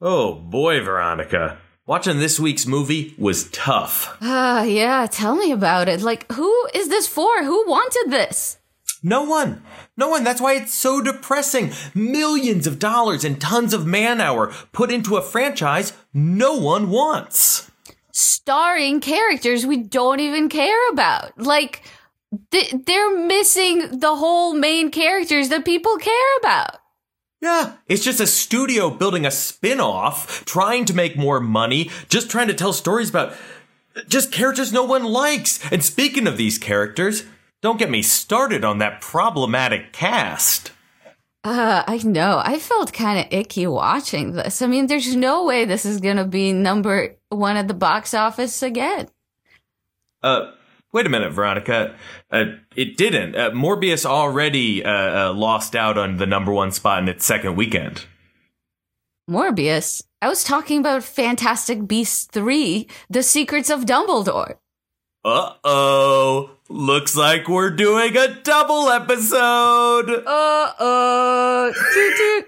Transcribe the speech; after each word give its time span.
Oh 0.00 0.34
boy, 0.34 0.82
Veronica. 0.82 1.56
Watching 1.86 2.18
this 2.18 2.38
week's 2.38 2.66
movie 2.66 3.14
was 3.16 3.48
tough. 3.50 4.18
Ah, 4.20 4.62
yeah, 4.64 5.06
tell 5.10 5.36
me 5.36 5.52
about 5.52 5.88
it. 5.88 6.02
Like, 6.02 6.30
who 6.32 6.52
is 6.74 6.88
this 6.88 7.06
for? 7.06 7.42
Who 7.44 7.64
wanted 7.66 8.10
this? 8.10 8.58
No 9.02 9.22
one. 9.22 9.62
No 9.96 10.08
one. 10.08 10.22
That's 10.22 10.40
why 10.40 10.54
it's 10.54 10.74
so 10.74 11.00
depressing. 11.00 11.72
Millions 11.94 12.66
of 12.66 12.78
dollars 12.78 13.24
and 13.24 13.40
tons 13.40 13.72
of 13.72 13.86
man 13.86 14.20
hour 14.20 14.52
put 14.72 14.90
into 14.90 15.16
a 15.16 15.22
franchise 15.22 15.94
no 16.12 16.54
one 16.54 16.90
wants. 16.90 17.70
Starring 18.12 19.00
characters 19.00 19.64
we 19.64 19.78
don't 19.78 20.20
even 20.20 20.50
care 20.50 20.90
about. 20.90 21.38
Like, 21.40 21.82
th- 22.50 22.74
they're 22.84 23.16
missing 23.16 24.00
the 24.00 24.16
whole 24.16 24.52
main 24.52 24.90
characters 24.90 25.48
that 25.48 25.64
people 25.64 25.96
care 25.96 26.36
about. 26.40 26.76
Yeah, 27.40 27.74
it's 27.86 28.04
just 28.04 28.20
a 28.20 28.26
studio 28.26 28.90
building 28.90 29.26
a 29.26 29.30
spin 29.30 29.78
off, 29.80 30.44
trying 30.44 30.84
to 30.86 30.94
make 30.94 31.16
more 31.16 31.38
money, 31.38 31.90
just 32.08 32.30
trying 32.30 32.48
to 32.48 32.54
tell 32.54 32.72
stories 32.72 33.10
about 33.10 33.34
just 34.08 34.32
characters 34.32 34.72
no 34.72 34.84
one 34.84 35.04
likes. 35.04 35.60
And 35.70 35.84
speaking 35.84 36.26
of 36.26 36.36
these 36.36 36.58
characters, 36.58 37.24
don't 37.62 37.78
get 37.78 37.90
me 37.90 38.02
started 38.02 38.64
on 38.64 38.78
that 38.78 39.00
problematic 39.00 39.92
cast. 39.92 40.72
Uh, 41.44 41.84
I 41.86 41.98
know. 41.98 42.42
I 42.44 42.58
felt 42.58 42.92
kind 42.92 43.20
of 43.20 43.26
icky 43.30 43.66
watching 43.66 44.32
this. 44.32 44.62
I 44.62 44.66
mean, 44.66 44.88
there's 44.88 45.14
no 45.14 45.44
way 45.44 45.64
this 45.64 45.86
is 45.86 46.00
going 46.00 46.16
to 46.16 46.24
be 46.24 46.52
number 46.52 47.16
one 47.28 47.56
at 47.56 47.68
the 47.68 47.74
box 47.74 48.14
office 48.14 48.62
again. 48.62 49.08
Uh, 50.22 50.50
wait 50.92 51.06
a 51.06 51.08
minute, 51.08 51.32
Veronica. 51.32 51.94
Uh, 52.30 52.44
it 52.74 52.96
didn't. 52.96 53.36
Uh, 53.36 53.50
Morbius 53.50 54.04
already 54.04 54.84
uh, 54.84 55.30
uh, 55.30 55.32
lost 55.32 55.76
out 55.76 55.96
on 55.98 56.16
the 56.16 56.26
number 56.26 56.52
one 56.52 56.72
spot 56.72 57.02
in 57.02 57.08
its 57.08 57.24
second 57.24 57.56
weekend. 57.56 58.04
Morbius? 59.30 60.02
I 60.22 60.28
was 60.28 60.44
talking 60.44 60.78
about 60.80 61.02
Fantastic 61.02 61.86
Beasts 61.86 62.24
3 62.32 62.86
The 63.10 63.22
Secrets 63.22 63.70
of 63.70 63.84
Dumbledore. 63.84 64.56
Uh 65.24 65.54
oh. 65.64 66.50
Looks 66.68 67.16
like 67.16 67.48
we're 67.48 67.70
doing 67.70 68.16
a 68.16 68.28
double 68.42 68.88
episode. 68.88 70.10
Uh 70.24 70.72
oh. 70.78 71.72
Toot 71.92 72.16
toot. 72.16 72.46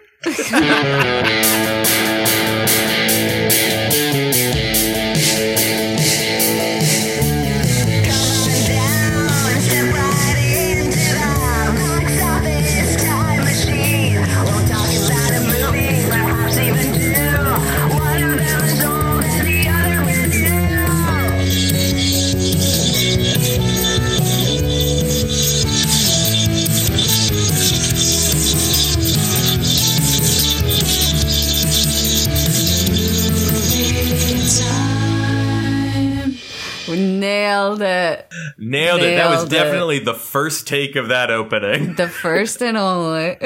Nailed 37.28 37.82
it. 37.82 38.26
Nailed, 38.56 39.00
Nailed 39.00 39.02
it. 39.02 39.16
That 39.16 39.28
was 39.28 39.44
it. 39.44 39.50
definitely 39.50 39.98
the 39.98 40.14
first 40.14 40.66
take 40.66 40.96
of 40.96 41.08
that 41.08 41.30
opening. 41.30 41.94
The 41.94 42.08
first 42.08 42.62
and 42.62 42.78
only. 42.78 43.36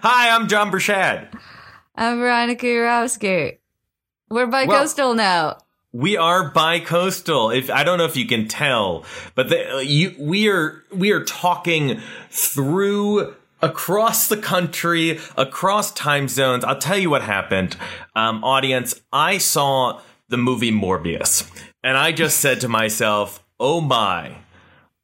Hi, 0.00 0.30
I'm 0.30 0.48
John 0.48 0.72
Bershad. 0.72 1.28
I'm 1.94 2.20
Veronica 2.20 2.64
Urowski. 2.64 3.58
We're 4.30 4.46
by 4.46 4.64
well, 4.64 4.80
coastal 4.80 5.14
now. 5.14 5.58
We 5.92 6.16
are 6.16 6.48
bi-coastal. 6.48 7.50
If 7.50 7.70
I 7.70 7.84
don't 7.84 7.98
know 7.98 8.06
if 8.06 8.16
you 8.16 8.26
can 8.26 8.48
tell, 8.48 9.04
but 9.34 9.50
the, 9.50 9.84
you, 9.84 10.14
we 10.18 10.48
are 10.48 10.84
we 10.90 11.10
are 11.10 11.24
talking 11.24 12.00
through 12.30 13.34
across 13.60 14.28
the 14.28 14.38
country, 14.38 15.18
across 15.36 15.92
time 15.92 16.28
zones. 16.28 16.64
I'll 16.64 16.78
tell 16.78 16.96
you 16.96 17.10
what 17.10 17.22
happened, 17.22 17.76
um, 18.16 18.42
audience. 18.42 19.02
I 19.12 19.36
saw 19.36 20.00
the 20.28 20.36
movie 20.36 20.72
Morbius. 20.72 21.50
And 21.82 21.96
I 21.96 22.12
just 22.12 22.38
said 22.38 22.60
to 22.60 22.68
myself, 22.68 23.42
oh 23.58 23.80
my, 23.80 24.38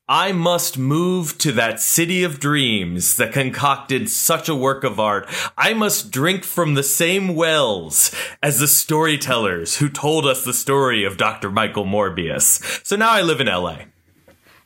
I 0.07 0.33
must 0.33 0.77
move 0.77 1.39
to 1.39 1.53
that 1.53 1.81
city 1.81 2.25
of 2.25 2.39
dreams 2.39 3.17
that 3.17 3.33
concocted 3.33 4.11
such 4.11 4.51
a 4.51 4.55
work 4.55 4.85
of 4.85 5.01
art. 5.01 5.27
I 5.57 5.73
must 5.73 6.11
drink 6.11 6.45
from 6.45 6.75
the 6.75 6.83
same 6.83 7.35
wells 7.35 8.15
as 8.43 8.61
the 8.61 8.69
storytellers 8.69 9.79
who 9.79 9.89
told 9.89 10.27
us 10.27 10.45
the 10.45 10.53
story 10.53 11.05
of 11.05 11.17
Dr. 11.17 11.51
Michael 11.51 11.87
Morbius. 11.87 12.85
So 12.85 12.97
now 12.97 13.13
I 13.13 13.23
live 13.23 13.41
in 13.41 13.47
LA. 13.47 13.79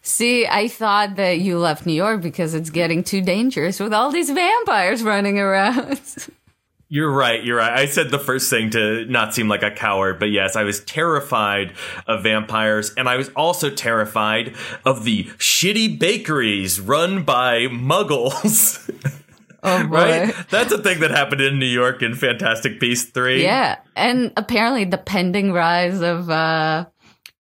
See, 0.03 0.45
I 0.47 0.67
thought 0.67 1.15
that 1.17 1.39
you 1.39 1.59
left 1.59 1.87
New 1.87 1.93
York 1.93 2.21
because 2.21 2.55
it's 2.55 2.71
getting 2.71 3.05
too 3.05 3.21
dangerous 3.21 3.79
with 3.79 3.93
all 3.93 4.11
these 4.11 4.31
vampires 4.31 5.05
running 5.05 5.39
around. 5.39 6.01
You're 6.91 7.13
right. 7.13 7.45
You're 7.45 7.59
right. 7.59 7.73
I 7.73 7.87
said 7.87 8.11
the 8.11 8.19
first 8.19 8.49
thing 8.49 8.71
to 8.71 9.05
not 9.05 9.35
seem 9.35 9.47
like 9.47 9.63
a 9.63 9.71
coward, 9.71 10.19
but 10.19 10.31
yes, 10.31 10.57
I 10.57 10.65
was 10.65 10.81
terrified 10.81 11.75
of 12.07 12.23
vampires, 12.23 12.95
and 12.97 13.09
I 13.09 13.17
was 13.17 13.29
also 13.31 13.69
terrified 13.69 14.57
of 14.87 15.05
the 15.05 15.25
shitty 15.37 15.99
bakeries 15.99 16.81
run 16.81 17.25
by 17.25 17.67
muggles. 17.67 18.85
Oh 19.63 19.85
right? 19.89 20.35
That's 20.51 20.73
a 20.73 20.79
thing 20.79 21.01
that 21.01 21.11
happened 21.11 21.41
in 21.41 21.59
New 21.59 21.67
York 21.67 22.03
in 22.03 22.15
Fantastic 22.15 22.79
Beasts 22.79 23.11
3. 23.11 23.43
Yeah. 23.43 23.79
And 23.97 24.33
apparently 24.37 24.85
the 24.85 24.99
pending 24.99 25.53
rise 25.53 26.01
of 26.01 26.31
uh, 26.31 26.87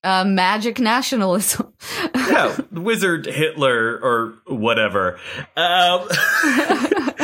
uh, 0.02 0.24
magic 0.24 0.78
nationalism. 0.78 1.72
yeah, 2.14 2.56
wizard 2.72 3.26
Hitler 3.26 3.98
or 4.02 4.34
whatever. 4.46 5.18
Um, 5.56 6.08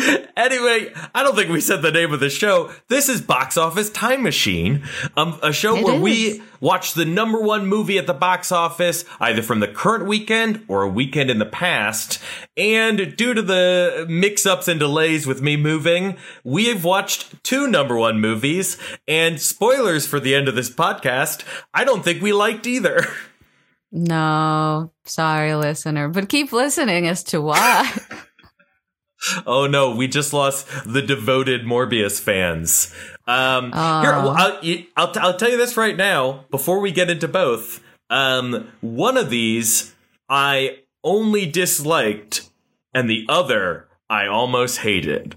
anyway, 0.37 0.93
I 1.15 1.23
don't 1.23 1.35
think 1.35 1.51
we 1.51 1.61
said 1.61 1.83
the 1.83 1.91
name 1.91 2.13
of 2.13 2.21
the 2.21 2.31
show. 2.31 2.73
This 2.89 3.09
is 3.09 3.21
Box 3.21 3.57
Office 3.57 3.91
Time 3.91 4.23
Machine, 4.23 4.83
um, 5.17 5.39
a 5.43 5.53
show 5.53 5.77
it 5.77 5.85
where 5.85 5.95
is. 5.97 6.01
we 6.01 6.43
watch 6.61 6.95
the 6.95 7.05
number 7.05 7.41
one 7.41 7.67
movie 7.67 7.99
at 7.99 8.07
the 8.07 8.15
box 8.15 8.51
office, 8.51 9.05
either 9.21 9.43
from 9.43 9.61
the 9.61 9.69
current 9.69 10.07
weekend 10.07 10.65
or 10.69 10.83
a 10.83 10.89
weekend 10.89 11.31
in 11.31 11.39
the 11.39 11.47
past. 11.47 12.21
And 12.57 13.17
due 13.17 13.35
to 13.35 13.43
the 13.43 14.07
mix 14.09 14.47
ups 14.47 14.69
and 14.69 14.81
delays 14.81 15.27
with 15.27 15.43
me 15.43 15.57
moving, 15.57 16.17
we 16.45 16.67
have 16.67 16.85
watched 16.85 17.43
two 17.45 17.67
number 17.69 17.97
one 17.97 18.21
movies. 18.21 18.79
And 19.07 19.41
spoilers 19.41 20.07
for 20.07 20.21
the 20.21 20.35
end 20.35 20.49
of 20.49 20.55
this 20.55 20.71
podcast, 20.71 21.45
I 21.75 21.85
don't 21.85 22.05
think 22.05 22.23
we 22.23 22.33
liked 22.33 22.67
either. 22.67 23.07
No, 23.95 24.91
sorry, 25.05 25.55
listener, 25.55 26.09
but 26.09 26.31
keep 26.31 26.51
listening 26.51 27.07
as 27.07 27.23
to 27.25 27.43
why. 27.43 27.93
oh 29.47 29.67
no, 29.67 29.95
we 29.95 30.09
just 30.09 30.33
lost 30.33 30.67
the 30.85 31.03
devoted 31.03 31.63
Morbius 31.63 32.21
fans. 32.21 32.95
Um, 33.27 33.67
here, 33.67 33.73
well, 33.73 34.31
I'll, 34.31 34.59
I'll, 34.97 35.13
I'll 35.19 35.37
tell 35.37 35.51
you 35.51 35.57
this 35.57 35.77
right 35.77 35.97
now 35.97 36.45
before 36.51 36.81
we 36.81 36.91
get 36.91 37.11
into 37.11 37.29
both. 37.29 37.83
Um, 38.11 38.69
one 38.81 39.17
of 39.17 39.31
these 39.31 39.95
I 40.29 40.79
only 41.05 41.47
disliked, 41.47 42.49
and 42.93 43.09
the 43.09 43.27
other 43.29 43.89
I 44.11 44.27
almost 44.27 44.79
hated. 44.79 45.37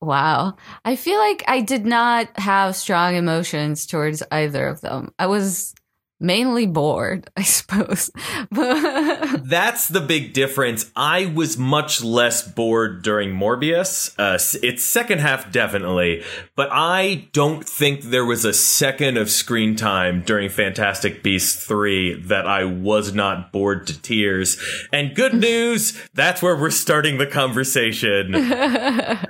Wow. 0.00 0.56
I 0.84 0.94
feel 0.94 1.18
like 1.18 1.42
I 1.48 1.60
did 1.60 1.84
not 1.84 2.38
have 2.38 2.76
strong 2.76 3.16
emotions 3.16 3.84
towards 3.84 4.22
either 4.30 4.66
of 4.66 4.80
them. 4.80 5.12
I 5.18 5.26
was 5.26 5.74
mainly 6.20 6.66
bored, 6.66 7.30
I 7.36 7.42
suppose. 7.42 8.10
That's 8.50 9.88
the 9.88 10.00
big 10.00 10.32
difference. 10.32 10.90
I 10.96 11.26
was 11.26 11.56
much 11.58 12.02
less 12.02 12.46
bored 12.46 13.02
during 13.02 13.30
Morbius. 13.30 14.14
Uh, 14.18 14.38
its 14.62 14.84
second 14.84 15.20
half, 15.20 15.50
definitely, 15.52 16.24
but 16.56 16.68
I 16.72 17.28
don't 17.32 17.64
think 17.64 18.02
there 18.02 18.24
was 18.24 18.44
a 18.44 18.52
second 18.52 19.16
of 19.16 19.30
screen 19.30 19.76
time 19.76 20.22
during 20.22 20.48
Fantastic 20.48 21.22
Beasts 21.22 21.64
3 21.64 22.22
that 22.22 22.46
I 22.46 22.64
was 22.64 23.14
not 23.14 23.52
bored 23.52 23.86
to 23.86 24.00
tears. 24.00 24.60
And 24.92 25.14
good 25.14 25.34
news, 25.40 26.00
that's 26.14 26.42
where 26.42 26.56
we're 26.56 26.70
starting 26.70 27.18
the 27.18 27.26
conversation. 27.26 28.32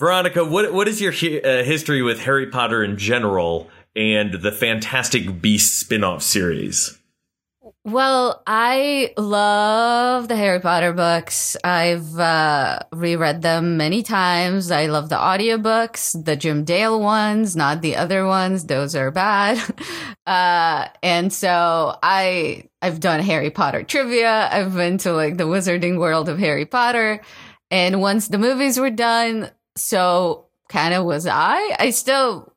Veronica, 0.00 0.46
what 0.46 0.72
what 0.72 0.88
is 0.88 0.98
your 0.98 1.12
uh, 1.12 1.62
history 1.62 2.00
with 2.00 2.20
Harry 2.20 2.46
Potter 2.46 2.82
in 2.82 2.96
general? 2.96 3.68
And 3.94 4.34
the 4.34 4.52
Fantastic 4.52 5.40
Beasts 5.40 5.78
spin-off 5.78 6.22
series? 6.22 7.00
Well, 7.84 8.42
I 8.46 9.14
love 9.16 10.28
the 10.28 10.36
Harry 10.36 10.60
Potter 10.60 10.92
books. 10.92 11.56
I've 11.64 12.18
uh, 12.18 12.80
reread 12.92 13.40
them 13.40 13.78
many 13.78 14.02
times. 14.02 14.70
I 14.70 14.86
love 14.86 15.08
the 15.08 15.16
audiobooks, 15.16 16.22
the 16.22 16.36
Jim 16.36 16.64
Dale 16.64 17.00
ones, 17.00 17.56
not 17.56 17.80
the 17.80 17.96
other 17.96 18.26
ones. 18.26 18.66
Those 18.66 18.94
are 18.94 19.10
bad. 19.10 19.58
Uh, 20.26 20.86
and 21.02 21.32
so 21.32 21.98
I, 22.04 22.68
I've 22.82 23.00
done 23.00 23.18
Harry 23.18 23.50
Potter 23.50 23.82
trivia. 23.82 24.48
I've 24.52 24.76
been 24.76 24.98
to 24.98 25.12
like 25.12 25.38
the 25.38 25.44
wizarding 25.44 25.98
world 25.98 26.28
of 26.28 26.38
Harry 26.38 26.66
Potter. 26.66 27.20
And 27.72 28.00
once 28.00 28.28
the 28.28 28.38
movies 28.38 28.78
were 28.78 28.90
done, 28.90 29.50
so 29.74 30.46
kind 30.68 30.94
of 30.94 31.04
was 31.04 31.26
I. 31.26 31.74
I 31.80 31.90
still 31.90 32.49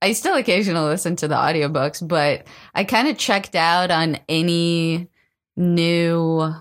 I 0.00 0.12
still 0.12 0.36
occasionally 0.36 0.88
listen 0.88 1.16
to 1.16 1.28
the 1.28 1.34
audiobooks, 1.34 2.06
but 2.06 2.46
I 2.74 2.84
kind 2.84 3.08
of 3.08 3.18
checked 3.18 3.54
out 3.54 3.90
on 3.90 4.18
any 4.28 5.08
new 5.56 6.52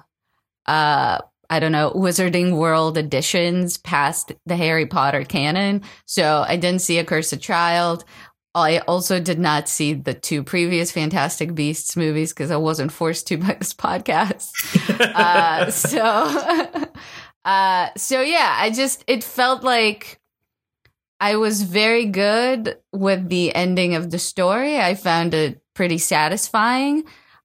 uh 0.65 1.19
I 1.51 1.59
don't 1.59 1.71
know, 1.71 1.91
Wizarding 1.91 2.57
World 2.57 2.95
editions 2.97 3.77
past 3.77 4.33
the 4.45 4.55
Harry 4.55 4.85
Potter 4.85 5.23
canon. 5.23 5.81
So 6.05 6.45
I 6.47 6.57
didn't 6.57 6.81
see 6.81 6.99
A 6.99 7.03
Cursed 7.03 7.41
Child. 7.41 8.05
I 8.53 8.79
also 8.79 9.19
did 9.19 9.39
not 9.39 9.67
see 9.67 9.93
the 9.93 10.13
two 10.13 10.43
previous 10.43 10.91
Fantastic 10.91 11.55
Beasts 11.55 11.95
movies 11.95 12.33
because 12.33 12.51
I 12.51 12.57
wasn't 12.57 12.91
forced 12.91 13.27
to 13.27 13.37
by 13.37 13.53
this 13.53 13.73
podcast. 13.73 14.51
uh, 15.15 15.71
so, 15.71 16.03
uh, 17.45 17.89
so 17.97 18.21
yeah, 18.21 18.55
I 18.57 18.69
just 18.69 19.03
it 19.07 19.23
felt 19.23 19.63
like 19.63 20.19
I 21.19 21.36
was 21.36 21.63
very 21.63 22.06
good 22.06 22.77
with 22.94 23.30
the 23.30 23.54
ending 23.54 23.95
of 23.95 24.10
the 24.10 24.19
story. 24.19 24.80
I 24.80 24.95
found 24.95 25.33
it 25.33 25.62
pretty 25.74 25.98
satisfying. 25.98 27.04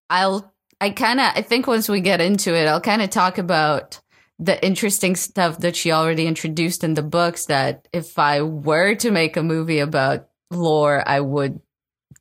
I'll 0.09 0.53
I 0.81 0.91
kind 0.91 1.21
of 1.21 1.32
I 1.35 1.43
think 1.43 1.67
once 1.67 1.88
we 1.88 2.00
get 2.00 2.21
into 2.21 2.55
it, 2.55 2.67
I'll 2.67 2.81
kind 2.81 3.03
of 3.03 3.11
talk 3.11 3.38
about 3.38 4.00
the 4.38 4.65
interesting 4.65 5.17
stuff 5.17 5.59
that 5.61 5.76
she 5.76 5.93
already 5.93 6.26
introduced 6.26 6.85
in 6.85 6.94
the 6.94 7.03
books 7.03 7.47
that 7.47 7.88
if 7.93 8.19
I 8.19 8.43
were 8.43 8.94
to 8.97 9.11
make 9.11 9.37
a 9.37 9.43
movie 9.43 9.79
about 9.79 10.29
lore, 10.50 11.03
I 11.06 11.21
would 11.21 11.61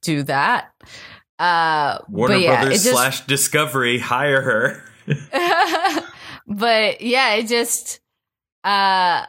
do 0.02 0.24
that. 0.24 0.72
Uh, 1.40 1.98
Warner 2.08 2.36
yeah, 2.36 2.62
Brothers 2.62 2.84
just, 2.84 2.96
slash 2.96 3.26
Discovery 3.26 4.00
hire 4.00 4.42
her. 4.42 4.84
but 6.48 7.02
yeah, 7.02 7.34
it 7.34 7.48
just 7.48 8.00
uh, 8.64 9.26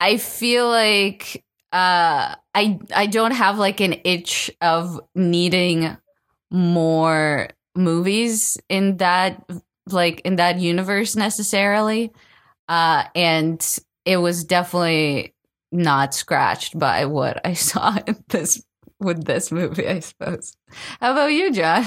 I 0.00 0.16
feel 0.18 0.68
like 0.68 1.44
uh, 1.72 2.34
I 2.54 2.78
I 2.94 3.06
don't 3.06 3.32
have 3.32 3.58
like 3.58 3.80
an 3.80 3.96
itch 4.04 4.50
of 4.60 5.00
needing 5.14 5.96
more 6.50 7.48
movies 7.74 8.58
in 8.68 8.96
that 8.98 9.44
like 9.92 10.20
in 10.20 10.36
that 10.36 10.58
universe 10.58 11.16
necessarily. 11.16 12.12
Uh, 12.68 13.04
and 13.14 13.78
it 14.04 14.18
was 14.18 14.44
definitely 14.44 15.34
not 15.72 16.14
scratched 16.14 16.78
by 16.78 17.04
what 17.04 17.44
I 17.46 17.52
saw 17.54 17.98
in 18.06 18.22
this 18.28 18.62
with 19.00 19.24
this 19.24 19.52
movie, 19.52 19.86
I 19.86 20.00
suppose. 20.00 20.56
How 21.00 21.12
about 21.12 21.28
you, 21.28 21.52
John? 21.52 21.86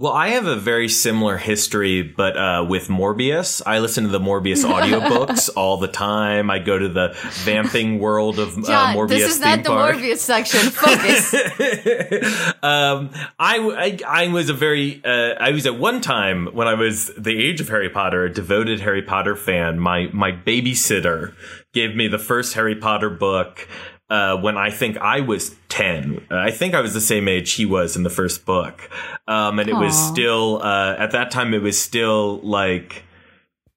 Well, 0.00 0.12
I 0.12 0.28
have 0.28 0.46
a 0.46 0.54
very 0.54 0.88
similar 0.88 1.38
history, 1.38 2.02
but 2.02 2.36
uh, 2.36 2.64
with 2.68 2.86
Morbius. 2.86 3.60
I 3.66 3.80
listen 3.80 4.04
to 4.04 4.10
the 4.10 4.20
Morbius 4.20 4.64
audiobooks 4.70 5.50
all 5.56 5.76
the 5.76 5.88
time. 5.88 6.52
I 6.52 6.60
go 6.60 6.78
to 6.78 6.88
the 6.88 7.16
vamping 7.44 7.98
world 7.98 8.38
of 8.38 8.56
uh, 8.56 8.62
John, 8.62 8.94
Morbius. 8.94 9.08
This 9.08 9.34
is 9.34 9.40
not 9.40 9.64
the 9.64 9.70
park. 9.70 9.96
Morbius 9.96 10.18
section. 10.18 10.70
Focus. 10.70 11.34
um, 12.62 13.10
I, 13.40 13.58
I, 13.58 13.98
I 14.06 14.28
was 14.28 14.50
a 14.50 14.54
very, 14.54 15.02
uh, 15.04 15.34
I 15.40 15.50
was 15.50 15.66
at 15.66 15.76
one 15.76 16.00
time 16.00 16.46
when 16.52 16.68
I 16.68 16.74
was 16.74 17.10
the 17.18 17.36
age 17.36 17.60
of 17.60 17.68
Harry 17.68 17.90
Potter, 17.90 18.22
a 18.22 18.32
devoted 18.32 18.78
Harry 18.78 19.02
Potter 19.02 19.34
fan. 19.34 19.80
My, 19.80 20.10
my 20.12 20.30
babysitter 20.30 21.34
gave 21.74 21.96
me 21.96 22.06
the 22.06 22.20
first 22.20 22.54
Harry 22.54 22.76
Potter 22.76 23.10
book 23.10 23.66
uh, 24.10 24.36
when 24.38 24.56
I 24.56 24.70
think 24.70 24.96
I 24.96 25.20
was 25.20 25.54
10. 25.68 26.26
Uh, 26.30 26.36
I 26.36 26.50
think 26.50 26.74
I 26.74 26.80
was 26.80 26.94
the 26.94 27.00
same 27.00 27.28
age 27.28 27.52
he 27.52 27.66
was 27.66 27.96
in 27.96 28.02
the 28.02 28.10
first 28.10 28.46
book. 28.46 28.88
Um, 29.26 29.58
and 29.58 29.68
it 29.68 29.74
was 29.74 29.96
still, 30.08 30.62
uh, 30.62 30.96
at 30.98 31.10
that 31.12 31.30
time, 31.30 31.52
it 31.52 31.62
was 31.62 31.78
still 31.78 32.38
like, 32.40 33.04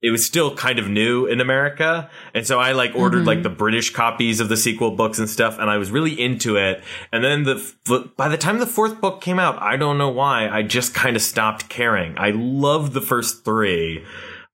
it 0.02 0.10
was 0.10 0.26
still 0.26 0.56
kind 0.56 0.80
of 0.80 0.88
new 0.88 1.28
in 1.28 1.42
America. 1.42 2.10
And 2.34 2.48
so 2.48 2.60
I 2.60 2.72
like 2.72 2.96
ordered 2.96 3.26
like 3.26 3.44
the 3.44 3.50
British 3.50 3.94
copies 3.94 4.40
of 4.40 4.50
the 4.50 4.58
sequel 4.58 4.92
books 4.92 5.20
and 5.20 5.30
stuff. 5.30 5.60
And 5.60 5.70
I 5.70 5.78
was 5.78 5.92
really 5.92 6.20
into 6.20 6.56
it. 6.56 6.82
And 7.12 7.24
then 7.24 7.44
the, 7.44 8.12
by 8.18 8.30
the 8.30 8.38
time 8.38 8.60
the 8.60 8.66
fourth 8.66 9.00
book 9.00 9.22
came 9.22 9.38
out, 9.38 9.62
I 9.62 9.78
don't 9.78 9.98
know 9.98 10.10
why, 10.10 10.50
I 10.50 10.64
just 10.64 10.96
kind 10.96 11.16
of 11.16 11.22
stopped 11.22 11.70
caring. 11.70 12.18
I 12.18 12.32
loved 12.32 12.94
the 12.94 13.02
first 13.02 13.46
three. 13.46 14.04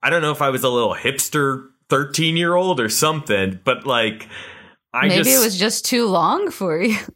I 0.02 0.10
don't 0.10 0.22
know 0.22 0.32
if 0.32 0.42
I 0.42 0.50
was 0.50 0.64
a 0.64 0.70
little 0.70 0.96
hipster 0.96 1.70
13 1.90 2.36
year 2.36 2.56
old 2.56 2.80
or 2.80 2.90
something, 2.90 3.60
but 3.64 3.86
like, 3.86 4.28
I 4.98 5.08
Maybe 5.08 5.24
just, 5.24 5.42
it 5.42 5.44
was 5.46 5.58
just 5.60 5.86
too 5.86 6.08
long 6.08 6.50
for 6.52 6.82
you. 6.82 6.98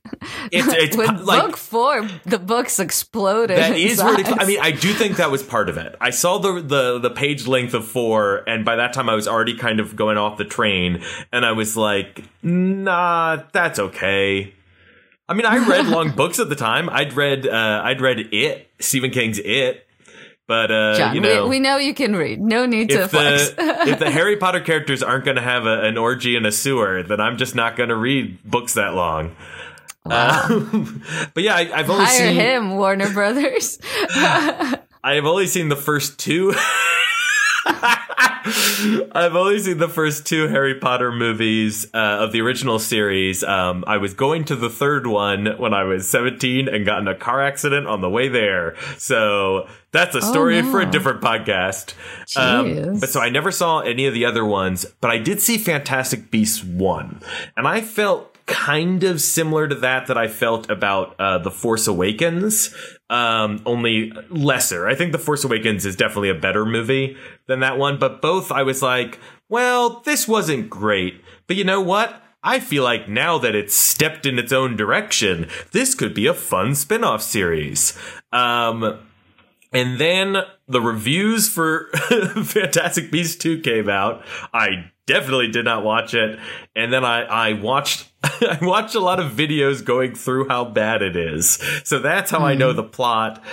It's- 0.52 0.74
it's 0.78 0.98
With 1.02 1.22
like- 1.22 1.42
book 1.48 1.58
four, 1.58 2.08
the 2.26 2.38
books 2.38 2.80
exploded. 2.80 3.58
That 3.58 3.76
is 3.76 3.98
really. 4.04 4.24
I 4.26 4.46
mean, 4.46 4.60
I 4.62 4.70
do 4.72 4.94
think 4.94 5.18
that 5.18 5.32
was 5.32 5.42
part 5.42 5.68
of 5.70 5.78
it. 5.78 5.96
I 6.00 6.12
saw 6.12 6.38
the 6.38 6.62
the 6.62 7.00
the 7.00 7.10
page 7.10 7.48
length 7.48 7.74
of 7.74 7.88
four, 7.88 8.44
and 8.48 8.64
by 8.64 8.76
that 8.76 8.94
time, 8.94 9.10
I 9.10 9.16
was 9.16 9.28
already 9.28 9.58
kind 9.58 9.80
of 9.80 9.96
going 9.96 10.18
off 10.18 10.38
the 10.38 10.46
train, 10.46 11.02
and 11.34 11.44
I 11.46 11.54
was 11.54 11.76
like, 11.76 12.24
"Nah, 12.44 13.44
that's 13.52 13.80
okay." 13.80 14.54
I 15.28 15.34
mean, 15.34 15.46
I 15.46 15.58
read 15.68 15.88
long 15.88 16.12
books 16.16 16.40
at 16.40 16.50
the 16.50 16.56
time. 16.56 16.90
I'd 16.90 17.14
read 17.14 17.48
uh, 17.48 17.82
I'd 17.84 18.02
read 18.02 18.20
It, 18.34 18.70
Stephen 18.80 19.12
King's 19.12 19.40
It, 19.40 19.88
but 20.48 20.72
uh, 20.72 20.98
John, 20.98 21.16
you 21.16 21.22
know. 21.22 21.44
we, 21.44 21.50
we 21.52 21.60
know 21.60 21.78
you 21.78 21.94
can 21.94 22.16
read. 22.16 22.42
No 22.42 22.66
need 22.66 22.90
to 22.90 23.04
if 23.04 23.12
flex. 23.12 23.52
the 23.52 23.64
if 23.90 24.00
the 24.00 24.12
Harry 24.12 24.38
Potter 24.38 24.60
characters 24.60 25.02
aren't 25.02 25.26
going 25.26 25.38
to 25.38 25.42
have 25.42 25.66
a, 25.66 25.82
an 25.82 25.98
orgy 25.98 26.36
in 26.36 26.46
a 26.46 26.52
sewer, 26.52 27.04
then 27.04 27.20
I'm 27.20 27.38
just 27.38 27.56
not 27.56 27.76
going 27.76 27.90
to 27.90 27.96
read 27.96 28.44
books 28.44 28.74
that 28.74 28.94
long. 28.94 29.36
Um, 30.06 31.04
but 31.34 31.44
yeah, 31.44 31.56
I, 31.56 31.72
I've 31.74 31.90
only 31.90 32.06
Hire 32.06 32.18
seen 32.18 32.36
him, 32.36 32.72
Warner 32.76 33.14
Brothers. 33.14 33.80
I've 35.04 35.26
only 35.26 35.48
seen 35.48 35.70
the 35.70 35.76
first 35.76 36.20
two. 36.20 36.54
I've 39.14 39.36
only 39.36 39.60
seen 39.60 39.78
the 39.78 39.88
first 39.88 40.26
two 40.26 40.48
Harry 40.48 40.76
Potter 40.76 41.12
movies 41.12 41.86
uh, 41.94 41.98
of 41.98 42.32
the 42.32 42.42
original 42.42 42.80
series. 42.80 43.44
Um, 43.44 43.84
I 43.88 43.98
was 43.98 44.14
going 44.14 44.46
to 44.46 44.56
the 44.56 44.70
third 44.70 45.08
one 45.08 45.58
when 45.58 45.74
I 45.74 45.84
was 45.84 46.10
17 46.10 46.68
and 46.68 46.86
got 46.86 47.00
in 47.00 47.08
a 47.08 47.16
car 47.16 47.42
accident 47.42 47.88
on 47.88 48.02
the 48.02 48.10
way 48.10 48.28
there. 48.28 48.76
So 48.98 49.68
that's 49.92 50.16
a 50.16 50.22
story 50.22 50.62
no. 50.62 50.72
for 50.72 50.82
a 50.82 50.90
different 50.90 51.22
podcast. 51.22 51.94
Um, 52.36 53.00
but 53.00 53.10
so 53.10 53.20
I 53.20 53.30
never 53.30 53.52
saw 53.52 53.80
any 53.80 54.08
of 54.08 54.14
the 54.14 54.26
other 54.26 54.44
ones, 54.44 54.86
but 55.02 55.12
I 55.12 55.18
did 55.18 55.40
see 55.40 55.58
Fantastic 55.58 56.32
Beasts 56.32 56.64
1. 56.64 57.22
And 57.56 57.68
I 57.68 57.82
felt 57.82 58.32
kind 58.48 59.04
of 59.04 59.22
similar 59.22 59.68
to 59.68 59.76
that 59.76 60.08
that 60.08 60.18
I 60.18 60.28
felt 60.28 60.70
about 60.70 61.16
uh, 61.20 61.38
The 61.38 61.52
Force 61.52 61.88
Awakens, 61.88 62.74
um, 63.12 63.62
only 63.66 64.14
lesser. 64.30 64.88
I 64.88 64.96
think 64.96 65.12
The 65.12 65.20
Force 65.20 65.44
Awakens 65.44 65.86
is 65.86 65.98
definitely 65.98 66.30
a 66.30 66.36
better 66.36 66.66
movie 66.66 67.18
than 67.46 67.60
that 67.60 67.78
one, 67.78 68.00
but 68.00 68.22
both 68.22 68.52
I 68.52 68.64
was 68.64 68.82
like, 68.82 69.20
well, 69.50 70.02
this 70.06 70.28
wasn't 70.28 70.70
great. 70.70 71.22
But 71.46 71.58
you 71.58 71.66
know 71.66 71.82
what? 71.82 72.24
I 72.42 72.60
feel 72.60 72.84
like 72.84 73.10
now 73.10 73.38
that 73.38 73.54
it's 73.54 73.76
stepped 73.76 74.26
in 74.26 74.40
its 74.40 74.54
own 74.54 74.78
direction, 74.78 75.48
this 75.74 75.94
could 75.94 76.14
be 76.14 76.26
a 76.26 76.34
fun 76.34 76.74
spin 76.74 77.04
off 77.04 77.22
series. 77.22 77.96
Um, 78.32 78.98
and 79.74 80.00
then 80.00 80.38
the 80.68 80.82
reviews 80.82 81.50
for 81.50 81.90
Fantastic 82.44 83.12
Beasts 83.12 83.36
2 83.44 83.60
came 83.60 83.90
out. 83.90 84.26
I 84.54 84.92
definitely 85.12 85.50
did 85.50 85.66
not 85.66 85.84
watch 85.84 86.14
it. 86.14 86.40
And 86.76 86.92
then 86.92 87.04
I, 87.04 87.24
I 87.24 87.54
watched 87.54 88.12
I 88.24 88.58
watched 88.62 88.96
a 88.96 89.00
lot 89.00 89.20
of 89.20 89.32
videos 89.32 89.84
going 89.84 90.16
through 90.16 90.48
how 90.48 90.66
bad 90.66 91.02
it 91.02 91.16
is. 91.16 91.56
So 91.84 92.00
that's 92.00 92.32
how 92.32 92.40
I 92.40 92.56
know 92.56 92.70
mm-hmm. 92.70 92.78
the 92.78 92.84
plot. 92.84 93.44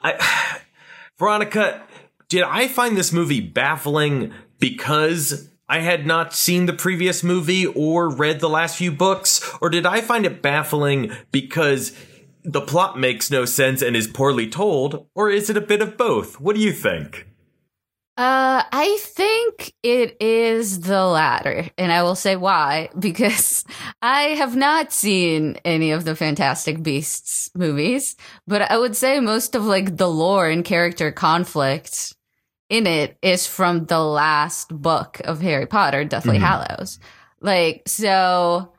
I 0.00 0.60
Veronica, 1.18 1.82
did 2.28 2.42
I 2.42 2.66
find 2.66 2.96
this 2.96 3.12
movie 3.12 3.40
baffling 3.40 4.32
because 4.58 5.48
I 5.68 5.80
had 5.80 6.06
not 6.06 6.34
seen 6.34 6.66
the 6.66 6.72
previous 6.72 7.22
movie 7.22 7.66
or 7.66 8.08
read 8.08 8.40
the 8.40 8.48
last 8.48 8.76
few 8.76 8.90
books? 8.90 9.54
Or 9.60 9.68
did 9.68 9.86
I 9.86 10.00
find 10.00 10.24
it 10.24 10.42
baffling 10.42 11.12
because 11.30 11.96
the 12.42 12.60
plot 12.60 12.98
makes 12.98 13.30
no 13.30 13.44
sense 13.44 13.82
and 13.82 13.94
is 13.94 14.06
poorly 14.06 14.48
told? 14.48 15.06
Or 15.14 15.30
is 15.30 15.50
it 15.50 15.56
a 15.56 15.60
bit 15.60 15.82
of 15.82 15.96
both? 15.96 16.40
What 16.40 16.56
do 16.56 16.62
you 16.62 16.72
think? 16.72 17.26
Uh, 18.14 18.62
I 18.70 18.98
think 19.00 19.72
it 19.82 20.18
is 20.20 20.80
the 20.80 21.04
latter, 21.06 21.70
and 21.78 21.90
I 21.90 22.02
will 22.02 22.14
say 22.14 22.36
why. 22.36 22.90
Because 22.98 23.64
I 24.02 24.34
have 24.36 24.54
not 24.54 24.92
seen 24.92 25.56
any 25.64 25.92
of 25.92 26.04
the 26.04 26.14
Fantastic 26.14 26.82
Beasts 26.82 27.50
movies, 27.54 28.16
but 28.46 28.70
I 28.70 28.76
would 28.76 28.96
say 28.96 29.18
most 29.20 29.54
of 29.54 29.64
like 29.64 29.96
the 29.96 30.10
lore 30.10 30.46
and 30.48 30.62
character 30.64 31.10
conflict 31.10 32.14
in 32.68 32.86
it 32.86 33.16
is 33.22 33.46
from 33.46 33.86
the 33.86 34.00
last 34.00 34.68
book 34.68 35.20
of 35.24 35.40
Harry 35.40 35.66
Potter, 35.66 36.04
Deathly 36.04 36.38
Mhm. 36.38 36.42
Hallows. 36.42 36.98
Like, 37.40 37.82
so 37.86 38.72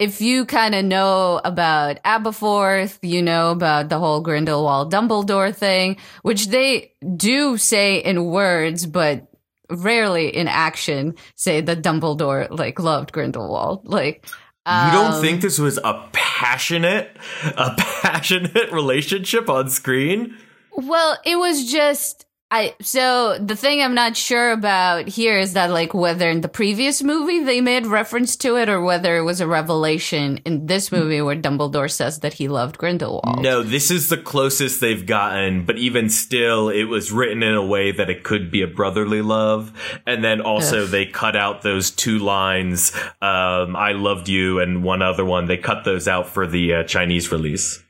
if 0.00 0.22
you 0.22 0.46
kind 0.46 0.74
of 0.74 0.82
know 0.82 1.42
about 1.44 2.02
Aberforth, 2.04 2.98
you 3.02 3.20
know 3.20 3.50
about 3.50 3.90
the 3.90 3.98
whole 3.98 4.22
Grindelwald 4.22 4.90
Dumbledore 4.90 5.54
thing, 5.54 5.98
which 6.22 6.48
they 6.48 6.94
do 7.16 7.58
say 7.58 7.98
in 7.98 8.24
words, 8.24 8.86
but 8.86 9.26
rarely 9.68 10.34
in 10.34 10.48
action 10.48 11.14
say 11.36 11.60
that 11.60 11.82
Dumbledore 11.82 12.48
like 12.50 12.80
loved 12.80 13.12
Grindelwald. 13.12 13.86
Like, 13.86 14.24
You 14.66 14.90
don't 14.90 15.12
um, 15.12 15.20
think 15.20 15.42
this 15.42 15.58
was 15.58 15.78
a 15.84 16.08
passionate, 16.12 17.14
a 17.44 17.74
passionate 17.78 18.72
relationship 18.72 19.50
on 19.50 19.68
screen? 19.68 20.34
Well, 20.72 21.18
it 21.26 21.36
was 21.36 21.70
just 21.70 22.24
I 22.52 22.74
so 22.80 23.38
the 23.38 23.54
thing 23.54 23.80
I'm 23.80 23.94
not 23.94 24.16
sure 24.16 24.50
about 24.50 25.06
here 25.06 25.38
is 25.38 25.52
that 25.52 25.70
like 25.70 25.94
whether 25.94 26.28
in 26.28 26.40
the 26.40 26.48
previous 26.48 27.00
movie 27.00 27.44
they 27.44 27.60
made 27.60 27.86
reference 27.86 28.34
to 28.38 28.56
it 28.56 28.68
or 28.68 28.80
whether 28.82 29.16
it 29.16 29.22
was 29.22 29.40
a 29.40 29.46
revelation 29.46 30.38
in 30.38 30.66
this 30.66 30.90
movie 30.90 31.22
where 31.22 31.36
Dumbledore 31.36 31.90
says 31.90 32.20
that 32.20 32.34
he 32.34 32.48
loved 32.48 32.76
Grindelwald. 32.76 33.40
No, 33.40 33.62
this 33.62 33.92
is 33.92 34.08
the 34.08 34.16
closest 34.16 34.80
they've 34.80 35.06
gotten, 35.06 35.64
but 35.64 35.78
even 35.78 36.10
still, 36.10 36.70
it 36.70 36.84
was 36.84 37.12
written 37.12 37.44
in 37.44 37.54
a 37.54 37.64
way 37.64 37.92
that 37.92 38.10
it 38.10 38.24
could 38.24 38.50
be 38.50 38.62
a 38.62 38.66
brotherly 38.66 39.22
love. 39.22 39.72
And 40.04 40.24
then 40.24 40.40
also 40.40 40.84
Ugh. 40.84 40.90
they 40.90 41.06
cut 41.06 41.36
out 41.36 41.62
those 41.62 41.92
two 41.92 42.18
lines, 42.18 42.92
um, 43.22 43.76
"I 43.76 43.92
loved 43.92 44.28
you" 44.28 44.58
and 44.58 44.82
one 44.82 45.02
other 45.02 45.24
one. 45.24 45.46
They 45.46 45.56
cut 45.56 45.84
those 45.84 46.08
out 46.08 46.28
for 46.28 46.48
the 46.48 46.74
uh, 46.74 46.84
Chinese 46.84 47.30
release. 47.30 47.80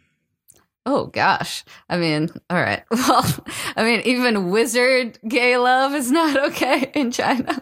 Oh 0.87 1.07
gosh. 1.07 1.65
I 1.89 1.99
mean, 1.99 2.31
all 2.49 2.57
right. 2.61 2.83
Well, 2.91 3.45
I 3.77 3.85
mean, 3.85 4.01
even 4.01 4.51
wizard 4.51 5.19
gay 5.27 5.57
love 5.57 5.95
is 5.95 6.11
not 6.11 6.37
okay 6.51 6.91
in 6.95 7.11
China. 7.11 7.61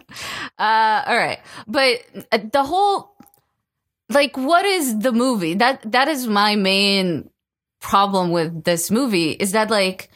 Uh, 0.57 1.03
all 1.05 1.17
right. 1.17 1.39
But 1.67 2.01
uh, 2.31 2.39
the 2.51 2.63
whole, 2.63 3.11
like, 4.09 4.37
what 4.37 4.65
is 4.65 4.99
the 4.99 5.11
movie? 5.11 5.55
That, 5.55 5.91
that 5.91 6.07
is 6.07 6.27
my 6.27 6.55
main 6.55 7.29
problem 7.79 8.31
with 8.31 8.63
this 8.63 8.89
movie 8.89 9.31
is 9.31 9.51
that, 9.51 9.69
like, 9.69 10.09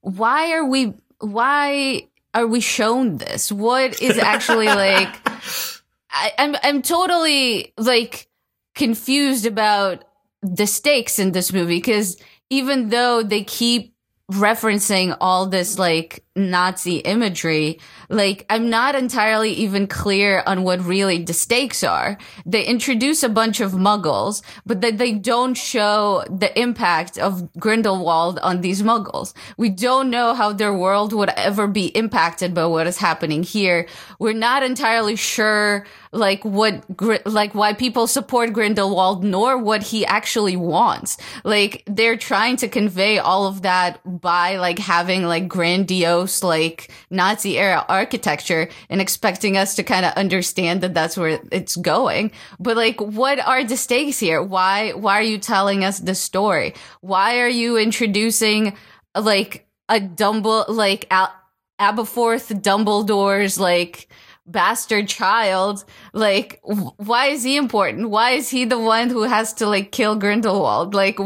why 0.00 0.52
are 0.52 0.64
we, 0.64 0.94
why 1.18 2.08
are 2.34 2.46
we 2.46 2.60
shown 2.60 3.18
this? 3.18 3.50
What 3.50 4.00
is 4.00 4.18
actually 4.18 4.66
like, 4.66 5.14
I, 6.10 6.32
I'm, 6.38 6.56
I'm 6.62 6.82
totally 6.82 7.72
like 7.76 8.28
confused 8.74 9.46
about 9.46 10.04
the 10.42 10.66
stakes 10.66 11.18
in 11.18 11.32
this 11.32 11.52
movie 11.52 11.78
because 11.78 12.16
even 12.50 12.88
though 12.88 13.22
they 13.22 13.44
keep 13.44 13.94
referencing 14.30 15.16
all 15.20 15.46
this 15.46 15.78
like 15.78 16.23
Nazi 16.36 16.96
imagery, 16.96 17.78
like 18.08 18.44
I'm 18.50 18.68
not 18.68 18.96
entirely 18.96 19.52
even 19.52 19.86
clear 19.86 20.42
on 20.46 20.64
what 20.64 20.84
really 20.84 21.22
the 21.22 21.32
stakes 21.32 21.84
are. 21.84 22.18
They 22.44 22.64
introduce 22.64 23.22
a 23.22 23.28
bunch 23.28 23.60
of 23.60 23.72
muggles, 23.72 24.42
but 24.66 24.80
that 24.80 24.98
they 24.98 25.12
don't 25.12 25.54
show 25.54 26.24
the 26.28 26.56
impact 26.58 27.18
of 27.18 27.52
Grindelwald 27.58 28.40
on 28.40 28.62
these 28.62 28.82
muggles. 28.82 29.32
We 29.56 29.70
don't 29.70 30.10
know 30.10 30.34
how 30.34 30.52
their 30.52 30.74
world 30.74 31.12
would 31.12 31.30
ever 31.30 31.68
be 31.68 31.86
impacted 31.86 32.52
by 32.52 32.66
what 32.66 32.88
is 32.88 32.98
happening 32.98 33.44
here. 33.44 33.86
We're 34.18 34.32
not 34.32 34.64
entirely 34.64 35.14
sure 35.14 35.86
like 36.10 36.44
what 36.44 36.84
like 37.26 37.54
why 37.54 37.72
people 37.72 38.06
support 38.06 38.52
Grindelwald 38.52 39.24
nor 39.24 39.58
what 39.58 39.82
he 39.82 40.06
actually 40.06 40.56
wants. 40.56 41.16
Like 41.44 41.82
they're 41.86 42.16
trying 42.16 42.56
to 42.58 42.68
convey 42.68 43.18
all 43.18 43.46
of 43.46 43.62
that 43.62 44.00
by 44.04 44.56
like 44.56 44.78
having 44.78 45.24
like 45.24 45.48
grandiose 45.48 46.23
like 46.42 46.90
Nazi 47.10 47.58
era 47.58 47.84
architecture 47.88 48.68
and 48.88 49.00
expecting 49.00 49.56
us 49.56 49.74
to 49.76 49.82
kind 49.82 50.06
of 50.06 50.12
understand 50.14 50.80
that 50.82 50.94
that's 50.94 51.16
where 51.16 51.40
it's 51.52 51.76
going. 51.76 52.32
But 52.58 52.76
like 52.76 53.00
what 53.00 53.38
are 53.40 53.64
the 53.64 53.76
stakes 53.76 54.18
here? 54.18 54.42
Why 54.42 54.92
why 54.92 55.18
are 55.18 55.22
you 55.22 55.38
telling 55.38 55.84
us 55.84 55.98
the 55.98 56.14
story? 56.14 56.74
Why 57.00 57.38
are 57.38 57.48
you 57.48 57.76
introducing 57.76 58.76
like 59.18 59.66
a 59.88 60.00
Dumble 60.00 60.64
like 60.68 61.06
Al- 61.10 61.34
Aberforth 61.80 62.62
Dumbledore's 62.62 63.58
like 63.58 64.08
bastard 64.46 65.08
child 65.08 65.84
like 66.12 66.60
why 66.62 67.28
is 67.28 67.42
he 67.42 67.56
important 67.56 68.10
why 68.10 68.32
is 68.32 68.50
he 68.50 68.66
the 68.66 68.78
one 68.78 69.08
who 69.08 69.22
has 69.22 69.54
to 69.54 69.66
like 69.66 69.90
kill 69.90 70.16
grindelwald 70.16 70.92
like 70.94 71.18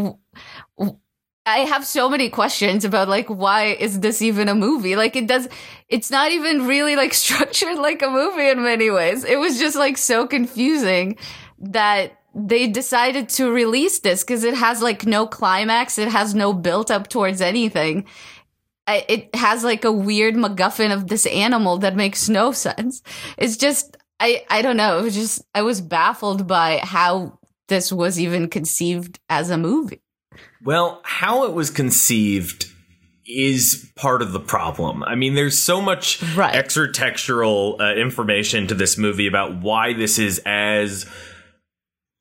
i 1.49 1.59
have 1.59 1.87
so 1.87 2.09
many 2.09 2.29
questions 2.29 2.85
about 2.85 3.09
like 3.09 3.29
why 3.29 3.67
is 3.67 4.01
this 4.01 4.23
even 4.23 4.49
a 4.49 4.55
movie 4.55 4.97
like 4.97 5.17
it 5.17 5.27
does 5.27 5.49
it's 5.89 6.11
not 6.11 6.31
even 6.33 6.67
really 6.67 6.97
like 6.97 7.15
structured 7.25 7.79
like 7.79 8.03
a 8.03 8.11
movie 8.11 8.49
in 8.49 8.63
many 8.63 8.91
ways 8.91 9.25
it 9.25 9.39
was 9.39 9.59
just 9.59 9.77
like 9.77 9.97
so 9.97 10.27
confusing 10.27 11.17
that 11.59 12.13
they 12.35 12.69
decided 12.69 13.29
to 13.29 13.51
release 13.51 14.01
this 14.01 14.23
because 14.23 14.45
it 14.45 14.55
has 14.55 14.81
like 14.83 15.07
no 15.07 15.27
climax 15.27 15.99
it 15.99 16.09
has 16.09 16.35
no 16.35 16.53
built 16.53 16.91
up 16.91 17.09
towards 17.09 17.41
anything 17.41 18.07
it 18.89 19.35
has 19.35 19.65
like 19.65 19.85
a 19.85 19.93
weird 19.93 20.35
MacGuffin 20.35 20.93
of 20.93 21.09
this 21.09 21.27
animal 21.27 21.79
that 21.79 21.97
makes 21.97 22.29
no 22.29 22.53
sense. 22.67 23.03
It's 23.37 23.57
just, 23.57 23.97
I, 24.21 24.45
I 24.51 24.63
don't 24.63 24.77
know. 24.77 24.99
It 24.99 25.03
was 25.03 25.15
just, 25.15 25.43
I 25.55 25.63
was 25.63 25.81
baffled 25.81 26.47
by 26.47 26.81
how 26.83 27.39
this 27.69 27.93
was 27.93 28.19
even 28.19 28.49
conceived 28.49 29.21
as 29.29 29.51
a 29.51 29.59
movie. 29.59 30.01
Well, 30.63 31.01
how 31.05 31.45
it 31.45 31.53
was 31.53 31.71
conceived 31.71 32.67
is 33.27 33.91
part 33.95 34.23
of 34.23 34.33
the 34.33 34.41
problem. 34.41 35.03
I 35.03 35.15
mean, 35.15 35.35
there's 35.35 35.59
so 35.59 35.81
much 35.83 36.23
Right. 36.35 36.55
extra-textual 36.55 37.77
uh, 37.81 37.95
information 37.95 38.67
to 38.69 38.75
this 38.75 38.97
movie 38.97 39.27
about 39.27 39.57
why 39.61 39.93
this 39.93 40.19
is 40.19 40.41
as 40.47 41.05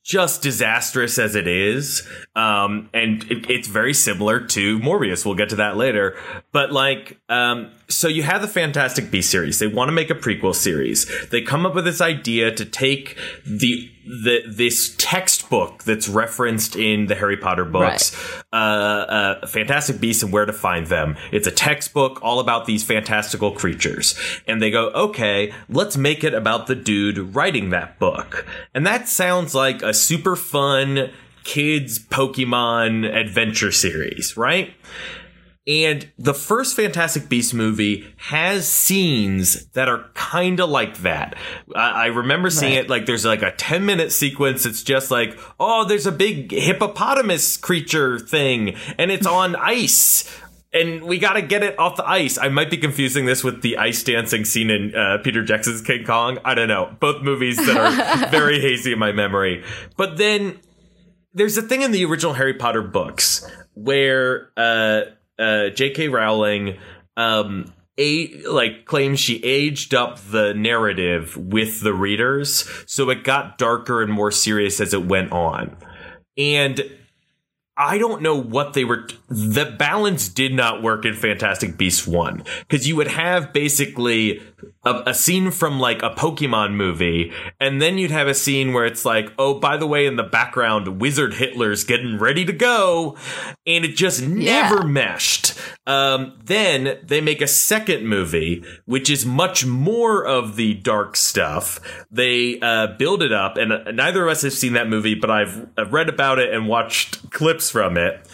just 0.04 0.42
disastrous 0.42 1.20
as 1.20 1.36
it 1.36 1.48
is. 1.48 2.08
Um, 2.36 2.90
and 2.94 3.24
it, 3.30 3.50
it's 3.50 3.68
very 3.68 3.94
similar 3.94 4.40
to 4.40 4.80
Morbius. 4.80 5.26
We'll 5.26 5.36
get 5.36 5.50
to 5.50 5.58
that 5.58 5.76
later. 5.76 6.16
But 6.54 6.72
like, 6.72 7.20
um, 7.28 7.72
so 7.90 8.08
you 8.08 8.24
have 8.24 8.42
the 8.42 8.48
Fantastic 8.48 9.12
Beast 9.12 9.30
series. 9.30 9.60
They 9.60 9.68
want 9.68 9.90
to 9.90 9.94
make 9.94 10.10
a 10.10 10.16
prequel 10.16 10.56
series. 10.56 11.10
They 11.30 11.42
come 11.42 11.66
up 11.66 11.76
with 11.76 11.84
this 11.84 12.00
idea 12.00 12.52
to 12.54 12.64
take 12.64 13.18
the 13.46 13.92
the 14.08 14.44
this 14.48 14.96
textbook 14.98 15.84
that's 15.84 16.08
referenced 16.08 16.76
in 16.76 17.08
the 17.08 17.16
Harry 17.16 17.38
Potter 17.38 17.66
books, 17.66 18.16
uh, 18.54 18.56
uh, 18.56 19.48
Fantastic 19.48 20.00
Beasts 20.00 20.24
and 20.24 20.32
Where 20.32 20.46
to 20.46 20.54
Find 20.54 20.88
Them. 20.88 21.16
It's 21.32 21.48
a 21.48 21.52
textbook 21.52 22.20
all 22.24 22.40
about 22.40 22.66
these 22.66 22.84
fantastical 22.84 23.52
creatures, 23.52 24.18
and 24.48 24.62
they 24.62 24.72
go, 24.72 24.90
okay, 24.90 25.54
let's 25.70 25.98
make 25.98 26.24
it 26.24 26.34
about 26.34 26.68
the 26.68 26.76
dude 26.76 27.36
writing 27.36 27.70
that 27.70 28.00
book, 28.00 28.46
and 28.74 28.86
that 28.88 29.08
sounds 29.08 29.54
like 29.54 29.82
a 29.82 29.94
super 29.94 30.36
fun 30.36 31.12
kids 31.44 31.98
Pokemon 31.98 33.06
adventure 33.14 33.72
series, 33.72 34.36
right? 34.36 34.74
And 35.68 36.10
the 36.18 36.34
first 36.34 36.78
Fantastic 36.78 37.28
Beast 37.28 37.54
movie 37.54 38.08
has 38.16 38.66
scenes 38.68 39.66
that 39.72 39.90
are 39.90 40.06
kind 40.14 40.62
of 40.62 40.70
like 40.70 41.00
that. 41.00 41.36
I, 41.76 41.90
I 41.90 42.06
remember 42.06 42.50
seeing 42.50 42.76
Right. 42.76 42.86
it 42.86 42.90
like 42.90 43.06
there's 43.06 43.26
like 43.26 43.42
a 43.42 43.52
10 43.52 43.86
minute 43.86 44.14
sequence. 44.14 44.66
It's 44.66 44.82
just 44.82 45.12
like, 45.12 45.38
oh, 45.60 45.84
there's 45.84 46.06
a 46.06 46.12
big 46.14 46.52
hippopotamus 46.52 47.58
creature 47.58 48.18
thing 48.18 48.76
and 48.98 49.12
it's 49.12 49.28
on 49.28 49.56
ice. 49.60 50.24
And 50.74 51.04
we 51.04 51.18
got 51.18 51.34
to 51.34 51.42
get 51.42 51.64
it 51.64 51.78
off 51.80 51.96
the 51.98 52.08
ice. 52.08 52.38
I 52.38 52.50
might 52.50 52.70
be 52.70 52.78
confusing 52.78 53.26
this 53.26 53.44
with 53.44 53.62
the 53.62 53.78
ice 53.78 54.04
dancing 54.04 54.46
scene 54.46 54.70
in 54.70 54.96
uh, 54.96 55.18
Peter 55.24 55.44
Jackson's 55.44 55.82
King 55.82 56.06
Kong. 56.06 56.38
I 56.46 56.54
don't 56.56 56.68
know. 56.68 56.96
Both 57.00 57.24
movies 57.24 57.58
that 57.58 57.76
are 57.78 58.28
very 58.32 58.60
hazy 58.62 58.94
in 58.94 59.00
my 59.00 59.12
memory. 59.12 59.64
But 59.98 60.18
then 60.18 60.60
there's 61.34 61.58
a 61.58 61.62
thing 61.62 61.82
in 61.82 61.92
the 61.92 62.06
original 62.06 62.34
Harry 62.34 62.54
Potter 62.54 62.84
books 62.84 63.50
where 63.74 64.50
uh, 64.58 65.02
uh, 65.40 65.70
J.K. 65.70 66.08
Rowling 66.10 66.78
um, 67.16 67.74
a- 67.98 68.42
like 68.44 68.86
claims 68.86 69.20
she 69.20 69.44
aged 69.44 69.94
up 69.94 70.20
the 70.20 70.54
narrative 70.54 71.36
with 71.38 71.82
the 71.82 71.94
readers, 71.94 72.70
so 72.86 73.10
it 73.10 73.24
got 73.24 73.58
darker 73.58 74.02
and 74.02 74.12
more 74.12 74.32
serious 74.32 74.80
as 74.80 74.94
it 74.94 75.06
went 75.06 75.32
on. 75.32 75.76
And 76.38 76.82
I 77.78 78.00
don't 78.00 78.24
know 78.24 78.36
what 78.36 78.74
they 78.74 78.84
were. 78.84 79.08
The 79.30 79.76
balance 79.78 80.30
did 80.30 80.54
not 80.54 80.82
work 80.82 81.06
in 81.06 81.14
Fantastic 81.14 81.78
Beasts 81.78 82.08
1. 82.08 82.44
Because 82.62 82.88
you 82.88 82.96
would 82.96 83.08
have 83.08 83.54
basically 83.54 84.42
a, 84.84 85.04
a 85.08 85.14
scene 85.14 85.52
from 85.52 85.80
like 85.80 86.02
a 86.02 86.10
Pokemon 86.12 86.74
movie, 86.74 87.32
and 87.60 87.82
then 87.82 87.98
you'd 87.98 88.12
have 88.12 88.28
a 88.28 88.34
scene 88.34 88.74
where 88.74 88.86
it's 88.86 89.06
like, 89.06 89.32
oh, 89.38 89.60
by 89.60 89.78
the 89.78 89.88
way, 89.88 90.06
in 90.06 90.16
the 90.16 90.24
background, 90.24 91.00
Wizard 91.00 91.36
Hitler's 91.36 91.84
getting 91.84 92.18
ready 92.18 92.44
to 92.46 92.54
go. 92.54 93.16
And 93.66 93.86
it 93.86 93.96
just 93.96 94.22
never 94.22 94.78
Yeah. 94.78 94.84
meshed. 94.84 95.54
Um, 95.86 96.38
then 96.44 96.98
they 97.04 97.22
make 97.22 97.42
a 97.42 97.48
second 97.48 98.06
movie, 98.08 98.64
which 98.86 99.10
is 99.10 99.26
much 99.26 99.66
more 99.66 100.26
of 100.26 100.56
the 100.56 100.74
dark 100.74 101.16
stuff. 101.16 101.80
They 102.12 102.60
uh, 102.60 102.88
build 102.98 103.22
it 103.24 103.32
up, 103.32 103.58
and 103.58 103.96
neither 103.96 104.24
of 104.24 104.30
us 104.30 104.42
have 104.42 104.54
seen 104.54 104.74
that 104.74 104.90
movie, 104.90 105.16
but 105.16 105.30
I've, 105.30 105.68
I've 105.78 105.94
read 105.94 106.10
about 106.10 106.40
it 106.40 106.54
and 106.54 106.68
watched 106.68 107.30
clips 107.32 107.70
from 107.70 107.98
it. 107.98 108.26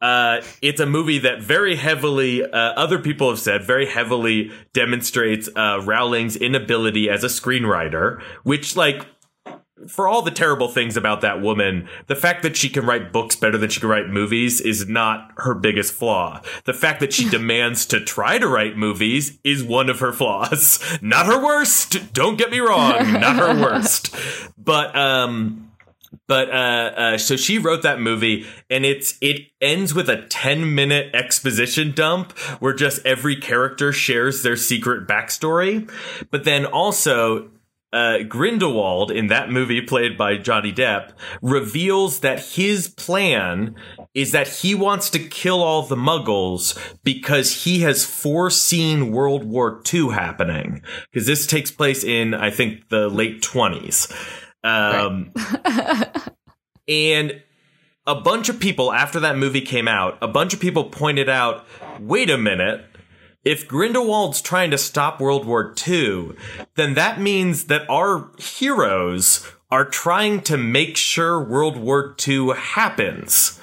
Uh, 0.00 0.40
it's 0.62 0.80
a 0.80 0.86
movie 0.86 1.18
that 1.18 1.42
very 1.42 1.76
heavily, 1.76 2.42
uh, 2.42 2.48
other 2.48 2.98
people 2.98 3.28
have 3.28 3.38
said, 3.38 3.62
very 3.62 3.86
heavily 3.86 4.50
demonstrates 4.72 5.48
uh, 5.54 5.80
Rowling's 5.84 6.36
inability 6.36 7.10
as 7.10 7.22
a 7.22 7.28
screenwriter, 7.28 8.22
which, 8.42 8.76
like, 8.76 9.06
for 9.88 10.06
all 10.06 10.22
the 10.22 10.30
terrible 10.30 10.68
things 10.68 10.96
about 10.96 11.20
that 11.22 11.40
woman, 11.40 11.88
the 12.06 12.16
fact 12.16 12.42
that 12.42 12.56
she 12.56 12.68
can 12.68 12.84
write 12.84 13.12
books 13.12 13.36
better 13.36 13.56
than 13.56 13.70
she 13.70 13.80
can 13.80 13.88
write 13.88 14.08
movies 14.08 14.60
is 14.60 14.88
not 14.88 15.32
her 15.38 15.54
biggest 15.54 15.92
flaw. 15.92 16.40
The 16.64 16.74
fact 16.74 17.00
that 17.00 17.12
she 17.12 17.28
demands 17.30 17.86
to 17.86 18.00
try 18.00 18.38
to 18.38 18.48
write 18.48 18.76
movies 18.76 19.38
is 19.44 19.62
one 19.62 19.88
of 19.88 20.00
her 20.00 20.12
flaws. 20.12 20.82
Not 21.02 21.26
her 21.26 21.42
worst. 21.42 22.12
Don't 22.12 22.36
get 22.36 22.50
me 22.50 22.58
wrong. 22.58 23.12
Not 23.12 23.36
her 23.36 23.54
worst. 23.62 24.14
But, 24.58 24.94
um, 24.94 25.69
but 26.26 26.50
uh, 26.50 26.52
uh, 26.52 27.18
so 27.18 27.36
she 27.36 27.58
wrote 27.58 27.82
that 27.82 28.00
movie, 28.00 28.46
and 28.68 28.84
it's 28.84 29.16
it 29.20 29.42
ends 29.60 29.94
with 29.94 30.08
a 30.08 30.22
ten 30.26 30.74
minute 30.74 31.14
exposition 31.14 31.92
dump 31.92 32.36
where 32.60 32.72
just 32.72 33.04
every 33.06 33.36
character 33.36 33.92
shares 33.92 34.42
their 34.42 34.56
secret 34.56 35.06
backstory. 35.06 35.90
But 36.30 36.44
then 36.44 36.66
also 36.66 37.50
uh, 37.92 38.22
Grindelwald 38.28 39.10
in 39.10 39.26
that 39.28 39.50
movie 39.50 39.80
played 39.80 40.16
by 40.16 40.36
Johnny 40.36 40.72
Depp 40.72 41.12
reveals 41.42 42.20
that 42.20 42.40
his 42.40 42.88
plan 42.88 43.74
is 44.14 44.32
that 44.32 44.48
he 44.48 44.74
wants 44.74 45.10
to 45.10 45.18
kill 45.18 45.62
all 45.62 45.82
the 45.82 45.96
muggles 45.96 46.78
because 47.02 47.64
he 47.64 47.80
has 47.80 48.04
foreseen 48.04 49.10
World 49.10 49.44
War 49.44 49.82
II 49.92 50.10
happening. 50.10 50.82
Because 51.12 51.26
this 51.26 51.46
takes 51.46 51.70
place 51.70 52.04
in, 52.04 52.34
I 52.34 52.50
think, 52.50 52.88
the 52.88 53.08
late 53.08 53.42
20s. 53.42 54.12
Um, 54.62 55.32
and 56.88 57.42
a 58.06 58.14
bunch 58.14 58.48
of 58.48 58.60
people, 58.60 58.92
after 58.92 59.20
that 59.20 59.36
movie 59.36 59.60
came 59.60 59.88
out, 59.88 60.18
a 60.20 60.28
bunch 60.28 60.54
of 60.54 60.60
people 60.60 60.84
pointed 60.84 61.28
out 61.28 61.66
wait 62.00 62.30
a 62.30 62.38
minute 62.38 62.84
if 63.44 63.66
Grindelwald's 63.66 64.42
trying 64.42 64.70
to 64.70 64.78
stop 64.78 65.20
World 65.20 65.46
War 65.46 65.74
II, 65.86 66.32
then 66.74 66.94
that 66.94 67.20
means 67.20 67.66
that 67.66 67.88
our 67.88 68.30
heroes 68.38 69.46
are 69.70 69.84
trying 69.84 70.42
to 70.42 70.56
make 70.56 70.96
sure 70.96 71.42
World 71.42 71.76
War 71.76 72.14
II 72.26 72.50
happens. 72.54 73.59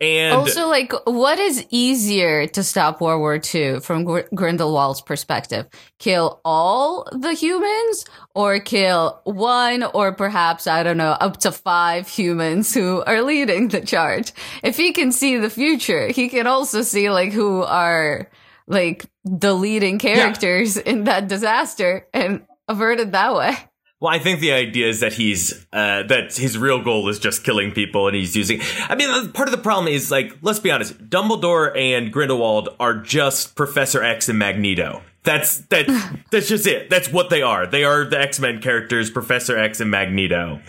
And 0.00 0.36
also, 0.36 0.68
like, 0.68 0.92
what 1.06 1.40
is 1.40 1.66
easier 1.70 2.46
to 2.48 2.62
stop 2.62 3.00
World 3.00 3.20
War 3.20 3.40
II 3.52 3.80
from 3.80 4.04
Gr- 4.04 4.28
Grindelwald's 4.32 5.00
perspective? 5.00 5.66
Kill 5.98 6.40
all 6.44 7.08
the 7.10 7.32
humans 7.32 8.04
or 8.34 8.60
kill 8.60 9.20
one 9.24 9.82
or 9.82 10.12
perhaps, 10.12 10.68
I 10.68 10.84
don't 10.84 10.98
know, 10.98 11.10
up 11.10 11.38
to 11.38 11.50
five 11.50 12.06
humans 12.06 12.72
who 12.72 13.02
are 13.04 13.22
leading 13.22 13.68
the 13.68 13.80
charge? 13.80 14.32
If 14.62 14.76
he 14.76 14.92
can 14.92 15.10
see 15.10 15.36
the 15.36 15.50
future, 15.50 16.08
he 16.08 16.28
can 16.28 16.46
also 16.46 16.82
see, 16.82 17.10
like, 17.10 17.32
who 17.32 17.62
are 17.62 18.30
like 18.68 19.06
the 19.24 19.54
leading 19.54 19.98
characters 19.98 20.76
yeah. 20.76 20.82
in 20.84 21.04
that 21.04 21.26
disaster 21.26 22.06
and 22.14 22.46
avert 22.68 23.00
it 23.00 23.12
that 23.12 23.34
way. 23.34 23.56
Well, 24.00 24.14
I 24.14 24.20
think 24.20 24.38
the 24.38 24.52
idea 24.52 24.88
is 24.88 25.00
that 25.00 25.14
he's 25.14 25.66
uh, 25.72 26.04
that 26.04 26.36
his 26.36 26.56
real 26.56 26.80
goal 26.82 27.08
is 27.08 27.18
just 27.18 27.42
killing 27.42 27.72
people, 27.72 28.06
and 28.06 28.14
he's 28.14 28.36
using. 28.36 28.60
I 28.88 28.94
mean, 28.94 29.32
part 29.32 29.48
of 29.48 29.52
the 29.52 29.60
problem 29.60 29.92
is 29.92 30.10
like, 30.10 30.36
let's 30.40 30.60
be 30.60 30.70
honest, 30.70 31.10
Dumbledore 31.10 31.76
and 31.76 32.12
Grindelwald 32.12 32.68
are 32.78 32.94
just 32.94 33.56
Professor 33.56 34.02
X 34.02 34.28
and 34.28 34.38
Magneto. 34.38 35.02
That's 35.24 35.58
that's 35.62 35.92
that's 36.30 36.48
just 36.48 36.66
it. 36.68 36.90
That's 36.90 37.10
what 37.10 37.28
they 37.28 37.42
are. 37.42 37.66
They 37.66 37.82
are 37.82 38.04
the 38.04 38.20
X 38.20 38.38
Men 38.38 38.60
characters, 38.60 39.10
Professor 39.10 39.58
X 39.58 39.80
and 39.80 39.90
Magneto. 39.90 40.60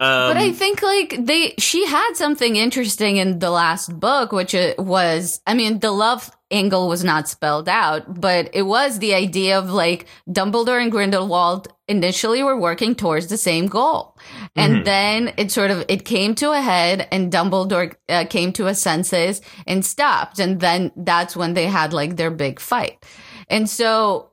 Um, 0.00 0.30
but 0.30 0.36
I 0.36 0.52
think 0.52 0.82
like 0.82 1.16
they, 1.24 1.54
she 1.58 1.86
had 1.86 2.14
something 2.14 2.56
interesting 2.56 3.16
in 3.16 3.38
the 3.38 3.50
last 3.50 3.98
book, 4.00 4.32
which 4.32 4.52
it 4.52 4.78
was, 4.78 5.40
I 5.46 5.54
mean, 5.54 5.78
the 5.78 5.92
love 5.92 6.30
angle 6.50 6.88
was 6.88 7.04
not 7.04 7.28
spelled 7.28 7.68
out, 7.68 8.20
but 8.20 8.50
it 8.52 8.62
was 8.62 8.98
the 8.98 9.14
idea 9.14 9.58
of 9.58 9.70
like 9.70 10.06
Dumbledore 10.28 10.82
and 10.82 10.90
Grindelwald 10.90 11.68
initially 11.86 12.42
were 12.42 12.58
working 12.58 12.94
towards 12.94 13.28
the 13.28 13.36
same 13.36 13.66
goal. 13.66 14.18
And 14.56 14.74
mm-hmm. 14.74 14.84
then 14.84 15.34
it 15.36 15.52
sort 15.52 15.70
of, 15.70 15.84
it 15.88 16.04
came 16.04 16.34
to 16.36 16.50
a 16.50 16.60
head 16.60 17.06
and 17.12 17.32
Dumbledore 17.32 17.94
uh, 18.08 18.24
came 18.28 18.52
to 18.54 18.66
a 18.66 18.74
senses 18.74 19.42
and 19.66 19.84
stopped. 19.84 20.40
And 20.40 20.60
then 20.60 20.90
that's 20.96 21.36
when 21.36 21.54
they 21.54 21.66
had 21.66 21.92
like 21.92 22.16
their 22.16 22.30
big 22.30 22.58
fight. 22.58 23.04
And 23.48 23.70
so 23.70 24.30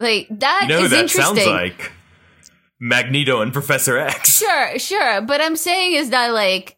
like 0.00 0.28
that 0.30 0.66
you 0.68 0.68
know 0.68 0.84
is 0.84 0.90
that 0.90 1.00
interesting. 1.04 1.36
sounds 1.36 1.46
like 1.46 1.92
Magneto 2.84 3.40
and 3.40 3.50
Professor 3.50 3.96
X. 3.96 4.36
Sure, 4.38 4.78
sure. 4.78 5.22
But 5.22 5.40
I'm 5.40 5.56
saying 5.56 5.94
is 5.94 6.10
that 6.10 6.34
like 6.34 6.76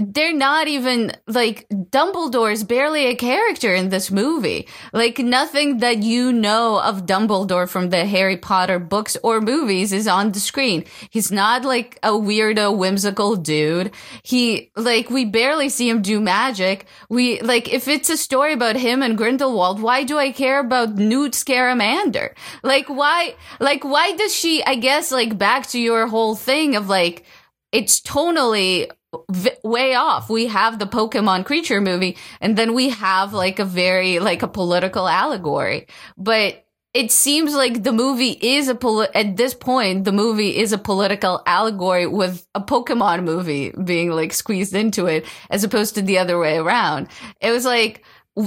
they're 0.00 0.34
not 0.34 0.68
even 0.68 1.12
like 1.26 1.68
Dumbledore's 1.68 2.64
barely 2.64 3.06
a 3.06 3.14
character 3.14 3.74
in 3.74 3.88
this 3.88 4.10
movie. 4.10 4.66
Like 4.92 5.18
nothing 5.18 5.78
that 5.78 6.02
you 6.02 6.32
know 6.32 6.80
of 6.80 7.06
Dumbledore 7.06 7.68
from 7.68 7.90
the 7.90 8.04
Harry 8.06 8.36
Potter 8.36 8.78
books 8.78 9.16
or 9.22 9.40
movies 9.40 9.92
is 9.92 10.08
on 10.08 10.32
the 10.32 10.40
screen. 10.40 10.84
He's 11.10 11.30
not 11.30 11.64
like 11.64 11.98
a 12.02 12.10
weirdo, 12.10 12.76
whimsical 12.76 13.36
dude. 13.36 13.92
He 14.22 14.70
like 14.76 15.10
we 15.10 15.24
barely 15.24 15.68
see 15.68 15.88
him 15.88 16.02
do 16.02 16.20
magic. 16.20 16.86
We 17.08 17.40
like 17.40 17.72
if 17.72 17.88
it's 17.88 18.10
a 18.10 18.16
story 18.16 18.52
about 18.52 18.76
him 18.76 19.02
and 19.02 19.16
Grindelwald, 19.16 19.80
why 19.80 20.04
do 20.04 20.18
I 20.18 20.32
care 20.32 20.60
about 20.60 20.96
Newt 20.96 21.34
Scamander? 21.34 22.34
Like 22.62 22.88
why 22.88 23.34
like 23.60 23.84
why 23.84 24.12
does 24.12 24.34
she 24.34 24.64
I 24.64 24.76
guess 24.76 25.12
like 25.12 25.38
back 25.38 25.66
to 25.68 25.80
your 25.80 26.06
whole 26.06 26.34
thing 26.34 26.76
of 26.76 26.88
like 26.88 27.24
it's 27.72 28.00
tonally 28.00 28.90
v- 29.30 29.50
way 29.64 29.94
off. 29.94 30.30
We 30.30 30.46
have 30.46 30.78
the 30.78 30.86
Pokemon 30.86 31.44
creature 31.44 31.80
movie 31.80 32.16
and 32.40 32.56
then 32.56 32.74
we 32.74 32.90
have 32.90 33.32
like 33.32 33.58
a 33.58 33.64
very 33.64 34.18
like 34.18 34.42
a 34.42 34.48
political 34.48 35.08
allegory. 35.08 35.86
But 36.16 36.64
it 36.92 37.12
seems 37.12 37.54
like 37.54 37.84
the 37.84 37.92
movie 37.92 38.36
is 38.40 38.68
a 38.68 38.74
poli- 38.74 39.14
at 39.14 39.36
this 39.36 39.54
point 39.54 40.04
the 40.04 40.12
movie 40.12 40.56
is 40.58 40.72
a 40.72 40.78
political 40.78 41.40
allegory 41.46 42.06
with 42.06 42.46
a 42.54 42.60
Pokemon 42.60 43.22
movie 43.24 43.70
being 43.84 44.10
like 44.10 44.32
squeezed 44.32 44.74
into 44.74 45.06
it 45.06 45.24
as 45.50 45.62
opposed 45.62 45.94
to 45.94 46.02
the 46.02 46.18
other 46.18 46.38
way 46.38 46.56
around. 46.58 47.08
It 47.40 47.50
was 47.52 47.64
like 47.64 48.04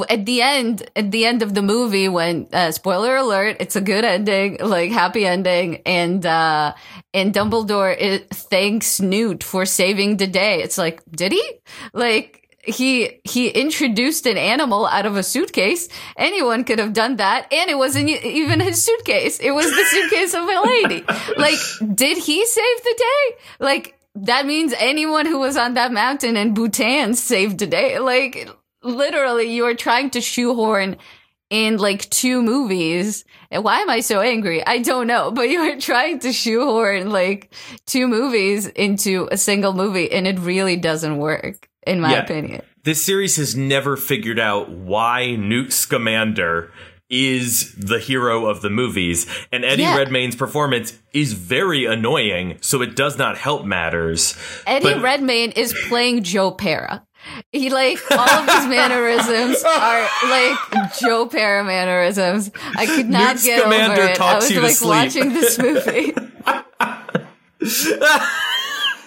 at 0.10 0.26
the 0.26 0.42
end 0.42 0.90
at 0.96 1.12
the 1.12 1.26
end 1.26 1.44
of 1.44 1.54
the 1.54 1.62
movie 1.62 2.08
when 2.08 2.48
uh, 2.54 2.72
spoiler 2.72 3.16
alert 3.18 3.58
it's 3.60 3.76
a 3.76 3.82
good 3.82 4.06
ending 4.06 4.58
like 4.60 4.92
happy 4.92 5.26
ending 5.26 5.82
and 5.86 6.26
uh 6.26 6.74
and 7.14 7.34
dumbledore 7.34 7.96
it, 7.98 8.30
thanks 8.30 9.00
newt 9.00 9.44
for 9.44 9.66
saving 9.66 10.18
the 10.18 10.28
day. 10.28 10.62
It's 10.64 10.78
like 10.78 11.04
did 11.12 11.32
he? 11.32 11.44
Like 11.94 12.58
he 12.64 13.20
he 13.24 13.50
introduced 13.50 14.26
an 14.26 14.38
animal 14.38 14.88
out 14.88 15.06
of 15.06 15.16
a 15.16 15.24
suitcase. 15.24 15.90
Anyone 16.18 16.64
could 16.64 16.80
have 16.80 16.94
done 16.94 17.18
that 17.18 17.52
and 17.54 17.70
it 17.70 17.78
wasn't 17.78 18.10
even 18.10 18.60
his 18.60 18.84
suitcase. 18.84 19.40
It 19.40 19.52
was 19.52 19.70
the 19.70 19.86
suitcase 19.90 20.34
of 20.34 20.44
a 20.44 20.62
lady. 20.62 21.04
Like 21.38 21.60
did 21.94 22.18
he 22.18 22.46
save 22.46 22.84
the 22.84 22.96
day? 22.98 23.38
Like 23.60 24.00
that 24.16 24.46
means 24.46 24.74
anyone 24.78 25.26
who 25.26 25.40
was 25.40 25.58
on 25.58 25.74
that 25.74 25.92
mountain 25.92 26.38
in 26.38 26.54
Bhutan 26.54 27.16
saved 27.16 27.58
the 27.58 27.66
day. 27.66 27.98
Like, 27.98 28.48
literally 28.84 29.54
you 29.54 29.66
are 29.66 29.76
trying 29.76 30.10
to 30.12 30.22
shoehorn 30.22 30.98
in 31.50 31.78
like 31.78 32.10
two 32.10 32.42
movies. 32.42 33.26
And 33.52 33.64
why 33.64 33.80
am 33.80 33.90
I 33.90 34.00
so 34.00 34.22
angry? 34.22 34.66
I 34.66 34.80
don't 34.80 35.08
know, 35.08 35.32
but 35.32 35.50
you 35.50 35.60
are 35.60 35.80
trying 35.80 36.20
to 36.20 36.34
shoehorn 36.34 37.12
like 37.12 37.54
two 37.86 38.08
movies 38.08 38.68
into 38.68 39.28
a 39.32 39.38
single 39.38 39.74
movie 39.74 40.12
and 40.12 40.28
it 40.28 40.40
really 40.40 40.78
doesn't 40.78 41.18
work 41.18 41.70
in 41.86 42.00
my 42.00 42.14
yeah. 42.14 42.24
opinion. 42.24 42.62
This 42.84 43.04
series 43.04 43.38
has 43.38 43.56
never 43.56 43.96
figured 43.96 44.40
out 44.40 44.70
why 44.70 45.36
Newt 45.36 45.72
Scamander 45.72 46.72
is 47.10 47.76
the 47.76 48.00
hero 48.00 48.48
of 48.48 48.62
the 48.62 48.72
movies 48.72 49.28
and 49.52 49.64
Eddie 49.64 49.84
yeah. 49.84 49.96
Redmayne's 49.96 50.36
performance 50.36 50.98
is 51.14 51.34
very 51.34 51.86
annoying 51.86 52.58
so 52.62 52.82
it 52.82 52.96
does 52.96 53.18
not 53.18 53.38
help 53.38 53.64
matters. 53.64 54.36
Eddie 54.66 54.96
but- 54.96 55.04
Redmayne 55.04 55.52
is 55.52 55.76
playing 55.88 56.24
Joe 56.24 56.50
Pera. 56.50 57.06
He 57.52 57.70
like 57.70 58.00
all 58.12 58.20
of 58.20 58.50
his 58.50 58.66
mannerisms 58.68 59.64
are 59.64 60.10
like 60.30 60.58
Joe 61.00 61.28
Pera 61.28 61.64
mannerisms. 61.64 62.52
I 62.76 62.86
could 62.86 63.10
not 63.10 63.36
Newt 63.36 63.44
get 63.44 63.62
Scamander 63.62 64.02
over 64.02 64.12
it. 64.12 64.22
I 64.22 64.36
was 64.36 64.82
like 64.82 64.90
watching 64.90 65.34
this 65.34 65.58
movie. 65.58 66.14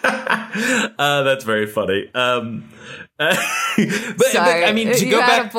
uh, 0.06 1.22
that's 1.22 1.44
very 1.44 1.66
funny. 1.66 2.10
Um, 2.14 2.68
uh, 3.18 3.34
but, 3.76 4.26
Sorry, 4.26 4.60
but, 4.60 4.68
I 4.68 4.72
mean, 4.72 4.92
to 4.92 5.04
you 5.04 5.10
go 5.10 5.20
back, 5.20 5.52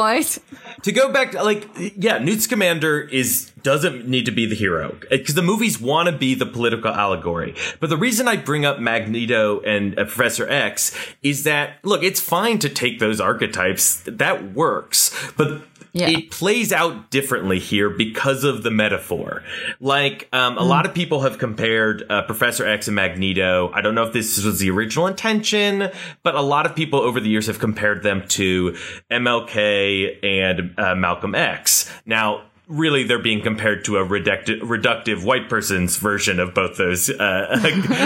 to 0.83 0.91
go 0.91 1.12
back 1.12 1.33
like 1.33 1.67
yeah 1.95 2.19
newt 2.19 2.41
Scamander 2.41 3.01
is 3.01 3.51
doesn't 3.63 4.07
need 4.07 4.25
to 4.25 4.31
be 4.31 4.45
the 4.45 4.55
hero 4.55 4.95
because 5.10 5.36
the 5.36 5.41
movies 5.41 5.81
want 5.81 6.07
to 6.07 6.15
be 6.15 6.36
the 6.36 6.45
political 6.45 6.91
allegory. 6.91 7.55
But 7.79 7.89
the 7.89 7.97
reason 7.97 8.27
i 8.27 8.38
bring 8.38 8.63
up 8.63 8.79
magneto 8.79 9.60
and 9.62 9.97
uh, 9.97 10.05
professor 10.05 10.47
x 10.47 10.95
is 11.23 11.43
that 11.43 11.83
look 11.83 12.03
it's 12.03 12.19
fine 12.19 12.60
to 12.60 12.69
take 12.69 12.99
those 12.99 13.19
archetypes. 13.19 14.03
That 14.05 14.53
works. 14.53 15.31
But 15.36 15.63
yeah. 15.97 16.10
it 16.10 16.31
plays 16.31 16.71
out 16.71 17.10
differently 17.10 17.60
here 17.60 17.89
because 17.89 18.43
of 18.43 18.63
the 18.63 18.71
metaphor. 18.71 19.43
Like, 19.79 20.27
um, 20.31 20.57
a 20.57 20.62
mm. 20.62 20.67
lot 20.67 20.86
of 20.86 20.93
people 20.93 21.21
have 21.21 21.38
compared 21.38 22.03
uh, 22.10 22.23
Professor 22.23 22.65
X 22.65 22.88
and 22.88 22.95
Magneto. 22.95 23.71
I 23.73 23.81
don't 23.81 23.95
know 23.95 24.03
if 24.03 24.13
this 24.13 24.43
was 24.43 24.60
the 24.60 24.69
original 24.69 25.07
intention, 25.07 25.89
but 26.23 26.36
a 26.36 26.41
lot 26.41 26.65
of 26.65 26.75
people 26.75 26.99
over 26.99 27.19
the 27.19 27.29
years 27.29 27.47
have 27.47 27.60
compared 27.60 28.03
them 28.03 28.27
to 28.29 28.75
MLK 29.12 30.23
and 30.23 30.79
uh, 30.79 30.95
Malcolm 30.95 31.36
X. 31.36 31.91
Now, 32.05 32.43
really 32.67 33.03
they're 33.03 33.19
being 33.19 33.41
compared 33.41 33.86
to 33.86 33.97
a 33.97 34.05
reductive, 34.05 34.60
reductive 34.62 35.23
white 35.23 35.49
person's 35.49 35.97
version 35.97 36.39
of 36.39 36.53
both 36.53 36.77
those 36.77 37.10
uh, 37.10 37.60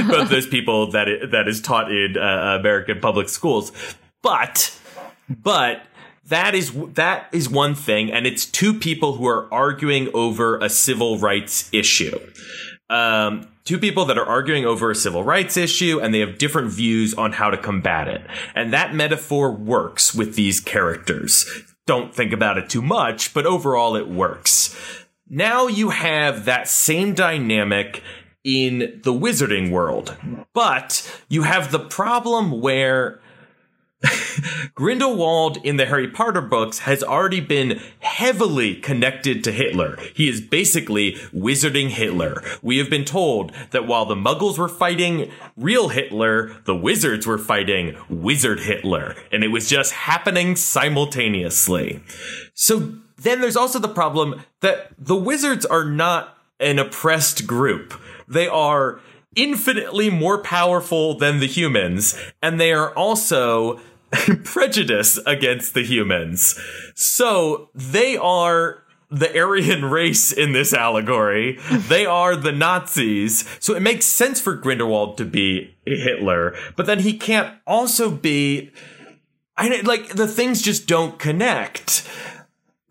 both 0.08 0.30
those 0.30 0.48
people 0.48 0.92
that 0.92 1.08
it, 1.08 1.32
that 1.32 1.48
is 1.48 1.62
taught 1.62 1.92
in 1.92 2.18
uh, 2.18 2.58
American 2.60 3.00
public 3.00 3.30
schools. 3.30 3.72
But 4.22 4.78
but 5.30 5.86
that 6.32 6.56
is 6.56 6.74
that 6.94 7.28
is 7.32 7.50
one 7.50 7.76
thing, 7.76 8.12
and 8.12 8.26
it's 8.26 8.46
two 8.46 8.74
people 8.74 9.14
who 9.14 9.28
are 9.28 9.54
arguing 9.54 10.10
over 10.14 10.58
a 10.60 10.70
civil 10.70 11.20
rights 11.20 11.70
issue. 11.72 12.18
Um, 12.90 13.48
two 13.64 13.78
people 13.78 14.06
that 14.06 14.18
are 14.18 14.26
arguing 14.26 14.66
over 14.66 14.92
a 14.92 14.96
civil 14.96 15.24
rights 15.24 15.56
issue 15.56 16.00
and 16.02 16.14
they 16.14 16.20
have 16.20 16.38
different 16.38 16.72
views 16.72 17.14
on 17.14 17.32
how 17.32 17.50
to 17.50 17.58
combat 17.58 18.08
it. 18.10 18.22
And 18.54 18.74
that 18.74 18.94
metaphor 18.94 19.52
works 19.52 20.14
with 20.14 20.36
these 20.36 20.60
characters. 20.60 21.50
Don't 21.86 22.14
think 22.14 22.34
about 22.34 22.58
it 22.58 22.70
too 22.70 22.82
much, 22.82 23.34
but 23.34 23.46
overall 23.46 23.96
it 23.96 24.10
works. 24.10 24.76
Now 25.30 25.68
you 25.68 25.92
have 25.92 26.46
that 26.46 26.68
same 26.68 27.14
dynamic 27.14 28.04
in 28.44 29.00
the 29.04 29.14
wizarding 29.14 29.72
world, 29.72 30.18
but 30.54 31.24
you 31.30 31.44
have 31.44 31.72
the 31.72 31.80
problem 31.80 32.60
where 32.60 33.22
Grindelwald 34.76 35.58
in 35.64 35.78
the 35.78 35.86
Harry 35.86 36.08
Potter 36.08 36.42
books 36.42 36.80
has 36.80 37.04
already 37.04 37.40
been 37.40 37.82
heavily 38.00 38.76
connected 38.76 39.44
to 39.44 39.52
Hitler. 39.52 39.98
He 40.16 40.28
is 40.28 40.42
basically 40.42 41.14
wizarding 41.34 41.90
Hitler. 41.90 42.44
We 42.62 42.78
have 42.78 42.90
been 42.90 43.06
told 43.06 43.52
that 43.72 43.88
while 43.88 44.06
the 44.06 44.16
muggles 44.16 44.58
were 44.58 44.70
fighting 44.70 45.32
real 45.56 45.90
Hitler, 45.90 46.56
the 46.66 46.76
wizards 46.76 47.28
were 47.28 47.38
fighting 47.38 47.96
wizard 48.10 48.62
Hitler. 48.62 49.16
And 49.32 49.44
it 49.44 49.50
was 49.50 49.70
just 49.70 49.94
happening 49.94 50.56
simultaneously. 50.56 52.02
So 52.54 52.96
then 53.18 53.42
there's 53.42 53.58
also 53.58 53.80
the 53.80 53.88
problem 53.88 54.42
that 54.62 54.92
the 54.98 55.16
wizards 55.16 55.66
are 55.66 55.86
not 55.86 56.38
an 56.60 56.80
oppressed 56.80 57.46
group. 57.48 57.94
They 58.28 58.48
are 58.48 59.00
infinitely 59.36 60.10
more 60.10 60.40
powerful 60.40 61.18
than 61.18 61.40
the 61.40 61.48
humans, 61.48 62.20
and 62.42 62.60
they 62.60 62.74
are 62.74 62.94
also 62.96 63.80
prejudice 64.44 65.20
against 65.26 65.74
the 65.74 65.84
humans. 65.84 66.60
So 66.96 67.70
they 67.74 68.18
are 68.18 68.84
the 69.10 69.38
Aryan 69.38 69.86
race 69.86 70.32
in 70.32 70.54
this 70.54 70.74
allegory. 70.74 71.60
They 71.70 72.06
are 72.06 72.36
the 72.36 72.54
Nazis. 72.54 73.48
So 73.60 73.76
it 73.76 73.82
makes 73.82 74.06
sense 74.06 74.40
for 74.40 74.56
Grindelwald 74.56 75.18
to 75.18 75.26
be 75.26 75.76
Hitler, 75.86 76.56
but 76.76 76.86
then 76.86 77.00
he 77.00 77.18
can't 77.18 77.54
also 77.68 78.10
be. 78.10 78.72
I 79.58 79.82
like 79.82 80.10
the 80.10 80.28
things 80.28 80.62
just 80.62 80.88
don't 80.88 81.20
connect 81.20 82.10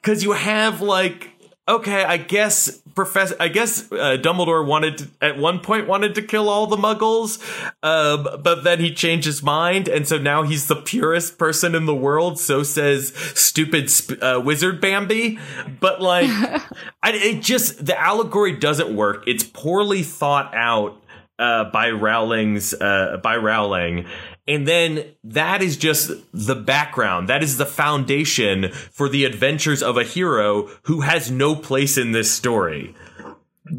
because 0.01 0.23
you 0.23 0.33
have 0.33 0.83
like 0.83 1.30
okay, 1.71 2.05
I 2.05 2.17
guess 2.17 2.83
Professor, 2.95 3.37
I 3.39 3.49
guess 3.49 3.91
uh, 3.93 4.19
Dumbledore 4.21 4.67
wanted 4.67 4.99
to, 4.99 5.09
at 5.23 5.39
one 5.39 5.61
point 5.61 5.87
wanted 5.87 6.17
to 6.17 6.23
kill 6.23 6.49
all 6.49 6.67
the 6.67 6.77
Muggles, 6.77 7.41
um, 7.83 8.43
but 8.43 8.65
then 8.65 8.81
he 8.81 8.93
changed 8.93 9.27
his 9.27 9.43
mind, 9.43 9.89
and 9.89 10.07
so 10.07 10.19
now 10.19 10.43
he's 10.43 10.67
the 10.67 10.77
purest 10.77 11.39
person 11.39 11.75
in 11.75 11.87
the 11.87 11.95
world. 11.95 12.39
So 12.39 12.63
says 12.63 13.15
stupid 13.35 13.89
sp- 13.89 14.21
uh, 14.21 14.43
wizard 14.45 14.81
Bambi. 14.81 15.39
But 15.79 16.03
like, 16.03 16.29
I, 17.03 17.13
it 17.13 17.43
just 17.43 17.87
the 17.87 17.99
allegory 17.99 18.57
doesn't 18.57 18.95
work. 18.95 19.25
It's 19.27 19.45
poorly 19.45 20.03
thought 20.03 20.53
out 20.55 21.01
uh, 21.39 21.65
by 21.71 21.91
Rowling's 21.91 22.75
uh, 22.75 23.19
by 23.23 23.37
Rowling, 23.37 24.07
and 24.51 24.67
then 24.67 25.05
that 25.23 25.63
is 25.63 25.77
just 25.77 26.11
the 26.33 26.57
background. 26.57 27.29
That 27.29 27.41
is 27.41 27.57
the 27.57 27.65
foundation 27.65 28.73
for 28.73 29.09
the 29.09 29.25
adventures 29.25 29.81
of 29.81 29.97
a 29.97 30.03
hero 30.03 30.69
who 30.83 31.03
has 31.03 31.31
no 31.31 31.55
place 31.55 31.97
in 31.97 32.11
this 32.11 32.33
story. 32.33 32.97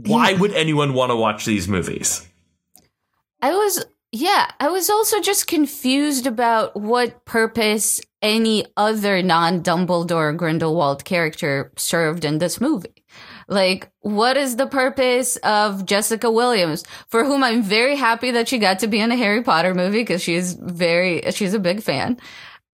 Why 0.05 0.31
would 0.31 0.53
anyone 0.53 0.93
want 0.93 1.09
to 1.09 1.17
watch 1.17 1.43
these 1.43 1.67
movies? 1.67 2.25
I 3.41 3.51
was, 3.51 3.83
yeah, 4.13 4.49
I 4.61 4.69
was 4.69 4.89
also 4.89 5.19
just 5.19 5.45
confused 5.45 6.25
about 6.25 6.79
what 6.79 7.25
purpose 7.25 7.99
any 8.21 8.65
other 8.77 9.21
non 9.21 9.63
Dumbledore 9.63 10.37
Grindelwald 10.37 11.03
character 11.03 11.73
served 11.75 12.23
in 12.23 12.37
this 12.37 12.61
movie. 12.61 12.90
Like, 13.51 13.91
what 13.99 14.37
is 14.37 14.55
the 14.55 14.65
purpose 14.65 15.35
of 15.43 15.85
Jessica 15.85 16.31
Williams, 16.31 16.85
for 17.09 17.25
whom 17.25 17.43
I'm 17.43 17.61
very 17.61 17.97
happy 17.97 18.31
that 18.31 18.47
she 18.47 18.57
got 18.57 18.79
to 18.79 18.87
be 18.87 19.01
in 19.01 19.11
a 19.11 19.17
Harry 19.17 19.43
Potter 19.43 19.73
movie 19.75 19.99
because 19.99 20.23
she's 20.23 20.53
very, 20.53 21.21
she's 21.31 21.53
a 21.53 21.59
big 21.59 21.83
fan. 21.83 22.17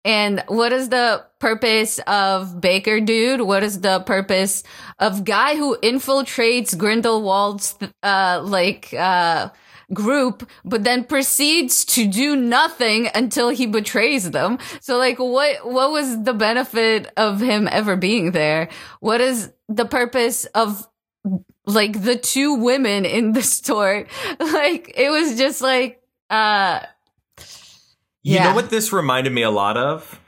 And 0.05 0.45
what 0.49 0.75
is 0.75 0.91
the 0.91 1.25
purpose 1.39 1.99
of 2.07 2.61
Baker 2.61 3.01
Dude? 3.01 3.41
What 3.41 3.63
is 3.63 3.81
the 3.81 4.01
purpose 4.01 4.65
of 4.99 5.25
guy 5.25 5.57
who 5.57 5.79
infiltrates 5.83 6.77
Grindelwald's, 6.77 7.75
uh, 8.03 8.43
like, 8.45 8.93
uh, 8.93 9.49
group, 9.93 10.49
but 10.65 10.85
then 10.85 11.05
proceeds 11.05 11.85
to 11.85 12.07
do 12.07 12.35
nothing 12.35 13.09
until 13.15 13.51
he 13.51 13.67
betrays 13.67 14.31
them. 14.31 14.59
So 14.81 14.99
like 14.99 15.19
what 15.19 15.65
what 15.65 15.91
was 15.91 16.23
the 16.25 16.35
benefit 16.35 17.13
of 17.17 17.41
him 17.41 17.69
ever 17.71 17.97
being 17.97 18.33
there? 18.33 18.69
What 19.01 19.21
is 19.21 19.53
the 19.69 19.85
purpose 19.85 20.45
of 20.47 20.87
like 21.67 22.03
the 22.03 22.17
two 22.17 22.55
women 22.55 23.05
in 23.05 23.33
the 23.33 23.43
store. 23.57 24.07
Like 24.41 24.93
it 24.97 25.11
was 25.11 25.37
just 25.37 25.61
like 25.61 26.01
uh 26.31 26.81
You 28.23 28.41
know 28.41 28.55
what 28.55 28.71
this 28.71 28.93
reminded 28.93 29.33
me 29.33 29.43
a 29.43 29.51
lot 29.51 29.77
of? 29.77 30.21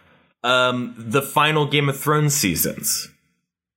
Um 0.43 0.95
the 0.99 1.23
final 1.23 1.67
Game 1.67 1.89
of 1.89 1.99
Thrones 1.99 2.35
seasons. 2.35 3.09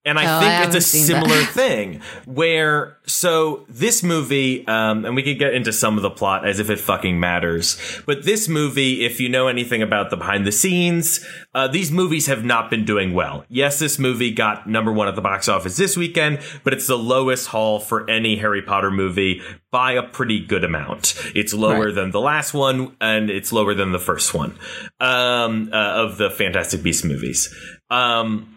And 0.04 0.18
I 0.18 0.38
Oh, 0.38 0.40
think 0.40 0.52
I 0.54 0.64
it's 0.66 0.76
a 0.76 0.82
similar 0.82 1.44
thing 1.44 2.02
where, 2.26 2.98
so 3.06 3.66
this 3.70 4.02
movie, 4.02 4.66
um, 4.68 5.06
and 5.06 5.16
we 5.16 5.22
could 5.22 5.38
get 5.38 5.54
into 5.54 5.72
some 5.72 5.96
of 5.96 6.02
the 6.02 6.10
plot 6.10 6.48
as 6.48 6.58
if 6.60 6.72
it 6.72 6.80
fucking 6.80 7.20
matters, 7.20 7.80
but 8.08 8.24
this 8.26 8.50
movie, 8.50 9.06
if 9.06 9.20
you 9.20 9.30
know 9.30 9.48
anything 9.48 9.84
about 9.84 10.10
the 10.10 10.18
behind 10.18 10.48
the 10.48 10.52
scenes, 10.52 11.24
uh, 11.54 11.68
these 11.68 11.92
movies 11.92 12.26
have 12.26 12.44
not 12.44 12.72
been 12.72 12.84
doing 12.84 13.14
well. 13.14 13.46
Yes, 13.48 13.78
this 13.78 14.00
movie 14.00 14.32
got 14.32 14.68
number 14.68 14.92
one 14.92 15.08
at 15.08 15.14
the 15.16 15.22
box 15.22 15.48
office 15.48 15.78
this 15.78 15.96
weekend, 15.96 16.40
but 16.64 16.74
it's 16.74 16.88
the 16.88 16.98
lowest 16.98 17.50
haul 17.50 17.80
for 17.80 18.10
any 18.10 18.38
Harry 18.38 18.64
Potter 18.64 18.90
movie 18.90 19.40
by 19.70 19.92
a 19.92 20.02
pretty 20.02 20.44
good 20.44 20.64
amount. 20.64 21.14
It's 21.36 21.54
lower 21.54 21.86
Right. 21.86 21.94
than 21.96 22.10
the 22.10 22.20
last 22.22 22.56
one, 22.56 22.96
and 23.00 23.30
it's 23.30 23.54
lower 23.54 23.76
than 23.76 23.92
the 23.92 24.00
first 24.00 24.34
one, 24.34 24.58
um, 25.00 25.70
uh, 25.72 25.76
of 25.76 26.18
the 26.18 26.32
Fantastic 26.32 26.82
Beasts 26.82 27.04
movies. 27.04 27.54
Um, 27.92 28.56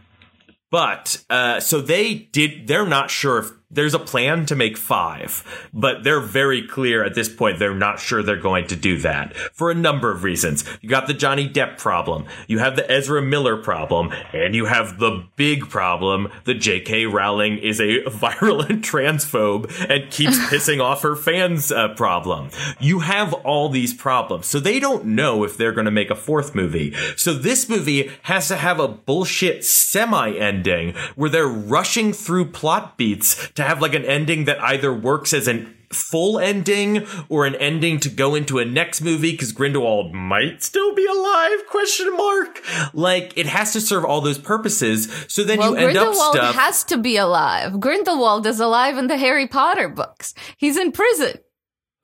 but 0.74 1.22
uh, 1.30 1.60
so 1.60 1.80
they 1.80 2.14
did. 2.14 2.66
They're 2.66 2.84
not 2.84 3.08
sure 3.08 3.38
if 3.38 3.52
there's 3.74 3.94
a 3.94 3.98
plan 3.98 4.46
to 4.46 4.56
make 4.56 4.76
five, 4.76 5.68
but 5.72 6.04
they're 6.04 6.20
very 6.20 6.66
clear 6.66 7.04
at 7.04 7.14
this 7.14 7.28
point. 7.28 7.58
They're 7.58 7.74
not 7.74 8.00
sure 8.00 8.22
they're 8.22 8.36
going 8.36 8.66
to 8.68 8.76
do 8.76 8.98
that 8.98 9.36
for 9.36 9.70
a 9.70 9.74
number 9.74 10.10
of 10.10 10.24
reasons. 10.24 10.64
You 10.80 10.88
got 10.88 11.06
the 11.06 11.14
Johnny 11.14 11.48
Depp 11.48 11.78
problem, 11.78 12.26
you 12.46 12.58
have 12.58 12.76
the 12.76 12.90
Ezra 12.90 13.22
Miller 13.22 13.56
problem, 13.56 14.12
and 14.32 14.54
you 14.54 14.66
have 14.66 14.98
the 14.98 15.24
big 15.36 15.68
problem 15.68 16.30
that 16.44 16.54
J.K. 16.54 17.06
Rowling 17.06 17.58
is 17.58 17.80
a 17.80 18.04
virulent 18.08 18.84
transphobe 18.84 19.70
and 19.88 20.10
keeps 20.10 20.38
pissing 20.50 20.82
off 20.82 21.02
her 21.02 21.16
fans. 21.16 21.72
Uh, 21.72 21.88
problem. 21.94 22.50
You 22.80 23.00
have 23.00 23.32
all 23.32 23.68
these 23.68 23.94
problems, 23.94 24.46
so 24.46 24.60
they 24.60 24.78
don't 24.78 25.04
know 25.06 25.44
if 25.44 25.56
they're 25.56 25.72
going 25.72 25.84
to 25.86 25.90
make 25.90 26.10
a 26.10 26.14
fourth 26.14 26.54
movie. 26.54 26.94
So 27.16 27.34
this 27.34 27.68
movie 27.68 28.10
has 28.22 28.48
to 28.48 28.56
have 28.56 28.78
a 28.78 28.88
bullshit 28.88 29.64
semi-ending 29.64 30.94
where 31.16 31.30
they're 31.30 31.46
rushing 31.46 32.12
through 32.12 32.46
plot 32.46 32.96
beats 32.96 33.50
to 33.52 33.63
have 33.64 33.82
like 33.82 33.94
an 33.94 34.04
ending 34.04 34.44
that 34.44 34.60
either 34.62 34.92
works 34.92 35.32
as 35.32 35.48
an 35.48 35.74
full 35.92 36.38
ending 36.40 37.06
or 37.28 37.46
an 37.46 37.54
ending 37.56 38.00
to 38.00 38.08
go 38.08 38.34
into 38.34 38.58
a 38.58 38.64
next 38.64 39.00
movie 39.00 39.30
because 39.32 39.52
Grindelwald 39.52 40.12
might 40.12 40.62
still 40.62 40.94
be 40.94 41.06
alive 41.06 41.66
question 41.70 42.16
mark. 42.16 42.60
Like 42.92 43.36
it 43.36 43.46
has 43.46 43.72
to 43.74 43.80
serve 43.80 44.04
all 44.04 44.20
those 44.20 44.38
purposes. 44.38 45.08
So 45.28 45.44
then 45.44 45.58
Well, 45.58 45.70
you 45.70 45.76
end 45.76 45.96
up 45.96 46.04
Grindelwald 46.06 46.34
stuff 46.36 46.54
has 46.56 46.84
to 46.84 46.98
be 46.98 47.16
alive. 47.16 47.78
Grindelwald 47.80 48.46
is 48.46 48.60
alive 48.60 48.98
in 48.98 49.06
the 49.06 49.16
Harry 49.16 49.46
Potter 49.46 49.88
books. 49.88 50.34
He's 50.56 50.76
in 50.76 50.90
prison. 50.92 51.38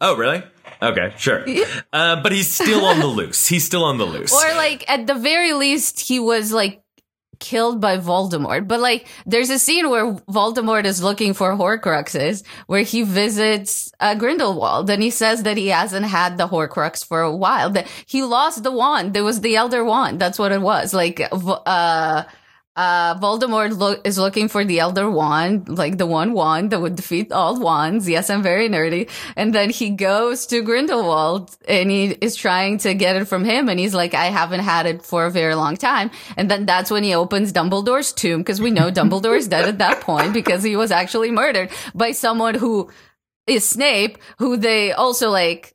oh 0.00 0.16
really? 0.16 0.42
Okay 0.82 1.12
sure. 1.18 1.44
Uh, 1.92 2.22
but 2.22 2.32
he's 2.32 2.48
still 2.52 2.84
on 2.84 3.00
the 3.00 3.06
loose. 3.06 3.48
He's 3.48 3.66
still 3.66 3.84
on 3.84 3.98
the 3.98 4.06
loose. 4.06 4.32
Or 4.32 4.54
like 4.54 4.88
at 4.88 5.06
the 5.06 5.14
very 5.14 5.52
least 5.52 6.00
he 6.00 6.20
was 6.20 6.52
like 6.52 6.80
killed 7.40 7.80
by 7.80 7.98
Voldemort. 7.98 8.68
But 8.68 8.80
like 8.80 9.08
there's 9.26 9.50
a 9.50 9.58
scene 9.58 9.90
where 9.90 10.12
Voldemort 10.30 10.84
is 10.84 11.02
looking 11.02 11.34
for 11.34 11.52
Horcruxes 11.56 12.44
where 12.66 12.82
he 12.82 13.02
visits 13.02 13.92
uh, 13.98 14.14
Grindelwald 14.14 14.88
and 14.90 15.02
he 15.02 15.10
says 15.10 15.42
that 15.42 15.56
he 15.56 15.68
hasn't 15.68 16.06
had 16.06 16.38
the 16.38 16.46
Horcrux 16.46 17.04
for 17.04 17.20
a 17.22 17.34
while. 17.34 17.70
That 17.70 17.88
he 18.06 18.22
lost 18.22 18.62
the 18.62 18.72
wand. 18.72 19.14
There 19.14 19.24
was 19.24 19.40
the 19.40 19.56
Elder 19.56 19.84
Wand. 19.84 20.20
That's 20.20 20.38
what 20.38 20.52
it 20.52 20.60
was. 20.60 20.94
Like 20.94 21.20
uh 21.32 22.24
uh, 22.76 23.18
Voldemort 23.18 23.76
lo- 23.76 24.00
is 24.04 24.16
looking 24.16 24.48
for 24.48 24.64
the 24.64 24.78
Elder 24.78 25.10
Wand, 25.10 25.68
like 25.68 25.98
the 25.98 26.06
one 26.06 26.32
wand 26.32 26.70
that 26.70 26.80
would 26.80 26.96
defeat 26.96 27.32
all 27.32 27.58
wands. 27.60 28.08
Yes, 28.08 28.30
I'm 28.30 28.42
very 28.42 28.68
nerdy. 28.68 29.10
And 29.36 29.54
then 29.54 29.70
he 29.70 29.90
goes 29.90 30.46
to 30.46 30.62
Grindelwald 30.62 31.56
and 31.68 31.90
he 31.90 32.06
is 32.06 32.36
trying 32.36 32.78
to 32.78 32.94
get 32.94 33.16
it 33.16 33.26
from 33.26 33.44
him. 33.44 33.68
And 33.68 33.78
he's 33.78 33.94
like, 33.94 34.14
I 34.14 34.26
haven't 34.26 34.60
had 34.60 34.86
it 34.86 35.02
for 35.04 35.26
a 35.26 35.30
very 35.30 35.54
long 35.54 35.76
time. 35.76 36.10
And 36.36 36.50
then 36.50 36.64
that's 36.64 36.90
when 36.90 37.02
he 37.02 37.14
opens 37.14 37.52
Dumbledore's 37.52 38.12
tomb 38.12 38.40
because 38.40 38.60
we 38.60 38.70
know 38.70 38.90
Dumbledore 38.90 39.36
is 39.36 39.48
dead 39.48 39.68
at 39.68 39.78
that 39.78 40.00
point 40.00 40.32
because 40.32 40.62
he 40.62 40.76
was 40.76 40.90
actually 40.90 41.32
murdered 41.32 41.70
by 41.94 42.12
someone 42.12 42.54
who 42.54 42.90
is 43.46 43.68
Snape, 43.68 44.18
who 44.38 44.56
they 44.56 44.92
also 44.92 45.30
like. 45.30 45.74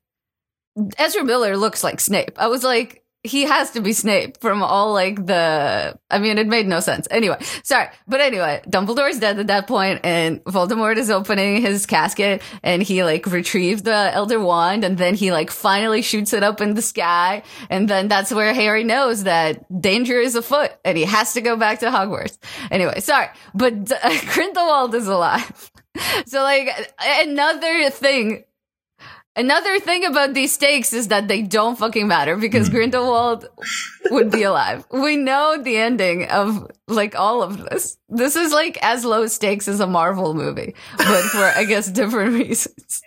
Ezra 0.97 1.23
Miller 1.23 1.55
looks 1.55 1.85
like 1.85 2.01
Snape. 2.01 2.37
I 2.37 2.47
was 2.47 2.61
like, 2.61 3.04
he 3.25 3.43
has 3.43 3.71
to 3.71 3.81
be 3.81 3.93
Snape 3.93 4.39
from 4.39 4.63
all 4.63 4.93
like 4.93 5.25
the. 5.25 5.97
I 6.09 6.19
mean, 6.19 6.37
it 6.37 6.47
made 6.47 6.67
no 6.67 6.79
sense. 6.79 7.07
Anyway, 7.11 7.37
sorry, 7.63 7.87
but 8.07 8.21
anyway, 8.21 8.61
Dumbledore's 8.67 9.19
dead 9.19 9.39
at 9.39 9.47
that 9.47 9.67
point, 9.67 10.01
and 10.03 10.43
Voldemort 10.45 10.97
is 10.97 11.09
opening 11.09 11.61
his 11.61 11.85
casket, 11.85 12.41
and 12.63 12.81
he 12.81 13.03
like 13.03 13.25
retrieves 13.25 13.81
the 13.81 14.11
Elder 14.13 14.39
Wand, 14.39 14.83
and 14.83 14.97
then 14.97 15.15
he 15.15 15.31
like 15.31 15.51
finally 15.51 16.01
shoots 16.01 16.33
it 16.33 16.43
up 16.43 16.61
in 16.61 16.73
the 16.75 16.81
sky, 16.81 17.43
and 17.69 17.89
then 17.89 18.07
that's 18.07 18.31
where 18.31 18.53
Harry 18.53 18.83
knows 18.83 19.23
that 19.23 19.65
danger 19.81 20.19
is 20.19 20.35
afoot, 20.35 20.71
and 20.83 20.97
he 20.97 21.05
has 21.05 21.33
to 21.33 21.41
go 21.41 21.55
back 21.55 21.79
to 21.79 21.87
Hogwarts. 21.87 22.37
Anyway, 22.71 22.99
sorry, 22.99 23.27
but 23.53 23.91
uh, 23.91 24.21
Grindelwald 24.33 24.95
is 24.95 25.07
alive. 25.07 25.71
So 26.25 26.41
like 26.41 26.69
another 27.01 27.89
thing 27.89 28.43
Another 29.37 29.79
thing 29.79 30.05
about 30.05 30.33
these 30.33 30.53
stakes 30.53 30.93
is 30.93 31.09
that 31.09 31.27
they 31.27 31.41
don't 31.41 31.77
fucking 31.77 32.07
matter 32.07 32.37
because 32.37 32.67
Hmm. 32.67 32.73
Grindelwald 32.75 33.47
would 34.09 34.31
be 34.31 34.43
alive. 34.43 34.85
We 34.91 35.17
know 35.17 35.57
the 35.61 35.77
ending 35.77 36.29
of 36.29 36.71
like 36.87 37.15
all 37.15 37.43
of 37.43 37.57
this. 37.57 37.97
This 38.07 38.35
is 38.35 38.53
like 38.53 38.77
as 38.81 39.03
low 39.03 39.27
stakes 39.27 39.67
as 39.67 39.79
a 39.79 39.87
Marvel 39.87 40.33
movie, 40.33 40.73
but 40.97 41.23
for 41.23 41.43
I 41.43 41.65
guess 41.65 41.87
different 41.91 42.33
reasons. 42.41 43.01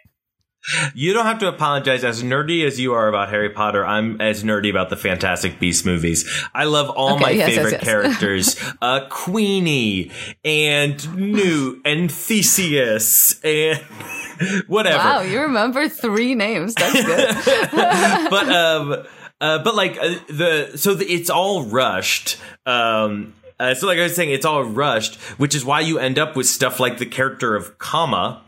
You 0.95 1.13
don't 1.13 1.27
have 1.27 1.39
to 1.41 1.49
apologize. 1.49 2.05
As 2.05 2.23
nerdy 2.23 2.67
as 2.67 2.79
you 2.79 2.95
are 2.95 3.09
about 3.09 3.31
Harry 3.31 3.51
Potter, 3.51 3.85
I'm 3.85 4.21
as 4.21 4.45
nerdy 4.45 4.71
about 4.71 4.91
the 4.91 4.97
Fantastic 4.97 5.59
Beast 5.59 5.87
movies. 5.87 6.29
I 6.55 6.65
love 6.65 6.91
all 6.91 7.15
Okay, 7.15 7.23
my 7.23 7.31
yes, 7.31 7.49
yes, 7.49 7.57
favorite 7.57 7.73
yes. 7.73 7.85
characters. 7.85 8.73
uh, 8.83 9.07
Queenie 9.09 10.11
and 10.45 11.17
Newt 11.17 11.81
and 11.85 12.11
Theseus 12.13 13.41
and 13.43 13.79
whatever. 14.67 14.99
Wow, 14.99 15.21
you 15.21 15.41
remember 15.41 15.89
three 15.89 16.35
names. 16.35 16.75
That's 16.75 17.05
good. 17.05 18.31
but 18.31 18.49
um 18.49 19.07
uh, 19.41 19.63
but 19.63 19.75
like 19.75 19.97
uh, 20.01 20.17
the 20.29 20.73
so 20.77 20.95
the, 20.95 21.05
it's 21.07 21.31
all 21.31 21.65
rushed 21.65 22.39
um 22.67 23.33
uh, 23.61 23.73
so 23.75 23.87
like 23.87 23.99
i 23.99 24.03
was 24.03 24.15
saying 24.17 24.31
it's 24.31 24.45
all 24.45 24.65
rushed 24.65 25.15
which 25.39 25.55
is 25.55 25.65
why 25.65 25.81
you 25.81 25.99
end 25.99 26.19
up 26.19 26.35
with 26.35 26.47
stuff 26.47 26.81
like 26.81 26.99
the 26.99 27.07
character 27.07 27.55
of 27.55 27.79
Kama 27.79 28.43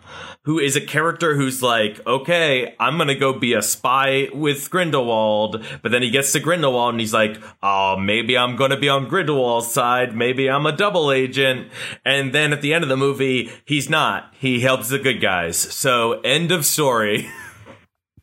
who 0.51 0.59
is 0.59 0.75
a 0.75 0.81
character 0.81 1.37
who's 1.37 1.63
like, 1.63 2.05
okay, 2.09 2.75
I'm 2.81 2.99
gonna 2.99 3.15
go 3.15 3.33
be 3.33 3.53
a 3.53 3.63
spy 3.63 4.27
with 4.35 4.69
Grindelwald, 4.69 5.65
but 5.81 5.93
then 5.93 6.03
he 6.03 6.11
gets 6.11 6.33
to 6.33 6.41
Grindelwald 6.41 6.95
and 6.95 7.01
he's 7.01 7.15
like, 7.15 7.41
oh, 7.63 7.97
maybe 7.97 8.37
I'm 8.37 8.57
gonna 8.57 8.77
be 8.77 8.89
on 8.89 9.07
Grindelwald's 9.07 9.71
side, 9.71 10.17
maybe 10.17 10.51
I'm 10.51 10.67
a 10.67 10.73
double 10.77 11.13
agent, 11.13 11.69
and 12.05 12.35
then 12.35 12.53
at 12.53 12.63
the 12.63 12.75
end 12.75 12.83
of 12.83 12.91
the 12.91 12.97
movie, 12.97 13.49
he's 13.65 13.89
not. 13.89 14.35
He 14.41 14.59
helps 14.59 14.89
the 14.89 14.99
good 14.99 15.21
guys. 15.21 15.57
So 15.57 16.21
end 16.23 16.51
of 16.51 16.67
story. 16.67 17.31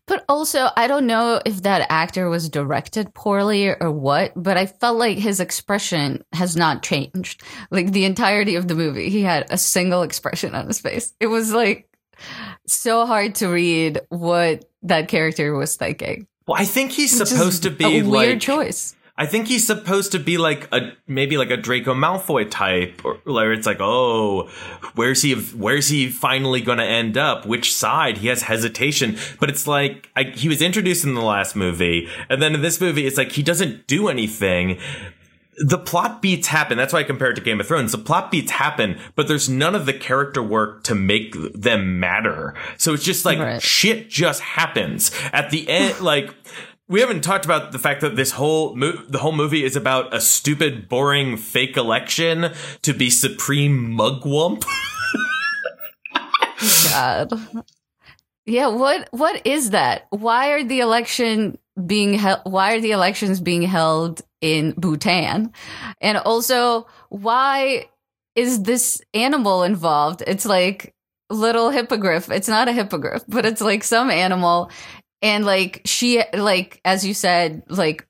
But 0.07 0.23
also, 0.29 0.69
I 0.77 0.87
don't 0.87 1.05
know 1.05 1.41
if 1.45 1.63
that 1.63 1.85
actor 1.89 2.29
was 2.29 2.47
directed 2.47 3.13
poorly 3.13 3.67
or 3.67 3.91
what, 3.91 4.31
but 4.37 4.55
I 4.55 4.65
felt 4.65 4.97
like 4.97 5.17
his 5.17 5.41
expression 5.41 6.23
has 6.31 6.55
not 6.55 6.81
changed. 6.81 7.43
Like 7.71 7.91
the 7.91 8.05
entirety 8.05 8.55
of 8.55 8.69
the 8.69 8.75
movie, 8.75 9.09
he 9.09 9.21
had 9.21 9.45
a 9.49 9.57
single 9.57 10.03
expression 10.03 10.55
on 10.55 10.67
his 10.67 10.79
face. 10.79 11.13
It 11.19 11.27
was 11.27 11.51
like 11.51 11.86
so 12.65 13.05
hard 13.05 13.35
to 13.35 13.47
read 13.47 14.01
what 14.09 14.69
that 14.83 15.07
character 15.07 15.53
was 15.53 15.75
thinking. 15.75 16.27
Well, 16.47 16.59
I 16.59 16.65
think 16.65 16.91
he's 16.91 17.17
Which 17.17 17.29
supposed 17.29 17.63
to 17.63 17.69
be 17.69 17.85
a 17.85 18.03
weird 18.03 18.09
like 18.09 18.39
choice. 18.39 18.95
I 19.19 19.25
think 19.25 19.47
he's 19.47 19.65
supposed 19.65 20.11
to 20.11 20.19
be 20.19 20.37
like 20.37 20.71
a 20.71 20.91
maybe 21.07 21.37
like 21.37 21.49
a 21.49 21.57
Draco 21.57 21.95
Malfoy 21.95 22.49
type, 22.49 23.03
or 23.03 23.15
where 23.23 23.51
it's 23.51 23.65
like, 23.65 23.79
oh, 23.79 24.47
where's 24.93 25.23
he? 25.23 25.33
Where's 25.33 25.87
he 25.87 26.09
finally 26.09 26.61
going 26.61 26.77
to 26.77 26.83
end 26.83 27.17
up? 27.17 27.45
Which 27.45 27.73
side? 27.73 28.19
He 28.19 28.27
has 28.27 28.43
hesitation, 28.43 29.17
but 29.39 29.49
it's 29.49 29.65
like 29.65 30.09
I, 30.15 30.23
he 30.23 30.47
was 30.47 30.61
introduced 30.61 31.03
in 31.03 31.15
the 31.15 31.21
last 31.21 31.55
movie, 31.55 32.07
and 32.29 32.41
then 32.41 32.53
in 32.53 32.61
this 32.61 32.79
movie, 32.79 33.07
it's 33.07 33.17
like 33.17 33.31
he 33.31 33.41
doesn't 33.41 33.87
do 33.87 34.07
anything. 34.07 34.77
The 35.65 35.77
plot 35.79 36.21
beats 36.21 36.47
happen. 36.47 36.77
That's 36.77 36.93
why 36.93 36.99
I 36.99 37.03
compare 37.03 37.31
it 37.31 37.35
to 37.35 37.41
Game 37.41 37.59
of 37.59 37.67
Thrones. 37.67 37.91
The 37.91 37.97
plot 37.97 38.29
beats 38.29 38.51
happen, 38.51 38.99
but 39.15 39.27
there's 39.27 39.49
none 39.49 39.73
of 39.73 39.85
the 39.87 39.93
character 39.93 40.43
work 40.43 40.83
to 40.83 40.93
make 40.95 41.33
them 41.53 41.99
matter. 41.99 42.53
So 42.77 42.93
it's 42.93 43.03
just 43.03 43.25
like 43.25 43.39
Right. 43.39 43.61
shit 43.61 44.07
just 44.09 44.41
happens 44.41 45.11
at 45.33 45.49
the 45.49 45.67
end. 45.67 45.99
like 46.01 46.31
we 46.87 47.01
haven't 47.01 47.21
talked 47.21 47.43
about 47.43 47.71
the 47.71 47.79
fact 47.79 48.01
that 48.01 48.15
this 48.15 48.31
whole 48.31 48.75
mo- 48.75 49.01
the 49.09 49.17
whole 49.17 49.31
movie 49.31 49.63
is 49.63 49.75
about 49.75 50.13
a 50.13 50.21
stupid, 50.21 50.87
boring, 50.87 51.37
fake 51.37 51.75
election 51.75 52.51
to 52.83 52.93
be 52.93 53.09
supreme 53.09 53.97
mugwump. 53.97 54.63
God. 56.91 57.33
Yeah, 58.45 58.67
what 58.67 59.09
what 59.11 59.45
is 59.45 59.71
that? 59.71 60.07
Why 60.11 60.49
are 60.51 60.63
the 60.63 60.79
election 60.79 61.57
being 61.85 62.13
held 62.13 62.41
why 62.43 62.75
are 62.75 62.81
the 62.81 62.91
elections 62.91 63.39
being 63.39 63.61
held 63.61 64.21
in 64.41 64.71
Bhutan? 64.71 65.51
And 66.01 66.17
also, 66.17 66.87
why 67.09 67.89
is 68.35 68.63
this 68.63 69.01
animal 69.13 69.63
involved? 69.63 70.23
It's 70.25 70.45
like 70.45 70.93
little 71.29 71.69
hippogriff. 71.69 72.29
It's 72.31 72.47
not 72.47 72.67
a 72.67 72.73
hippogriff, 72.73 73.23
but 73.27 73.45
it's 73.45 73.61
like 73.61 73.83
some 73.83 74.09
animal 74.09 74.71
and 75.21 75.45
like 75.45 75.81
she 75.85 76.23
like 76.33 76.79
as 76.85 77.05
you 77.05 77.13
said, 77.13 77.63
like 77.67 78.07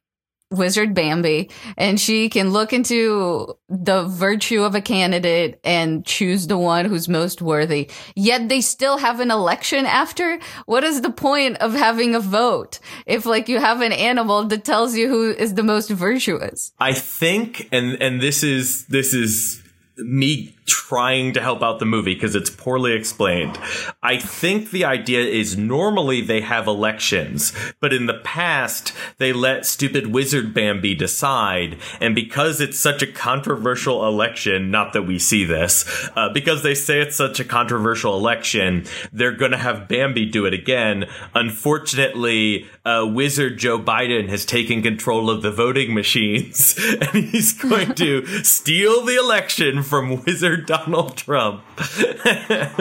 Wizard 0.51 0.93
Bambi, 0.93 1.49
and 1.77 1.99
she 1.99 2.29
can 2.29 2.51
look 2.51 2.71
into 2.71 3.57
the 3.67 4.05
virtue 4.05 4.63
of 4.63 4.75
a 4.75 4.81
candidate 4.81 5.59
and 5.63 6.05
choose 6.05 6.47
the 6.47 6.57
one 6.57 6.85
who's 6.85 7.09
most 7.09 7.41
worthy. 7.41 7.89
Yet 8.15 8.47
they 8.47 8.61
still 8.61 8.97
have 8.97 9.19
an 9.19 9.29
election 9.29 9.85
after. 9.85 10.39
What 10.65 10.83
is 10.83 11.01
the 11.01 11.11
point 11.11 11.57
of 11.57 11.73
having 11.73 12.15
a 12.15 12.19
vote 12.19 12.79
if, 13.05 13.25
like, 13.25 13.49
you 13.49 13.59
have 13.59 13.81
an 13.81 13.91
animal 13.91 14.45
that 14.45 14.63
tells 14.63 14.95
you 14.95 15.09
who 15.09 15.31
is 15.31 15.53
the 15.55 15.63
most 15.63 15.89
virtuous? 15.89 16.71
I 16.79 16.93
think, 16.93 17.67
and 17.71 18.01
and 18.01 18.21
this 18.21 18.43
is 18.43 18.85
this 18.87 19.13
is 19.13 19.61
me 19.97 20.56
trying 20.67 21.33
to 21.33 21.41
help 21.41 21.63
out 21.63 21.79
the 21.79 21.85
movie 21.85 22.13
because 22.13 22.35
it's 22.35 22.49
poorly 22.49 22.93
explained. 22.93 23.57
I 24.03 24.17
think 24.17 24.71
the 24.71 24.85
idea 24.85 25.21
is 25.21 25.57
normally 25.57 26.21
they 26.21 26.41
have 26.41 26.67
elections, 26.67 27.53
but 27.79 27.93
in 27.93 28.05
the 28.05 28.19
past 28.23 28.93
they 29.17 29.33
let 29.33 29.65
stupid 29.65 30.07
wizard 30.07 30.53
Bambi 30.53 30.93
decide, 30.93 31.77
and 31.99 32.13
because 32.13 32.61
it's 32.61 32.79
such 32.79 33.01
a 33.01 33.07
controversial 33.07 34.07
election, 34.07 34.69
not 34.69 34.93
that 34.93 35.03
we 35.03 35.17
see 35.17 35.45
this, 35.45 36.09
uh, 36.15 36.29
because 36.29 36.63
they 36.63 36.75
say 36.75 36.99
it's 37.01 37.15
such 37.15 37.39
a 37.39 37.45
controversial 37.45 38.15
election, 38.15 38.85
they're 39.11 39.31
gonna 39.31 39.57
have 39.57 39.87
Bambi 39.87 40.25
do 40.25 40.45
it 40.45 40.53
again. 40.53 41.05
Unfortunately, 41.33 42.67
uh, 42.85 43.05
wizard 43.07 43.57
Joe 43.57 43.79
Biden 43.79 44.29
has 44.29 44.45
taken 44.45 44.81
control 44.81 45.29
of 45.29 45.41
the 45.41 45.51
voting 45.51 45.93
machines, 45.93 46.77
and 47.01 47.25
he's 47.25 47.53
going 47.53 47.93
to 47.95 48.25
steal 48.43 49.03
the 49.03 49.15
election 49.15 49.83
from 49.83 50.23
Wizard 50.23 50.56
Donald 50.65 51.17
Trump. 51.17 51.61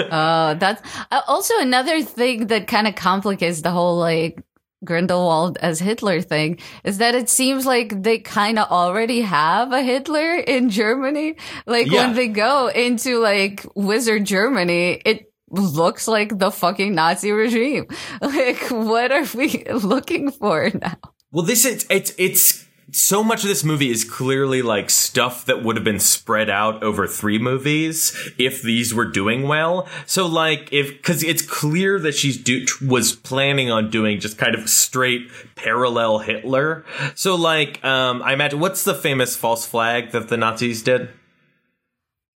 Uh, 0.07 0.55
that's 0.55 0.83
uh, 1.11 1.21
also 1.27 1.55
another 1.59 2.03
thing 2.03 2.47
that 2.49 2.67
kind 2.67 2.87
of 2.87 2.95
complicates 2.95 3.61
the 3.63 3.71
whole 3.71 3.99
like 3.99 4.43
Grindelwald 4.85 5.59
as 5.61 5.79
Hitler 5.81 6.21
thing 6.21 6.59
is 6.85 6.99
that 6.99 7.15
it 7.15 7.29
seems 7.29 7.67
like 7.67 8.03
they 8.03 8.19
kind 8.19 8.59
of 8.59 8.71
already 8.71 9.23
have 9.23 9.73
a 9.73 9.83
Hitler 9.83 10.37
in 10.37 10.71
Germany. 10.71 11.37
Like 11.67 11.87
Yeah. 11.91 12.07
when 12.07 12.15
they 12.17 12.29
go 12.29 12.69
into 12.69 13.19
like 13.21 13.67
Wizard 13.75 14.25
Germany, 14.25 15.01
it 15.05 15.33
looks 15.51 16.07
like 16.09 16.39
the 16.39 16.51
fucking 16.51 16.95
Nazi 16.95 17.33
regime. 17.33 17.87
Like, 18.21 18.69
what 18.71 19.13
are 19.13 19.25
we 19.35 19.65
looking 19.73 20.31
for 20.31 20.71
now? 20.75 20.97
Well, 21.33 21.45
this 21.45 21.65
is 21.65 21.87
it's 21.91 22.13
it's 22.19 22.66
so 22.93 23.25
much 23.25 23.43
of 23.43 23.49
this 23.49 23.65
movie 23.65 23.91
is 23.91 24.05
clearly 24.05 24.63
like 24.63 24.91
stuff 24.91 25.45
that 25.47 25.63
would 25.63 25.77
have 25.77 25.85
been 25.85 25.99
spread 26.01 26.49
out 26.49 26.83
over 26.83 27.07
three 27.07 27.39
movies 27.39 28.17
if 28.39 28.63
these 28.63 28.95
were 28.95 29.05
doing 29.05 29.49
well. 29.49 29.89
So 30.07 30.27
like 30.27 30.69
if 30.73 30.89
because 30.91 31.25
it's 31.25 31.43
clear 31.43 31.99
that 31.99 32.15
she's 32.15 32.37
do 32.37 32.65
was 32.87 33.13
planning 33.13 33.71
on 33.71 33.91
doing 33.91 34.21
just 34.21 34.39
kind 34.39 34.55
of 34.55 34.69
straight 34.69 35.29
parallel 35.57 36.19
Hitler. 36.21 36.85
So 37.17 37.35
like 37.35 37.85
um 37.85 38.23
I 38.23 38.33
imagine 38.33 38.61
what's 38.61 38.85
the 38.85 38.95
famous 38.95 39.37
false 39.37 39.67
flag 39.67 40.13
that 40.13 40.29
the 40.29 40.37
Nazis 40.37 40.83
did? 40.83 41.09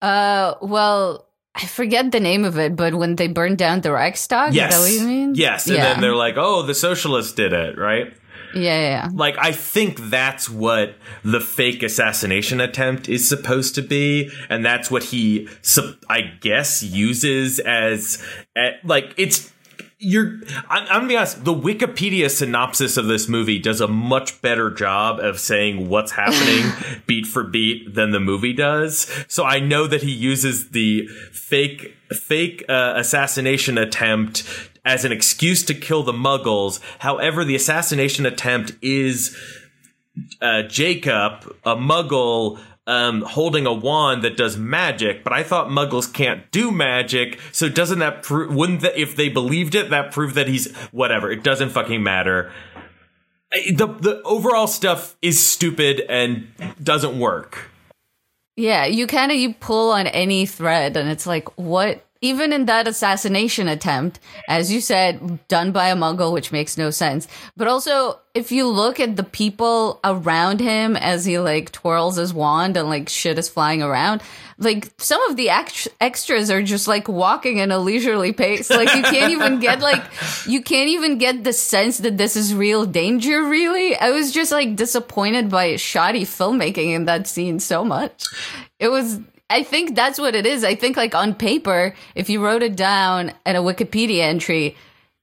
Uh, 0.03 0.55
well, 0.63 1.27
I 1.55 1.67
forget 1.67 2.11
the 2.11 2.21
name 2.21 2.45
of 2.45 2.59
it, 2.59 2.75
but 2.75 2.95
when 2.95 3.17
they 3.17 3.29
burned 3.29 3.59
down 3.59 3.83
the 3.83 3.91
Reichstag, 3.93 4.55
Yes. 4.55 4.73
is 4.73 4.79
that 4.79 4.81
what 4.81 5.01
you 5.01 5.07
mean? 5.07 5.35
Yes, 5.35 5.67
and 5.67 5.77
yeah. 5.77 5.93
then 5.93 6.01
they're 6.01 6.15
like, 6.17 6.37
"Oh, 6.39 6.63
the 6.63 6.75
socialists 6.75 7.33
did 7.35 7.53
it," 7.53 7.77
right? 7.77 8.15
Yeah, 8.55 8.63
yeah, 8.63 8.81
yeah. 8.81 9.09
like 9.13 9.37
I 9.39 9.53
think 9.53 9.99
that's 10.11 10.49
what 10.49 10.95
the 11.25 11.41
fake 11.41 11.83
assassination 11.83 12.61
attempt 12.61 13.09
is 13.09 13.29
supposed 13.29 13.75
to 13.77 13.83
be, 13.83 14.31
and 14.49 14.65
that's 14.65 14.91
what 14.91 15.05
he, 15.05 15.49
I 16.09 16.23
guess, 16.41 16.83
uses 16.83 17.59
as, 17.61 18.23
like 18.85 19.15
it's. 19.17 19.53
You're. 20.03 20.41
I'm, 20.71 20.85
I'm 20.85 20.87
gonna 20.87 21.09
be 21.09 21.17
honest. 21.17 21.45
The 21.45 21.53
Wikipedia 21.53 22.31
synopsis 22.31 22.97
of 22.97 23.07
this 23.07 23.29
movie 23.29 23.59
does 23.59 23.83
a 23.83 23.87
much 23.87 24.41
better 24.41 24.71
job 24.71 25.21
of 25.21 25.39
saying 25.39 25.91
what's 25.91 26.13
happening 26.13 26.73
beat 27.07 27.27
for 27.27 27.45
beat 27.45 27.95
than 27.95 28.11
the 28.11 28.21
movie 28.21 28.55
does. 28.55 29.11
So 29.29 29.45
I 29.45 29.61
know 29.61 29.87
that 29.87 30.03
he 30.03 30.11
uses 30.11 30.71
the 30.71 31.07
fake 31.33 31.95
fake 32.13 32.65
uh, 32.69 32.95
assassination 32.97 33.77
attempt 33.77 34.70
as 34.85 35.05
an 35.05 35.13
excuse 35.13 35.65
to 35.65 35.75
kill 35.75 36.03
the 36.03 36.13
Muggles. 36.13 36.81
However, 37.01 37.45
the 37.45 37.55
assassination 37.55 38.27
attempt 38.27 38.73
is 38.83 39.37
uh, 40.41 40.63
Jacob, 40.63 41.55
a 41.65 41.77
muggle, 41.77 42.61
um, 42.87 43.23
holding 43.23 43.67
a 43.67 43.73
wand 43.73 44.23
that 44.25 44.37
does 44.37 44.57
magic, 44.57 45.23
but 45.23 45.33
I 45.33 45.43
thought 45.43 45.69
muggles 45.69 46.13
can't 46.13 46.51
do 46.51 46.73
magic. 46.73 47.39
So 47.53 47.69
doesn't 47.69 48.01
that 48.01 48.23
prove, 48.23 48.53
wouldn't 48.55 48.81
that, 48.81 49.01
if 49.01 49.15
they 49.15 49.29
believed 49.29 49.75
it, 49.75 49.91
that 49.91 50.11
prove 50.11 50.35
that 50.35 50.49
he's, 50.49 50.75
whatever, 50.91 51.31
it 51.31 51.45
doesn't 51.45 51.71
fucking 51.71 52.03
matter. 52.03 52.51
The, 53.51 53.87
the 53.87 54.23
overall 54.25 54.67
stuff 54.67 55.17
is 55.23 55.47
stupid 55.47 56.01
and 56.09 56.49
doesn't 56.83 57.19
work. 57.19 57.71
Yeah, 58.57 58.87
you 58.87 59.07
kind 59.07 59.31
of 59.31 59.39
you 59.39 59.55
pull 59.55 59.93
on 59.93 60.07
any 60.09 60.47
thread 60.47 60.97
and 60.97 61.09
it's 61.09 61.27
like 61.27 61.49
what 61.59 62.05
even 62.23 62.53
in 62.53 62.67
that 62.67 62.87
assassination 62.87 63.67
attempt, 63.67 64.21
as 64.49 64.71
you 64.71 64.81
said, 64.81 65.47
done 65.49 65.73
by 65.73 65.89
a 65.89 65.97
Muggle, 65.97 66.33
which 66.33 66.53
makes 66.53 66.77
no 66.77 66.91
sense. 66.91 67.27
But 67.57 67.67
also, 67.67 68.21
if 68.35 68.53
you 68.53 68.69
look 68.69 69.01
at 69.01 69.17
the 69.17 69.25
people 69.25 70.01
around 70.05 70.61
him 70.61 70.97
as 70.97 71.25
he 71.25 71.39
like 71.39 71.73
twirls 71.73 72.17
his 72.17 72.35
wand 72.35 72.77
and 72.77 72.89
like 72.89 73.09
shit 73.09 73.39
is 73.39 73.49
flying 73.49 73.83
around, 73.83 74.23
like 74.59 74.91
some 74.99 75.23
of 75.31 75.37
the 75.37 75.49
extras 75.49 76.51
are 76.51 76.63
just 76.63 76.87
like 76.87 77.09
walking 77.09 77.57
in 77.57 77.73
a 77.73 77.79
leisurely 77.79 78.35
pace. 78.35 78.69
Like 78.69 78.95
you 78.95 79.03
can't 79.03 79.33
even 79.33 79.59
get 79.59 79.81
like, 79.81 80.03
you 80.47 80.63
can't 80.63 80.91
even 80.91 81.17
get 81.17 81.43
the 81.43 81.55
sense 81.55 81.99
that 81.99 82.19
this 82.19 82.37
is 82.37 82.55
real 82.55 82.85
danger, 82.85 83.45
really. 83.45 83.97
I 83.97 84.11
was 84.11 84.31
just 84.31 84.53
like 84.53 84.77
disappointed 84.77 85.49
by 85.49 85.77
shoddy 85.77 86.25
filmmaking 86.25 86.95
in 86.95 87.07
that 87.07 87.27
scene 87.27 87.59
so 87.61 87.83
much. 87.83 88.25
It 88.79 88.89
was 88.89 89.21
I 89.51 89.65
think 89.65 89.97
that's 89.97 90.19
what 90.19 90.37
it 90.37 90.47
is. 90.47 90.63
I 90.63 90.77
think 90.77 90.97
like 90.97 91.15
on 91.15 91.35
paper, 91.35 91.95
if 92.15 92.31
you 92.31 92.43
wrote 92.43 92.63
it 92.63 92.77
down 92.77 93.33
at 93.45 93.57
a 93.57 93.59
Wikipedia 93.59 94.21
entry, 94.21 94.77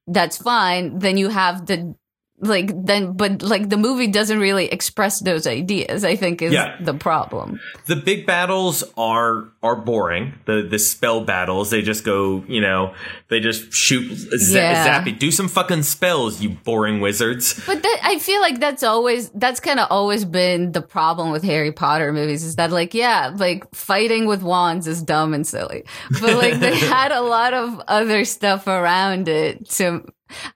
that's 0.05 0.37
fine. 0.37 0.99
Then 0.99 1.17
you 1.17 1.29
have 1.29 1.65
the 1.65 1.95
like 2.39 2.69
then 2.85 3.13
but 3.13 3.41
like 3.41 3.69
the 3.69 3.77
movie 3.77 4.07
doesn't 4.07 4.39
really 4.39 4.67
express 4.67 5.19
those 5.21 5.47
ideas 5.47 6.03
i 6.03 6.15
think 6.15 6.41
is 6.41 6.53
yeah. 6.53 6.77
the 6.79 6.93
problem. 6.93 7.59
The 7.85 7.95
big 7.95 8.25
battles 8.25 8.83
are 8.95 9.49
are 9.63 9.75
boring. 9.75 10.33
The 10.45 10.67
the 10.69 10.77
spell 10.77 11.21
battles 11.21 11.69
they 11.71 11.81
just 11.81 12.03
go 12.03 12.43
you 12.47 12.61
know 12.61 12.93
they 13.29 13.39
just 13.39 13.73
shoot 13.73 14.17
yeah. 14.49 15.01
zappy. 15.03 15.17
Do 15.17 15.31
some 15.31 15.47
fucking 15.47 15.83
spells 15.83 16.39
you 16.41 16.49
boring 16.49 16.99
wizards. 17.01 17.53
But 17.65 17.81
that, 17.81 17.99
i 18.03 18.19
feel 18.19 18.41
like 18.41 18.59
that's 18.59 18.83
always 18.83 19.29
that's 19.31 19.59
kind 19.59 19.79
of 19.79 19.87
always 19.89 20.25
been 20.25 20.71
the 20.71 20.81
problem 20.81 21.31
with 21.31 21.43
harry 21.43 21.71
potter 21.71 22.13
movies 22.13 22.43
is 22.43 22.55
that 22.57 22.71
like 22.71 22.93
yeah 22.93 23.33
like 23.35 23.73
fighting 23.73 24.27
with 24.27 24.43
wands 24.43 24.87
is 24.87 25.01
dumb 25.01 25.33
and 25.33 25.45
silly. 25.47 25.85
But 26.21 26.35
like 26.35 26.59
they 26.59 26.75
had 26.77 27.11
a 27.11 27.21
lot 27.21 27.53
of 27.53 27.81
other 27.87 28.25
stuff 28.25 28.67
around 28.67 29.27
it 29.27 29.69
to 29.71 30.05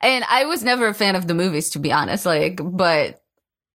and 0.02 0.24
I 0.30 0.46
was 0.46 0.64
never 0.64 0.88
a 0.88 0.94
fan 0.94 1.16
of 1.16 1.28
the 1.28 1.34
movies, 1.34 1.72
to 1.72 1.80
be 1.80 1.92
honest. 1.92 2.26
Like, 2.26 2.60
but 2.64 3.22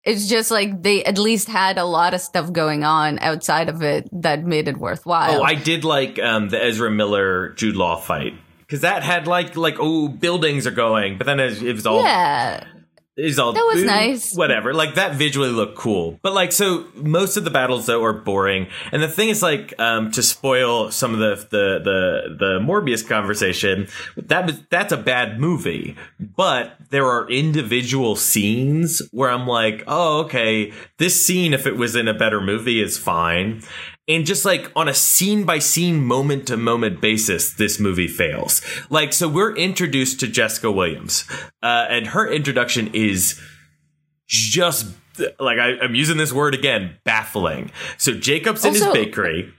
it's 0.05 0.29
just 0.29 0.51
like 0.51 0.83
they 0.83 1.05
at 1.05 1.19
least 1.19 1.49
had 1.49 1.79
a 1.79 1.85
lot 1.85 2.15
of 2.15 2.21
stuff 2.21 2.53
going 2.53 2.85
on 2.85 3.19
outside 3.19 3.69
of 3.69 3.83
it 3.83 4.09
that 4.13 4.45
made 4.45 4.69
it 4.69 4.79
worthwhile. 4.79 5.41
Oh, 5.41 5.43
I 5.43 5.55
did 5.55 5.85
like 5.85 6.19
um, 6.21 6.49
the 6.49 6.63
Ezra 6.63 6.91
Miller 6.91 7.51
Jude 7.51 7.77
Law 7.77 7.97
fight 7.97 8.35
because 8.61 8.83
that 8.83 9.03
had 9.03 9.27
like 9.27 9.57
like 9.57 9.77
oh 9.79 10.09
buildings 10.09 10.67
are 10.67 10.73
going, 10.73 11.19
but 11.19 11.27
then 11.27 11.41
it, 11.41 11.63
it 11.63 11.73
was 11.73 11.87
all 11.87 12.03
yeah 12.03 12.65
is 13.17 13.39
all 13.39 13.53
that 13.53 13.65
was 13.65 13.83
nice. 13.83 14.35
Whatever, 14.35 14.75
like 14.75 14.95
that 14.95 15.15
visually 15.15 15.49
looked 15.49 15.77
cool, 15.77 16.19
but 16.23 16.35
like 16.35 16.53
so 16.53 16.87
most 16.95 17.37
of 17.37 17.45
the 17.45 17.51
battles 17.51 17.87
though 17.87 18.05
are 18.05 18.13
boring. 18.13 18.67
And 18.93 19.03
the 19.03 19.09
thing 19.09 19.31
is, 19.31 19.43
like, 19.43 19.73
um, 19.81 20.11
to 20.13 20.23
spoil 20.23 20.91
some 20.91 21.15
of 21.15 21.19
the 21.19 21.37
the 21.51 21.81
the 21.83 22.37
the 22.39 22.59
Morbius 22.61 23.07
conversation, 23.07 23.89
that 24.17 24.71
that's 24.71 24.93
a 24.93 24.99
bad 24.99 25.41
movie. 25.41 25.97
But 26.21 26.77
there 26.91 27.07
are 27.07 27.29
individual 27.31 28.17
scenes 28.17 29.01
where 29.13 29.31
I'm 29.31 29.47
like, 29.47 29.83
oh, 29.87 30.21
okay, 30.25 30.73
this 30.99 31.25
scene, 31.27 31.55
if 31.55 31.67
it 31.67 31.77
was 31.77 31.97
in 31.97 32.09
a 32.09 32.15
better 32.15 32.41
movie, 32.41 32.83
is 32.83 32.99
fine 32.99 33.63
and 34.09 34.25
just 34.25 34.45
like 34.45 34.71
on 34.77 34.89
a 34.89 34.95
scene 34.95 35.45
by 35.45 35.59
scene, 35.59 36.05
moment 36.05 36.47
to 36.49 36.57
moment 36.57 37.01
basis, 37.01 37.53
this 37.53 37.81
movie 37.81 38.09
fails. 38.09 38.63
Like, 38.91 39.13
so 39.13 39.29
we're 39.29 39.55
introduced 39.57 40.21
to 40.21 40.29
Jessica 40.29 40.71
Williams, 40.71 41.25
uh, 41.63 41.87
and 41.89 42.09
her 42.09 42.31
introduction 42.31 42.91
is 42.93 43.41
just 44.27 44.87
like 45.39 45.59
I, 45.59 45.71
am 45.83 45.95
using 45.95 46.17
this 46.17 46.33
word 46.33 46.55
again, 46.55 46.97
baffling. 47.05 47.71
So 47.99 48.13
Jacob's 48.13 48.65
in 48.65 48.71
also, 48.71 48.87
his 48.87 48.93
bakery 48.93 49.53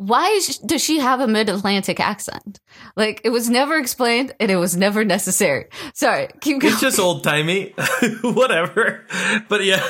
why 0.00 0.40
does 0.64 0.82
she 0.82 0.98
have 0.98 1.20
a 1.20 1.28
mid-Atlantic 1.28 2.00
accent? 2.00 2.58
Like 2.96 3.20
it 3.22 3.28
was 3.28 3.50
never 3.50 3.76
explained 3.76 4.34
and 4.40 4.50
it 4.50 4.56
was 4.56 4.74
never 4.74 5.04
necessary. 5.04 5.66
Sorry, 5.92 6.28
keep 6.40 6.62
going. 6.62 6.72
It's 6.72 6.80
just 6.80 6.98
old 6.98 7.22
timey, 7.22 7.74
whatever. 8.22 9.04
But 9.50 9.62
yeah, 9.62 9.86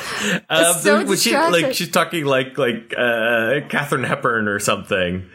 uh, 0.49 0.75
so 0.75 1.15
she, 1.15 1.33
like 1.33 1.75
she's 1.75 1.93
talking 1.93 2.25
like 2.25 2.59
like 2.59 2.93
uh, 2.99 3.61
Katharine 3.69 4.03
Hepburn 4.03 4.49
or 4.49 4.59
something. 4.59 5.31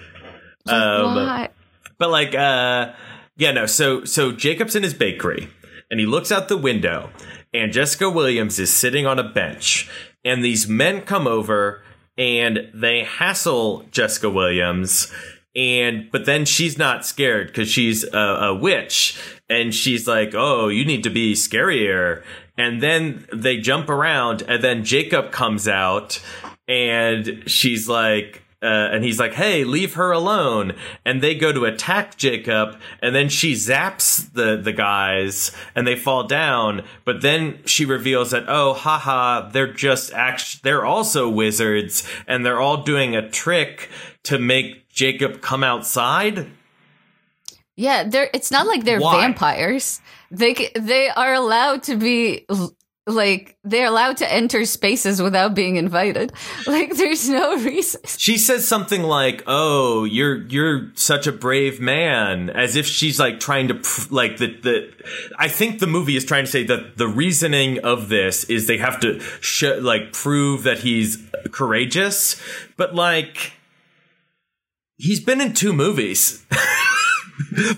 Um, 0.67 1.15
why? 1.15 1.49
But 1.97 2.09
like, 2.09 2.35
uh, 2.35 2.91
yeah, 3.37 3.53
no. 3.53 3.67
So 3.67 4.03
so 4.03 4.33
Jacob's 4.33 4.75
in 4.75 4.83
his 4.83 4.93
bakery 4.93 5.47
and 5.89 6.01
he 6.01 6.05
looks 6.05 6.33
out 6.33 6.49
the 6.49 6.57
window, 6.57 7.11
and 7.53 7.71
Jessica 7.71 8.09
Williams 8.09 8.59
is 8.59 8.73
sitting 8.73 9.05
on 9.05 9.19
a 9.19 9.29
bench, 9.29 9.89
and 10.25 10.43
these 10.43 10.67
men 10.67 10.99
come 10.99 11.27
over 11.27 11.81
and 12.17 12.69
they 12.73 13.03
hassle 13.03 13.85
Jessica 13.91 14.29
Williams 14.29 15.11
and 15.55 16.11
but 16.11 16.25
then 16.25 16.45
she's 16.45 16.77
not 16.77 17.05
scared 17.05 17.47
because 17.47 17.69
she's 17.69 18.03
a, 18.03 18.17
a, 18.17 18.53
witch 18.53 19.17
and 19.49 19.73
she's 19.73 20.07
like 20.07 20.33
oh 20.35 20.67
you 20.67 20.85
need 20.85 21.03
to 21.03 21.09
be 21.09 21.33
scarier. 21.33 22.23
And 22.57 22.81
then 22.81 23.27
they 23.33 23.57
jump 23.57 23.89
around 23.89 24.41
and 24.43 24.63
then 24.63 24.83
jacob 24.83 25.31
comes 25.31 25.67
out 25.67 26.21
and 26.67 27.43
she's 27.47 27.87
like 27.87 28.43
uh, 28.65 28.89
and 28.91 29.03
he's 29.03 29.19
like, 29.19 29.33
"Hey, 29.33 29.63
leave 29.63 29.93
her 29.93 30.11
alone." 30.11 30.73
And 31.05 31.21
they 31.21 31.35
go 31.35 31.53
to 31.53 31.65
attack 31.65 32.17
Jacob, 32.17 32.79
and 33.01 33.13
then 33.13 33.29
she 33.29 33.53
zaps 33.53 34.33
the 34.33 34.57
the 34.57 34.73
guys, 34.73 35.51
and 35.75 35.85
they 35.85 35.95
fall 35.95 36.23
down. 36.23 36.83
But 37.05 37.21
then 37.21 37.59
she 37.65 37.85
reveals 37.85 38.31
that, 38.31 38.45
"Oh, 38.47 38.73
haha, 38.73 39.49
they're 39.49 39.71
just 39.71 40.11
act- 40.13 40.63
they're 40.63 40.85
also 40.85 41.29
wizards, 41.29 42.07
and 42.27 42.45
they're 42.45 42.59
all 42.59 42.83
doing 42.83 43.15
a 43.15 43.29
trick 43.29 43.89
to 44.23 44.39
make 44.39 44.89
Jacob 44.89 45.41
come 45.41 45.63
outside." 45.63 46.47
Yeah, 47.75 48.03
they're. 48.03 48.29
It's 48.33 48.51
not 48.51 48.67
like 48.67 48.85
they're 48.85 48.99
Why? 49.01 49.21
vampires. 49.21 50.01
They 50.31 50.71
they 50.75 51.09
are 51.09 51.33
allowed 51.33 51.83
to 51.83 51.95
be 51.97 52.45
like 53.07 53.57
they're 53.63 53.85
allowed 53.85 54.17
to 54.17 54.31
enter 54.33 54.65
spaces 54.65 55.21
without 55.21 55.53
being 55.53 55.75
invited. 55.75 56.33
Like 56.67 56.95
there's 56.95 57.29
no 57.29 57.57
reason. 57.63 58.01
She 58.05 58.37
says 58.37 58.67
something 58.67 59.03
like 59.03 59.43
oh 59.45 60.03
you're 60.03 60.47
you're 60.47 60.91
such 60.95 61.27
a 61.27 61.31
brave 61.31 61.79
man 61.79 62.49
as 62.49 62.75
if 62.75 62.87
she's 62.87 63.19
like 63.19 63.39
trying 63.39 63.67
to 63.67 63.75
pr- 63.75 64.07
like 64.13 64.37
the 64.37 64.47
the 64.47 64.91
i 65.37 65.47
think 65.47 65.79
the 65.79 65.85
movie 65.87 66.15
is 66.15 66.25
trying 66.25 66.45
to 66.45 66.49
say 66.49 66.63
that 66.63 66.97
the 66.97 67.07
reasoning 67.07 67.77
of 67.83 68.09
this 68.09 68.45
is 68.45 68.65
they 68.65 68.77
have 68.77 68.99
to 69.01 69.19
sh- 69.41 69.79
like 69.79 70.11
prove 70.11 70.63
that 70.63 70.79
he's 70.79 71.23
courageous. 71.51 72.41
But 72.77 72.95
like 72.95 73.53
he's 74.97 75.19
been 75.19 75.39
in 75.39 75.53
two 75.53 75.73
movies. 75.73 76.43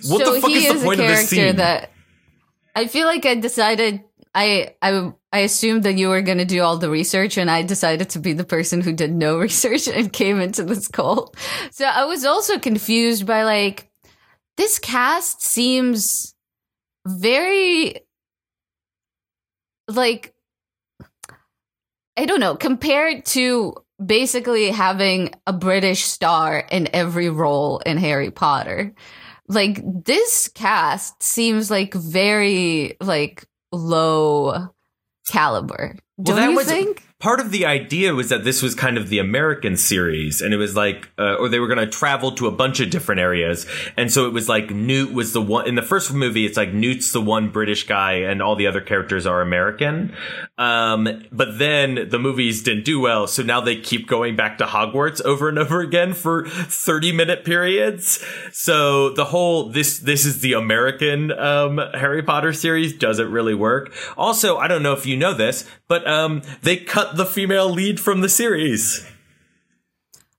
What 0.07 0.25
so 0.25 0.33
the 0.35 0.41
fuck 0.41 0.51
is 0.51 0.67
the 0.73 0.85
point 0.85 0.99
of 1.01 1.07
this 1.07 1.29
scene? 1.29 1.55
that 1.55 1.91
i 2.75 2.85
feel 2.85 3.07
like 3.07 3.25
i 3.25 3.33
decided 3.33 4.03
I 4.37 4.75
I 4.83 5.11
I 5.33 5.39
assumed 5.39 5.81
that 5.83 5.97
you 5.97 6.09
were 6.09 6.21
going 6.21 6.37
to 6.37 6.45
do 6.45 6.61
all 6.61 6.77
the 6.77 6.91
research, 6.91 7.37
and 7.37 7.49
I 7.49 7.63
decided 7.63 8.11
to 8.11 8.19
be 8.19 8.33
the 8.33 8.43
person 8.43 8.81
who 8.81 8.93
did 8.93 9.11
no 9.11 9.39
research 9.39 9.87
and 9.87 10.13
came 10.13 10.39
into 10.39 10.63
this 10.63 10.87
call. 10.87 11.33
So 11.71 11.85
I 11.85 12.05
was 12.05 12.23
also 12.23 12.59
confused 12.59 13.25
by 13.25 13.43
like 13.43 13.89
this 14.55 14.77
cast 14.77 15.41
seems 15.41 16.35
very 17.07 17.95
like 19.87 20.35
I 22.15 22.25
don't 22.25 22.39
know 22.39 22.55
compared 22.55 23.25
to 23.27 23.73
basically 24.03 24.69
having 24.69 25.33
a 25.47 25.53
British 25.53 26.03
star 26.03 26.59
in 26.59 26.89
every 26.93 27.31
role 27.31 27.79
in 27.79 27.97
Harry 27.97 28.29
Potter. 28.29 28.93
Like 29.47 29.81
this 30.05 30.47
cast 30.47 31.23
seems 31.23 31.71
like 31.71 31.95
very 31.95 32.97
like 33.01 33.47
low 33.71 34.69
caliber. 35.29 35.95
Well, 36.17 36.37
Don't 36.37 36.51
you 36.51 36.63
think? 36.63 37.06
Part 37.19 37.39
of 37.39 37.49
the 37.49 37.65
idea 37.65 38.13
was 38.13 38.29
that 38.29 38.43
this 38.43 38.61
was 38.61 38.75
kind 38.75 38.97
of 38.97 39.09
the 39.09 39.17
American 39.17 39.75
series, 39.75 40.39
and 40.39 40.53
it 40.53 40.57
was 40.57 40.75
like, 40.75 41.09
uh, 41.17 41.35
or 41.35 41.49
they 41.49 41.59
were 41.59 41.67
going 41.67 41.79
to 41.79 41.87
travel 41.87 42.31
to 42.33 42.45
a 42.45 42.51
bunch 42.51 42.79
of 42.79 42.91
different 42.91 43.19
areas, 43.19 43.65
and 43.95 44.11
so 44.11 44.27
it 44.27 44.33
was 44.33 44.47
like 44.47 44.69
Newt 44.69 45.13
was 45.13 45.33
the 45.33 45.41
one 45.41 45.67
in 45.67 45.75
the 45.75 45.81
first 45.81 46.13
movie. 46.13 46.45
It's 46.45 46.57
like 46.57 46.73
Newt's 46.73 47.11
the 47.11 47.21
one 47.21 47.49
British 47.49 47.87
guy, 47.87 48.13
and 48.13 48.41
all 48.41 48.55
the 48.55 48.67
other 48.67 48.81
characters 48.81 49.25
are 49.25 49.41
American. 49.41 50.13
Um, 50.59 51.25
but 51.31 51.57
then 51.57 52.07
the 52.09 52.19
movies 52.19 52.61
didn't 52.61 52.85
do 52.85 52.99
well, 52.99 53.25
so 53.27 53.41
now 53.41 53.61
they 53.61 53.79
keep 53.79 54.07
going 54.07 54.35
back 54.35 54.59
to 54.59 54.65
Hogwarts 54.65 55.21
over 55.23 55.49
and 55.49 55.57
over 55.57 55.81
again 55.81 56.13
for 56.13 56.47
thirty 56.47 57.11
minute 57.11 57.43
periods. 57.43 58.23
So 58.51 59.09
the 59.09 59.25
whole 59.25 59.69
this 59.69 59.99
this 59.99 60.25
is 60.25 60.41
the 60.41 60.53
American 60.53 61.31
um, 61.31 61.79
Harry 61.95 62.21
Potter 62.21 62.53
series 62.53 62.93
doesn't 62.93 63.31
really 63.31 63.55
work. 63.55 63.93
Also, 64.15 64.57
I 64.57 64.67
don't 64.67 64.83
know 64.83 64.93
if 64.93 65.05
you 65.05 65.17
know 65.17 65.33
this, 65.33 65.67
but 65.87 66.07
um, 66.07 66.41
they 66.61 66.77
cut 66.77 67.06
not 67.07 67.17
the 67.17 67.25
female 67.25 67.69
lead 67.69 67.99
from 67.99 68.21
the 68.21 68.29
series. 68.29 69.05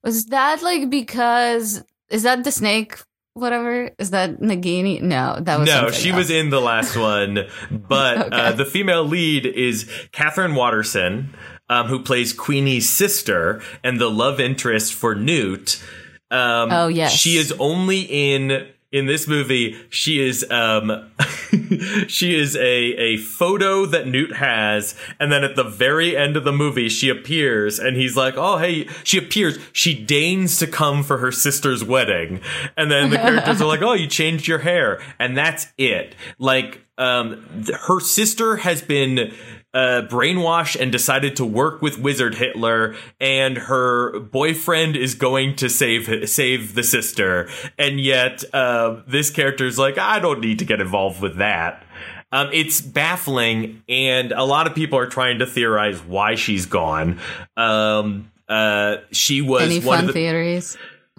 Was 0.03 0.27
that 0.27 0.63
like 0.63 0.91
because 0.91 1.83
is 2.11 2.23
that 2.23 2.45
the 2.45 2.53
snake? 2.53 2.99
Whatever 3.35 3.91
is 3.99 4.11
that 4.11 4.41
Nagini? 4.41 5.01
No, 5.01 5.39
that 5.41 5.61
was 5.61 5.69
no. 5.69 5.91
She 5.91 6.11
else. 6.11 6.19
was 6.19 6.31
in 6.31 6.51
the 6.51 6.61
last 6.61 6.97
one, 6.97 7.47
but 7.71 8.19
okay. 8.27 8.37
uh, 8.37 8.53
the 8.53 8.65
female 8.65 9.05
lead 9.05 9.47
is 9.47 9.89
Katherine 10.13 10.55
Waterston, 10.55 11.35
um, 11.69 11.87
who 11.87 12.03
plays 12.03 12.33
Queenie's 12.33 12.89
sister 12.89 13.63
and 13.85 14.01
the 14.01 14.11
love 14.11 14.41
interest 14.41 14.95
for 14.95 15.15
Newt. 15.15 15.83
Um, 16.31 16.73
oh 16.73 16.89
yes, 16.89 17.13
she 17.13 17.37
is 17.37 17.53
only 17.59 18.01
in 18.01 18.69
in 18.91 19.07
this 19.07 19.29
movie, 19.29 19.77
she 19.91 20.27
is 20.27 20.49
um 20.51 21.11
she 22.09 22.39
is 22.39 22.57
a 22.57 22.61
a 22.61 23.17
photo 23.19 23.85
that 23.87 24.07
Newt 24.07 24.37
has, 24.37 24.95
and 25.21 25.31
then 25.31 25.45
at 25.45 25.57
the 25.57 25.65
very 25.65 26.17
end 26.17 26.37
of 26.37 26.45
the 26.45 26.53
movie, 26.53 26.89
she 26.89 27.09
appears, 27.09 27.79
and 27.79 27.97
he's 27.97 28.17
like, 28.17 28.35
"Oh, 28.37 28.57
hey!" 28.57 28.89
She 29.05 29.19
appears. 29.19 29.59
She 29.73 29.95
deigns 29.95 30.59
to 30.59 30.67
come 30.67 31.03
for 31.03 31.19
her 31.19 31.33
sister's 31.33 31.85
wedding, 31.85 32.41
and 32.77 32.91
then 32.91 33.11
the 33.11 33.17
characters 33.19 33.61
are 33.61 33.69
like, 33.69 33.83
"Oh, 33.83 33.93
you 33.93 34.07
changed 34.07 34.49
your 34.49 34.61
hair," 34.61 35.01
and 35.19 35.37
that's 35.37 35.67
it. 35.77 36.15
Like, 36.39 36.81
um, 36.97 37.65
her 37.87 38.01
sister 38.01 38.57
has 38.57 38.81
been 38.81 39.35
uh, 39.75 40.03
brainwashed 40.09 40.81
and 40.81 40.91
decided 40.91 41.37
to 41.37 41.45
work 41.45 41.83
with 41.83 41.99
Wizard 41.99 42.35
Hitler, 42.35 42.97
and 43.21 43.59
her 43.59 44.19
boyfriend 44.21 44.97
is 44.97 45.15
going 45.15 45.57
to 45.57 45.69
save 45.69 46.29
save 46.29 46.75
the 46.75 46.83
sister, 46.83 47.49
and 47.79 48.01
yet 48.01 48.45
uh, 48.55 49.03
this 49.07 49.31
character 49.31 49.67
is 49.67 49.79
like, 49.79 49.99
I 49.99 50.21
don't 50.21 50.41
need 50.41 50.59
to 50.61 50.65
get 50.65 50.81
involved 50.81 51.21
with 51.21 51.37
that. 51.37 51.85
Um, 52.31 52.51
it's 52.53 52.81
baffling, 52.81 53.83
and 53.89 54.33
a 54.33 54.45
lot 54.45 54.67
of 54.67 54.75
people 54.75 54.99
are 54.99 55.07
trying 55.07 55.39
to 55.39 55.47
theorize 55.47 56.01
why 56.01 56.35
she's 56.35 56.67
gone. 56.67 57.21
Um, 57.57 58.31
uh, 58.49 58.99
she 59.13 59.41
was 59.43 59.63
any 59.63 59.81
one 59.81 59.99
fun 59.99 60.01
of 60.01 60.07
the, 60.09 60.13
theories. 60.13 60.77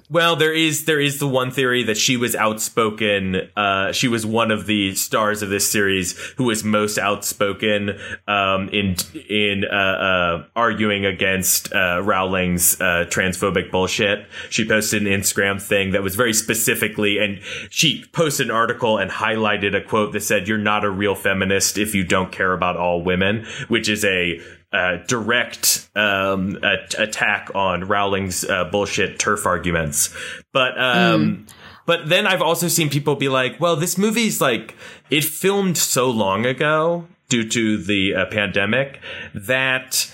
Well, 0.09 0.35
there 0.35 0.53
is 0.53 0.85
there 0.85 0.99
is 0.99 1.19
the 1.19 1.27
one 1.27 1.51
theory 1.51 1.83
that 1.83 1.97
she 1.97 2.17
was 2.17 2.35
outspoken. 2.35 3.49
Uh, 3.55 3.91
she 3.91 4.07
was 4.07 4.25
one 4.25 4.51
of 4.51 4.65
the 4.65 4.95
stars 4.95 5.41
of 5.41 5.49
this 5.49 5.69
series 5.69 6.17
who 6.37 6.45
was 6.45 6.63
most 6.63 6.97
outspoken 6.97 7.99
um, 8.27 8.69
in 8.69 8.95
in 9.29 9.65
uh, 9.65 9.75
uh, 9.75 10.43
arguing 10.55 11.05
against 11.05 11.73
uh, 11.73 12.01
Rowling's 12.03 12.79
uh, 12.79 13.05
transphobic 13.09 13.71
bullshit. 13.71 14.27
She 14.49 14.67
posted 14.67 15.05
an 15.05 15.07
Instagram 15.07 15.61
thing 15.61 15.91
that 15.91 16.03
was 16.03 16.15
very 16.15 16.33
specifically, 16.33 17.17
and 17.17 17.41
she 17.69 18.05
posted 18.11 18.47
an 18.47 18.51
article 18.51 18.97
and 18.97 19.11
highlighted 19.11 19.75
a 19.75 19.81
quote 19.81 20.13
that 20.13 20.21
said, 20.21 20.47
"You're 20.47 20.57
not 20.57 20.85
a 20.85 20.89
real 20.89 21.15
feminist 21.15 21.77
if 21.77 21.95
you 21.95 22.03
don't 22.03 22.31
care 22.31 22.53
about 22.53 22.77
all 22.77 23.01
women," 23.01 23.45
which 23.67 23.89
is 23.89 24.05
a 24.05 24.39
uh, 24.71 24.97
direct 25.07 25.89
um, 25.95 26.59
a- 26.63 27.01
attack 27.01 27.49
on 27.55 27.85
Rowling's 27.85 28.43
uh, 28.43 28.65
bullshit 28.65 29.19
turf 29.19 29.45
arguments. 29.45 30.15
But 30.53 30.79
um, 30.79 31.47
mm. 31.47 31.53
but 31.85 32.07
then 32.09 32.27
I've 32.27 32.41
also 32.41 32.67
seen 32.67 32.89
people 32.89 33.15
be 33.15 33.29
like, 33.29 33.59
"Well, 33.59 33.75
this 33.75 33.97
movie's 33.97 34.39
like 34.39 34.75
it 35.09 35.23
filmed 35.23 35.77
so 35.77 36.09
long 36.09 36.45
ago 36.45 37.07
due 37.29 37.47
to 37.49 37.77
the 37.77 38.15
uh, 38.15 38.25
pandemic 38.27 38.99
that." 39.33 40.11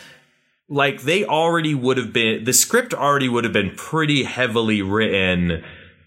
Like 0.68 1.04
they 1.04 1.24
already 1.24 1.76
would 1.76 1.98
have 1.98 2.12
been, 2.12 2.44
the 2.44 2.52
script 2.52 2.92
already 2.92 3.30
would 3.30 3.44
have 3.44 3.54
been 3.54 3.76
pretty 3.76 4.24
heavily 4.24 4.82
written 4.82 5.64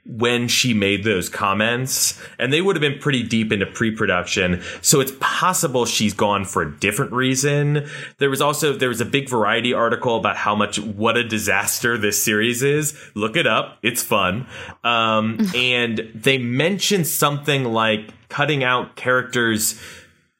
when 0.09 0.48
she 0.48 0.72
made 0.72 1.04
those 1.04 1.28
comments 1.28 2.18
and 2.38 2.50
they 2.50 2.62
would 2.62 2.74
have 2.74 2.80
been 2.80 2.98
pretty 2.98 3.22
deep 3.22 3.52
into 3.52 3.66
pre-production 3.66 4.62
so 4.80 5.00
it's 5.00 5.12
possible 5.20 5.84
she's 5.84 6.14
gone 6.14 6.46
for 6.46 6.62
a 6.62 6.78
different 6.80 7.12
reason 7.12 7.86
there 8.16 8.30
was 8.30 8.40
also 8.40 8.72
there 8.72 8.88
was 8.88 9.02
a 9.02 9.04
big 9.04 9.28
variety 9.28 9.74
article 9.74 10.16
about 10.16 10.36
how 10.36 10.54
much 10.54 10.78
what 10.80 11.16
a 11.18 11.22
disaster 11.22 11.98
this 11.98 12.22
series 12.22 12.62
is 12.62 12.98
look 13.14 13.36
it 13.36 13.46
up 13.46 13.78
it's 13.82 14.02
fun 14.02 14.46
um, 14.82 15.38
and 15.54 16.11
they 16.14 16.38
mentioned 16.38 17.06
something 17.06 17.64
like 17.64 18.11
cutting 18.28 18.64
out 18.64 18.96
characters 18.96 19.78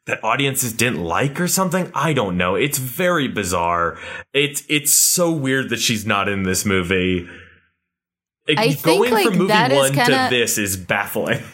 that 0.07 0.25
audiences 0.25 0.73
didn't 0.73 1.05
like 1.05 1.39
or 1.39 1.47
something. 1.47 1.93
I 1.95 2.15
don't 2.15 2.39
know. 2.39 2.55
It's 2.55 2.79
very 2.79 3.29
bizarre. 3.29 3.99
It's 4.33 4.63
it's 4.67 4.91
so 4.91 5.31
weird 5.31 5.69
that 5.69 5.81
she's 5.81 6.07
not 6.07 6.31
in 6.31 6.45
this 6.45 6.65
movie. 6.65 7.29
I 8.57 8.75
going 8.75 8.77
think, 8.77 9.11
like, 9.11 9.25
from 9.27 9.39
movie 9.39 9.49
that 9.49 9.73
is 9.73 9.79
one 9.79 9.93
kinda- 9.95 10.29
to 10.31 10.35
this 10.37 10.59
is 10.59 10.77
baffling. 10.77 11.43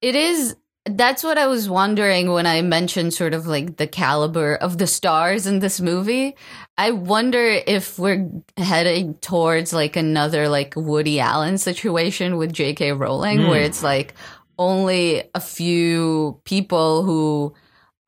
It 0.00 0.16
is. 0.16 0.56
That's 0.84 1.22
what 1.22 1.38
I 1.38 1.46
was 1.46 1.68
wondering 1.70 2.32
when 2.32 2.44
I 2.44 2.60
mentioned 2.62 3.14
sort 3.14 3.34
of 3.34 3.46
like 3.46 3.76
the 3.76 3.86
caliber 3.86 4.56
of 4.56 4.78
the 4.78 4.88
stars 4.88 5.46
in 5.46 5.60
this 5.60 5.80
movie. 5.80 6.34
I 6.76 6.90
wonder 6.90 7.38
if 7.40 8.00
we're 8.00 8.28
heading 8.56 9.14
towards 9.14 9.72
like 9.72 9.94
another 9.94 10.48
like 10.48 10.74
Woody 10.74 11.20
Allen 11.20 11.56
situation 11.56 12.36
with 12.36 12.52
J.K. 12.52 12.92
Rowling, 12.94 13.42
Hmm. 13.42 13.48
where 13.48 13.62
it's 13.62 13.84
like 13.84 14.14
only 14.58 15.22
a 15.36 15.40
few 15.40 16.40
people 16.44 17.04
who 17.04 17.54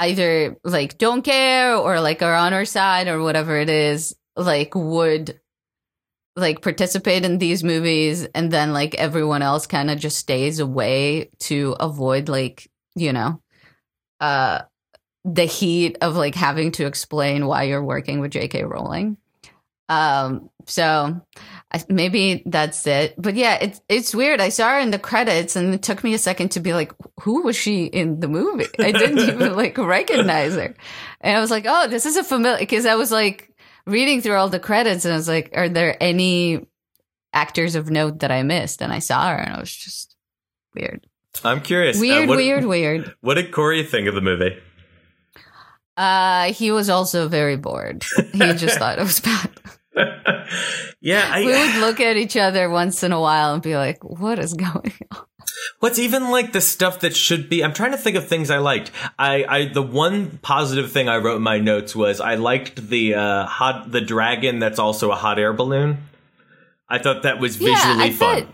either 0.00 0.56
like 0.64 0.98
don't 0.98 1.22
care 1.22 1.76
or 1.76 2.00
like 2.00 2.22
are 2.22 2.34
on 2.34 2.52
our 2.54 2.64
side 2.64 3.06
or 3.06 3.22
whatever 3.22 3.56
it 3.56 3.70
is, 3.70 4.16
like 4.36 4.74
would 4.74 5.38
like 6.36 6.62
participate 6.62 7.24
in 7.24 7.38
these 7.38 7.62
movies 7.62 8.26
and 8.34 8.50
then 8.50 8.72
like 8.72 8.94
everyone 8.96 9.42
else 9.42 9.66
kind 9.66 9.90
of 9.90 9.98
just 9.98 10.18
stays 10.18 10.58
away 10.58 11.30
to 11.38 11.76
avoid 11.78 12.28
like 12.28 12.68
you 12.96 13.12
know 13.12 13.40
uh 14.20 14.62
the 15.24 15.44
heat 15.44 15.96
of 16.02 16.16
like 16.16 16.34
having 16.34 16.72
to 16.72 16.86
explain 16.86 17.46
why 17.46 17.62
you're 17.62 17.82
working 17.82 18.20
with 18.20 18.32
JK 18.32 18.68
Rowling. 18.68 19.16
Um 19.88 20.50
so 20.66 21.20
I, 21.72 21.84
maybe 21.88 22.42
that's 22.46 22.86
it. 22.86 23.14
But 23.16 23.34
yeah 23.34 23.54
it's 23.60 23.80
it's 23.88 24.14
weird. 24.14 24.40
I 24.40 24.48
saw 24.48 24.70
her 24.70 24.80
in 24.80 24.90
the 24.90 24.98
credits 24.98 25.56
and 25.56 25.72
it 25.72 25.82
took 25.82 26.02
me 26.02 26.14
a 26.14 26.18
second 26.18 26.50
to 26.50 26.60
be 26.60 26.74
like 26.74 26.92
who 27.20 27.42
was 27.42 27.56
she 27.56 27.84
in 27.84 28.20
the 28.20 28.28
movie? 28.28 28.66
I 28.78 28.92
didn't 28.92 29.20
even 29.20 29.54
like 29.54 29.78
recognize 29.78 30.54
her. 30.54 30.74
And 31.20 31.36
i 31.36 31.40
was 31.40 31.50
like 31.50 31.64
oh 31.66 31.86
this 31.86 32.06
is 32.06 32.16
a 32.16 32.24
familiar 32.24 32.58
because 32.58 32.86
i 32.86 32.96
was 32.96 33.12
like 33.12 33.53
reading 33.86 34.20
through 34.20 34.36
all 34.36 34.48
the 34.48 34.60
credits 34.60 35.04
and 35.04 35.14
I 35.14 35.16
was 35.16 35.28
like, 35.28 35.50
are 35.54 35.68
there 35.68 35.96
any 36.02 36.66
actors 37.32 37.74
of 37.74 37.90
note 37.90 38.20
that 38.20 38.30
I 38.30 38.42
missed? 38.42 38.80
And 38.82 38.92
I 38.92 38.98
saw 39.00 39.28
her 39.28 39.36
and 39.36 39.52
I 39.54 39.60
was 39.60 39.70
just 39.74 40.16
weird. 40.74 41.06
I'm 41.42 41.60
curious. 41.60 41.96
uh, 41.96 42.00
Weird, 42.00 42.28
what, 42.28 42.36
weird, 42.36 42.64
weird. 42.64 43.14
What 43.20 43.34
did 43.34 43.52
Corey 43.52 43.82
think 43.84 44.06
of 44.08 44.14
the 44.14 44.20
movie? 44.20 44.56
Uh, 45.96 46.52
he 46.52 46.70
was 46.70 46.88
also 46.90 47.28
very 47.28 47.56
bored. 47.56 48.04
He 48.32 48.38
just 48.54 48.78
thought 48.78 48.98
it 48.98 49.02
was 49.02 49.20
bad. 49.20 49.50
yeah, 51.00 51.28
I, 51.30 51.40
we 51.44 51.52
would 51.52 51.74
look 51.80 52.00
at 52.00 52.16
each 52.16 52.36
other 52.36 52.68
once 52.68 53.02
in 53.02 53.12
a 53.12 53.20
while 53.20 53.54
and 53.54 53.62
be 53.62 53.76
like, 53.76 54.02
what 54.02 54.38
is 54.38 54.54
going 54.54 54.92
on? 55.12 55.24
What's 55.80 55.98
even 55.98 56.30
like 56.30 56.52
the 56.52 56.60
stuff 56.60 57.00
that 57.00 57.14
should 57.16 57.48
be? 57.48 57.62
I'm 57.64 57.72
trying 57.72 57.92
to 57.92 57.98
think 57.98 58.16
of 58.16 58.26
things 58.28 58.50
I 58.50 58.58
liked. 58.58 58.90
I, 59.18 59.44
I 59.48 59.64
the 59.66 59.82
one 59.82 60.38
positive 60.42 60.90
thing 60.92 61.08
I 61.08 61.18
wrote 61.18 61.36
in 61.36 61.42
my 61.42 61.58
notes 61.58 61.94
was 61.94 62.20
I 62.20 62.34
liked 62.36 62.88
the 62.88 63.14
uh, 63.14 63.46
hot 63.46 63.90
the 63.90 64.00
dragon 64.00 64.58
that's 64.58 64.78
also 64.78 65.10
a 65.10 65.16
hot 65.16 65.38
air 65.38 65.52
balloon. 65.52 65.98
I 66.88 66.98
thought 66.98 67.22
that 67.22 67.38
was 67.40 67.56
visually 67.56 67.72
yeah, 67.98 68.02
I 68.04 68.10
fun. 68.12 68.42
Thought- 68.42 68.48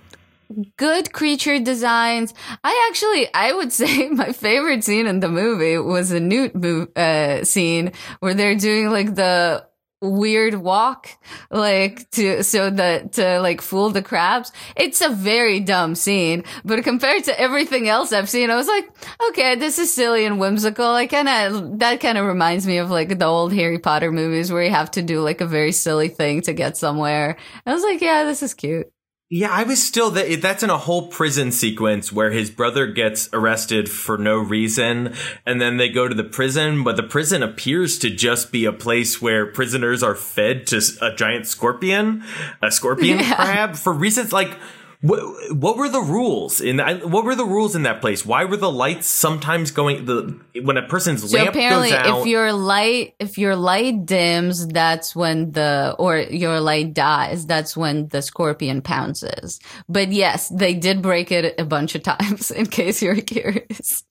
good 0.76 1.12
creature 1.12 1.60
designs. 1.60 2.34
I 2.64 2.88
actually, 2.90 3.32
I 3.34 3.52
would 3.52 3.72
say 3.80 4.08
my 4.08 4.32
favorite 4.32 4.82
scene 4.84 5.06
in 5.06 5.20
the 5.20 5.28
movie 5.28 5.78
was 5.78 6.10
a 6.10 6.20
Newt 6.20 6.54
mo- 6.54 6.88
uh, 6.96 7.44
scene 7.44 7.92
where 8.20 8.34
they're 8.34 8.56
doing 8.56 8.90
like 8.90 9.14
the 9.14 9.64
weird 10.00 10.54
walk, 10.54 11.08
like 11.50 12.10
to, 12.12 12.42
so 12.42 12.70
that, 12.70 13.12
to 13.12 13.40
like 13.40 13.60
fool 13.60 13.90
the 13.90 14.02
crabs. 14.02 14.52
It's 14.76 15.00
a 15.00 15.10
very 15.10 15.60
dumb 15.60 15.94
scene, 15.94 16.44
but 16.64 16.82
compared 16.84 17.24
to 17.24 17.40
everything 17.40 17.88
else 17.88 18.12
I've 18.12 18.28
seen, 18.28 18.50
I 18.50 18.56
was 18.56 18.66
like, 18.66 18.88
okay, 19.28 19.56
this 19.56 19.78
is 19.78 19.92
silly 19.92 20.24
and 20.24 20.40
whimsical. 20.40 20.86
I 20.86 21.06
kind 21.06 21.28
of, 21.28 21.78
that 21.80 22.00
kind 22.00 22.18
of 22.18 22.26
reminds 22.26 22.66
me 22.66 22.78
of 22.78 22.90
like 22.90 23.18
the 23.18 23.26
old 23.26 23.52
Harry 23.52 23.78
Potter 23.78 24.12
movies 24.12 24.50
where 24.50 24.62
you 24.62 24.70
have 24.70 24.90
to 24.92 25.02
do 25.02 25.20
like 25.20 25.40
a 25.40 25.46
very 25.46 25.72
silly 25.72 26.08
thing 26.08 26.42
to 26.42 26.52
get 26.52 26.76
somewhere. 26.76 27.36
I 27.66 27.74
was 27.74 27.82
like, 27.82 28.00
yeah, 28.00 28.24
this 28.24 28.42
is 28.42 28.54
cute. 28.54 28.90
Yeah, 29.32 29.50
I 29.52 29.62
was 29.62 29.80
still 29.80 30.10
that. 30.10 30.42
That's 30.42 30.64
in 30.64 30.70
a 30.70 30.76
whole 30.76 31.06
prison 31.06 31.52
sequence 31.52 32.12
where 32.12 32.32
his 32.32 32.50
brother 32.50 32.88
gets 32.88 33.28
arrested 33.32 33.88
for 33.88 34.18
no 34.18 34.38
reason, 34.38 35.14
and 35.46 35.60
then 35.60 35.76
they 35.76 35.88
go 35.88 36.08
to 36.08 36.14
the 36.16 36.24
prison. 36.24 36.82
But 36.82 36.96
the 36.96 37.04
prison 37.04 37.40
appears 37.40 37.96
to 38.00 38.10
just 38.10 38.50
be 38.50 38.64
a 38.64 38.72
place 38.72 39.22
where 39.22 39.46
prisoners 39.46 40.02
are 40.02 40.16
fed 40.16 40.66
to 40.68 40.82
a 41.00 41.14
giant 41.14 41.46
scorpion, 41.46 42.24
a 42.60 42.72
scorpion 42.72 43.18
Yeah. 43.20 43.34
crab, 43.36 43.76
for 43.76 43.92
reasons 43.92 44.32
like. 44.32 44.58
What, 45.02 45.56
what 45.56 45.78
were 45.78 45.88
the 45.88 46.02
rules 46.02 46.60
in 46.60 46.76
that? 46.76 47.08
What 47.08 47.24
were 47.24 47.34
the 47.34 47.46
rules 47.46 47.74
in 47.74 47.84
that 47.84 48.02
place? 48.02 48.26
Why 48.26 48.44
were 48.44 48.58
the 48.58 48.70
lights 48.70 49.06
sometimes 49.06 49.70
going 49.70 50.04
the 50.04 50.38
when 50.62 50.76
a 50.76 50.86
person's 50.86 51.30
So 51.30 51.38
lamp 51.38 51.50
apparently, 51.50 51.88
goes 51.88 51.98
out? 51.98 52.20
if 52.20 52.26
your 52.26 52.52
light 52.52 53.14
if 53.18 53.38
your 53.38 53.56
light 53.56 54.04
dims, 54.04 54.66
that's 54.66 55.16
when 55.16 55.52
the 55.52 55.96
or 55.98 56.18
your 56.18 56.60
light 56.60 56.92
dies. 56.92 57.46
That's 57.46 57.74
when 57.74 58.08
the 58.08 58.20
scorpion 58.20 58.82
pounces. 58.82 59.58
But 59.88 60.12
yes, 60.12 60.50
they 60.50 60.74
did 60.74 61.00
break 61.00 61.32
it 61.32 61.54
a 61.58 61.64
bunch 61.64 61.94
of 61.94 62.02
times. 62.02 62.50
In 62.60 62.66
case 62.66 63.00
you're 63.00 63.16
curious. 63.22 64.04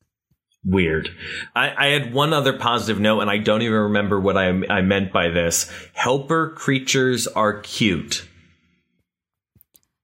Weird. 0.66 1.10
I, 1.56 1.72
I 1.78 1.88
had 1.92 2.14
one 2.14 2.34
other 2.34 2.58
positive 2.58 3.00
note, 3.00 3.22
and 3.22 3.30
I 3.30 3.38
don't 3.38 3.62
even 3.62 3.78
remember 3.78 4.20
what 4.20 4.38
I, 4.38 4.50
I 4.70 4.82
meant 4.82 5.14
by 5.14 5.30
this. 5.30 5.72
Helper 5.94 6.50
creatures 6.50 7.28
are 7.28 7.62
cute. 7.62 8.28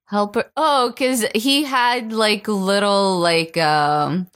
Helper. 0.08 0.46
Oh, 0.56 0.90
because 0.90 1.26
he 1.36 1.64
had 1.64 2.14
like 2.14 2.48
little 2.48 3.20
like 3.20 3.58
um 3.58 4.28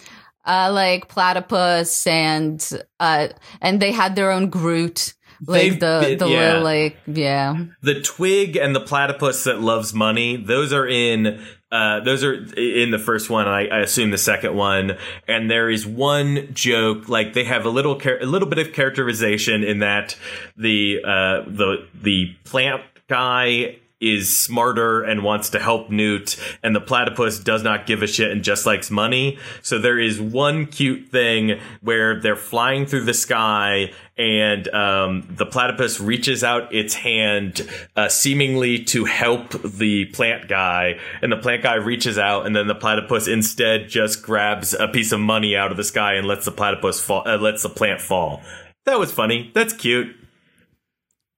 uh 0.46 0.72
like 0.74 1.08
platypus 1.08 2.08
and 2.08 2.68
uh 3.00 3.28
and 3.62 3.80
they 3.82 3.92
had 3.92 4.16
their 4.16 4.32
own 4.32 4.50
Groot. 4.50 5.14
Like 5.46 5.62
They've 5.62 5.80
the 5.80 6.00
been- 6.02 6.18
the 6.18 6.28
yeah. 6.28 6.40
little 6.48 6.64
like 6.64 6.98
yeah. 7.08 7.66
The 7.82 8.02
twig 8.02 8.58
and 8.58 8.76
the 8.76 8.82
platypus 8.82 9.46
that 9.46 9.62
loves 9.62 9.94
money, 9.94 10.36
those 10.36 10.74
are 10.74 10.86
in 10.88 11.42
uh, 11.72 12.00
those 12.00 12.24
are 12.24 12.34
in 12.34 12.90
the 12.90 12.98
first 12.98 13.30
one. 13.30 13.48
I, 13.48 13.68
I 13.68 13.80
assume 13.82 14.10
the 14.10 14.18
second 14.18 14.56
one. 14.56 14.98
And 15.28 15.52
there 15.52 15.70
is 15.70 15.86
one 15.86 16.50
joke, 16.54 17.08
like 17.08 17.34
they 17.36 17.44
have 17.44 17.64
a 17.64 17.70
little 17.70 18.00
char- 18.00 18.18
a 18.20 18.26
little 18.26 18.50
bit 18.50 18.58
of 18.58 18.74
characterization 18.74 19.64
in 19.64 19.80
that 19.80 20.18
the 20.58 21.00
uh, 21.06 21.42
the 21.48 21.88
the 21.94 22.36
plant 22.44 22.82
guy 23.08 23.78
is 24.02 24.38
smarter 24.38 25.02
and 25.02 25.24
wants 25.24 25.50
to 25.50 25.60
help 25.60 25.89
Newt, 25.89 26.38
and 26.64 26.76
the 26.76 26.82
platypus 26.82 27.39
does 27.39 27.64
not 27.64 27.86
give 27.86 28.02
a 28.02 28.08
shit 28.08 28.32
and 28.32 28.43
just 28.43 28.66
likes 28.66 28.89
money. 28.89 29.38
So 29.62 29.78
there 29.78 30.00
is 30.00 30.22
one 30.22 30.66
cute 30.68 31.10
thing 31.10 31.60
where 31.82 32.20
they're 32.20 32.36
flying 32.36 32.86
through 32.86 33.04
the 33.06 33.14
sky, 33.14 33.91
and 34.18 34.68
um, 34.70 35.28
the 35.30 35.45
platypus 35.45 36.00
reaches 36.00 36.43
out 36.43 36.74
its 36.74 36.93
hand, 36.93 37.68
uh, 37.95 38.10
seemingly 38.10 38.84
to 38.86 39.06
help 39.06 39.52
the 39.64 40.06
plant 40.06 40.47
guy, 40.47 41.00
and 41.22 41.32
the 41.32 41.38
plant 41.38 41.64
guy 41.64 41.76
reaches 41.76 42.18
out, 42.18 42.45
and 42.45 42.56
then 42.56 42.68
the 42.68 42.76
platypus 42.76 43.28
instead 43.28 43.89
just 43.89 44.24
grabs 44.24 44.74
a 44.74 44.88
piece 44.88 45.12
of 45.12 45.20
money 45.20 45.56
out 45.56 45.72
of 45.72 45.78
the 45.78 45.84
sky 45.84 46.14
and 46.14 46.28
lets 46.28 46.45
the 46.45 46.52
platypus 46.52 47.02
fall, 47.02 47.24
uh, 47.26 47.38
lets 47.38 47.64
the 47.64 47.70
plant 47.70 48.02
fall. 48.02 48.41
That 48.86 48.97
was 48.97 49.12
funny. 49.12 49.52
That's 49.54 49.74
cute. 49.74 50.16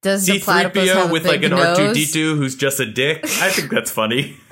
Does 0.02 0.28
have 0.28 0.38
C3PO 0.38 1.10
a 1.10 1.12
with 1.12 1.26
like 1.26 1.44
an? 1.44 1.52
R2D2 1.52 2.36
who's 2.36 2.56
just 2.56 2.80
a 2.80 2.86
dick. 2.86 3.20
I 3.24 3.50
think 3.50 3.72
that's 3.72 3.92
funny. 3.92 4.38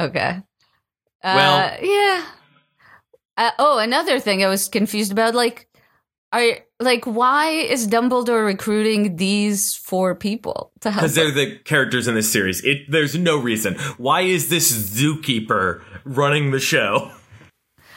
Okay. 0.00 0.42
Well- 1.22 1.56
uh, 1.56 1.76
yeah. 1.80 2.24
Uh, 3.36 3.50
oh, 3.58 3.78
another 3.78 4.18
thing 4.18 4.44
I 4.44 4.48
was 4.48 4.68
confused 4.68 5.10
about, 5.12 5.34
like, 5.34 5.68
are 6.32 6.58
like, 6.80 7.04
why 7.04 7.50
is 7.50 7.86
Dumbledore 7.88 8.44
recruiting 8.44 9.16
these 9.16 9.74
four 9.74 10.14
people 10.14 10.72
to 10.80 10.90
help? 10.90 11.02
Because 11.02 11.14
they're 11.14 11.30
the 11.30 11.58
characters 11.58 12.08
in 12.08 12.14
this 12.14 12.30
series. 12.30 12.64
It, 12.64 12.90
there's 12.90 13.16
no 13.16 13.38
reason. 13.38 13.74
Why 13.98 14.22
is 14.22 14.50
this 14.50 14.72
zookeeper 14.72 15.82
running 16.04 16.50
the 16.50 16.60
show? 16.60 17.10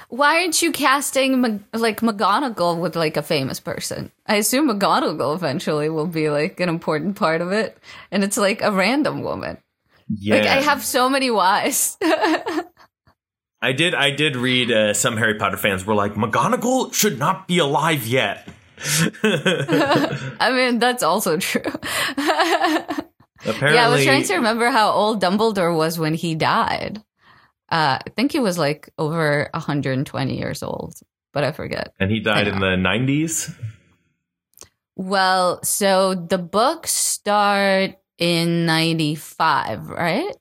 Why 0.09 0.37
aren't 0.37 0.61
you 0.61 0.71
casting 0.71 1.63
like 1.73 1.99
McGonagall 1.99 2.79
with 2.79 2.95
like 2.95 3.17
a 3.17 3.21
famous 3.21 3.59
person? 3.59 4.11
I 4.25 4.35
assume 4.35 4.69
McGonagall 4.69 5.35
eventually 5.35 5.89
will 5.89 6.07
be 6.07 6.29
like 6.29 6.59
an 6.59 6.69
important 6.69 7.17
part 7.17 7.41
of 7.41 7.51
it, 7.51 7.77
and 8.11 8.23
it's 8.23 8.37
like 8.37 8.61
a 8.61 8.71
random 8.71 9.21
woman. 9.21 9.57
Yeah, 10.09 10.35
Like 10.35 10.45
I 10.45 10.61
have 10.61 10.83
so 10.83 11.09
many 11.09 11.29
whys. 11.29 11.97
I 13.61 13.73
did. 13.73 13.93
I 13.95 14.11
did 14.11 14.35
read 14.35 14.71
uh, 14.71 14.93
some 14.93 15.17
Harry 15.17 15.35
Potter 15.35 15.57
fans 15.57 15.85
were 15.85 15.95
like, 15.95 16.13
McGonagall 16.13 16.93
should 16.93 17.19
not 17.19 17.47
be 17.47 17.57
alive 17.57 18.05
yet. 18.05 18.47
I 19.23 20.51
mean, 20.53 20.79
that's 20.79 21.01
also 21.03 21.37
true. 21.37 21.61
Apparently, 22.15 22.95
Yeah, 23.45 23.87
I 23.87 23.89
was 23.89 24.05
trying 24.05 24.23
to 24.23 24.35
remember 24.35 24.69
how 24.69 24.91
old 24.91 25.21
Dumbledore 25.21 25.75
was 25.75 25.97
when 25.97 26.13
he 26.13 26.35
died. 26.35 27.01
Uh, 27.69 27.99
I 28.05 28.09
think 28.15 28.31
he 28.31 28.39
was 28.39 28.57
like 28.57 28.89
over 28.97 29.49
120 29.53 30.37
years 30.37 30.63
old, 30.63 30.95
but 31.33 31.43
I 31.43 31.51
forget. 31.51 31.93
and 31.99 32.09
he 32.11 32.19
died 32.19 32.47
in 32.47 32.59
the 32.59 32.75
90s. 32.77 33.53
Well, 34.95 35.61
so 35.63 36.15
the 36.15 36.37
books 36.37 36.91
start 36.91 37.91
in 38.17 38.65
95, 38.65 39.89
right? 39.89 40.33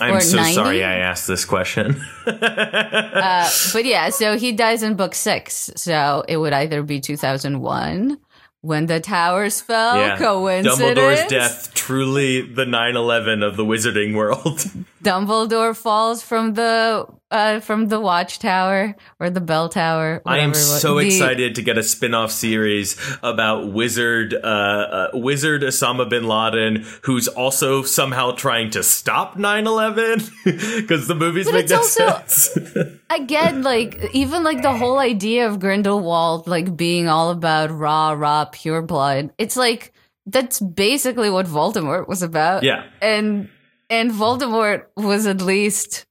I'm 0.00 0.14
Or 0.16 0.20
so 0.20 0.36
90? 0.36 0.52
sorry 0.54 0.84
I 0.84 0.98
asked 0.98 1.26
this 1.26 1.44
question. 1.44 2.00
Uh, 2.26 3.48
but 3.72 3.84
yeah, 3.84 4.08
so 4.10 4.36
he 4.38 4.52
dies 4.52 4.82
in 4.82 4.94
book 4.94 5.14
six. 5.14 5.70
So 5.76 6.24
it 6.28 6.36
would 6.36 6.52
either 6.52 6.82
be 6.82 7.00
2001 7.00 8.18
when 8.60 8.86
the 8.86 9.00
towers 9.00 9.60
fell. 9.60 9.96
yeah, 9.96 10.16
Coincidence? 10.18 10.80
Dumbledore's 10.80 11.26
death, 11.28 11.74
truly 11.74 12.42
the 12.42 12.64
9/11 12.64 13.42
of 13.46 13.56
the 13.56 13.64
Wizarding 13.64 14.14
world. 14.16 14.64
Dumbledore 15.02 15.76
falls 15.76 16.22
from 16.22 16.54
the 16.54 17.06
uh, 17.30 17.60
from 17.60 17.88
the 17.88 17.98
watchtower 17.98 18.94
or 19.18 19.30
the 19.30 19.40
bell 19.40 19.68
tower. 19.68 20.20
I 20.26 20.38
am 20.38 20.50
whatever 20.50 20.58
it 20.68 20.72
was. 20.72 20.80
so 20.80 20.98
The- 20.98 21.06
excited 21.06 21.54
to 21.56 21.62
get 21.62 21.78
a 21.78 21.82
spin-off 21.82 22.30
series 22.30 22.96
about 23.22 23.72
Wizard 23.72 24.34
uh, 24.34 24.46
uh, 24.46 25.10
Wizard 25.14 25.62
Osama 25.62 26.08
bin 26.08 26.28
Laden, 26.28 26.84
who's 27.02 27.26
also 27.28 27.82
somehow 27.82 28.32
trying 28.32 28.70
to 28.70 28.82
stop 28.82 29.36
9/11 29.36 30.30
because 30.76 31.08
the 31.12 31.14
movies 31.14 31.46
But 31.46 31.54
make 31.54 31.70
no 31.70 31.76
also- 31.78 32.06
sense. 32.24 32.58
again 33.10 33.62
like 33.62 33.98
even 34.14 34.42
like 34.42 34.62
the 34.62 34.72
whole 34.72 34.98
idea 34.98 35.46
of 35.46 35.58
grindelwald 35.60 36.46
like 36.46 36.74
being 36.76 37.08
all 37.08 37.30
about 37.30 37.70
raw 37.70 38.12
raw 38.12 38.46
pure 38.46 38.80
blood 38.80 39.30
it's 39.36 39.54
like 39.56 39.92
that's 40.26 40.58
basically 40.60 41.28
what 41.28 41.44
voldemort 41.46 42.08
was 42.08 42.22
about 42.22 42.62
yeah, 42.62 42.84
and 43.02 43.48
and 43.92 44.10
voldemort 44.10 44.86
was 44.96 45.26
at 45.26 45.40
least 45.42 46.06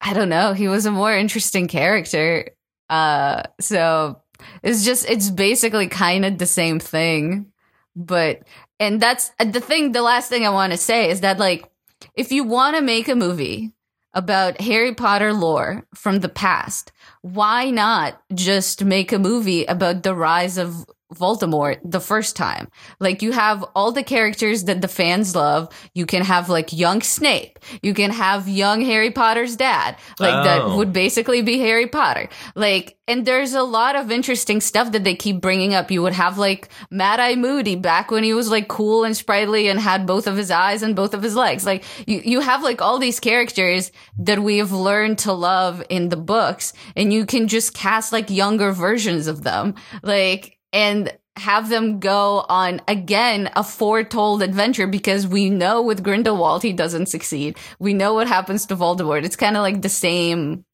i 0.00 0.12
don't 0.12 0.28
know 0.28 0.52
he 0.52 0.68
was 0.68 0.86
a 0.86 0.90
more 0.90 1.16
interesting 1.16 1.66
character. 1.66 2.50
Uh 2.88 3.42
so 3.60 4.22
it's 4.62 4.84
just 4.84 5.08
it's 5.10 5.30
basically 5.30 5.88
kind 5.88 6.24
of 6.24 6.38
the 6.38 6.46
same 6.46 6.78
thing 6.78 7.50
but 7.96 8.42
and 8.78 9.00
that's 9.00 9.32
the 9.40 9.60
thing 9.60 9.90
the 9.90 10.02
last 10.02 10.28
thing 10.28 10.46
i 10.46 10.50
want 10.50 10.72
to 10.72 10.78
say 10.78 11.10
is 11.10 11.22
that 11.22 11.38
like 11.38 11.68
if 12.14 12.30
you 12.30 12.44
want 12.44 12.76
to 12.76 12.82
make 12.82 13.08
a 13.08 13.16
movie 13.16 13.72
about 14.16 14.60
Harry 14.60 14.94
Potter 14.94 15.32
lore 15.32 15.86
from 15.94 16.20
the 16.20 16.28
past, 16.28 16.90
why 17.20 17.70
not 17.70 18.20
just 18.34 18.82
make 18.82 19.12
a 19.12 19.18
movie 19.18 19.66
about 19.66 20.02
the 20.02 20.14
rise 20.14 20.56
of 20.56 20.86
Voldemort 21.14 21.78
the 21.84 22.00
first 22.00 22.36
time? 22.36 22.68
Like 22.98 23.22
you 23.22 23.32
have 23.32 23.64
all 23.74 23.92
the 23.92 24.02
characters 24.02 24.64
that 24.64 24.80
the 24.80 24.88
fans 24.88 25.34
love. 25.36 25.68
You 25.94 26.04
can 26.06 26.22
have 26.22 26.48
like 26.48 26.72
young 26.72 27.00
Snape. 27.00 27.58
You 27.82 27.94
can 27.94 28.10
have 28.10 28.48
young 28.48 28.80
Harry 28.84 29.10
Potter's 29.10 29.56
dad. 29.56 29.96
Like 30.18 30.44
that 30.44 30.62
Oh. 30.62 30.76
would 30.78 30.92
basically 30.92 31.42
be 31.42 31.58
Harry 31.58 31.86
Potter. 31.86 32.28
Like, 32.54 32.96
and 33.08 33.24
there's 33.24 33.54
a 33.54 33.62
lot 33.62 33.94
of 33.94 34.10
interesting 34.10 34.60
stuff 34.60 34.90
that 34.92 35.04
they 35.04 35.14
keep 35.14 35.40
bringing 35.40 35.74
up. 35.74 35.90
You 35.92 36.02
would 36.02 36.12
have 36.12 36.38
like 36.38 36.68
Mad 36.90 37.20
Eye 37.20 37.36
Moody 37.36 37.76
back 37.76 38.10
when 38.10 38.24
he 38.24 38.34
was 38.34 38.50
like 38.50 38.66
cool 38.66 39.04
and 39.04 39.16
sprightly 39.16 39.68
and 39.68 39.78
had 39.78 40.06
both 40.06 40.26
of 40.26 40.36
his 40.36 40.50
eyes 40.50 40.82
and 40.82 40.96
both 40.96 41.14
of 41.14 41.22
his 41.22 41.36
legs. 41.36 41.64
Like 41.64 41.84
you, 42.08 42.20
you 42.24 42.40
have 42.40 42.64
like 42.64 42.82
all 42.82 42.98
these 42.98 43.20
characters 43.20 43.92
that 44.18 44.40
we 44.40 44.58
have 44.58 44.72
learned 44.72 45.18
to 45.18 45.32
love 45.32 45.84
in 45.88 46.08
the 46.08 46.16
books 46.16 46.72
and 46.96 47.12
you 47.12 47.26
can 47.26 47.46
just 47.46 47.74
cast 47.74 48.12
like 48.12 48.28
younger 48.28 48.72
versions 48.72 49.28
of 49.28 49.44
them. 49.44 49.74
Like, 50.02 50.55
and 50.76 51.12
have 51.36 51.68
them 51.68 51.98
go 52.00 52.44
on 52.48 52.80
again 52.88 53.50
a 53.56 53.62
foretold 53.62 54.42
adventure 54.42 54.86
because 54.86 55.26
we 55.26 55.50
know 55.50 55.82
with 55.82 56.02
Grindelwald 56.02 56.62
he 56.62 56.72
doesn't 56.72 57.06
succeed. 57.06 57.58
We 57.78 57.92
know 57.94 58.14
what 58.14 58.26
happens 58.28 58.66
to 58.66 58.76
Voldemort. 58.76 59.24
It's 59.24 59.36
kind 59.36 59.56
of 59.56 59.62
like 59.62 59.82
the 59.82 59.88
same 59.88 60.64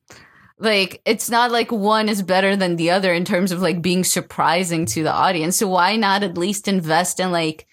like 0.59 1.03
it's 1.05 1.29
not 1.29 1.51
like 1.51 1.73
one 1.73 2.09
is 2.09 2.23
better 2.23 2.55
than 2.55 2.77
the 2.77 2.91
other 2.91 3.13
in 3.13 3.25
terms 3.25 3.51
of 3.51 3.61
like 3.61 3.83
being 3.83 4.05
surprising 4.05 4.87
to 4.87 5.03
the 5.03 5.13
audience. 5.13 5.57
So 5.57 5.67
why 5.69 5.97
not 5.97 6.23
at 6.23 6.39
least 6.39 6.69
invest 6.69 7.19
in 7.19 7.33
like 7.33 7.67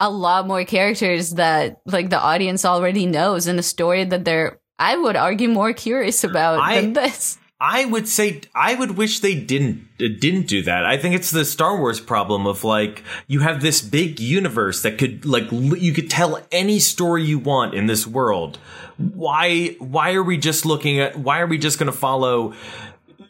a 0.00 0.10
lot 0.10 0.46
more 0.48 0.64
characters 0.64 1.30
that 1.34 1.80
like 1.86 2.10
the 2.10 2.20
audience 2.20 2.64
already 2.64 3.06
knows 3.06 3.46
and 3.46 3.58
a 3.58 3.62
story 3.62 4.04
that 4.04 4.24
they're 4.24 4.58
I 4.78 4.96
would 4.96 5.16
argue 5.16 5.48
more 5.48 5.72
curious 5.72 6.24
about 6.24 6.58
I- 6.60 6.80
than 6.80 6.92
this. 6.92 7.38
I 7.58 7.86
would 7.86 8.06
say 8.06 8.42
I 8.54 8.74
would 8.74 8.92
wish 8.98 9.20
they 9.20 9.34
didn't 9.34 9.88
uh, 9.98 10.08
didn't 10.20 10.46
do 10.46 10.62
that. 10.62 10.84
I 10.84 10.98
think 10.98 11.14
it's 11.14 11.30
the 11.30 11.44
Star 11.44 11.78
Wars 11.78 12.00
problem 12.00 12.46
of 12.46 12.64
like 12.64 13.02
you 13.28 13.40
have 13.40 13.62
this 13.62 13.80
big 13.80 14.20
universe 14.20 14.82
that 14.82 14.98
could 14.98 15.24
like 15.24 15.50
l- 15.52 15.76
you 15.76 15.92
could 15.94 16.10
tell 16.10 16.40
any 16.52 16.78
story 16.78 17.24
you 17.24 17.38
want 17.38 17.74
in 17.74 17.86
this 17.86 18.06
world. 18.06 18.58
Why 18.98 19.76
why 19.78 20.12
are 20.12 20.22
we 20.22 20.36
just 20.36 20.66
looking 20.66 21.00
at 21.00 21.18
why 21.18 21.40
are 21.40 21.46
we 21.46 21.56
just 21.56 21.78
going 21.78 21.90
to 21.90 21.96
follow 21.98 22.52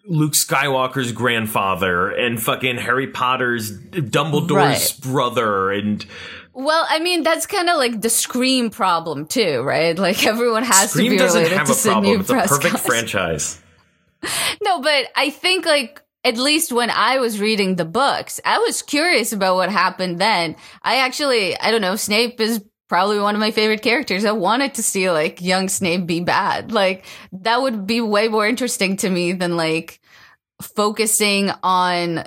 Luke 0.08 0.32
Skywalker's 0.32 1.12
grandfather 1.12 2.10
and 2.10 2.42
fucking 2.42 2.78
Harry 2.78 3.06
Potter's 3.06 3.78
Dumbledore's 3.78 4.50
Right. 4.54 4.96
brother 5.02 5.70
and 5.70 6.04
Well, 6.52 6.84
I 6.88 6.98
mean 6.98 7.22
that's 7.22 7.46
kind 7.46 7.68
of 7.70 7.76
like 7.76 8.00
the 8.00 8.10
Scream 8.10 8.70
problem 8.70 9.26
too, 9.26 9.62
right? 9.62 9.96
Like 9.96 10.26
everyone 10.26 10.64
has 10.64 10.90
Scream 10.90 11.06
to 11.06 11.10
be 11.10 11.16
doesn't 11.18 11.38
related 11.42 11.58
have 11.58 11.66
to 11.68 11.72
a 11.72 11.76
problem. 11.76 12.24
Sidney 12.24 12.38
It's 12.40 12.52
a 12.52 12.56
perfect 12.56 12.78
franchise. 12.80 13.60
No, 14.62 14.80
but 14.80 15.06
I 15.16 15.30
think 15.30 15.66
like 15.66 16.02
at 16.24 16.36
least 16.36 16.72
when 16.72 16.90
I 16.90 17.18
was 17.18 17.40
reading 17.40 17.76
the 17.76 17.84
books, 17.84 18.40
I 18.44 18.58
was 18.58 18.82
curious 18.82 19.32
about 19.32 19.56
what 19.56 19.70
happened 19.70 20.18
then. 20.18 20.56
I 20.82 20.96
actually, 20.96 21.58
I 21.58 21.70
don't 21.70 21.80
know, 21.80 21.96
Snape 21.96 22.40
is 22.40 22.64
probably 22.88 23.20
one 23.20 23.34
of 23.34 23.40
my 23.40 23.50
favorite 23.50 23.82
characters. 23.82 24.24
I 24.24 24.32
wanted 24.32 24.74
to 24.74 24.82
see 24.82 25.10
like 25.10 25.40
young 25.40 25.68
Snape 25.68 26.06
be 26.06 26.20
bad. 26.20 26.72
Like 26.72 27.04
that 27.32 27.62
would 27.62 27.86
be 27.86 28.00
way 28.00 28.28
more 28.28 28.46
interesting 28.46 28.96
to 28.98 29.10
me 29.10 29.32
than 29.32 29.56
like 29.56 30.00
focusing 30.60 31.50
on 31.62 32.24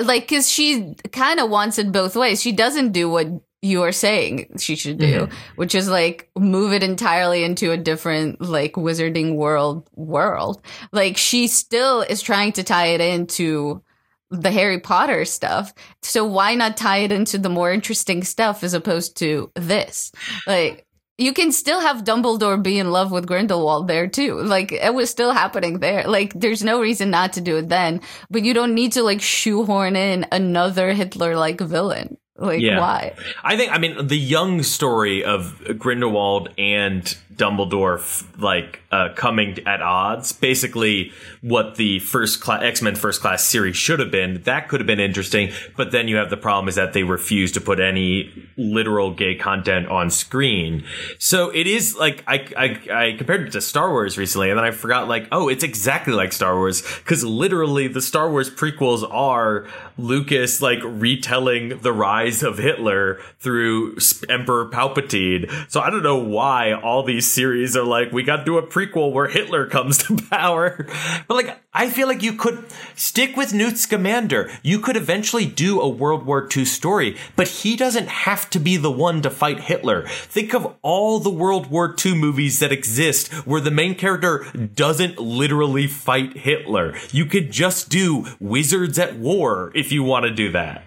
like 0.00 0.22
because 0.22 0.50
she 0.50 0.94
kind 1.12 1.40
of 1.40 1.50
wants 1.50 1.78
it 1.78 1.92
both 1.92 2.16
ways. 2.16 2.40
She 2.40 2.52
doesn't 2.52 2.92
do 2.92 3.08
what 3.08 3.28
you 3.64 3.82
are 3.82 3.92
saying 3.92 4.46
she 4.58 4.76
should 4.76 4.98
do, 4.98 5.22
mm-hmm. 5.22 5.34
which 5.56 5.74
is 5.74 5.88
like 5.88 6.30
move 6.36 6.74
it 6.74 6.82
entirely 6.82 7.42
into 7.42 7.72
a 7.72 7.78
different 7.78 8.40
like 8.42 8.74
wizarding 8.74 9.36
world 9.36 9.88
world. 9.94 10.60
Like 10.92 11.16
she 11.16 11.46
still 11.46 12.02
is 12.02 12.20
trying 12.20 12.52
to 12.52 12.62
tie 12.62 12.88
it 12.88 13.00
into 13.00 13.82
the 14.30 14.50
Harry 14.50 14.80
Potter 14.80 15.24
stuff. 15.24 15.72
So 16.02 16.26
why 16.26 16.54
not 16.54 16.76
tie 16.76 16.98
it 16.98 17.12
into 17.12 17.38
the 17.38 17.48
more 17.48 17.72
interesting 17.72 18.22
stuff 18.22 18.62
as 18.62 18.74
opposed 18.74 19.16
to 19.18 19.50
this? 19.54 20.12
Like 20.46 20.86
you 21.16 21.32
can 21.32 21.50
still 21.50 21.80
have 21.80 22.04
Dumbledore 22.04 22.62
be 22.62 22.78
in 22.78 22.90
love 22.90 23.12
with 23.12 23.26
Grindelwald 23.26 23.88
there 23.88 24.08
too. 24.08 24.42
Like 24.42 24.72
it 24.72 24.92
was 24.92 25.08
still 25.08 25.32
happening 25.32 25.78
there. 25.78 26.04
Like 26.06 26.34
there's 26.34 26.62
no 26.62 26.82
reason 26.82 27.08
not 27.08 27.32
to 27.34 27.40
do 27.40 27.56
it 27.56 27.70
then, 27.70 28.02
but 28.30 28.44
you 28.44 28.52
don't 28.52 28.74
need 28.74 28.92
to 28.92 29.02
like 29.02 29.22
shoehorn 29.22 29.96
in 29.96 30.26
another 30.32 30.92
Hitler 30.92 31.34
like 31.34 31.60
villain. 31.60 32.18
Like 32.36 32.60
yeah. 32.60 32.80
why? 32.80 33.14
I 33.44 33.56
think 33.56 33.72
I 33.72 33.78
mean 33.78 34.08
the 34.08 34.18
young 34.18 34.62
story 34.62 35.24
of 35.24 35.78
Grindelwald 35.78 36.48
and 36.58 37.16
Dumbledore 37.36 38.00
like 38.40 38.80
uh, 38.90 39.08
coming 39.14 39.58
at 39.66 39.82
odds. 39.82 40.32
Basically, 40.32 41.12
what 41.40 41.76
the 41.76 41.98
first 42.00 42.46
X 42.48 42.82
Men 42.82 42.94
First 42.94 43.20
Class 43.20 43.44
series 43.44 43.76
should 43.76 44.00
have 44.00 44.10
been. 44.10 44.42
That 44.42 44.68
could 44.68 44.80
have 44.80 44.86
been 44.86 45.00
interesting, 45.00 45.52
but 45.76 45.90
then 45.90 46.08
you 46.08 46.16
have 46.16 46.30
the 46.30 46.36
problem 46.36 46.68
is 46.68 46.74
that 46.76 46.92
they 46.92 47.02
refuse 47.02 47.52
to 47.52 47.60
put 47.60 47.80
any 47.80 48.48
literal 48.56 49.12
gay 49.12 49.34
content 49.34 49.88
on 49.88 50.10
screen. 50.10 50.84
So 51.18 51.50
it 51.50 51.66
is 51.66 51.96
like 51.96 52.22
I 52.26 52.46
I, 52.56 52.92
I 52.92 53.12
compared 53.16 53.48
it 53.48 53.52
to 53.52 53.60
Star 53.60 53.90
Wars 53.90 54.16
recently, 54.16 54.50
and 54.50 54.58
then 54.58 54.64
I 54.64 54.70
forgot 54.70 55.08
like 55.08 55.28
oh 55.32 55.48
it's 55.48 55.64
exactly 55.64 56.12
like 56.12 56.32
Star 56.32 56.56
Wars 56.56 56.82
because 56.98 57.24
literally 57.24 57.88
the 57.88 58.02
Star 58.02 58.30
Wars 58.30 58.50
prequels 58.50 59.06
are 59.12 59.66
Lucas 59.98 60.62
like 60.62 60.80
retelling 60.82 61.80
the 61.80 61.92
rise 61.92 62.42
of 62.42 62.58
Hitler 62.58 63.20
through 63.38 63.98
Emperor 64.28 64.66
Palpatine. 64.66 65.70
So 65.70 65.80
I 65.80 65.90
don't 65.90 66.02
know 66.02 66.18
why 66.18 66.72
all 66.72 67.02
these 67.02 67.23
series 67.24 67.76
are 67.76 67.84
like, 67.84 68.12
we 68.12 68.22
got 68.22 68.38
to 68.38 68.44
do 68.44 68.58
a 68.58 68.66
prequel 68.66 69.12
where 69.12 69.26
Hitler 69.26 69.66
comes 69.66 69.98
to 69.98 70.16
power. 70.30 70.86
But 71.26 71.34
like, 71.34 71.60
I 71.72 71.90
feel 71.90 72.06
like 72.06 72.22
you 72.22 72.34
could 72.34 72.64
stick 72.94 73.36
with 73.36 73.52
Newt 73.52 73.78
Scamander. 73.78 74.50
You 74.62 74.78
could 74.78 74.96
eventually 74.96 75.46
do 75.46 75.80
a 75.80 75.88
World 75.88 76.24
War 76.24 76.48
II 76.54 76.64
story, 76.64 77.16
but 77.36 77.48
he 77.48 77.76
doesn't 77.76 78.08
have 78.08 78.48
to 78.50 78.58
be 78.58 78.76
the 78.76 78.90
one 78.90 79.22
to 79.22 79.30
fight 79.30 79.60
Hitler. 79.60 80.06
Think 80.06 80.54
of 80.54 80.74
all 80.82 81.18
the 81.18 81.30
World 81.30 81.70
War 81.70 81.94
II 82.04 82.14
movies 82.14 82.60
that 82.60 82.72
exist 82.72 83.32
where 83.46 83.60
the 83.60 83.70
main 83.70 83.94
character 83.94 84.46
doesn't 84.74 85.18
literally 85.18 85.86
fight 85.86 86.36
Hitler. 86.36 86.94
You 87.10 87.26
could 87.26 87.50
just 87.50 87.88
do 87.88 88.26
Wizards 88.38 88.98
at 88.98 89.16
War 89.16 89.72
if 89.74 89.90
you 89.90 90.02
want 90.02 90.24
to 90.24 90.30
do 90.30 90.52
that. 90.52 90.84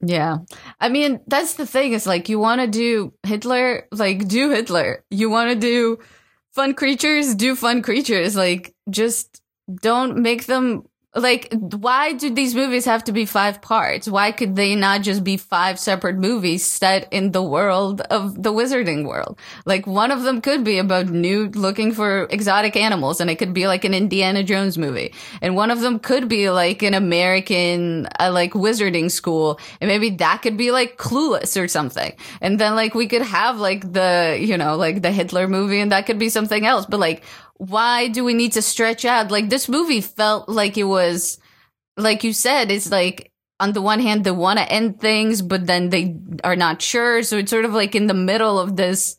Yeah. 0.00 0.38
I 0.80 0.88
mean, 0.88 1.20
that's 1.26 1.54
the 1.54 1.66
thing 1.66 1.92
is 1.92 2.06
like 2.06 2.28
you 2.28 2.38
want 2.38 2.60
to 2.60 2.66
do 2.66 3.14
Hitler, 3.22 3.88
like 3.92 4.28
do 4.28 4.50
Hitler. 4.50 5.04
You 5.10 5.30
want 5.30 5.50
to 5.50 5.56
do 5.58 5.98
fun 6.54 6.74
creatures, 6.74 7.34
do 7.34 7.56
fun 7.56 7.82
creatures. 7.82 8.36
Like 8.36 8.74
just 8.90 9.40
don't 9.80 10.18
make 10.18 10.46
them 10.46 10.84
like 11.16 11.52
why 11.52 12.12
do 12.12 12.32
these 12.32 12.54
movies 12.54 12.84
have 12.84 13.02
to 13.04 13.12
be 13.12 13.24
five 13.24 13.62
parts? 13.62 14.06
Why 14.08 14.32
could 14.32 14.54
they 14.54 14.74
not 14.74 15.02
just 15.02 15.24
be 15.24 15.36
five 15.36 15.78
separate 15.78 16.16
movies 16.16 16.64
set 16.64 17.10
in 17.10 17.32
the 17.32 17.42
world 17.42 18.02
of 18.02 18.42
the 18.42 18.52
wizarding 18.52 19.06
world? 19.06 19.38
Like 19.64 19.86
one 19.86 20.10
of 20.10 20.22
them 20.22 20.40
could 20.40 20.62
be 20.62 20.78
about 20.78 21.06
Newt 21.06 21.56
looking 21.56 21.92
for 21.92 22.24
exotic 22.30 22.76
animals 22.76 23.20
and 23.20 23.30
it 23.30 23.36
could 23.36 23.54
be 23.54 23.66
like 23.66 23.84
an 23.84 23.94
indiana 23.94 24.42
jones 24.42 24.76
movie. 24.76 25.14
And 25.40 25.56
one 25.56 25.70
of 25.70 25.80
them 25.80 25.98
could 25.98 26.28
be 26.28 26.50
like 26.50 26.82
an 26.82 26.94
american 26.94 28.06
uh, 28.20 28.30
like 28.30 28.52
wizarding 28.52 29.10
school 29.10 29.58
and 29.80 29.88
maybe 29.88 30.10
that 30.10 30.42
could 30.42 30.56
be 30.56 30.70
like 30.70 30.98
clueless 30.98 31.60
or 31.60 31.66
something. 31.66 32.12
And 32.40 32.58
then 32.58 32.74
like 32.74 32.94
we 32.94 33.06
could 33.06 33.22
have 33.22 33.58
like 33.58 33.90
the 33.92 34.36
you 34.38 34.58
know 34.58 34.76
like 34.76 35.00
the 35.00 35.12
hitler 35.12 35.48
movie 35.48 35.80
and 35.80 35.92
that 35.92 36.04
could 36.04 36.18
be 36.18 36.28
something 36.28 36.66
else. 36.66 36.84
But 36.84 37.00
like 37.00 37.22
why 37.58 38.08
do 38.08 38.24
we 38.24 38.34
need 38.34 38.52
to 38.52 38.62
stretch 38.62 39.04
out? 39.04 39.30
Like 39.30 39.48
this 39.48 39.68
movie 39.68 40.00
felt 40.00 40.48
like 40.48 40.76
it 40.76 40.84
was, 40.84 41.38
like 41.96 42.24
you 42.24 42.32
said, 42.32 42.70
it's 42.70 42.90
like 42.90 43.32
on 43.58 43.72
the 43.72 43.82
one 43.82 44.00
hand 44.00 44.24
they 44.24 44.30
want 44.30 44.58
to 44.58 44.70
end 44.70 45.00
things, 45.00 45.42
but 45.42 45.66
then 45.66 45.90
they 45.90 46.16
are 46.44 46.56
not 46.56 46.82
sure. 46.82 47.22
So 47.22 47.38
it's 47.38 47.50
sort 47.50 47.64
of 47.64 47.72
like 47.72 47.94
in 47.94 48.06
the 48.06 48.14
middle 48.14 48.58
of 48.58 48.76
this 48.76 49.16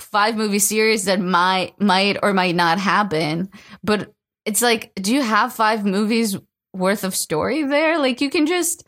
five 0.00 0.36
movie 0.36 0.58
series 0.58 1.04
that 1.04 1.20
might 1.20 1.80
might 1.80 2.18
or 2.22 2.32
might 2.32 2.54
not 2.54 2.78
happen. 2.78 3.50
But 3.82 4.12
it's 4.44 4.62
like, 4.62 4.92
do 4.96 5.14
you 5.14 5.22
have 5.22 5.52
five 5.52 5.84
movies 5.84 6.36
worth 6.72 7.04
of 7.04 7.14
story 7.14 7.64
there? 7.64 7.98
Like 7.98 8.20
you 8.20 8.30
can 8.30 8.46
just 8.46 8.84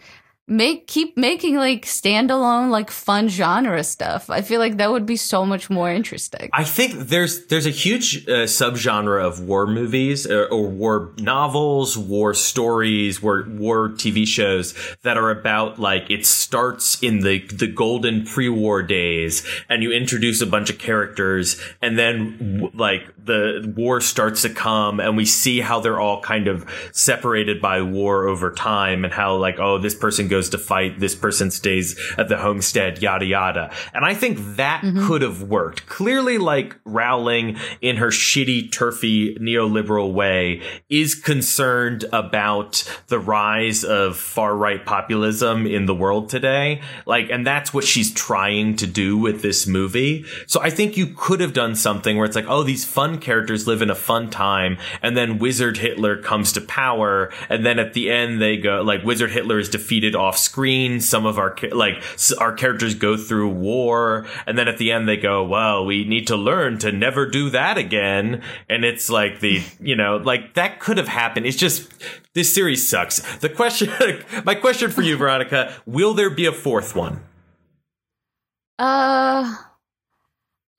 make 0.50 0.88
keep 0.88 1.16
making 1.16 1.54
like 1.54 1.84
standalone 1.84 2.70
like 2.70 2.90
fun 2.90 3.28
genre 3.28 3.84
stuff. 3.84 4.28
I 4.28 4.42
feel 4.42 4.58
like 4.58 4.78
that 4.78 4.90
would 4.90 5.06
be 5.06 5.16
so 5.16 5.46
much 5.46 5.70
more 5.70 5.90
interesting. 5.90 6.50
I 6.52 6.64
think 6.64 6.94
there's 6.94 7.46
there's 7.46 7.66
a 7.66 7.70
huge 7.70 8.28
uh, 8.28 8.46
subgenre 8.46 9.24
of 9.24 9.40
war 9.40 9.66
movies 9.66 10.26
or, 10.26 10.46
or, 10.46 10.68
war 10.68 11.12
novels 11.18 11.96
war 11.96 12.34
stories 12.34 13.22
war 13.22 13.44
war 13.48 13.88
tv 13.90 14.26
shows 14.26 14.74
that 15.02 15.16
are 15.16 15.30
about 15.30 15.78
like 15.78 16.10
it 16.10 16.26
starts 16.26 17.00
in 17.02 17.20
the 17.20 17.46
the 17.48 17.66
golden 17.66 18.24
pre-war 18.24 18.82
days 18.82 19.46
and 19.68 19.82
you 19.82 19.92
introduce 19.92 20.40
a 20.40 20.46
bunch 20.46 20.70
of 20.70 20.78
characters 20.78 21.60
and 21.82 21.98
then 21.98 22.70
like 22.74 23.02
the 23.22 23.72
war 23.76 24.00
starts 24.00 24.42
to 24.42 24.50
come 24.50 25.00
and 25.00 25.16
we 25.16 25.24
see 25.24 25.60
how 25.60 25.80
they're 25.80 26.00
all 26.00 26.20
kind 26.20 26.48
of 26.48 26.68
separated 26.92 27.60
by 27.60 27.82
war 27.82 28.26
over 28.26 28.50
time 28.50 29.04
and 29.04 29.12
how 29.12 29.36
like 29.36 29.58
oh 29.58 29.78
this 29.78 29.94
person 29.94 30.28
goes 30.28 30.39
to 30.48 30.58
fight, 30.58 30.98
this 30.98 31.14
person 31.14 31.50
stays 31.50 32.00
at 32.18 32.28
the 32.28 32.38
homestead, 32.38 33.02
yada 33.02 33.26
yada. 33.26 33.70
And 33.94 34.04
I 34.04 34.14
think 34.14 34.56
that 34.56 34.82
mm-hmm. 34.82 35.06
could 35.06 35.22
have 35.22 35.42
worked. 35.42 35.86
Clearly, 35.86 36.38
like 36.38 36.76
Rowling 36.84 37.58
in 37.80 37.96
her 37.96 38.08
shitty, 38.08 38.72
turfy, 38.72 39.36
neoliberal 39.36 40.12
way 40.12 40.62
is 40.88 41.14
concerned 41.14 42.04
about 42.12 42.82
the 43.08 43.18
rise 43.18 43.84
of 43.84 44.16
far 44.16 44.56
right 44.56 44.84
populism 44.84 45.66
in 45.66 45.86
the 45.86 45.94
world 45.94 46.28
today. 46.28 46.80
Like, 47.06 47.30
and 47.30 47.46
that's 47.46 47.74
what 47.74 47.84
she's 47.84 48.12
trying 48.12 48.76
to 48.76 48.86
do 48.86 49.16
with 49.16 49.42
this 49.42 49.66
movie. 49.66 50.24
So 50.46 50.60
I 50.60 50.70
think 50.70 50.96
you 50.96 51.14
could 51.16 51.40
have 51.40 51.52
done 51.52 51.74
something 51.74 52.16
where 52.16 52.26
it's 52.26 52.36
like, 52.36 52.48
oh, 52.48 52.62
these 52.62 52.84
fun 52.84 53.18
characters 53.18 53.66
live 53.66 53.82
in 53.82 53.90
a 53.90 53.94
fun 53.94 54.30
time, 54.30 54.78
and 55.02 55.16
then 55.16 55.38
Wizard 55.38 55.76
Hitler 55.76 56.16
comes 56.16 56.52
to 56.52 56.60
power, 56.60 57.32
and 57.48 57.64
then 57.64 57.78
at 57.78 57.94
the 57.94 58.10
end 58.10 58.40
they 58.40 58.56
go, 58.56 58.82
like, 58.82 59.04
Wizard 59.04 59.30
Hitler 59.30 59.58
is 59.58 59.68
defeated 59.68 60.14
off 60.20 60.38
screen. 60.38 61.00
Some 61.00 61.26
of 61.26 61.38
our 61.38 61.56
like 61.72 62.02
our 62.38 62.52
characters 62.52 62.94
go 62.94 63.16
through 63.16 63.48
war, 63.48 64.26
and 64.46 64.56
then 64.56 64.68
at 64.68 64.78
the 64.78 64.92
end 64.92 65.08
they 65.08 65.16
go, 65.16 65.44
"Well, 65.44 65.84
we 65.84 66.04
need 66.04 66.26
to 66.28 66.36
learn 66.36 66.78
to 66.78 66.92
never 66.92 67.26
do 67.26 67.50
that 67.50 67.78
again." 67.78 68.42
And 68.68 68.84
it's 68.84 69.10
like 69.10 69.40
the 69.40 69.62
you 69.80 69.96
know 69.96 70.16
like 70.16 70.54
that 70.54 70.80
could 70.80 70.98
have 70.98 71.08
happened. 71.08 71.46
It's 71.46 71.56
just 71.56 71.90
this 72.34 72.54
series 72.54 72.88
sucks. 72.88 73.20
The 73.38 73.48
question, 73.48 73.90
my 74.44 74.54
question 74.54 74.90
for 74.90 75.02
you, 75.02 75.16
Veronica, 75.16 75.74
will 75.86 76.14
there 76.14 76.30
be 76.30 76.46
a 76.46 76.52
fourth 76.52 76.94
one? 76.94 77.22
Uh. 78.78 79.56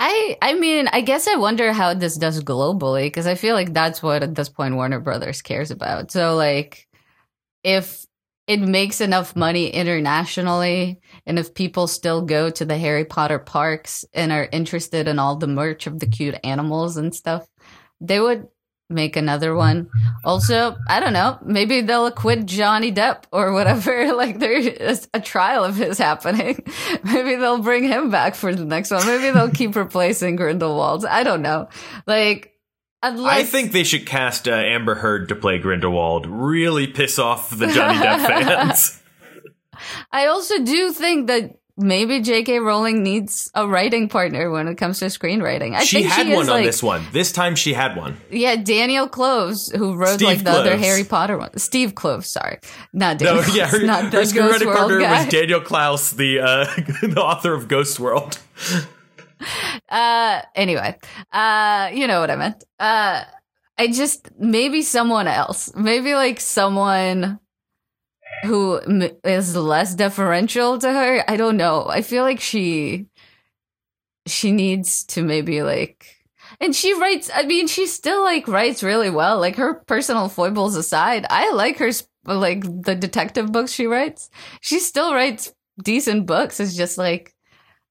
I 0.04 0.36
I 0.42 0.56
mean, 0.56 0.88
I 0.92 1.02
guess 1.02 1.28
I 1.28 1.36
wonder 1.36 1.72
how 1.74 1.94
this 1.94 2.18
does 2.18 2.44
globally 2.44 3.04
because 3.04 3.28
I 3.28 3.36
feel 3.36 3.54
like 3.54 3.72
that's 3.72 4.02
what 4.02 4.24
at 4.24 4.34
this 4.34 4.50
point 4.50 4.74
Warner 4.74 5.00
Brothers 5.00 5.44
cares 5.44 5.70
about. 5.70 6.10
So 6.12 6.36
like 6.36 6.88
if 7.64 8.08
it 8.52 8.60
makes 8.60 9.00
enough 9.00 9.34
money 9.34 9.70
internationally 9.70 11.00
and 11.26 11.40
if 11.40 11.54
people 11.54 11.88
still 11.88 12.22
go 12.22 12.50
to 12.50 12.66
the 12.66 12.78
Harry 12.78 13.06
Potter 13.06 13.40
parks 13.40 14.04
and 14.14 14.30
are 14.30 14.50
interested 14.52 15.08
in 15.08 15.20
all 15.20 15.38
the 15.38 15.48
merch 15.48 15.88
of 15.88 16.00
the 16.00 16.06
cute 16.06 16.36
animals 16.44 16.98
and 16.98 17.16
stuff, 17.16 17.48
they 18.02 18.20
would 18.20 18.50
make 18.90 19.16
another 19.16 19.56
one. 19.56 19.90
Also, 20.26 20.76
I 20.90 21.00
don't 21.00 21.14
know, 21.14 21.40
maybe 21.46 21.80
they'll 21.80 22.08
acquit 22.08 22.46
Johnny 22.46 22.92
Depp 22.92 23.24
or 23.32 23.54
whatever. 23.54 24.12
Like 24.22 24.40
there's 24.40 25.08
a 25.14 25.22
trial 25.22 25.64
of 25.64 25.78
his 25.78 25.98
happening. 25.98 26.64
maybe 27.04 27.36
they'll 27.38 27.64
bring 27.64 27.86
him 27.86 28.12
back 28.12 28.36
for 28.36 28.54
the 28.54 28.66
next 28.66 28.92
one. 28.92 29.08
Maybe 29.08 29.32
they'll 29.32 29.50
keep 29.50 29.76
replacing 29.76 30.36
Grindelwald. 30.36 31.06
I 31.06 31.24
don't 31.24 31.42
know. 31.42 31.70
Like 32.06 32.51
Unless- 33.04 33.38
I 33.40 33.44
think 33.44 33.72
they 33.72 33.84
should 33.84 34.06
cast 34.06 34.48
uh, 34.48 34.52
Amber 34.52 34.96
Heard 34.96 35.30
to 35.30 35.36
play 35.36 35.58
Grindelwald. 35.58 36.28
Really 36.28 36.88
piss 36.88 37.18
off 37.18 37.50
the 37.50 37.68
Johnny 37.68 37.98
Depp 37.98 38.28
fans. 38.28 39.02
I 40.12 40.28
also 40.28 40.64
do 40.64 40.92
think 40.92 41.28
that 41.28 41.56
maybe 41.78 42.22
J.K. 42.22 42.60
Rowling 42.60 43.02
needs 43.02 43.50
a 43.56 43.68
writing 43.68 44.10
partner 44.10 44.52
when 44.52 44.68
it 44.68 44.76
comes 44.76 45.00
to 45.00 45.06
screenwriting. 45.06 45.74
I 45.76 45.84
she 45.84 46.02
think 46.02 46.12
had 46.12 46.28
she 46.28 46.36
one 46.36 46.50
on 46.50 46.58
like, 46.58 46.66
this 46.66 46.84
one. 46.84 47.04
This 47.12 47.32
time 47.32 47.56
she 47.56 47.74
had 47.74 47.96
one. 47.96 48.18
Yeah, 48.30 48.56
Daniel 48.56 49.08
Cloves, 49.08 49.72
who 49.72 49.96
wrote 49.96 50.16
Steve 50.16 50.28
like 50.28 50.44
the 50.44 50.52
other 50.52 50.78
Harry 50.78 51.04
Potter 51.04 51.38
one. 51.38 51.58
Steve 51.58 51.94
Kloves, 51.96 52.26
sorry, 52.26 52.60
not 52.94 53.18
Daniel. 53.18 53.42
No, 53.44 53.54
yeah, 53.54 53.68
her, 53.68 53.80
not 53.84 54.14
her 54.14 54.22
screenwriting 54.22 54.74
partner 54.74 55.00
guy. 55.00 55.24
was 55.24 55.32
Daniel 55.32 55.62
Clowes, 55.62 56.12
the 56.12 56.40
uh, 56.40 56.66
the 57.02 57.22
author 57.22 57.54
of 57.54 57.68
Ghost 57.68 58.00
World. 58.00 58.38
uh, 59.90 60.42
anyway, 60.56 60.98
uh, 61.32 61.90
you 61.94 62.08
know 62.08 62.20
what 62.20 62.32
I 62.32 62.36
meant. 62.36 62.64
Uh, 62.80 63.24
I 63.78 63.88
just 63.88 64.30
maybe 64.40 64.82
someone 64.82 65.28
else, 65.28 65.74
maybe 65.76 66.14
like 66.14 66.40
someone 66.40 67.40
who 68.44 68.78
m- 68.80 69.10
is 69.24 69.56
less 69.56 69.96
deferential 69.96 70.78
to 70.80 70.92
her. 70.92 71.24
I 71.30 71.38
don't 71.38 71.58
know. 71.58 71.88
I 71.88 72.02
feel 72.02 72.24
like 72.24 72.40
she 72.40 73.08
she 74.28 74.52
needs 74.52 75.04
to 75.06 75.24
maybe 75.24 75.64
like 75.64 76.06
and 76.60 76.76
she 76.76 76.94
writes 76.94 77.30
i 77.34 77.44
mean 77.44 77.68
she 77.68 77.88
still 77.88 78.24
like 78.24 78.48
writes 78.48 78.84
really 78.84 79.10
well 79.10 79.40
like 79.40 79.56
her 79.56 79.76
personal 79.88 80.30
foibles 80.30 80.76
aside 80.76 81.26
i 81.30 81.52
like 81.54 81.78
her 81.78 81.90
like 82.26 82.62
the 82.84 82.94
detective 82.96 83.52
books 83.52 83.72
she 83.72 83.88
writes 83.88 84.30
she 84.62 84.80
still 84.80 85.14
writes 85.14 85.54
decent 85.84 86.26
books 86.28 86.60
it's 86.60 86.76
just 86.76 86.98
like 86.98 87.34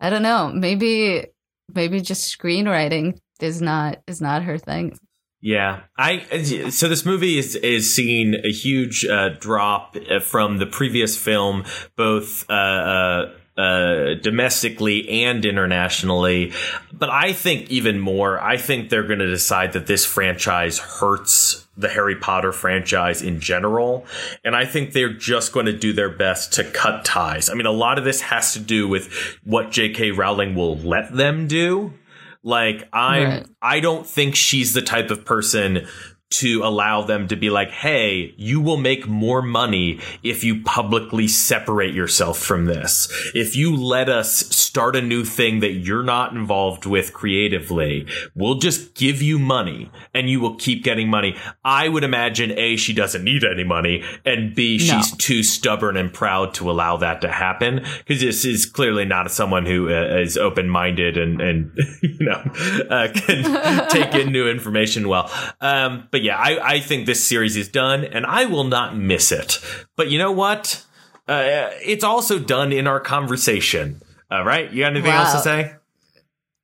i 0.01 0.09
don't 0.09 0.23
know 0.23 0.53
maybe 0.55 1.27
maybe 1.75 2.01
just 2.01 2.37
screenwriting 2.37 3.19
is 3.41 3.61
not 3.61 3.99
is 4.07 4.21
not 4.21 4.43
her 4.43 4.59
thing. 4.59 4.99
Yeah, 5.43 5.81
I 5.97 6.43
so 6.71 6.89
this 6.89 7.07
movie 7.07 7.39
is 7.39 7.57
is 7.57 7.95
seeing 7.95 8.35
a 8.35 8.53
huge 8.53 9.07
uh, 9.07 9.31
drop 9.41 9.97
from 10.23 10.59
the 10.59 10.67
previous 10.67 11.17
film, 11.17 11.65
both 11.97 12.45
uh, 12.51 12.53
uh, 12.53 13.33
uh, 13.57 14.15
domestically 14.15 15.25
and 15.25 15.45
internationally. 15.45 16.53
But 16.93 17.11
I 17.11 17.33
think 17.33 17.71
even 17.71 17.99
more, 17.99 18.41
I 18.41 18.57
think 18.57 18.89
they're 18.89 19.07
going 19.07 19.19
to 19.19 19.27
decide 19.27 19.73
that 19.75 19.87
this 19.87 20.07
franchise 20.07 20.79
hurts 20.79 21.67
the 21.77 21.89
Harry 21.89 22.17
Potter 22.17 22.53
franchise 22.53 23.23
in 23.23 23.41
general. 23.41 24.07
And 24.45 24.55
I 24.55 24.65
think 24.65 24.93
they're 24.93 25.13
just 25.13 25.53
going 25.53 25.67
to 25.67 25.73
do 25.73 25.93
their 25.93 26.11
best 26.11 26.53
to 26.55 26.65
cut 26.65 27.05
ties. 27.05 27.51
I 27.51 27.55
mean, 27.55 27.67
a 27.67 27.73
lot 27.73 27.99
of 27.99 28.05
this 28.05 28.21
has 28.21 28.53
to 28.55 28.61
do 28.61 28.89
with 28.89 29.13
what 29.45 29.71
J.K. 29.71 30.13
Rowling 30.13 30.55
will 30.55 30.77
let 30.79 31.15
them 31.15 31.47
do. 31.47 31.95
Like 32.43 32.89
I'm 32.93 33.23
Right. 33.23 33.47
I 33.61 33.81
don't 33.81 34.07
think 34.07 34.35
she's 34.35 34.73
the 34.73 34.81
type 34.81 35.11
of 35.11 35.25
person 35.25 35.87
to 36.31 36.63
allow 36.63 37.03
them 37.03 37.29
to 37.29 37.37
be 37.37 37.51
like, 37.51 37.71
"Hey, 37.71 38.35
you 38.37 38.61
will 38.61 38.77
make 38.77 39.07
more 39.07 39.43
money 39.43 40.01
if 40.23 40.45
you 40.45 40.63
publicly 40.63 41.29
separate 41.29 41.95
yourself 41.95 42.39
from 42.39 42.67
this. 42.67 43.09
If 43.35 43.57
you 43.57 43.77
let 43.77 44.09
us 44.09 44.31
start 44.55 44.97
a 44.97 45.03
new 45.03 45.25
thing 45.25 45.61
that 45.61 45.73
you're 45.73 46.03
not 46.03 46.33
involved 46.33 46.87
with 46.87 47.13
creatively, 47.13 48.07
we'll 48.35 48.57
just 48.57 48.95
give 48.95 49.21
you 49.21 49.39
money 49.39 49.91
and 50.15 50.31
you 50.31 50.41
will 50.41 50.57
keep 50.57 50.85
getting 50.85 51.09
money." 51.09 51.37
I 51.65 51.89
would 51.89 52.05
imagine 52.05 52.53
A 52.59 52.77
she 52.77 52.93
doesn't 52.93 53.25
need 53.25 53.45
any 53.45 53.65
money 53.65 54.03
and 54.25 54.55
B 54.55 54.79
she's 54.79 55.17
too 55.17 55.43
stubborn 55.43 55.97
and 55.97 56.13
proud 56.13 56.55
to 56.55 56.71
allow 56.71 56.97
that 56.99 57.21
to 57.21 57.31
happen 57.31 57.85
because 57.99 58.21
this 58.21 58.45
is 58.45 58.67
clearly 58.67 59.05
not 59.05 59.31
someone 59.31 59.67
who 59.67 59.89
uh, 59.89 60.19
is 60.19 60.37
open-minded 60.37 61.17
and 61.17 61.41
and 61.41 61.71
you 62.03 62.17
know 62.21 62.43
uh, 62.91 63.09
can 63.15 63.89
take 63.91 64.15
in 64.15 64.33
new 64.33 64.49
information 64.49 65.09
well 65.09 65.31
um, 65.61 66.09
but 66.11 66.20
yeah 66.23 66.37
I, 66.37 66.75
I 66.75 66.81
think 66.81 67.07
this 67.07 67.25
series 67.25 67.57
is 67.57 67.69
done 67.69 68.05
and 68.05 68.27
i 68.27 68.47
will 68.47 68.65
not 68.65 68.97
miss 68.97 69.33
it. 69.33 69.59
But 69.97 70.11
you 70.11 70.19
know 70.19 70.33
what? 70.33 70.85
Uh, 71.29 71.71
it's 71.85 72.05
also 72.05 72.39
done 72.39 72.73
in 72.73 72.87
our 72.87 72.99
conversation. 73.01 74.03
All 74.31 74.45
right? 74.45 74.71
You 74.73 74.83
got 74.83 74.93
anything 74.93 75.13
else 75.13 75.33
to 75.33 75.39
say? 75.41 75.75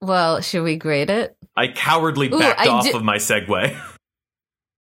Well 0.00 0.40
should 0.40 0.62
we 0.62 0.76
grade 0.76 1.10
it? 1.10 1.36
I 1.56 1.68
cowardly 1.68 2.28
Ooh, 2.32 2.38
backed 2.38 2.60
I 2.60 2.68
off 2.68 2.84
do- 2.84 2.96
of 2.96 3.02
my 3.02 3.16
segue. 3.16 3.76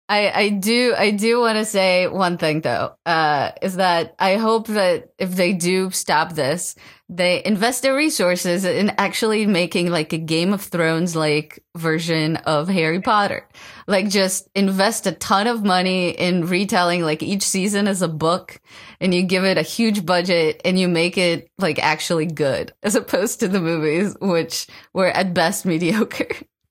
I, 0.07 0.31
I 0.31 0.49
do 0.49 0.93
I 0.95 1.11
do 1.11 1.39
want 1.39 1.57
to 1.57 1.65
say 1.65 2.07
one 2.07 2.37
thing 2.37 2.61
though, 2.61 2.95
uh, 3.07 3.51
is 3.61 3.77
that 3.77 4.13
I 4.19 4.35
hope 4.35 4.67
that 4.67 5.13
if 5.17 5.35
they 5.35 5.53
do 5.53 5.89
stop 5.89 6.33
this, 6.33 6.75
they 7.09 7.43
invest 7.43 7.81
their 7.81 7.95
resources 7.95 8.65
in 8.65 8.91
actually 8.99 9.47
making 9.47 9.89
like 9.89 10.13
a 10.13 10.19
Game 10.19 10.53
of 10.53 10.61
Thrones 10.61 11.15
like 11.15 11.63
version 11.75 12.35
of 12.37 12.67
Harry 12.67 13.01
Potter. 13.01 13.47
Like 13.87 14.09
just 14.09 14.49
invest 14.55 15.05
a 15.05 15.11
ton 15.11 15.45
of 15.45 15.63
money 15.63 16.09
in 16.09 16.47
retelling 16.47 17.03
like 17.03 17.21
each 17.21 17.43
season 17.43 17.87
as 17.87 18.01
a 18.01 18.07
book 18.07 18.59
and 18.99 19.13
you 19.13 19.21
give 19.21 19.43
it 19.43 19.59
a 19.59 19.61
huge 19.61 20.03
budget 20.05 20.59
and 20.65 20.79
you 20.79 20.87
make 20.87 21.19
it 21.19 21.51
like 21.59 21.77
actually 21.77 22.25
good 22.25 22.73
as 22.83 22.95
opposed 22.95 23.41
to 23.41 23.47
the 23.47 23.61
movies, 23.61 24.15
which 24.19 24.65
were 24.93 25.09
at 25.09 25.35
best 25.35 25.65
mediocre. 25.67 26.29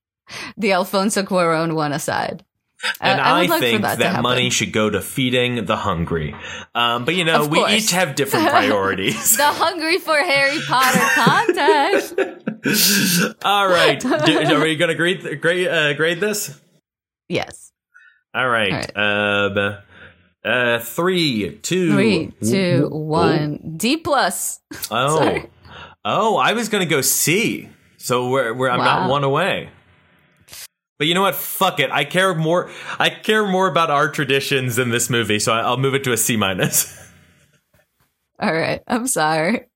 the 0.56 0.72
Alfonso 0.72 1.22
Cuarón 1.22 1.74
one 1.74 1.92
aside. 1.92 2.44
and 3.00 3.20
I- 3.20 3.24
I 3.24 3.42
I, 3.42 3.46
like 3.46 3.60
think 3.60 3.82
that 3.82 3.98
that, 4.00 4.20
money 4.22 4.50
should 4.50 4.72
go 4.72 4.90
to 4.90 5.00
feeding 5.00 5.66
the 5.66 5.76
hungry. 5.76 6.34
Um, 6.74 7.04
but 7.04 7.14
you 7.14 7.24
know, 7.24 7.46
we 7.46 7.64
each 7.76 7.92
have 7.92 8.14
different 8.16 8.48
priorities. 8.48 9.36
The 9.36 9.44
Hungry 9.44 9.98
for 9.98 10.16
Harry 10.16 10.58
Potter 10.66 11.06
contest. 11.14 12.18
All 13.44 13.68
right, 13.68 14.00
Do- 14.00 14.08
are 14.54 14.60
we 14.60 14.74
going 14.76 14.88
to 14.88 14.94
grade 14.96 15.40
grade 15.40 15.68
uh, 15.68 15.92
grade 15.94 16.18
this? 16.20 16.60
Yes. 17.28 17.72
All 18.34 18.48
right. 18.48 18.90
Um, 18.96 19.76
uh, 20.44 20.78
three, 20.80 21.58
two, 21.62 21.92
Three, 21.92 22.32
two, 22.42 22.82
w- 22.82 22.96
one. 22.96 23.74
D 23.76 23.96
plus. 23.96 24.60
Oh, 24.90 25.40
oh, 26.04 26.36
I 26.36 26.52
was 26.52 26.68
going 26.68 26.86
to 26.86 26.90
go 26.90 27.00
C. 27.00 27.68
So 27.96 28.28
we're, 28.28 28.52
we're 28.52 28.68
I'm 28.68 28.80
not 28.80 29.08
one 29.08 29.24
away. 29.24 29.70
But 30.98 31.06
you 31.08 31.14
know 31.14 31.22
what? 31.22 31.34
Fuck 31.34 31.80
it. 31.80 31.90
I 31.90 32.04
care 32.04 32.34
more. 32.34 32.70
I 32.98 33.10
care 33.10 33.46
more 33.46 33.66
about 33.66 33.90
our 33.90 34.08
traditions 34.10 34.76
than 34.76 34.90
this 34.90 35.08
movie, 35.10 35.38
so 35.38 35.52
I'll 35.52 35.76
move 35.78 35.94
it 35.94 36.04
to 36.04 36.12
a 36.12 36.16
C 36.16 36.36
minus. 36.36 36.94
All 38.40 38.52
right. 38.52 38.82
I'm 38.86 39.06
sorry. 39.06 39.66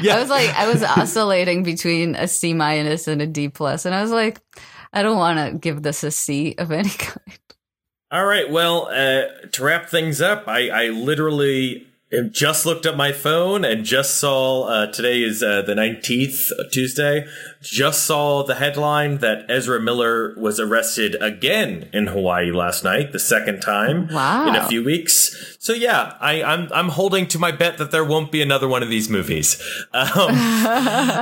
yeah, 0.00 0.16
I 0.16 0.20
was 0.20 0.30
like, 0.30 0.48
I 0.56 0.68
was 0.72 0.82
oscillating 0.96 1.62
between 1.62 2.14
a 2.16 2.26
C 2.26 2.54
minus 2.54 3.06
and 3.08 3.20
a 3.20 3.26
D 3.26 3.48
plus, 3.50 3.84
and 3.84 3.94
I 3.94 4.00
was 4.02 4.10
like, 4.10 4.40
I 4.96 5.02
don't 5.02 5.18
want 5.18 5.38
to 5.38 5.58
give 5.58 5.82
this 5.82 6.02
a 6.04 6.10
C 6.10 6.54
of 6.56 6.72
any 6.72 6.88
kind. 6.98 7.38
All 8.10 8.24
right. 8.24 8.50
Well, 8.50 8.86
uh, 8.86 9.46
to 9.52 9.62
wrap 9.62 9.90
things 9.90 10.22
up, 10.22 10.48
I, 10.48 10.70
I 10.70 10.88
literally 10.88 11.86
just 12.30 12.64
looked 12.64 12.86
at 12.86 12.96
my 12.96 13.10
phone 13.10 13.64
and 13.64 13.84
just 13.84 14.16
saw 14.16 14.64
uh, 14.68 14.86
today 14.92 15.22
is 15.22 15.42
uh, 15.42 15.62
the 15.62 15.74
19th, 15.74 16.52
uh, 16.52 16.62
Tuesday. 16.70 17.26
Just 17.60 18.04
saw 18.04 18.44
the 18.44 18.54
headline 18.54 19.18
that 19.18 19.44
Ezra 19.48 19.80
Miller 19.80 20.32
was 20.38 20.60
arrested 20.60 21.16
again 21.20 21.88
in 21.92 22.06
Hawaii 22.06 22.52
last 22.52 22.84
night, 22.84 23.10
the 23.12 23.18
second 23.18 23.60
time 23.60 24.06
Wow. 24.12 24.46
in 24.48 24.54
a 24.54 24.68
few 24.68 24.84
weeks. 24.84 25.56
So 25.58 25.72
yeah, 25.72 26.12
I, 26.20 26.44
I'm 26.44 26.68
I'm 26.72 26.90
holding 26.90 27.26
to 27.28 27.40
my 27.40 27.50
bet 27.50 27.78
that 27.78 27.90
there 27.90 28.04
won't 28.04 28.30
be 28.30 28.40
another 28.40 28.68
one 28.68 28.84
of 28.84 28.88
these 28.88 29.08
movies. 29.10 29.60
Um, 29.92 30.34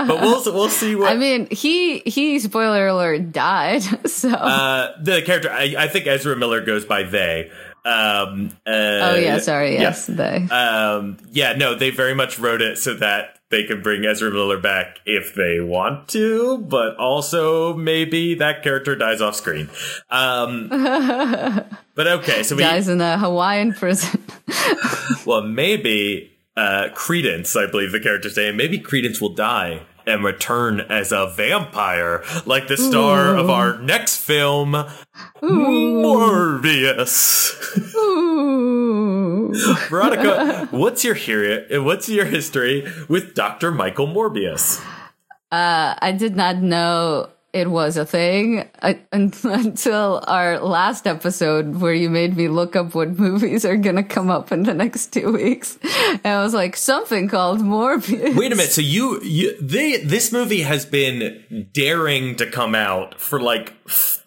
but 0.06 0.20
we'll 0.20 0.42
we'll 0.52 0.68
see 0.68 0.94
what 0.96 1.10
I 1.10 1.16
mean, 1.16 1.46
he 1.50 2.00
he 2.00 2.38
spoiler 2.38 2.86
alert 2.88 3.32
died. 3.32 3.82
So 4.08 4.28
uh, 4.30 4.92
the 5.00 5.22
character. 5.22 5.50
I, 5.50 5.74
I 5.78 5.88
think 5.88 6.06
Ezra 6.06 6.36
Miller 6.36 6.60
goes 6.60 6.84
by 6.84 7.04
they. 7.04 7.50
Um, 7.84 8.56
uh, 8.66 8.70
oh 8.70 9.14
yeah, 9.16 9.38
sorry. 9.38 9.74
yeah. 9.74 9.82
Yes, 9.82 10.06
they. 10.06 10.36
Um, 10.50 11.18
yeah, 11.32 11.52
no, 11.52 11.74
they 11.74 11.90
very 11.90 12.14
much 12.14 12.38
wrote 12.38 12.62
it 12.62 12.78
so 12.78 12.94
that 12.94 13.38
they 13.50 13.64
can 13.64 13.82
bring 13.82 14.06
Ezra 14.06 14.30
Miller 14.30 14.58
back 14.58 15.00
if 15.04 15.34
they 15.34 15.60
want 15.60 16.08
to, 16.08 16.58
but 16.58 16.96
also 16.96 17.74
maybe 17.74 18.34
that 18.36 18.62
character 18.62 18.96
dies 18.96 19.20
off 19.20 19.36
screen. 19.36 19.68
Um, 20.10 20.68
but 21.94 22.06
okay, 22.06 22.42
so 22.42 22.56
we, 22.56 22.62
dies 22.62 22.88
in 22.88 23.00
a 23.00 23.18
Hawaiian 23.18 23.74
prison. 23.74 24.24
well, 25.26 25.42
maybe, 25.42 26.32
uh, 26.56 26.88
Credence, 26.94 27.54
I 27.54 27.66
believe 27.70 27.92
the 27.92 28.00
character's 28.00 28.36
name, 28.36 28.56
maybe 28.56 28.78
Credence 28.78 29.20
will 29.20 29.34
die 29.34 29.82
and 30.06 30.24
return 30.24 30.80
as 30.80 31.12
a 31.12 31.26
vampire, 31.28 32.22
like 32.46 32.68
the 32.68 32.76
star 32.76 33.34
of 33.36 33.48
our 33.50 33.78
next 33.78 34.18
film, 34.18 34.72
Morbius. 35.42 36.94
Ooh. 37.94 39.52
Veronica, 39.88 40.68
what's 40.70 41.04
your 41.04 41.14
heri- 41.14 41.78
what's 41.78 42.08
your 42.08 42.24
history 42.24 42.86
with 43.08 43.34
Dr. 43.34 43.70
Michael 43.70 44.06
Morbius? 44.06 44.80
Uh, 45.52 45.94
I 45.98 46.12
did 46.12 46.34
not 46.34 46.56
know 46.58 47.28
it 47.54 47.70
was 47.70 47.96
a 47.96 48.04
thing 48.04 48.68
uh, 48.82 48.94
until 49.12 50.22
our 50.26 50.58
last 50.58 51.06
episode 51.06 51.76
where 51.76 51.94
you 51.94 52.10
made 52.10 52.36
me 52.36 52.48
look 52.48 52.74
up 52.74 52.94
what 52.94 53.16
movies 53.16 53.64
are 53.64 53.76
going 53.76 53.94
to 53.94 54.02
come 54.02 54.28
up 54.28 54.50
in 54.50 54.64
the 54.64 54.74
next 54.74 55.12
two 55.12 55.32
weeks. 55.32 55.78
And 56.10 56.26
I 56.26 56.42
was 56.42 56.52
like, 56.52 56.76
something 56.76 57.28
called 57.28 57.60
Morbius. 57.60 58.36
Wait 58.36 58.52
a 58.52 58.56
minute. 58.56 58.72
So 58.72 58.80
you, 58.80 59.22
you 59.22 59.56
they, 59.60 59.98
this 59.98 60.32
movie 60.32 60.62
has 60.62 60.84
been 60.84 61.68
daring 61.72 62.34
to 62.36 62.50
come 62.50 62.74
out 62.74 63.20
for 63.20 63.40
like 63.40 63.72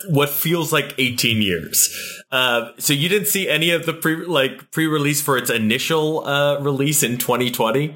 what 0.07 0.29
feels 0.29 0.71
like 0.71 0.95
18 0.97 1.41
years. 1.41 2.23
Uh, 2.31 2.71
so 2.77 2.93
you 2.93 3.09
didn't 3.09 3.27
see 3.27 3.49
any 3.49 3.71
of 3.71 3.85
the 3.85 3.93
pre 3.93 4.25
like 4.25 4.71
pre-release 4.71 5.21
for 5.21 5.37
its 5.37 5.49
initial 5.49 6.25
uh, 6.25 6.59
release 6.61 7.03
in 7.03 7.17
2020. 7.17 7.95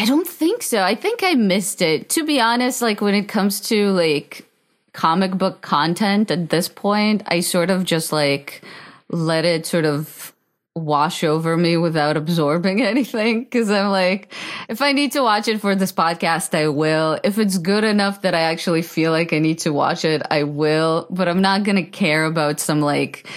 I 0.00 0.06
don't 0.06 0.26
think 0.26 0.62
so. 0.62 0.82
I 0.82 0.94
think 0.94 1.22
I 1.22 1.34
missed 1.34 1.82
it. 1.82 2.08
To 2.10 2.24
be 2.24 2.40
honest, 2.40 2.80
like 2.80 3.02
when 3.02 3.14
it 3.14 3.28
comes 3.28 3.60
to 3.68 3.90
like 3.90 4.46
comic 4.94 5.32
book 5.32 5.60
content 5.60 6.30
at 6.30 6.48
this 6.48 6.70
point, 6.70 7.22
I 7.26 7.40
sort 7.40 7.68
of 7.68 7.84
just 7.84 8.10
like 8.10 8.62
let 9.10 9.44
it 9.44 9.66
sort 9.66 9.84
of 9.84 10.32
wash 10.74 11.22
over 11.22 11.54
me 11.54 11.76
without 11.76 12.16
absorbing 12.16 12.80
anything. 12.92 13.44
Cause 13.44 13.70
I'm 13.70 13.90
like, 13.90 14.32
if 14.70 14.80
I 14.80 14.92
need 14.92 15.12
to 15.12 15.20
watch 15.20 15.48
it 15.48 15.60
for 15.60 15.74
this 15.74 15.92
podcast, 15.92 16.56
I 16.56 16.68
will. 16.68 17.20
If 17.22 17.36
it's 17.36 17.58
good 17.58 17.84
enough 17.84 18.22
that 18.22 18.34
I 18.34 18.40
actually 18.40 18.80
feel 18.80 19.12
like 19.12 19.34
I 19.34 19.38
need 19.38 19.58
to 19.60 19.70
watch 19.70 20.06
it, 20.06 20.22
I 20.30 20.44
will. 20.44 21.08
But 21.10 21.28
I'm 21.28 21.42
not 21.42 21.62
going 21.64 21.76
to 21.76 21.82
care 21.82 22.24
about 22.24 22.58
some 22.58 22.80
like, 22.80 23.28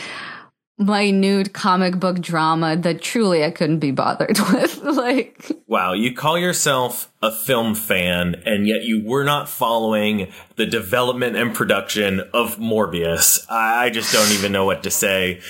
minute 0.77 1.53
comic 1.53 1.99
book 1.99 2.19
drama 2.19 2.75
that 2.75 3.01
truly 3.01 3.43
I 3.43 3.51
couldn't 3.51 3.79
be 3.79 3.91
bothered 3.91 4.39
with. 4.51 4.83
like, 4.83 5.51
wow, 5.67 5.93
you 5.93 6.13
call 6.13 6.37
yourself 6.37 7.11
a 7.21 7.31
film 7.31 7.75
fan, 7.75 8.35
and 8.45 8.67
yet 8.67 8.83
you 8.83 9.03
were 9.03 9.23
not 9.23 9.47
following 9.47 10.31
the 10.55 10.65
development 10.65 11.35
and 11.35 11.53
production 11.53 12.21
of 12.33 12.57
Morbius. 12.57 13.45
I 13.49 13.89
just 13.89 14.13
don't 14.13 14.31
even 14.31 14.51
know 14.51 14.65
what 14.65 14.83
to 14.83 14.91
say. 14.91 15.41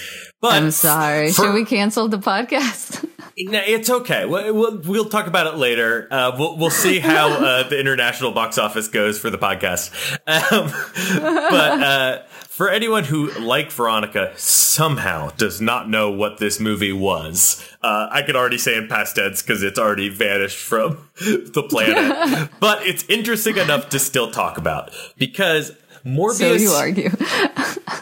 But 0.42 0.54
I'm 0.54 0.72
sorry. 0.72 1.32
For, 1.32 1.44
Should 1.44 1.54
we 1.54 1.66
cancel 1.66 2.08
the 2.08 2.20
podcast? 2.20 3.10
No, 3.36 3.60
it's 3.66 3.90
okay. 3.90 4.26
We'll, 4.26 4.54
we'll, 4.54 4.78
we'll, 4.82 5.10
talk 5.10 5.26
about 5.26 5.48
it 5.48 5.58
later. 5.58 6.08
Uh, 6.12 6.36
we'll, 6.38 6.56
we'll 6.56 6.70
see 6.70 7.00
how 7.00 7.30
uh, 7.30 7.68
the 7.68 7.80
international 7.80 8.32
box 8.32 8.60
office 8.60 8.88
goes 8.88 9.18
for 9.18 9.32
the 9.32 9.40
podcast. 9.40 9.92
Um, 10.28 10.70
but 11.50 11.82
uh, 11.82 12.22
for 12.54 12.70
anyone 12.70 13.04
who, 13.04 13.32
like 13.40 13.72
Veronica, 13.72 14.32
somehow 14.38 15.32
does 15.38 15.60
not 15.60 15.90
know 15.90 16.12
what 16.12 16.38
this 16.38 16.60
movie 16.60 16.94
was, 16.94 17.68
uh, 17.82 18.10
I 18.12 18.22
could 18.22 18.36
already 18.36 18.60
say 18.60 18.78
in 18.78 18.88
past 18.88 19.16
tense 19.16 19.42
because 19.42 19.64
it's 19.64 19.80
already 19.80 20.10
vanished 20.10 20.60
from 20.60 21.10
the 21.20 21.66
planet. 21.68 22.52
but 22.60 22.86
it's 22.86 23.10
interesting 23.10 23.58
enough 23.58 23.90
to 23.90 23.98
still 23.98 24.30
talk 24.30 24.60
about 24.60 24.92
because 25.18 25.72
Morbius. 26.06 26.38
So 26.38 26.54
you 26.54 26.70
argue. 26.70 27.10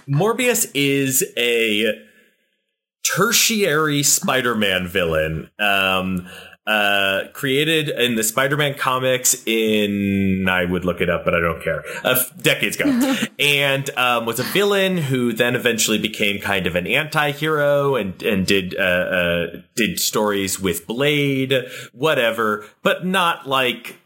Morbius 0.09 0.69
is 0.73 1.23
a 1.37 2.05
tertiary 3.03 4.03
Spider-Man 4.03 4.85
villain. 4.85 5.49
Um, 5.59 6.27
uh, 6.67 7.23
created 7.33 7.89
in 7.89 8.15
the 8.15 8.23
Spider-Man 8.23 8.75
comics 8.75 9.41
in 9.47 10.45
I 10.47 10.65
would 10.65 10.85
look 10.85 11.01
it 11.01 11.09
up, 11.09 11.25
but 11.25 11.33
I 11.33 11.39
don't 11.39 11.63
care. 11.63 11.83
Uh, 12.03 12.23
decades 12.41 12.79
ago, 12.79 13.15
and 13.39 13.89
um, 13.97 14.25
was 14.25 14.39
a 14.39 14.43
villain 14.43 14.97
who 14.97 15.33
then 15.33 15.55
eventually 15.55 15.97
became 15.97 16.39
kind 16.39 16.67
of 16.67 16.75
an 16.75 16.85
anti-hero 16.85 17.95
and 17.95 18.21
and 18.21 18.45
did 18.45 18.75
uh, 18.77 18.81
uh, 18.81 19.45
did 19.75 19.99
stories 19.99 20.59
with 20.59 20.85
Blade, 20.85 21.53
whatever, 21.93 22.65
but 22.83 23.05
not 23.05 23.47
like. 23.47 23.97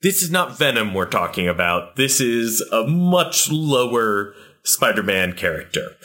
This 0.00 0.22
is 0.22 0.30
not 0.30 0.56
Venom 0.56 0.94
we're 0.94 1.06
talking 1.06 1.48
about. 1.48 1.96
This 1.96 2.20
is 2.20 2.60
a 2.70 2.86
much 2.86 3.50
lower 3.50 4.32
Spider-Man 4.62 5.32
character. 5.32 5.96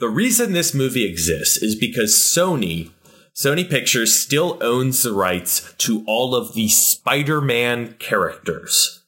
The 0.00 0.08
reason 0.08 0.52
this 0.52 0.74
movie 0.74 1.08
exists 1.08 1.56
is 1.56 1.74
because 1.74 2.14
Sony 2.14 2.90
Sony 3.38 3.70
Pictures 3.70 4.18
still 4.18 4.58
owns 4.60 5.04
the 5.04 5.12
rights 5.12 5.72
to 5.78 6.02
all 6.08 6.34
of 6.34 6.54
the 6.54 6.66
Spider 6.66 7.40
Man 7.40 7.92
characters. 8.00 9.04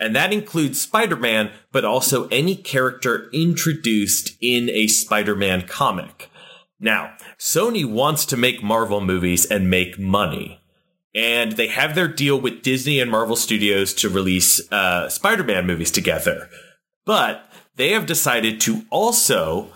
And 0.00 0.16
that 0.16 0.32
includes 0.32 0.80
Spider 0.80 1.16
Man, 1.16 1.50
but 1.70 1.84
also 1.84 2.26
any 2.28 2.56
character 2.56 3.28
introduced 3.30 4.38
in 4.40 4.70
a 4.70 4.86
Spider 4.86 5.36
Man 5.36 5.66
comic. 5.66 6.30
Now, 6.80 7.12
Sony 7.38 7.84
wants 7.84 8.24
to 8.26 8.38
make 8.38 8.62
Marvel 8.62 9.02
movies 9.02 9.44
and 9.44 9.68
make 9.68 9.98
money. 9.98 10.62
And 11.14 11.52
they 11.52 11.66
have 11.66 11.94
their 11.94 12.08
deal 12.08 12.40
with 12.40 12.62
Disney 12.62 13.00
and 13.00 13.10
Marvel 13.10 13.36
Studios 13.36 13.92
to 13.94 14.08
release 14.08 14.62
uh, 14.72 15.10
Spider 15.10 15.44
Man 15.44 15.66
movies 15.66 15.90
together. 15.90 16.48
But 17.04 17.52
they 17.76 17.90
have 17.90 18.06
decided 18.06 18.62
to 18.62 18.86
also 18.88 19.68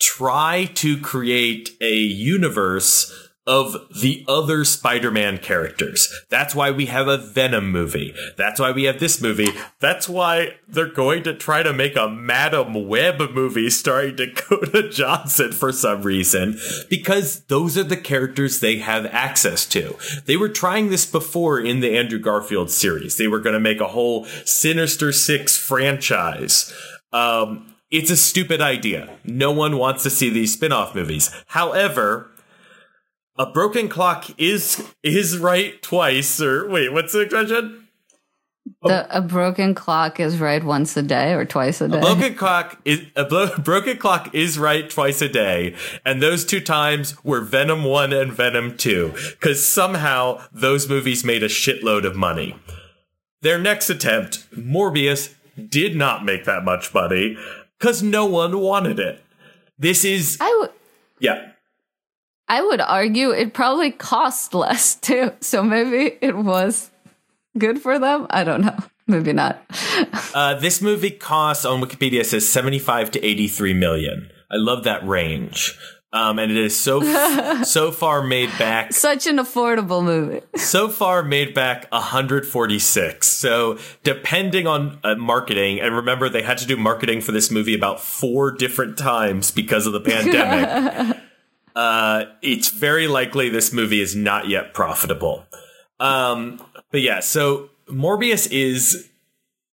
try 0.00 0.70
to 0.74 1.00
create 1.00 1.70
a 1.80 1.96
universe 1.96 3.25
of 3.46 3.76
the 4.00 4.24
other 4.26 4.64
Spider-Man 4.64 5.38
characters. 5.38 6.12
That's 6.28 6.54
why 6.54 6.70
we 6.72 6.86
have 6.86 7.06
a 7.06 7.16
Venom 7.16 7.70
movie. 7.70 8.14
That's 8.36 8.58
why 8.58 8.72
we 8.72 8.84
have 8.84 8.98
this 8.98 9.20
movie. 9.20 9.50
That's 9.78 10.08
why 10.08 10.56
they're 10.66 10.92
going 10.92 11.22
to 11.24 11.34
try 11.34 11.62
to 11.62 11.72
make 11.72 11.96
a 11.96 12.08
Madame 12.08 12.88
Web 12.88 13.20
movie 13.30 13.70
starring 13.70 14.16
Dakota 14.16 14.88
Johnson 14.88 15.52
for 15.52 15.72
some 15.72 16.02
reason 16.02 16.58
because 16.90 17.44
those 17.44 17.78
are 17.78 17.84
the 17.84 17.96
characters 17.96 18.58
they 18.58 18.78
have 18.78 19.06
access 19.06 19.64
to. 19.66 19.96
They 20.24 20.36
were 20.36 20.48
trying 20.48 20.90
this 20.90 21.06
before 21.06 21.60
in 21.60 21.80
the 21.80 21.96
Andrew 21.96 22.18
Garfield 22.18 22.70
series. 22.70 23.16
They 23.16 23.28
were 23.28 23.40
going 23.40 23.54
to 23.54 23.60
make 23.60 23.80
a 23.80 23.88
whole 23.88 24.24
Sinister 24.44 25.12
Six 25.12 25.56
franchise. 25.56 26.74
Um, 27.12 27.74
it's 27.90 28.10
a 28.10 28.16
stupid 28.16 28.60
idea. 28.60 29.16
No 29.24 29.52
one 29.52 29.76
wants 29.76 30.02
to 30.02 30.10
see 30.10 30.28
these 30.28 30.52
spin-off 30.52 30.94
movies. 30.94 31.30
However, 31.46 32.30
a 33.38 33.46
broken 33.46 33.88
clock 33.88 34.26
is 34.38 34.82
is 35.02 35.38
right 35.38 35.80
twice 35.82 36.40
or 36.40 36.68
wait 36.68 36.92
what's 36.92 37.12
the 37.12 37.20
expression 37.20 37.86
the, 38.82 39.16
a 39.16 39.20
broken 39.20 39.74
clock 39.74 40.20
is 40.20 40.38
right 40.38 40.62
once 40.62 40.96
a 40.96 41.02
day 41.02 41.34
or 41.34 41.44
twice 41.44 41.80
a 41.80 41.88
day. 41.88 41.98
A 41.98 42.00
broken 42.00 42.34
clock 42.34 42.80
is 42.84 43.02
a 43.14 43.24
blo- 43.24 43.56
broken 43.58 43.96
clock 43.96 44.34
is 44.34 44.58
right 44.58 44.88
twice 44.88 45.22
a 45.22 45.28
day, 45.28 45.74
and 46.04 46.22
those 46.22 46.44
two 46.44 46.60
times 46.60 47.22
were 47.24 47.40
Venom 47.40 47.84
One 47.84 48.12
and 48.12 48.32
Venom 48.32 48.76
Two, 48.76 49.12
because 49.30 49.66
somehow 49.66 50.44
those 50.52 50.88
movies 50.88 51.24
made 51.24 51.42
a 51.42 51.48
shitload 51.48 52.04
of 52.04 52.16
money. 52.16 52.56
Their 53.42 53.58
next 53.58 53.90
attempt, 53.90 54.48
Morbius, 54.52 55.34
did 55.68 55.96
not 55.96 56.24
make 56.24 56.44
that 56.44 56.64
much 56.64 56.92
money 56.92 57.36
because 57.78 58.02
no 58.02 58.26
one 58.26 58.58
wanted 58.58 58.98
it. 58.98 59.22
This 59.78 60.04
is 60.04 60.38
I 60.40 60.50
w- 60.50 60.72
yeah. 61.20 61.52
I 62.48 62.62
would 62.62 62.80
argue 62.80 63.30
it 63.30 63.54
probably 63.54 63.90
cost 63.90 64.54
less 64.54 64.94
too. 65.00 65.32
So 65.40 65.62
maybe 65.62 66.16
it 66.20 66.36
was 66.36 66.90
good 67.58 67.80
for 67.80 67.98
them. 67.98 68.26
I 68.30 68.44
don't 68.44 68.62
know. 68.62 68.76
Maybe 69.08 69.32
not. 69.32 69.64
uh, 70.34 70.54
this 70.54 70.82
movie 70.82 71.12
costs 71.12 71.64
on 71.64 71.80
Wikipedia 71.80 72.24
says 72.24 72.48
75 72.48 73.12
to 73.12 73.24
83 73.24 73.72
million. 73.72 74.32
I 74.50 74.56
love 74.56 74.82
that 74.82 75.06
range. 75.06 75.78
Um, 76.12 76.40
and 76.40 76.50
it 76.50 76.56
is 76.56 76.76
so 76.76 77.02
so 77.62 77.92
far 77.92 78.22
made 78.22 78.48
back 78.58 78.92
such 78.92 79.26
an 79.28 79.36
affordable 79.36 80.02
movie. 80.02 80.40
so 80.56 80.88
far 80.88 81.22
made 81.22 81.54
back 81.54 81.86
146. 81.92 83.26
So 83.28 83.78
depending 84.02 84.66
on 84.66 84.98
uh, 85.04 85.14
marketing, 85.14 85.80
and 85.80 85.94
remember 85.94 86.28
they 86.28 86.42
had 86.42 86.58
to 86.58 86.66
do 86.66 86.76
marketing 86.76 87.20
for 87.20 87.30
this 87.30 87.50
movie 87.50 87.74
about 87.74 88.00
four 88.00 88.50
different 88.50 88.98
times 88.98 89.52
because 89.52 89.86
of 89.86 89.92
the 89.92 90.00
pandemic. 90.00 91.16
Uh, 91.76 92.24
it's 92.40 92.70
very 92.70 93.06
likely 93.06 93.50
this 93.50 93.72
movie 93.72 94.00
is 94.00 94.16
not 94.16 94.48
yet 94.48 94.72
profitable. 94.72 95.44
Um, 96.00 96.60
but 96.90 97.02
yeah, 97.02 97.20
so 97.20 97.68
Morbius 97.88 98.50
is 98.50 99.10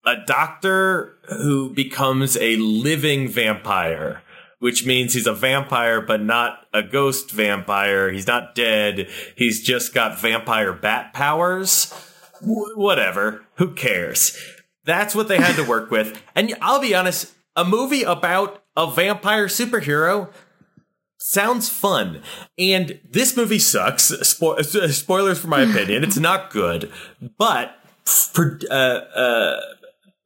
a 0.05 0.15
doctor 0.25 1.17
who 1.27 1.71
becomes 1.73 2.37
a 2.37 2.55
living 2.55 3.27
vampire, 3.27 4.21
which 4.59 4.85
means 4.85 5.13
he's 5.13 5.27
a 5.27 5.33
vampire, 5.33 5.99
but 5.99 6.21
not 6.21 6.65
a 6.73 6.81
ghost 6.81 7.31
vampire. 7.31 8.09
He's 8.09 8.27
not 8.27 8.55
dead. 8.55 9.09
He's 9.35 9.61
just 9.61 9.93
got 9.93 10.19
vampire 10.19 10.71
bat 10.71 11.13
powers. 11.13 11.93
W- 12.39 12.77
whatever. 12.77 13.45
Who 13.55 13.73
cares? 13.73 14.37
That's 14.85 15.13
what 15.13 15.27
they 15.27 15.37
had 15.37 15.57
to 15.57 15.63
work 15.63 15.91
with. 15.91 16.21
And 16.33 16.55
I'll 16.61 16.79
be 16.79 16.95
honest, 16.95 17.33
a 17.57 17.65
movie 17.65 18.03
about 18.03 18.63
a 18.77 18.89
vampire 18.89 19.47
superhero 19.47 20.29
sounds 21.19 21.69
fun. 21.69 22.21
And 22.57 22.99
this 23.07 23.37
movie 23.37 23.59
sucks. 23.59 24.11
Spo- 24.11 24.63
spoilers 24.91 25.39
for 25.39 25.47
my 25.47 25.61
opinion. 25.69 26.03
It's 26.03 26.17
not 26.17 26.49
good, 26.49 26.91
but 27.37 27.75
for, 28.05 28.59
uh, 28.71 28.73
uh, 28.73 29.59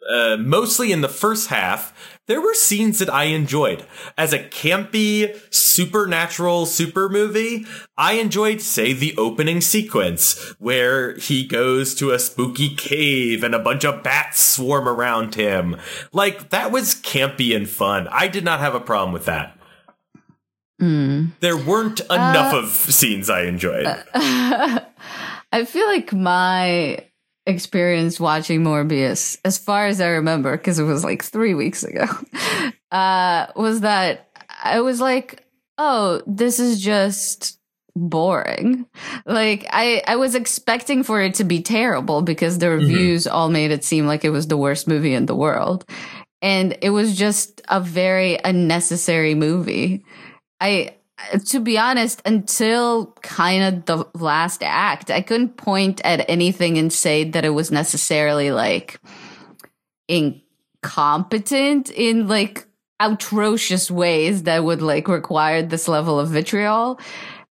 uh, 0.10 0.38
mostly 0.38 0.92
in 0.92 1.02
the 1.02 1.10
first 1.10 1.50
half, 1.50 2.20
there 2.26 2.42
were 2.42 2.54
scenes 2.54 3.00
that 3.00 3.14
I 3.14 3.26
enjoyed. 3.26 3.86
As 4.18 4.32
a 4.32 4.40
campy, 4.40 5.38
supernatural 5.54 6.66
super 6.66 7.10
movie, 7.10 7.66
I 7.98 8.14
enjoyed, 8.14 8.62
say, 8.62 8.94
the 8.94 9.14
opening 9.18 9.60
sequence 9.60 10.56
where 10.58 11.18
he 11.18 11.46
goes 11.46 11.94
to 11.96 12.12
a 12.12 12.20
spooky 12.20 12.76
cave 12.76 13.44
and 13.44 13.54
a 13.54 13.60
bunch 13.60 13.84
of 13.84 14.04
bats 14.04 14.40
swarm 14.40 14.88
around 14.88 15.36
him. 15.36 15.76
Like, 16.14 16.50
that 16.52 16.72
was 16.72 16.96
campy 16.96 17.54
and 17.56 17.68
fun. 17.68 18.08
I 18.10 18.30
did 18.30 18.46
not 18.46 18.62
have 18.62 18.76
a 18.76 18.80
problem 18.80 19.12
with 19.12 19.26
that. 19.26 19.58
Mm. 20.84 21.32
There 21.40 21.56
weren't 21.56 22.02
enough 22.02 22.54
uh, 22.54 22.58
of 22.58 22.70
scenes 22.70 23.30
I 23.30 23.44
enjoyed. 23.44 23.86
I 24.14 25.66
feel 25.66 25.88
like 25.88 26.12
my 26.12 27.06
experience 27.46 28.20
watching 28.20 28.64
Morbius, 28.64 29.38
as 29.46 29.58
far 29.58 29.88
as 29.88 30.02
I 30.02 30.08
remember, 30.08 30.58
because 30.58 30.80
it 30.80 30.84
was 30.84 31.04
like 31.04 31.24
three 31.24 31.54
weeks 31.54 31.84
ago, 31.84 32.06
uh, 32.92 33.48
was 33.56 33.82
that 33.82 34.30
I 34.62 34.82
was 34.82 35.00
like, 35.00 35.46
oh, 35.78 36.22
this 36.28 36.60
is 36.60 36.82
just 36.82 37.60
boring. 37.96 38.86
Like 39.26 39.66
I, 39.70 40.02
I 40.08 40.18
was 40.18 40.36
expecting 40.36 41.04
for 41.04 41.22
it 41.22 41.36
to 41.36 41.44
be 41.44 41.62
terrible 41.62 42.22
because 42.22 42.58
the 42.58 42.66
mm-hmm. 42.66 42.88
reviews 42.88 43.26
mm-hmm. 43.26 43.36
all 43.36 43.50
made 43.50 43.72
it 43.72 43.84
seem 43.86 44.06
like 44.06 44.26
it 44.26 44.32
was 44.32 44.48
the 44.48 44.58
worst 44.58 44.88
movie 44.88 45.14
in 45.14 45.28
the 45.28 45.36
world. 45.36 45.86
And 46.42 46.78
it 46.82 46.90
was 46.90 47.16
just 47.16 47.62
a 47.70 47.80
very 47.80 48.38
unnecessary 48.44 49.34
movie. 49.34 50.04
I 50.64 50.96
to 51.46 51.60
be 51.60 51.78
honest, 51.78 52.22
until 52.26 53.08
kind 53.22 53.64
of 53.64 53.86
the 53.86 54.06
last 54.20 54.64
act, 54.64 55.12
I 55.12 55.22
couldn't 55.22 55.58
point 55.58 56.02
at 56.04 56.28
anything 56.30 56.78
and 56.78 56.92
say 56.92 57.24
that 57.24 57.46
it 57.46 57.50
was 57.50 57.72
necessarily 57.72 58.52
like 58.52 59.00
incompetent 60.08 61.90
in 61.92 62.28
like 62.28 62.66
atrocious 63.00 63.90
ways 63.92 64.44
that 64.44 64.64
would 64.64 64.82
like 64.82 65.08
require 65.08 65.62
this 65.62 65.88
level 65.88 66.20
of 66.20 66.30
vitriol. 66.30 67.00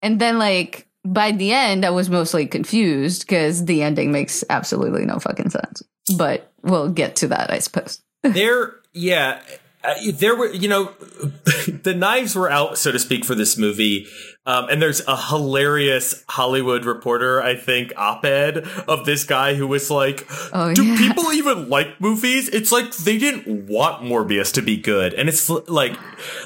And 0.02 0.20
then 0.20 0.38
like 0.38 0.86
by 1.04 1.32
the 1.32 1.52
end, 1.52 1.84
I 1.84 1.90
was 1.90 2.10
mostly 2.10 2.46
confused 2.46 3.22
because 3.22 3.64
the 3.64 3.82
ending 3.82 4.12
makes 4.12 4.44
absolutely 4.50 5.04
no 5.04 5.18
fucking 5.18 5.50
sense. 5.50 5.82
But 6.16 6.52
we'll 6.62 6.90
get 6.90 7.16
to 7.16 7.28
that, 7.28 7.50
I 7.50 7.58
suppose. 7.58 8.02
there, 8.22 8.76
yeah, 8.92 9.40
uh, 9.84 9.94
there 10.12 10.36
were, 10.36 10.52
you 10.52 10.68
know, 10.68 10.86
the 11.82 11.94
knives 11.96 12.34
were 12.34 12.50
out, 12.50 12.78
so 12.78 12.92
to 12.92 12.98
speak, 12.98 13.24
for 13.24 13.34
this 13.34 13.56
movie. 13.56 14.06
Um, 14.46 14.68
and 14.70 14.80
there's 14.80 15.06
a 15.06 15.14
hilarious 15.16 16.24
Hollywood 16.28 16.86
Reporter, 16.86 17.42
I 17.42 17.54
think, 17.54 17.92
op-ed 17.96 18.58
of 18.88 19.04
this 19.04 19.24
guy 19.24 19.54
who 19.54 19.66
was 19.66 19.90
like, 19.90 20.26
Oh, 20.54 20.72
"Do 20.72 20.84
yeah. 20.84 20.96
people 20.96 21.30
even 21.32 21.68
like 21.68 22.00
movies?" 22.00 22.48
It's 22.48 22.72
like 22.72 22.96
they 22.96 23.18
didn't 23.18 23.66
want 23.68 24.02
Morbius 24.02 24.50
to 24.54 24.62
be 24.62 24.78
good, 24.78 25.12
and 25.12 25.28
it's 25.28 25.50
like, 25.50 25.98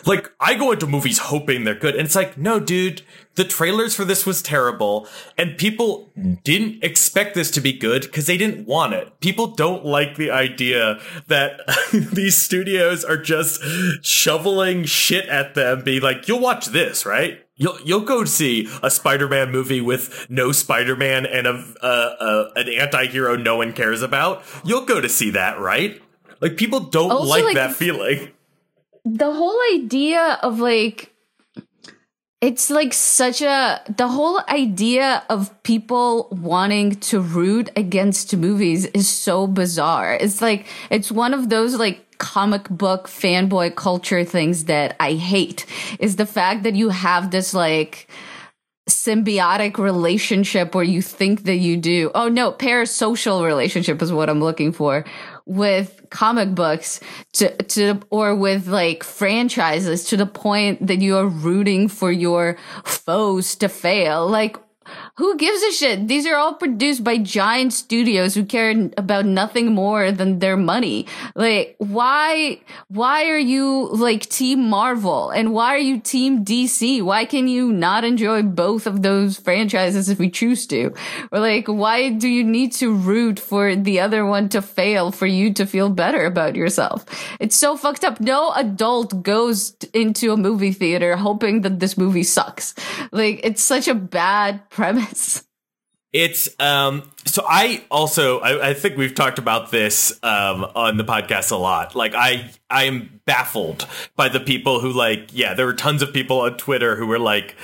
like 0.04 0.32
I 0.40 0.54
go 0.54 0.72
into 0.72 0.88
movies 0.88 1.18
hoping 1.18 1.62
they're 1.62 1.76
good, 1.76 1.94
and 1.94 2.04
it's 2.04 2.16
like, 2.16 2.36
no, 2.36 2.58
dude, 2.58 3.02
the 3.34 3.44
trailers 3.44 3.94
for 3.94 4.04
this 4.04 4.26
was 4.26 4.42
terrible, 4.42 5.08
and 5.38 5.56
people 5.56 6.10
didn't 6.44 6.84
expect 6.84 7.34
this 7.34 7.50
to 7.52 7.60
be 7.60 7.72
good 7.72 8.02
because 8.02 8.26
they 8.26 8.36
didn't 8.36 8.66
want 8.66 8.92
it. 8.92 9.18
People 9.20 9.46
don't 9.48 9.84
like 9.86 10.16
the 10.16 10.30
idea 10.30 11.00
that 11.28 11.60
these 11.92 12.36
studios 12.36 13.04
are 13.04 13.16
just 13.16 13.62
shoveling 14.04 14.84
shit 14.84 15.26
at 15.28 15.54
them, 15.54 15.82
being 15.82 16.02
like, 16.02 16.28
"You'll 16.28 16.40
watch 16.40 16.66
this, 16.66 17.06
right?" 17.06 17.38
You'll 17.56 17.78
you'll 17.84 18.00
go 18.00 18.24
see 18.24 18.68
a 18.82 18.90
Spider-Man 18.90 19.50
movie 19.52 19.80
with 19.80 20.26
no 20.28 20.52
Spider-Man 20.52 21.26
and 21.26 21.46
a, 21.46 21.74
a 21.82 22.50
an 22.56 22.68
anti-hero 22.68 23.36
no 23.36 23.56
one 23.56 23.72
cares 23.72 24.02
about. 24.02 24.42
You'll 24.64 24.84
go 24.86 25.00
to 25.00 25.08
see 25.08 25.30
that, 25.30 25.58
right? 25.60 26.00
Like 26.40 26.56
people 26.56 26.80
don't 26.80 27.10
Also, 27.10 27.28
like, 27.30 27.44
like- 27.44 27.54
that 27.54 27.74
feeling. 27.74 28.30
the 29.04 29.32
whole 29.32 29.58
idea 29.74 30.38
of 30.42 30.58
like 30.60 31.11
it's 32.42 32.70
like 32.70 32.92
such 32.92 33.40
a 33.40 33.80
the 33.96 34.08
whole 34.08 34.40
idea 34.48 35.22
of 35.30 35.62
people 35.62 36.28
wanting 36.32 36.96
to 36.96 37.20
root 37.20 37.70
against 37.76 38.36
movies 38.36 38.84
is 38.86 39.08
so 39.08 39.46
bizarre. 39.46 40.14
It's 40.20 40.42
like 40.42 40.66
it's 40.90 41.12
one 41.12 41.34
of 41.34 41.48
those 41.48 41.76
like 41.76 42.18
comic 42.18 42.68
book 42.68 43.06
fanboy 43.06 43.76
culture 43.76 44.24
things 44.24 44.64
that 44.64 44.96
I 44.98 45.14
hate 45.14 45.66
is 46.00 46.16
the 46.16 46.26
fact 46.26 46.64
that 46.64 46.74
you 46.74 46.88
have 46.88 47.30
this 47.30 47.54
like 47.54 48.08
symbiotic 48.90 49.78
relationship 49.78 50.74
where 50.74 50.84
you 50.84 51.00
think 51.00 51.44
that 51.44 51.56
you 51.56 51.76
do. 51.76 52.10
Oh 52.12 52.28
no, 52.28 52.50
parasocial 52.50 53.44
relationship 53.44 54.02
is 54.02 54.12
what 54.12 54.28
I'm 54.28 54.40
looking 54.40 54.72
for 54.72 55.04
with 55.46 56.04
comic 56.10 56.54
books 56.54 57.00
to 57.32 57.54
to 57.64 58.00
or 58.10 58.34
with 58.34 58.68
like 58.68 59.02
franchises 59.02 60.04
to 60.04 60.16
the 60.16 60.26
point 60.26 60.86
that 60.86 61.00
you 61.00 61.16
are 61.16 61.26
rooting 61.26 61.88
for 61.88 62.12
your 62.12 62.56
foes 62.84 63.56
to 63.56 63.68
fail. 63.68 64.28
Like 64.28 64.56
who 65.16 65.36
gives 65.36 65.62
a 65.62 65.72
shit? 65.72 66.08
These 66.08 66.26
are 66.26 66.36
all 66.36 66.54
produced 66.54 67.04
by 67.04 67.18
giant 67.18 67.74
studios 67.74 68.34
who 68.34 68.46
care 68.46 68.90
about 68.96 69.26
nothing 69.26 69.74
more 69.74 70.10
than 70.10 70.38
their 70.38 70.56
money. 70.56 71.06
Like, 71.34 71.74
why, 71.76 72.60
why 72.88 73.26
are 73.26 73.38
you 73.38 73.88
like 73.88 74.22
team 74.22 74.70
Marvel 74.70 75.28
and 75.28 75.52
why 75.52 75.74
are 75.74 75.78
you 75.78 76.00
team 76.00 76.46
DC? 76.46 77.02
Why 77.02 77.26
can 77.26 77.46
you 77.46 77.72
not 77.72 78.04
enjoy 78.04 78.42
both 78.42 78.86
of 78.86 79.02
those 79.02 79.36
franchises 79.36 80.08
if 80.08 80.18
you 80.18 80.30
choose 80.30 80.66
to? 80.68 80.94
Or 81.30 81.40
like, 81.40 81.66
why 81.66 82.08
do 82.08 82.26
you 82.26 82.42
need 82.42 82.72
to 82.74 82.94
root 82.94 83.38
for 83.38 83.76
the 83.76 84.00
other 84.00 84.24
one 84.24 84.48
to 84.48 84.62
fail 84.62 85.12
for 85.12 85.26
you 85.26 85.52
to 85.54 85.66
feel 85.66 85.90
better 85.90 86.24
about 86.24 86.56
yourself? 86.56 87.04
It's 87.38 87.56
so 87.56 87.76
fucked 87.76 88.02
up. 88.02 88.18
No 88.18 88.52
adult 88.52 89.22
goes 89.22 89.76
into 89.92 90.32
a 90.32 90.38
movie 90.38 90.72
theater 90.72 91.16
hoping 91.16 91.60
that 91.60 91.80
this 91.80 91.98
movie 91.98 92.22
sucks. 92.22 92.74
Like, 93.10 93.40
it's 93.44 93.62
such 93.62 93.88
a 93.88 93.94
bad 93.94 94.70
premise. 94.70 95.01
It's 96.12 96.48
um 96.60 97.10
so 97.24 97.44
I 97.46 97.84
also 97.90 98.40
I, 98.40 98.70
I 98.70 98.74
think 98.74 98.96
we've 98.96 99.14
talked 99.14 99.38
about 99.38 99.70
this 99.70 100.18
um 100.22 100.64
on 100.74 100.96
the 100.96 101.04
podcast 101.04 101.50
a 101.52 101.56
lot. 101.56 101.94
Like 101.94 102.14
I 102.14 102.50
I 102.70 102.84
am 102.84 103.20
baffled 103.24 103.86
by 104.16 104.28
the 104.28 104.40
people 104.40 104.80
who 104.80 104.92
like 104.92 105.30
yeah, 105.32 105.54
there 105.54 105.66
were 105.66 105.74
tons 105.74 106.02
of 106.02 106.12
people 106.12 106.40
on 106.40 106.56
Twitter 106.56 106.96
who 106.96 107.06
were 107.06 107.18
like 107.18 107.54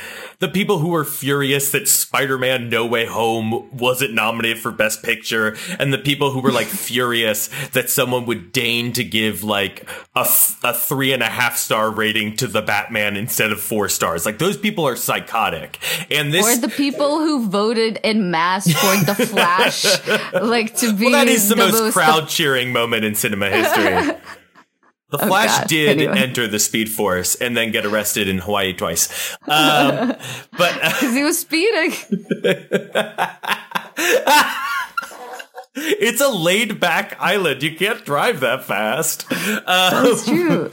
the 0.41 0.49
people 0.49 0.79
who 0.79 0.91
were 0.91 1.05
furious 1.05 1.73
that 1.73 1.89
Spider-Man 1.89 2.69
No 2.69 2.87
Way 2.87 3.07
Home 3.07 3.77
wasn't 3.77 4.15
nominated 4.15 4.59
for 4.63 4.71
Best 4.71 5.03
Picture, 5.03 5.57
and 5.81 5.93
the 5.93 5.99
people 5.99 6.31
who 6.31 6.41
were 6.41 6.53
like 6.53 6.67
furious 6.69 7.49
that 7.73 7.91
someone 7.91 8.27
would 8.27 8.53
deign 8.53 8.93
to 8.93 9.03
give 9.03 9.43
like 9.43 9.89
a, 10.15 10.21
f- 10.21 10.61
a 10.63 10.73
three 10.73 11.13
and 11.13 11.23
a 11.25 11.29
half 11.29 11.57
star 11.57 11.91
rating 11.91 12.37
to 12.37 12.47
the 12.47 12.63
Batman 12.63 13.17
instead 13.17 13.51
of 13.51 13.61
four 13.61 13.89
stars. 13.89 14.25
Like 14.25 14.39
those 14.39 14.57
people 14.57 14.87
are 14.87 14.95
psychotic. 14.95 15.79
And 16.09 16.33
this 16.33 16.47
Or 16.47 16.61
the 16.61 16.69
people 16.69 17.19
who 17.19 17.49
voted 17.49 17.99
in 18.05 18.31
mass 18.31 18.65
for 18.65 19.05
the 19.05 19.27
Flash, 19.57 20.07
like 20.43 20.77
to 20.77 20.93
be 20.93 21.05
Well, 21.07 21.13
that 21.13 21.29
is 21.29 21.49
the, 21.49 21.57
most, 21.57 21.73
most 21.73 21.95
crowd 21.95 22.29
cheering 22.29 22.73
moment 22.73 23.05
in 23.05 23.15
cinema 23.15 23.49
history. 23.51 24.17
The 25.11 25.17
Flash 25.17 25.49
Oh, 25.51 25.59
God. 25.61 25.69
did 25.69 25.89
Anyway. 26.03 26.19
enter 26.19 26.47
the 26.47 26.59
Speed 26.59 26.91
Force 26.91 27.35
and 27.37 27.57
then 27.57 27.71
get 27.71 27.87
arrested 27.87 28.29
in 28.29 28.41
Hawaii 28.41 28.75
twice. 28.75 29.09
Um, 29.47 29.49
but 30.59 30.83
uh, 30.83 30.91
because 30.93 31.15
he 31.15 31.25
was 31.25 31.39
speeding. 31.39 31.93
it's 35.75 36.21
a 36.21 36.29
laid 36.29 36.79
back 36.81 37.17
island. 37.21 37.63
You 37.63 37.75
can't 37.75 38.05
drive 38.05 38.41
that 38.41 38.65
fast. 38.65 39.31
Um, 39.33 39.63
That's 39.67 40.27
true. 40.27 40.71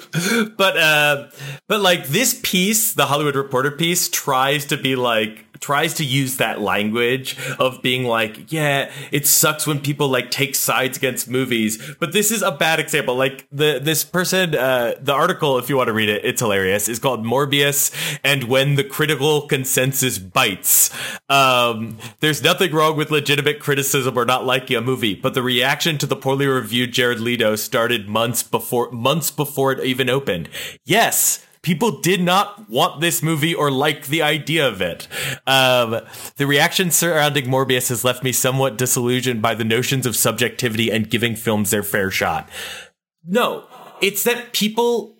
but 0.57 0.77
uh, 0.77 1.29
but 1.69 1.79
like 1.81 2.07
this 2.07 2.39
piece, 2.43 2.93
the 2.93 3.05
Hollywood 3.05 3.35
Reporter 3.35 3.71
piece, 3.71 4.09
tries 4.09 4.65
to 4.65 4.77
be 4.77 4.95
like 4.97 5.45
tries 5.65 5.95
to 5.95 6.05
use 6.05 6.37
that 6.37 6.61
language 6.61 7.35
of 7.57 7.81
being 7.81 8.03
like, 8.03 8.51
yeah, 8.51 8.91
it 9.11 9.25
sucks 9.25 9.65
when 9.65 9.79
people 9.79 10.07
like 10.07 10.29
take 10.29 10.53
sides 10.53 10.95
against 10.95 11.27
movies, 11.27 11.95
but 11.99 12.13
this 12.13 12.29
is 12.29 12.43
a 12.43 12.51
bad 12.51 12.79
example. 12.79 13.15
Like 13.15 13.47
the 13.51 13.79
this 13.81 14.03
person, 14.03 14.53
uh, 14.53 14.93
the 15.01 15.13
article, 15.13 15.57
if 15.57 15.67
you 15.67 15.75
want 15.75 15.87
to 15.87 15.93
read 15.93 16.07
it, 16.07 16.23
it's 16.23 16.39
hilarious. 16.39 16.87
Is 16.87 16.99
called 16.99 17.25
Morbius 17.25 17.91
and 18.23 18.43
when 18.43 18.75
the 18.75 18.83
critical 18.83 19.47
consensus 19.47 20.19
bites. 20.19 20.91
Um, 21.29 21.97
there's 22.19 22.43
nothing 22.43 22.71
wrong 22.71 22.95
with 22.95 23.09
legitimate 23.09 23.59
criticism 23.59 24.19
or 24.19 24.25
not 24.25 24.45
liking 24.45 24.77
a 24.77 24.81
movie, 24.81 25.15
but 25.15 25.33
the 25.33 25.41
reaction 25.41 25.97
to 25.97 26.05
the 26.05 26.15
poorly 26.15 26.45
reviewed 26.45 26.93
Jared 26.93 27.19
Leto 27.19 27.55
started 27.55 28.07
months 28.07 28.43
before 28.43 28.91
months 28.91 29.31
before 29.31 29.71
it 29.71 29.83
even 29.83 30.11
opened. 30.11 30.47
Yes. 30.83 31.44
People 31.65 31.99
did 31.99 32.21
not 32.21 32.69
want 32.69 33.01
this 33.01 33.23
movie 33.23 33.55
or 33.55 33.71
like 33.71 34.05
the 34.05 34.21
idea 34.21 34.67
of 34.67 34.83
it. 34.83 35.07
Um, 35.47 35.99
the 36.35 36.45
reaction 36.45 36.91
surrounding 36.91 37.45
Morbius 37.45 37.89
has 37.89 38.03
left 38.03 38.23
me 38.23 38.31
somewhat 38.31 38.77
disillusioned 38.77 39.41
by 39.41 39.55
the 39.55 39.63
notions 39.63 40.05
of 40.05 40.15
subjectivity 40.15 40.91
and 40.91 41.09
giving 41.09 41.35
films 41.35 41.71
their 41.71 41.81
fair 41.81 42.11
shot. 42.11 42.47
No, 43.25 43.65
it's 43.99 44.23
that 44.25 44.53
people 44.53 45.17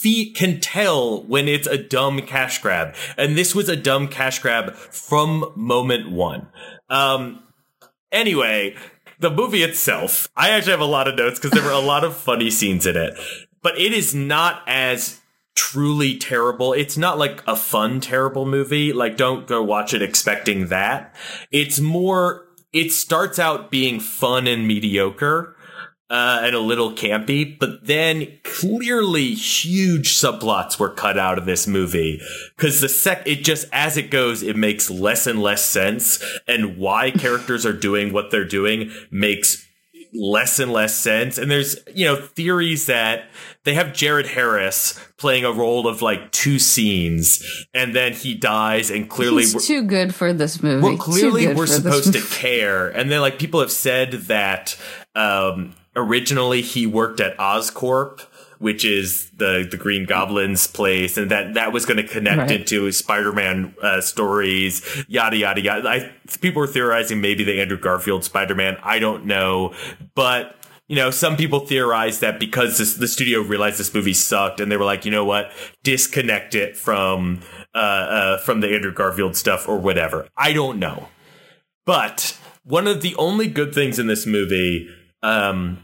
fe- 0.00 0.32
can 0.32 0.58
tell 0.58 1.22
when 1.24 1.48
it's 1.48 1.66
a 1.66 1.76
dumb 1.76 2.22
cash 2.22 2.62
grab, 2.62 2.94
and 3.18 3.36
this 3.36 3.54
was 3.54 3.68
a 3.68 3.76
dumb 3.76 4.08
cash 4.08 4.38
grab 4.38 4.72
from 4.74 5.52
moment 5.54 6.10
one. 6.10 6.48
Um, 6.88 7.42
anyway, 8.10 8.74
the 9.18 9.30
movie 9.30 9.62
itself, 9.62 10.28
I 10.34 10.48
actually 10.48 10.70
have 10.70 10.80
a 10.80 10.86
lot 10.86 11.08
of 11.08 11.16
notes 11.16 11.38
because 11.38 11.50
there 11.50 11.62
were 11.62 11.76
a 11.76 11.78
lot 11.78 12.04
of 12.04 12.16
funny 12.16 12.50
scenes 12.50 12.86
in 12.86 12.96
it, 12.96 13.18
but 13.60 13.78
it 13.78 13.92
is 13.92 14.14
not 14.14 14.62
as 14.66 15.20
truly 15.54 16.16
terrible. 16.18 16.72
It's 16.72 16.96
not 16.96 17.18
like 17.18 17.42
a 17.46 17.56
fun, 17.56 18.00
terrible 18.00 18.46
movie. 18.46 18.92
Like, 18.92 19.16
don't 19.16 19.46
go 19.46 19.62
watch 19.62 19.94
it 19.94 20.02
expecting 20.02 20.68
that. 20.68 21.14
It's 21.50 21.80
more, 21.80 22.46
it 22.72 22.92
starts 22.92 23.38
out 23.38 23.70
being 23.70 24.00
fun 24.00 24.46
and 24.46 24.66
mediocre. 24.66 25.56
Uh, 26.10 26.42
and 26.44 26.54
a 26.54 26.60
little 26.60 26.92
campy, 26.92 27.58
but 27.58 27.86
then 27.86 28.38
clearly 28.44 29.32
huge 29.34 30.14
subplots 30.14 30.78
were 30.78 30.90
cut 30.90 31.18
out 31.18 31.38
of 31.38 31.46
this 31.46 31.66
movie 31.66 32.20
because 32.54 32.82
the 32.82 32.90
sec 32.90 33.26
it 33.26 33.36
just 33.36 33.66
as 33.72 33.96
it 33.96 34.10
goes 34.10 34.42
it 34.42 34.54
makes 34.54 34.90
less 34.90 35.26
and 35.26 35.42
less 35.42 35.64
sense 35.64 36.22
and 36.46 36.76
why 36.76 37.10
characters 37.18 37.64
are 37.64 37.72
doing 37.72 38.12
what 38.12 38.30
they're 38.30 38.44
doing 38.44 38.92
makes 39.10 39.66
less 40.12 40.58
and 40.58 40.70
less 40.70 40.94
sense 40.94 41.38
and 41.38 41.50
there's 41.50 41.78
you 41.94 42.04
know 42.04 42.16
theories 42.16 42.84
that 42.84 43.24
they 43.64 43.74
have 43.74 43.92
Jared 43.92 44.26
Harris 44.28 44.98
playing 45.16 45.44
a 45.44 45.52
role 45.52 45.86
of 45.88 46.02
like 46.02 46.30
two 46.32 46.58
scenes 46.58 47.66
and 47.74 47.94
then 47.94 48.12
he 48.12 48.34
dies 48.34 48.90
and 48.90 49.08
clearly 49.08 49.44
we're- 49.44 49.52
He's 49.52 49.66
too 49.66 49.82
good 49.82 50.14
for 50.14 50.32
this 50.32 50.62
movie. 50.62 50.82
well, 50.82 50.96
clearly 50.96 51.52
we're 51.54 51.66
supposed 51.66 52.12
to 52.12 52.20
care. 52.20 52.88
And 52.88 53.10
then 53.10 53.20
like 53.20 53.38
people 53.38 53.60
have 53.60 53.72
said 53.72 54.12
that 54.28 54.76
um 55.14 55.74
originally 55.96 56.60
he 56.60 56.86
worked 56.86 57.20
at 57.20 57.36
Oscorp 57.38 58.20
which 58.58 58.84
is 58.84 59.30
the 59.36 59.66
the 59.70 59.76
Green 59.76 60.06
Goblin's 60.06 60.66
place, 60.66 61.18
and 61.18 61.30
that 61.30 61.54
that 61.54 61.72
was 61.72 61.84
going 61.84 61.96
to 61.98 62.04
connect 62.06 62.38
Right. 62.38 62.50
into 62.52 62.90
Spider-Man 62.92 63.74
uh, 63.82 64.00
stories, 64.00 64.80
yada 65.08 65.36
yada 65.36 65.60
yada. 65.60 65.86
I, 65.88 66.12
people 66.40 66.60
were 66.60 66.66
theorizing 66.68 67.20
maybe 67.20 67.44
the 67.44 67.60
Andrew 67.60 67.76
Garfield 67.78 68.24
Spider-Man. 68.24 68.78
I 68.82 69.00
don't 69.00 69.26
know, 69.26 69.74
but 70.14 70.56
you 70.86 70.96
know, 70.96 71.10
some 71.10 71.36
people 71.36 71.60
theorize 71.60 72.20
that 72.20 72.38
because 72.38 72.78
this, 72.78 72.94
the 72.94 73.08
studio 73.08 73.40
realized 73.40 73.78
this 73.78 73.94
movie 73.94 74.12
sucked, 74.14 74.60
and 74.60 74.70
they 74.70 74.76
were 74.76 74.84
like, 74.84 75.04
you 75.04 75.10
know 75.10 75.24
what, 75.24 75.50
disconnect 75.82 76.54
it 76.54 76.76
from 76.76 77.40
uh, 77.74 77.78
uh, 77.78 78.38
from 78.38 78.60
the 78.60 78.68
Andrew 78.74 78.92
Garfield 78.92 79.36
stuff 79.36 79.68
or 79.68 79.78
whatever. 79.78 80.28
I 80.36 80.52
don't 80.52 80.78
know, 80.78 81.08
but 81.86 82.38
one 82.64 82.86
of 82.86 83.00
the 83.02 83.14
only 83.16 83.48
good 83.48 83.74
things 83.74 83.98
in 83.98 84.06
this 84.06 84.26
movie. 84.26 84.88
Um, 85.22 85.82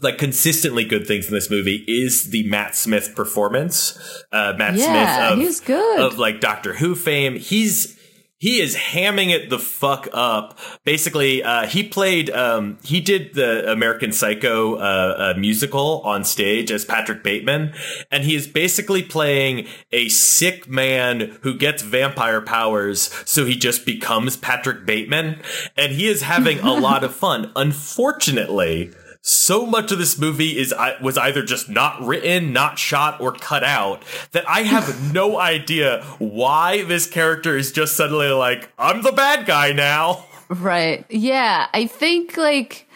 like 0.00 0.18
consistently 0.18 0.84
good 0.84 1.06
things 1.06 1.28
in 1.28 1.32
this 1.32 1.48
movie 1.48 1.84
is 1.86 2.30
the 2.30 2.42
Matt 2.48 2.74
Smith 2.74 3.14
performance. 3.14 3.96
Uh, 4.32 4.52
Matt 4.58 4.74
Yeah, 4.74 5.28
Smith 5.28 5.32
of, 5.32 5.38
he's 5.38 5.60
good. 5.60 6.00
of 6.00 6.18
like 6.18 6.40
Doctor 6.40 6.74
Who 6.74 6.96
fame. 6.96 7.36
He's 7.36 7.96
he 8.42 8.60
is 8.60 8.74
hamming 8.74 9.30
it 9.30 9.50
the 9.50 9.58
fuck 9.58 10.08
up. 10.12 10.58
Basically, 10.82 11.44
uh, 11.44 11.68
he 11.68 11.84
played 11.84 12.28
um, 12.30 12.76
he 12.82 13.00
did 13.00 13.34
the 13.34 13.70
American 13.70 14.10
Psycho 14.10 14.74
uh, 14.74 15.34
uh, 15.36 15.38
musical 15.38 16.00
on 16.00 16.24
stage 16.24 16.72
as 16.72 16.84
Patrick 16.84 17.22
Bateman, 17.22 17.72
and 18.10 18.24
he 18.24 18.34
is 18.34 18.48
basically 18.48 19.04
playing 19.04 19.68
a 19.92 20.08
sick 20.08 20.68
man 20.68 21.38
who 21.42 21.56
gets 21.56 21.82
vampire 21.82 22.40
powers, 22.40 23.14
so 23.24 23.44
he 23.44 23.54
just 23.54 23.86
becomes 23.86 24.36
Patrick 24.36 24.84
Bateman, 24.84 25.40
and 25.76 25.92
he 25.92 26.08
is 26.08 26.22
having 26.22 26.58
a 26.58 26.72
lot 26.72 27.04
of 27.04 27.14
fun. 27.14 27.52
Unfortunately 27.54 28.92
so 29.22 29.64
much 29.64 29.92
of 29.92 29.98
this 29.98 30.18
movie 30.18 30.58
is 30.58 30.74
was 31.00 31.16
either 31.16 31.44
just 31.44 31.68
not 31.68 32.02
written, 32.02 32.52
not 32.52 32.78
shot, 32.78 33.20
or 33.20 33.32
cut 33.32 33.62
out 33.62 34.02
that 34.32 34.48
I 34.48 34.62
have 34.62 35.12
no 35.14 35.38
idea 35.38 36.02
why 36.18 36.82
this 36.82 37.06
character 37.06 37.56
is 37.56 37.70
just 37.70 37.96
suddenly 37.96 38.28
like, 38.28 38.70
I'm 38.78 39.02
the 39.02 39.12
bad 39.12 39.46
guy 39.46 39.72
now. 39.72 40.24
Right. 40.48 41.06
Yeah. 41.08 41.68
I 41.72 41.86
think 41.86 42.36
like 42.36 42.86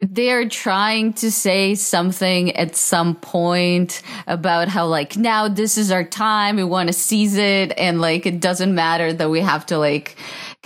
they're 0.00 0.48
trying 0.48 1.12
to 1.12 1.30
say 1.30 1.74
something 1.74 2.54
at 2.54 2.76
some 2.76 3.16
point 3.16 4.02
about 4.28 4.68
how 4.68 4.86
like 4.86 5.16
now 5.16 5.48
this 5.48 5.76
is 5.76 5.90
our 5.90 6.04
time 6.04 6.54
we 6.54 6.62
want 6.62 6.88
to 6.88 6.92
seize 6.92 7.36
it 7.36 7.76
and 7.76 8.00
like 8.00 8.24
it 8.24 8.40
doesn't 8.40 8.74
matter 8.74 9.12
that 9.12 9.28
we 9.28 9.40
have 9.40 9.66
to 9.66 9.76
like 9.76 10.16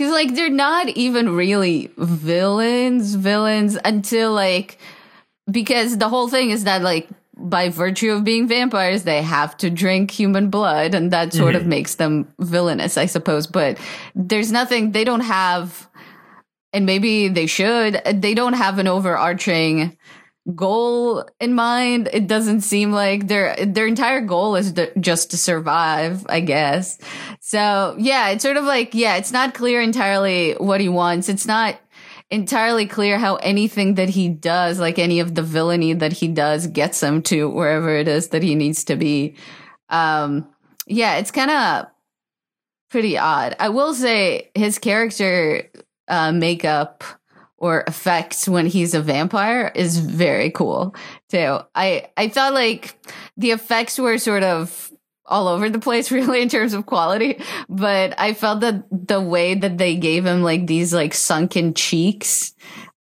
because 0.02 0.12
like 0.12 0.34
they're 0.34 0.50
not 0.50 0.88
even 0.88 1.36
really 1.36 1.90
villains 1.96 3.14
villains 3.14 3.78
until 3.84 4.32
like 4.32 4.78
because 5.50 5.98
the 5.98 6.08
whole 6.08 6.28
thing 6.28 6.50
is 6.50 6.64
that 6.64 6.82
like 6.82 7.08
by 7.36 7.68
virtue 7.68 8.10
of 8.10 8.24
being 8.24 8.48
vampires 8.48 9.04
they 9.04 9.22
have 9.22 9.56
to 9.56 9.70
drink 9.70 10.10
human 10.10 10.50
blood 10.50 10.94
and 10.94 11.12
that 11.12 11.32
sort 11.32 11.54
of 11.54 11.62
mm-hmm. 11.62 11.70
makes 11.70 11.94
them 11.96 12.32
villainous 12.40 12.98
i 12.98 13.06
suppose. 13.06 13.46
But 13.46 13.78
there's 14.14 14.50
nothing 14.50 14.90
they 14.90 15.04
don't 15.04 15.20
have 15.20 15.88
and 16.72 16.84
maybe 16.84 17.28
they 17.28 17.46
should 17.46 18.00
they 18.12 18.34
don't 18.34 18.54
have 18.54 18.80
an 18.80 18.88
overarching 18.88 19.96
goal 20.56 21.24
in 21.38 21.54
mind 21.54 22.08
it 22.12 22.26
doesn't 22.26 22.62
seem 22.62 22.90
like 22.90 23.28
their 23.28 23.54
their 23.64 23.86
entire 23.86 24.20
goal 24.20 24.56
is 24.56 24.72
to, 24.72 24.98
just 24.98 25.30
to 25.30 25.36
survive 25.36 26.26
i 26.28 26.40
guess. 26.40 26.98
So 27.40 27.94
yeah 27.98 28.30
it's 28.30 28.42
sort 28.42 28.56
of 28.56 28.64
like 28.64 28.94
yeah 28.94 29.16
it's 29.16 29.30
not 29.32 29.54
clear 29.54 29.80
entirely 29.80 30.54
what 30.54 30.80
he 30.80 30.88
wants. 30.88 31.28
It's 31.28 31.46
not 31.46 31.78
entirely 32.30 32.86
clear 32.86 33.18
how 33.18 33.36
anything 33.36 33.94
that 33.96 34.08
he 34.08 34.28
does 34.28 34.80
like 34.80 34.98
any 34.98 35.20
of 35.20 35.34
the 35.34 35.42
villainy 35.42 35.92
that 35.92 36.12
he 36.12 36.28
does 36.28 36.66
gets 36.66 37.00
him 37.02 37.22
to 37.22 37.48
wherever 37.48 37.94
it 37.94 38.08
is 38.08 38.28
that 38.28 38.42
he 38.42 38.54
needs 38.54 38.84
to 38.84 38.96
be. 38.96 39.36
Um 39.90 40.48
yeah 40.86 41.16
it's 41.16 41.30
kind 41.30 41.50
of 41.50 41.86
pretty 42.90 43.16
odd. 43.16 43.54
I 43.58 43.70
will 43.70 43.94
say 43.94 44.50
his 44.54 44.78
character 44.78 45.70
uh, 46.08 46.32
makeup 46.32 47.04
or 47.62 47.84
effects 47.86 48.48
when 48.48 48.66
he's 48.66 48.92
a 48.92 49.00
vampire 49.00 49.70
is 49.74 49.98
very 49.98 50.50
cool 50.50 50.94
too. 51.30 51.60
I 51.74 52.10
I 52.16 52.28
thought 52.28 52.54
like 52.54 52.98
the 53.36 53.52
effects 53.52 53.98
were 53.98 54.18
sort 54.18 54.42
of 54.42 54.92
all 55.24 55.46
over 55.46 55.70
the 55.70 55.78
place 55.78 56.10
really 56.10 56.42
in 56.42 56.48
terms 56.48 56.74
of 56.74 56.84
quality, 56.86 57.40
but 57.68 58.18
I 58.20 58.34
felt 58.34 58.60
that 58.60 58.84
the 58.90 59.20
way 59.20 59.54
that 59.54 59.78
they 59.78 59.94
gave 59.94 60.26
him 60.26 60.42
like 60.42 60.66
these 60.66 60.92
like 60.92 61.14
sunken 61.14 61.72
cheeks 61.72 62.52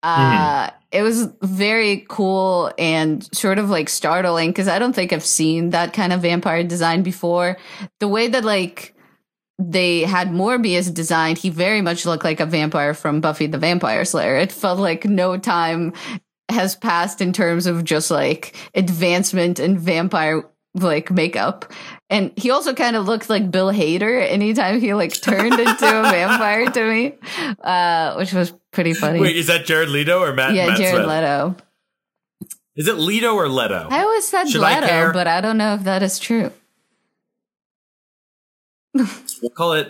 uh 0.03 0.69
it 0.91 1.03
was 1.03 1.27
very 1.41 2.05
cool 2.09 2.71
and 2.77 3.23
sort 3.35 3.59
of 3.59 3.69
like 3.69 3.89
startling 3.89 4.49
because 4.49 4.67
I 4.67 4.79
don't 4.79 4.93
think 4.93 5.13
I've 5.13 5.25
seen 5.25 5.69
that 5.69 5.93
kind 5.93 6.11
of 6.11 6.21
vampire 6.21 6.63
design 6.63 7.03
before. 7.03 7.57
The 7.99 8.07
way 8.07 8.27
that 8.27 8.43
like 8.43 8.95
they 9.59 10.01
had 10.01 10.29
Morbius 10.29 10.91
designed, 10.91 11.37
he 11.37 11.49
very 11.49 11.81
much 11.81 12.05
looked 12.05 12.23
like 12.23 12.39
a 12.39 12.45
vampire 12.45 12.93
from 12.93 13.19
Buffy 13.19 13.45
the 13.45 13.57
Vampire 13.57 14.05
Slayer. 14.05 14.37
It 14.37 14.53
felt 14.53 14.79
like 14.79 15.03
no 15.03 15.37
time 15.37 15.93
has 16.49 16.75
passed 16.75 17.19
in 17.19 17.33
terms 17.33 17.67
of 17.67 17.83
just 17.83 18.09
like 18.09 18.55
advancement 18.73 19.59
in 19.59 19.77
vampire 19.77 20.45
like 20.75 21.11
makeup. 21.11 21.71
And 22.09 22.31
he 22.37 22.51
also 22.51 22.73
kind 22.73 22.95
of 22.95 23.05
looked 23.05 23.29
like 23.29 23.51
Bill 23.51 23.71
Hader 23.71 24.25
anytime 24.27 24.79
he 24.79 24.93
like 24.93 25.19
turned 25.21 25.59
into 25.59 25.99
a 25.99 26.03
vampire 26.09 26.71
to 26.71 26.89
me, 26.89 27.15
uh, 27.61 28.15
which 28.15 28.31
was 28.33 28.53
pretty 28.71 28.93
funny. 28.93 29.19
Wait, 29.19 29.35
is 29.35 29.47
that 29.47 29.65
Jared 29.65 29.89
Leto 29.89 30.21
or 30.21 30.33
Matt? 30.33 30.53
yeah, 30.53 30.67
Matt 30.67 30.77
Jared 30.77 30.95
Smith? 30.95 31.07
Leto. 31.07 31.55
Is 32.77 32.87
it 32.87 32.95
Leto 32.95 33.33
or 33.35 33.49
Leto? 33.49 33.87
I 33.91 34.03
always 34.03 34.25
said 34.25 34.47
Should 34.47 34.61
Leto, 34.61 34.87
care? 34.87 35.11
but 35.11 35.27
I 35.27 35.41
don't 35.41 35.57
know 35.57 35.73
if 35.73 35.83
that 35.83 36.01
is 36.01 36.17
true. 36.17 36.51
We'll 38.93 39.51
call 39.55 39.73
it 39.73 39.89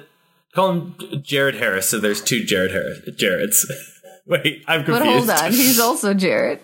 call 0.54 0.72
him 0.72 0.96
Jared 1.22 1.56
Harris. 1.56 1.90
So 1.90 2.00
there's 2.00 2.22
two 2.22 2.44
Jared 2.44 2.72
Harris. 2.72 3.00
Jareds. 3.10 3.66
Wait, 4.26 4.64
I'm 4.68 4.84
confused. 4.84 5.28
But 5.28 5.38
hold 5.40 5.44
on, 5.46 5.52
he's 5.52 5.80
also 5.80 6.14
Jared. 6.14 6.60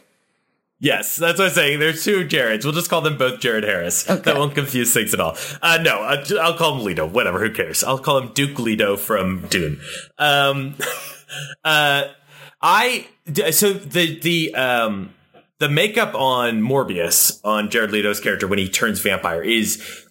Yes, 0.80 1.16
that's 1.16 1.40
what 1.40 1.48
I'm 1.48 1.54
saying. 1.54 1.80
There's 1.80 2.04
two 2.04 2.26
Jareds. 2.26 2.64
We'll 2.64 2.74
just 2.74 2.90
call 2.90 3.02
them 3.02 3.18
both 3.18 3.40
Jared 3.40 3.64
Harris. 3.64 4.08
Okay. 4.10 4.22
That 4.22 4.38
won't 4.38 4.54
confuse 4.54 4.94
things 4.94 5.14
at 5.14 5.20
all. 5.20 5.36
Uh, 5.62 5.80
no, 5.82 6.00
I- 6.02 6.24
I'll 6.40 6.58
call 6.58 6.78
him 6.78 6.84
Leto. 6.84 7.08
Whatever, 7.08 7.40
who 7.40 7.50
cares? 7.52 7.84
I'll 7.84 7.98
call 7.98 8.18
him 8.20 8.34
Duke 8.34 8.60
Leto 8.60 8.98
from 8.98 9.48
Dune. 9.48 9.80
Um, 10.20 10.76
uh, 11.64 12.10
I 12.62 13.08
so 13.52 13.74
the 13.74 14.20
the 14.20 14.54
um 14.54 15.14
the 15.60 15.70
makeup 15.70 16.14
on 16.14 16.62
Morbius 16.62 17.40
on 17.44 17.70
Jared 17.70 17.92
Leto's 17.92 18.20
character 18.20 18.46
when 18.46 18.60
he 18.60 18.68
turns 18.70 19.00
vampire 19.00 19.42
is 19.42 19.82
uh, 19.82 20.05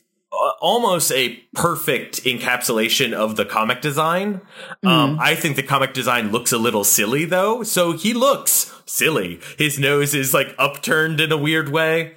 almost 0.60 1.12
a 1.12 1.36
perfect 1.54 2.24
encapsulation 2.24 3.12
of 3.12 3.36
the 3.36 3.44
comic 3.44 3.80
design. 3.80 4.40
Um, 4.82 5.18
I 5.20 5.34
think 5.34 5.56
the 5.56 5.62
comic 5.62 5.94
design 5.94 6.30
looks 6.30 6.52
a 6.52 6.58
little 6.58 6.84
silly 6.84 7.24
though, 7.24 7.62
so 7.62 7.92
he 7.92 8.12
looks 8.12 8.72
silly. 8.86 9.40
His 9.58 9.78
nose 9.78 10.14
is 10.14 10.34
like 10.34 10.54
upturned 10.58 11.20
in 11.20 11.32
a 11.32 11.36
weird 11.36 11.68
way. 11.70 12.14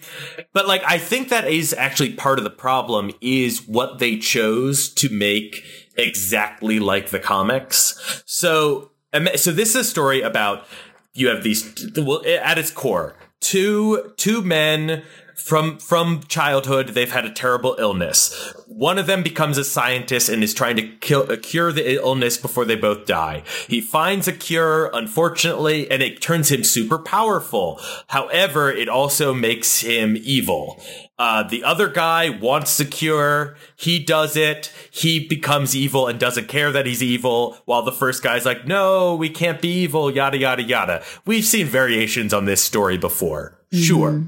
But 0.54 0.68
like 0.68 0.84
I 0.86 0.98
think 0.98 1.30
that 1.30 1.48
is 1.48 1.74
actually 1.74 2.14
part 2.14 2.40
of 2.40 2.44
the 2.44 2.50
problem 2.50 3.12
is 3.22 3.68
what 3.68 4.00
they 4.00 4.18
chose 4.18 4.90
to 4.96 5.10
make 5.10 5.64
exactly 5.96 6.80
like 6.80 7.10
the 7.10 7.20
comics. 7.20 8.24
So 8.26 8.92
um, 9.14 9.30
so 9.36 9.52
this 9.52 9.70
is 9.70 9.76
a 9.76 9.84
story 9.84 10.22
about 10.22 10.66
you 11.14 11.28
have 11.30 11.44
these 11.44 11.90
well 11.96 12.24
at 12.26 12.58
its 12.58 12.72
core 12.72 13.16
two 13.40 14.14
two 14.18 14.42
men 14.42 15.04
from 15.38 15.78
from 15.78 16.22
childhood 16.24 16.90
they've 16.90 17.12
had 17.12 17.26
a 17.26 17.32
terrible 17.32 17.76
illness 17.80 18.54
one 18.68 18.98
of 18.98 19.08
them 19.08 19.24
becomes 19.24 19.58
a 19.58 19.64
scientist 19.64 20.30
and 20.30 20.44
is 20.44 20.54
trying 20.54 20.76
to 20.76 20.88
kill, 20.98 21.32
uh, 21.32 21.38
cure 21.42 21.72
the 21.72 21.96
illness 21.96 22.38
before 22.38 22.66
they 22.66 22.76
both 22.76 23.06
die 23.06 23.44
he 23.68 23.80
finds 23.80 24.28
a 24.28 24.34
cure 24.34 24.90
unfortunately 24.94 25.90
and 25.90 26.02
it 26.02 26.22
turns 26.22 26.52
him 26.52 26.64
super 26.64 26.98
powerful 26.98 27.80
however 28.08 28.72
it 28.72 28.90
also 28.90 29.34
makes 29.34 29.82
him 29.82 30.18
evil 30.22 30.82
uh, 31.20 31.42
the 31.42 31.64
other 31.64 31.88
guy 31.88 32.30
wants 32.30 32.78
the 32.78 32.86
cure. 32.86 33.58
He 33.76 33.98
does 33.98 34.36
it. 34.36 34.72
He 34.92 35.26
becomes 35.28 35.76
evil 35.76 36.06
and 36.06 36.20
doesn't 36.20 36.48
care 36.48 36.72
that 36.72 36.86
he's 36.86 37.02
evil. 37.02 37.58
While 37.66 37.82
the 37.82 37.92
first 37.92 38.22
guy's 38.22 38.46
like, 38.46 38.68
no, 38.68 39.16
we 39.16 39.30
can't 39.30 39.60
be 39.60 39.70
evil, 39.70 40.12
yada, 40.12 40.38
yada, 40.38 40.62
yada. 40.62 41.04
We've 41.26 41.44
seen 41.44 41.66
variations 41.66 42.34
on 42.34 42.46
this 42.46 42.62
story 42.62 43.00
before. 43.00 43.58
Sure. 43.74 44.26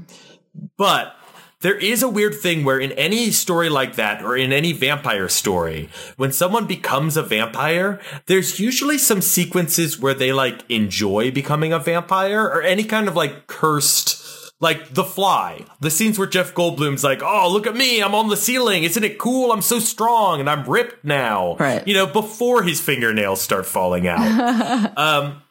But 0.76 1.16
there 1.60 1.76
is 1.76 2.02
a 2.02 2.08
weird 2.08 2.34
thing 2.34 2.64
where 2.64 2.78
in 2.78 2.92
any 2.92 3.30
story 3.30 3.68
like 3.68 3.96
that, 3.96 4.22
or 4.24 4.36
in 4.36 4.52
any 4.52 4.72
vampire 4.72 5.28
story, 5.28 5.90
when 6.16 6.32
someone 6.32 6.66
becomes 6.66 7.16
a 7.16 7.22
vampire, 7.22 8.00
there's 8.26 8.58
usually 8.58 8.96
some 8.96 9.20
sequences 9.20 9.98
where 9.98 10.14
they 10.14 10.32
like 10.32 10.62
enjoy 10.70 11.30
becoming 11.30 11.72
a 11.72 11.78
vampire 11.78 12.44
or 12.44 12.62
any 12.62 12.84
kind 12.84 13.08
of 13.08 13.16
like 13.16 13.46
cursed 13.46 14.20
like 14.60 14.92
The 14.92 15.04
Fly, 15.04 15.64
the 15.80 15.90
scenes 15.90 16.18
where 16.18 16.28
Jeff 16.28 16.54
Goldblum's 16.54 17.02
like, 17.02 17.22
"Oh, 17.22 17.50
look 17.50 17.66
at 17.66 17.74
me! 17.74 18.02
I'm 18.02 18.14
on 18.14 18.28
the 18.28 18.36
ceiling! 18.36 18.84
Isn't 18.84 19.04
it 19.04 19.18
cool? 19.18 19.52
I'm 19.52 19.62
so 19.62 19.78
strong 19.78 20.38
and 20.38 20.48
I'm 20.50 20.68
ripped 20.68 21.04
now." 21.04 21.56
Right. 21.56 21.86
You 21.88 21.94
know, 21.94 22.06
before 22.06 22.62
his 22.62 22.80
fingernails 22.80 23.40
start 23.40 23.64
falling 23.66 24.06
out. 24.06 24.18
um, 24.98 25.42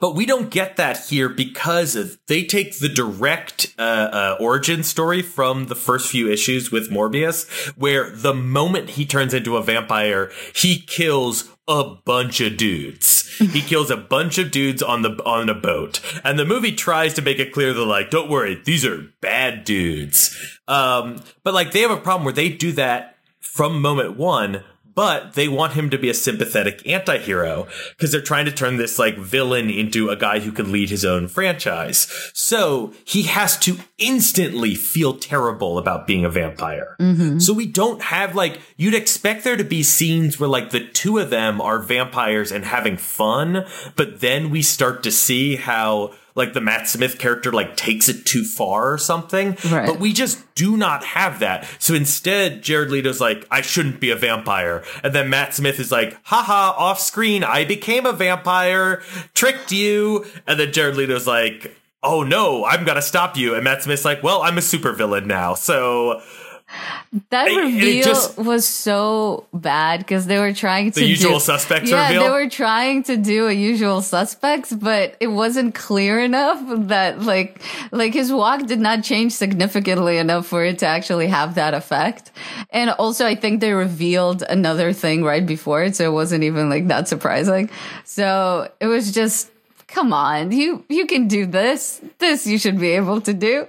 but 0.00 0.14
we 0.14 0.26
don't 0.26 0.50
get 0.50 0.76
that 0.76 1.06
here 1.06 1.28
because 1.28 1.96
of, 1.96 2.18
they 2.26 2.44
take 2.44 2.78
the 2.78 2.88
direct 2.88 3.74
uh, 3.78 3.82
uh, 3.82 4.36
origin 4.40 4.82
story 4.82 5.22
from 5.22 5.66
the 5.66 5.74
first 5.74 6.10
few 6.10 6.30
issues 6.30 6.70
with 6.70 6.90
Morbius, 6.90 7.48
where 7.76 8.10
the 8.10 8.34
moment 8.34 8.90
he 8.90 9.06
turns 9.06 9.34
into 9.34 9.56
a 9.56 9.62
vampire, 9.62 10.30
he 10.54 10.80
kills 10.80 11.50
a 11.66 11.84
bunch 11.84 12.40
of 12.40 12.56
dudes. 12.56 13.28
he 13.38 13.60
kills 13.62 13.90
a 13.90 13.96
bunch 13.96 14.38
of 14.38 14.50
dudes 14.50 14.82
on 14.82 15.02
the 15.02 15.10
on 15.24 15.48
a 15.48 15.54
boat, 15.54 16.00
and 16.24 16.38
the 16.38 16.44
movie 16.44 16.72
tries 16.72 17.14
to 17.14 17.22
make 17.22 17.38
it 17.38 17.52
clear 17.52 17.72
that 17.74 17.84
like, 17.84 18.10
don't 18.10 18.30
worry, 18.30 18.60
these 18.64 18.84
are 18.84 19.10
bad 19.20 19.64
dudes. 19.64 20.34
Um, 20.66 21.22
but 21.44 21.54
like 21.54 21.72
they 21.72 21.80
have 21.82 21.90
a 21.90 21.98
problem 21.98 22.24
where 22.24 22.32
they 22.32 22.48
do 22.48 22.72
that 22.72 23.16
from 23.38 23.80
moment 23.80 24.16
one 24.16 24.64
but 24.98 25.34
they 25.34 25.46
want 25.46 25.74
him 25.74 25.90
to 25.90 25.96
be 25.96 26.10
a 26.10 26.14
sympathetic 26.14 26.84
anti-hero 26.84 27.68
because 27.90 28.10
they're 28.10 28.20
trying 28.20 28.46
to 28.46 28.50
turn 28.50 28.78
this 28.78 28.98
like 28.98 29.16
villain 29.16 29.70
into 29.70 30.08
a 30.08 30.16
guy 30.16 30.40
who 30.40 30.50
can 30.50 30.72
lead 30.72 30.90
his 30.90 31.04
own 31.04 31.28
franchise. 31.28 32.08
So 32.34 32.92
he 33.04 33.22
has 33.22 33.56
to 33.58 33.78
instantly 33.98 34.74
feel 34.74 35.16
terrible 35.16 35.78
about 35.78 36.08
being 36.08 36.24
a 36.24 36.28
vampire. 36.28 36.96
Mm-hmm. 36.98 37.38
So 37.38 37.52
we 37.52 37.64
don't 37.64 38.02
have 38.02 38.34
like 38.34 38.60
you'd 38.76 38.92
expect 38.92 39.44
there 39.44 39.56
to 39.56 39.62
be 39.62 39.84
scenes 39.84 40.40
where 40.40 40.48
like 40.48 40.70
the 40.70 40.88
two 40.88 41.18
of 41.18 41.30
them 41.30 41.60
are 41.60 41.78
vampires 41.78 42.50
and 42.50 42.64
having 42.64 42.96
fun, 42.96 43.66
but 43.94 44.18
then 44.18 44.50
we 44.50 44.62
start 44.62 45.04
to 45.04 45.12
see 45.12 45.54
how 45.54 46.12
like 46.38 46.54
the 46.54 46.60
Matt 46.60 46.88
Smith 46.88 47.18
character 47.18 47.52
like 47.52 47.76
takes 47.76 48.08
it 48.08 48.24
too 48.24 48.44
far 48.44 48.92
or 48.92 48.98
something. 48.98 49.56
Right. 49.70 49.86
But 49.86 50.00
we 50.00 50.12
just 50.12 50.42
do 50.54 50.76
not 50.76 51.04
have 51.04 51.40
that. 51.40 51.68
So 51.78 51.94
instead, 51.94 52.62
Jared 52.62 52.90
Leto's 52.90 53.20
like, 53.20 53.46
I 53.50 53.60
shouldn't 53.60 54.00
be 54.00 54.10
a 54.10 54.16
vampire. 54.16 54.82
And 55.02 55.14
then 55.14 55.28
Matt 55.28 55.54
Smith 55.54 55.78
is 55.78 55.92
like, 55.92 56.16
haha, 56.22 56.74
off 56.76 57.00
screen, 57.00 57.44
I 57.44 57.64
became 57.64 58.06
a 58.06 58.12
vampire, 58.12 59.02
tricked 59.34 59.72
you. 59.72 60.24
And 60.46 60.58
then 60.58 60.72
Jared 60.72 60.96
Leto's 60.96 61.26
like, 61.26 61.76
oh 62.02 62.22
no, 62.22 62.64
I'm 62.64 62.84
gonna 62.84 63.02
stop 63.02 63.36
you. 63.36 63.54
And 63.54 63.64
Matt 63.64 63.82
Smith's 63.82 64.04
like, 64.04 64.22
well, 64.22 64.42
I'm 64.42 64.56
a 64.56 64.62
supervillain 64.62 65.26
now. 65.26 65.54
So 65.54 66.22
that 67.30 67.46
reveal 67.46 68.04
just, 68.04 68.36
was 68.36 68.66
so 68.66 69.46
bad 69.54 70.00
because 70.00 70.26
they 70.26 70.38
were 70.38 70.52
trying 70.52 70.90
to 70.92 71.00
the 71.00 71.06
usual 71.06 71.34
do, 71.34 71.40
suspects 71.40 71.90
yeah, 71.90 72.08
reveal. 72.08 72.22
they 72.22 72.30
were 72.30 72.50
trying 72.50 73.02
to 73.04 73.16
do 73.16 73.46
a 73.46 73.52
usual 73.52 74.02
suspects, 74.02 74.72
but 74.72 75.16
it 75.18 75.28
wasn't 75.28 75.74
clear 75.74 76.20
enough 76.20 76.60
that 76.88 77.22
like 77.22 77.62
like 77.90 78.12
his 78.12 78.32
walk 78.32 78.66
did 78.66 78.80
not 78.80 79.02
change 79.02 79.32
significantly 79.32 80.18
enough 80.18 80.46
for 80.46 80.64
it 80.64 80.78
to 80.80 80.86
actually 80.86 81.28
have 81.28 81.54
that 81.54 81.72
effect. 81.72 82.30
And 82.70 82.90
also, 82.90 83.24
I 83.26 83.34
think 83.34 83.60
they 83.60 83.72
revealed 83.72 84.42
another 84.42 84.92
thing 84.92 85.24
right 85.24 85.46
before 85.46 85.82
it, 85.84 85.96
so 85.96 86.04
it 86.04 86.12
wasn't 86.12 86.44
even 86.44 86.68
like 86.68 86.88
that 86.88 87.08
surprising. 87.08 87.70
So 88.04 88.70
it 88.80 88.86
was 88.86 89.12
just 89.12 89.50
come 89.88 90.12
on, 90.12 90.52
you 90.52 90.84
you 90.88 91.06
can 91.06 91.26
do 91.26 91.46
this. 91.46 92.00
This 92.18 92.46
you 92.46 92.58
should 92.58 92.78
be 92.78 92.90
able 92.92 93.20
to 93.22 93.34
do. 93.34 93.66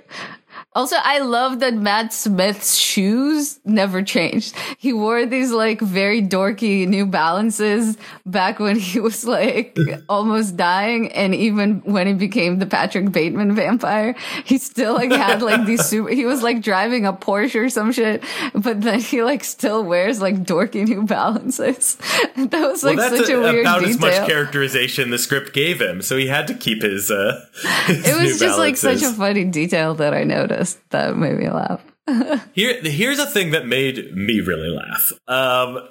Also, 0.74 0.98
I 1.02 1.18
love 1.18 1.62
that 1.62 1.74
Matt 1.74 2.14
Smith's 2.14 2.76
shoes 2.76 3.60
never 3.66 4.04
changed. 4.04 4.56
He 4.78 4.94
wore 4.94 5.26
these 5.26 5.52
like 5.52 5.82
very 5.82 6.22
dorky 6.22 6.88
New 6.88 7.08
Balances 7.08 7.98
back 8.24 8.60
when 8.60 8.78
he 8.78 9.00
was 9.10 9.26
like 9.26 9.76
almost 10.08 10.58
dying, 10.58 11.12
and 11.14 11.34
even 11.34 11.80
when 11.86 12.06
he 12.06 12.14
became 12.14 12.60
the 12.60 12.68
Patrick 12.68 13.12
Bateman 13.12 13.56
vampire, 13.56 14.14
he 14.46 14.60
still 14.60 14.94
like 14.94 15.12
had 15.12 15.42
like 15.42 15.66
these 15.66 15.84
super. 15.90 16.10
He 16.10 16.26
was 16.26 16.44
like 16.44 16.62
driving 16.62 17.08
a 17.08 17.14
Porsche 17.14 17.66
or 17.66 17.70
some 17.70 17.92
shit, 17.92 18.24
but 18.54 18.82
then 18.82 19.00
he 19.00 19.24
like 19.24 19.44
still 19.44 19.84
wears 19.84 20.22
like 20.22 20.44
dorky 20.44 20.88
New 20.88 21.02
Balances. 21.02 21.96
that 22.36 22.54
was 22.54 22.84
like 22.84 22.98
well, 22.98 23.18
such 23.18 23.30
a, 23.30 23.40
a 23.40 23.42
weird 23.42 23.62
about 23.62 23.80
detail. 23.80 23.96
as 23.96 24.00
much 24.00 24.28
characterization 24.30 25.10
the 25.10 25.18
script 25.18 25.52
gave 25.52 25.82
him, 25.82 26.04
so 26.04 26.16
he 26.16 26.28
had 26.28 26.46
to 26.46 26.54
keep 26.54 26.84
his. 26.84 27.10
uh 27.10 27.44
his 27.88 28.08
It 28.08 28.22
was 28.22 28.38
just 28.38 28.60
like 28.60 28.78
such 28.78 29.02
a 29.02 29.12
funny 29.12 29.46
detail 29.46 29.96
that 29.96 30.14
I 30.14 30.24
noticed 30.24 30.59
that 30.90 31.18
made 31.18 31.38
me 31.38 31.50
laugh. 31.50 31.82
Here, 32.54 32.82
here's 32.82 33.20
a 33.20 33.28
thing 33.28 33.52
that 33.52 33.68
made 33.68 34.16
me 34.16 34.40
really 34.40 34.70
laugh. 34.70 35.12
Um, 35.28 35.88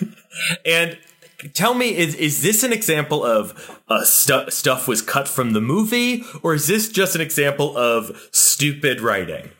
and 0.66 0.98
tell 1.54 1.74
me, 1.74 1.96
is 1.96 2.14
is 2.14 2.42
this 2.42 2.62
an 2.62 2.72
example 2.72 3.24
of 3.24 3.78
uh, 3.88 4.04
stu- 4.04 4.50
stuff 4.50 4.88
was 4.88 5.02
cut 5.02 5.28
from 5.28 5.52
the 5.52 5.60
movie, 5.60 6.24
or 6.42 6.54
is 6.54 6.66
this 6.66 6.88
just 6.88 7.14
an 7.14 7.20
example 7.20 7.76
of 7.76 8.28
stupid 8.32 9.00
writing? 9.00 9.50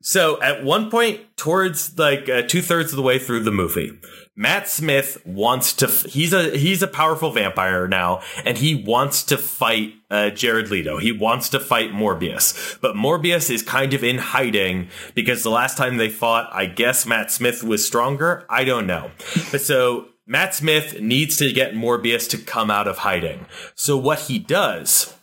So, 0.00 0.40
at 0.40 0.64
one 0.64 0.90
point, 0.90 1.20
towards 1.36 1.98
like 1.98 2.28
uh, 2.28 2.42
two 2.42 2.62
thirds 2.62 2.92
of 2.92 2.96
the 2.96 3.02
way 3.02 3.18
through 3.18 3.40
the 3.40 3.50
movie, 3.50 3.98
Matt 4.38 4.68
Smith 4.68 5.20
wants 5.26 5.72
to. 5.74 5.88
He's 5.88 6.32
a 6.32 6.56
he's 6.56 6.80
a 6.80 6.86
powerful 6.86 7.32
vampire 7.32 7.88
now, 7.88 8.22
and 8.44 8.56
he 8.56 8.76
wants 8.76 9.24
to 9.24 9.36
fight 9.36 9.94
uh, 10.12 10.30
Jared 10.30 10.70
Leto. 10.70 10.98
He 10.98 11.10
wants 11.10 11.48
to 11.48 11.58
fight 11.58 11.90
Morbius, 11.90 12.80
but 12.80 12.94
Morbius 12.94 13.50
is 13.50 13.64
kind 13.64 13.94
of 13.94 14.04
in 14.04 14.18
hiding 14.18 14.90
because 15.16 15.42
the 15.42 15.50
last 15.50 15.76
time 15.76 15.96
they 15.96 16.08
fought, 16.08 16.48
I 16.52 16.66
guess 16.66 17.04
Matt 17.04 17.32
Smith 17.32 17.64
was 17.64 17.84
stronger. 17.84 18.46
I 18.48 18.62
don't 18.62 18.86
know, 18.86 19.10
but 19.50 19.60
so 19.60 20.06
Matt 20.24 20.54
Smith 20.54 21.00
needs 21.00 21.36
to 21.38 21.52
get 21.52 21.74
Morbius 21.74 22.30
to 22.30 22.38
come 22.38 22.70
out 22.70 22.86
of 22.86 22.98
hiding. 22.98 23.46
So 23.74 23.96
what 23.96 24.20
he 24.20 24.38
does 24.38 25.17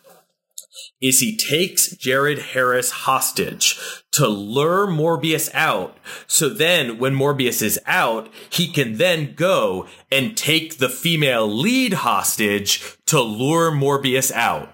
is 1.06 1.20
he 1.20 1.38
takes 1.38 1.92
Jared 1.96 2.40
Harris 2.40 2.90
hostage 2.92 3.78
to 4.12 4.28
lure 4.28 4.88
Morbius 4.88 5.54
out. 5.54 5.98
So 6.26 6.50
then 6.50 6.98
when 6.98 7.14
Morbius 7.14 7.62
is 7.62 7.80
out, 7.86 8.28
he 8.50 8.68
can 8.68 8.98
then 8.98 9.36
go 9.36 9.88
and 10.12 10.36
take 10.36 10.78
the 10.78 10.90
female 10.90 11.48
lead 11.48 11.94
hostage 11.94 12.98
to 13.06 13.22
lure 13.22 13.72
Morbius 13.72 14.32
out. 14.32 14.72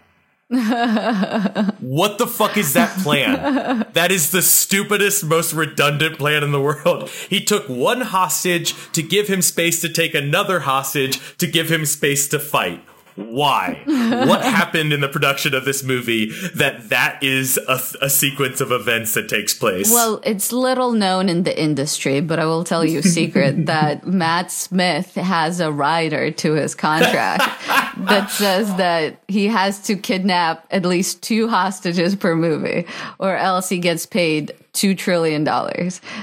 what 1.79 2.17
the 2.17 2.27
fuck 2.27 2.57
is 2.57 2.73
that 2.73 2.97
plan? 2.99 3.87
That 3.93 4.11
is 4.11 4.31
the 4.31 4.41
stupidest, 4.41 5.23
most 5.23 5.53
redundant 5.53 6.17
plan 6.17 6.43
in 6.43 6.51
the 6.51 6.61
world. 6.61 7.09
He 7.29 7.43
took 7.43 7.67
one 7.67 8.01
hostage 8.01 8.73
to 8.91 9.01
give 9.01 9.27
him 9.27 9.41
space 9.41 9.81
to 9.81 9.89
take 9.89 10.13
another 10.13 10.61
hostage 10.61 11.37
to 11.37 11.47
give 11.47 11.71
him 11.71 11.85
space 11.85 12.27
to 12.29 12.39
fight 12.39 12.83
why? 13.15 13.81
what 13.85 14.41
happened 14.41 14.93
in 14.93 15.01
the 15.01 15.09
production 15.09 15.53
of 15.53 15.65
this 15.65 15.83
movie 15.83 16.31
that 16.55 16.89
that 16.89 17.21
is 17.21 17.57
a, 17.67 17.79
a, 18.01 18.09
sequence 18.09 18.61
of 18.61 18.71
events 18.71 19.13
that 19.15 19.27
takes 19.27 19.53
place? 19.53 19.91
Well, 19.91 20.21
it's 20.23 20.51
little 20.51 20.91
known 20.91 21.27
in 21.27 21.43
the 21.43 21.59
industry, 21.59 22.21
but 22.21 22.39
I 22.39 22.45
will 22.45 22.63
tell 22.63 22.85
you 22.85 22.99
a 22.99 23.03
secret 23.03 23.65
that 23.65 24.07
Matt 24.07 24.51
Smith 24.51 25.15
has 25.15 25.59
a 25.59 25.71
rider 25.71 26.31
to 26.31 26.53
his 26.53 26.73
contract 26.73 27.43
that 27.97 28.29
says 28.29 28.73
that 28.75 29.21
he 29.27 29.47
has 29.47 29.79
to 29.83 29.95
kidnap 29.95 30.65
at 30.71 30.85
least 30.85 31.21
two 31.21 31.47
hostages 31.47 32.15
per 32.15 32.35
movie 32.35 32.85
or 33.19 33.35
else 33.35 33.67
he 33.67 33.79
gets 33.79 34.05
paid 34.05 34.53
$2 34.73 34.97
trillion. 34.97 35.45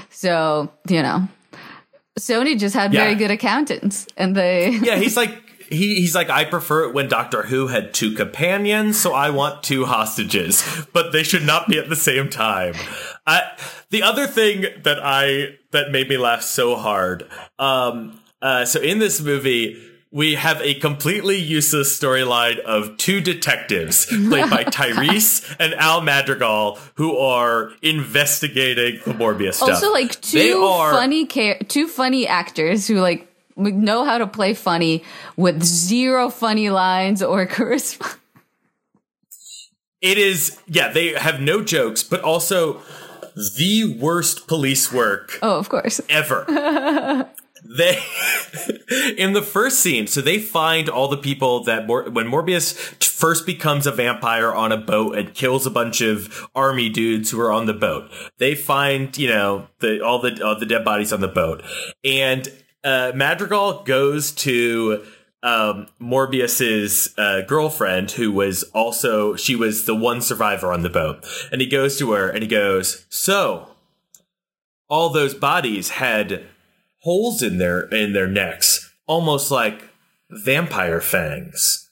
So, 0.09 0.71
you 0.87 1.03
know. 1.03 1.27
Sony 2.19 2.59
just 2.59 2.75
had 2.75 2.93
yeah. 2.93 3.01
very 3.01 3.15
good 3.15 3.31
accountants 3.31 4.05
and 4.17 4.35
they 4.35 4.71
Yeah, 4.71 4.97
he's 4.97 5.15
like 5.15 5.48
he, 5.69 5.95
he's 5.95 6.15
like, 6.15 6.29
I 6.29 6.45
prefer 6.45 6.85
it 6.85 6.93
when 6.93 7.07
Doctor 7.07 7.43
Who 7.43 7.67
had 7.67 7.93
two 7.93 8.13
companions, 8.13 8.99
so 8.99 9.13
I 9.13 9.29
want 9.29 9.63
two 9.63 9.85
hostages, 9.85 10.63
but 10.93 11.11
they 11.11 11.23
should 11.23 11.43
not 11.43 11.67
be 11.67 11.77
at 11.77 11.89
the 11.89 11.95
same 11.95 12.29
time. 12.29 12.73
I, 13.25 13.43
the 13.89 14.03
other 14.03 14.27
thing 14.27 14.65
that 14.83 14.99
I 15.01 15.57
that 15.71 15.91
made 15.91 16.09
me 16.09 16.17
laugh 16.17 16.41
so 16.41 16.75
hard, 16.75 17.27
um, 17.57 18.19
uh, 18.41 18.65
so 18.65 18.81
in 18.81 18.99
this 18.99 19.21
movie, 19.21 19.81
we 20.11 20.35
have 20.35 20.59
a 20.61 20.73
completely 20.75 21.37
useless 21.37 21.97
storyline 21.97 22.57
of 22.59 22.97
two 22.97 23.21
detectives 23.21 24.07
played 24.07 24.49
by 24.49 24.63
Tyrese 24.65 25.55
and 25.59 25.75
Al 25.75 26.01
Madrigal 26.01 26.79
who 26.95 27.17
are 27.17 27.71
investigating 27.83 28.99
the 29.05 29.13
Morbius 29.13 29.55
stuff. 29.55 29.69
Also, 29.69 29.91
like 29.91 30.19
two 30.21 30.59
funny 30.61 31.27
char- 31.27 31.59
two 31.67 31.87
funny 31.87 32.27
actors 32.27 32.87
who 32.87 32.99
like 32.99 33.28
know 33.59 34.05
how 34.05 34.17
to 34.17 34.27
play 34.27 34.53
funny 34.53 35.03
with 35.35 35.63
zero 35.63 36.29
funny 36.29 36.69
lines 36.69 37.21
or 37.21 37.45
charisma. 37.47 38.15
It 40.01 40.17
is, 40.17 40.57
yeah, 40.67 40.91
they 40.93 41.13
have 41.13 41.41
no 41.41 41.61
jokes, 41.61 42.03
but 42.03 42.21
also 42.21 42.81
the 43.57 43.97
worst 43.99 44.47
police 44.47 44.93
work. 44.93 45.37
Oh, 45.41 45.57
of 45.57 45.67
course. 45.67 45.99
Ever. 46.09 46.45
they 47.63 48.01
in 49.17 49.33
the 49.33 49.41
first 49.41 49.79
scene 49.79 50.07
so 50.07 50.21
they 50.21 50.39
find 50.39 50.89
all 50.89 51.07
the 51.07 51.17
people 51.17 51.63
that 51.63 51.85
Mor- 51.87 52.09
when 52.09 52.27
morbius 52.27 52.73
first 53.03 53.45
becomes 53.45 53.85
a 53.85 53.91
vampire 53.91 54.53
on 54.53 54.71
a 54.71 54.77
boat 54.77 55.17
and 55.17 55.33
kills 55.33 55.65
a 55.65 55.69
bunch 55.69 56.01
of 56.01 56.47
army 56.55 56.89
dudes 56.89 57.31
who 57.31 57.39
are 57.39 57.51
on 57.51 57.65
the 57.65 57.73
boat 57.73 58.09
they 58.37 58.55
find 58.55 59.17
you 59.17 59.27
know 59.27 59.67
the 59.79 60.03
all 60.03 60.19
the 60.19 60.43
all 60.43 60.57
the 60.57 60.65
dead 60.65 60.85
bodies 60.85 61.11
on 61.11 61.21
the 61.21 61.27
boat 61.27 61.61
and 62.03 62.49
uh, 62.83 63.11
Madrigal 63.15 63.83
goes 63.83 64.31
to 64.31 65.05
um, 65.41 65.87
Morbius's 65.99 67.13
uh, 67.17 67.41
girlfriend, 67.41 68.11
who 68.11 68.31
was 68.31 68.63
also 68.73 69.35
she 69.35 69.55
was 69.55 69.85
the 69.85 69.95
one 69.95 70.21
survivor 70.21 70.71
on 70.73 70.83
the 70.83 70.89
boat, 70.89 71.25
and 71.51 71.61
he 71.61 71.67
goes 71.67 71.97
to 71.99 72.11
her 72.11 72.29
and 72.29 72.41
he 72.41 72.47
goes, 72.47 73.05
"So, 73.09 73.75
all 74.89 75.09
those 75.09 75.33
bodies 75.33 75.89
had 75.89 76.45
holes 76.99 77.41
in 77.41 77.57
their 77.57 77.81
in 77.89 78.13
their 78.13 78.27
necks, 78.27 78.93
almost 79.07 79.51
like 79.51 79.89
vampire 80.29 81.01
fangs. 81.01 81.89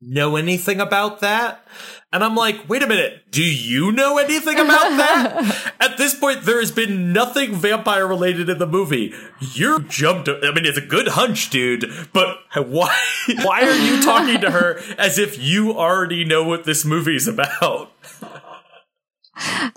know 0.00 0.36
anything 0.36 0.80
about 0.80 1.20
that. 1.20 1.64
And 2.12 2.24
I'm 2.24 2.34
like, 2.34 2.68
wait 2.68 2.82
a 2.82 2.88
minute, 2.88 3.30
do 3.30 3.42
you 3.42 3.92
know 3.92 4.18
anything 4.18 4.58
about 4.58 4.66
that? 4.96 5.72
At 5.78 5.96
this 5.96 6.12
point, 6.14 6.42
there 6.42 6.58
has 6.58 6.72
been 6.72 7.12
nothing 7.12 7.54
vampire 7.54 8.06
related 8.06 8.48
in 8.48 8.58
the 8.58 8.66
movie. 8.66 9.14
You're 9.54 9.78
jumped. 9.78 10.28
I 10.28 10.50
mean, 10.52 10.66
it's 10.66 10.78
a 10.78 10.84
good 10.84 11.08
hunch, 11.08 11.50
dude, 11.50 11.88
but 12.12 12.38
why, 12.56 12.96
why 13.42 13.62
are 13.62 13.76
you 13.76 14.02
talking 14.02 14.40
to 14.40 14.50
her 14.50 14.80
as 14.98 15.18
if 15.18 15.38
you 15.40 15.72
already 15.76 16.24
know 16.24 16.42
what 16.42 16.64
this 16.64 16.84
movie's 16.84 17.28
about? 17.28 17.89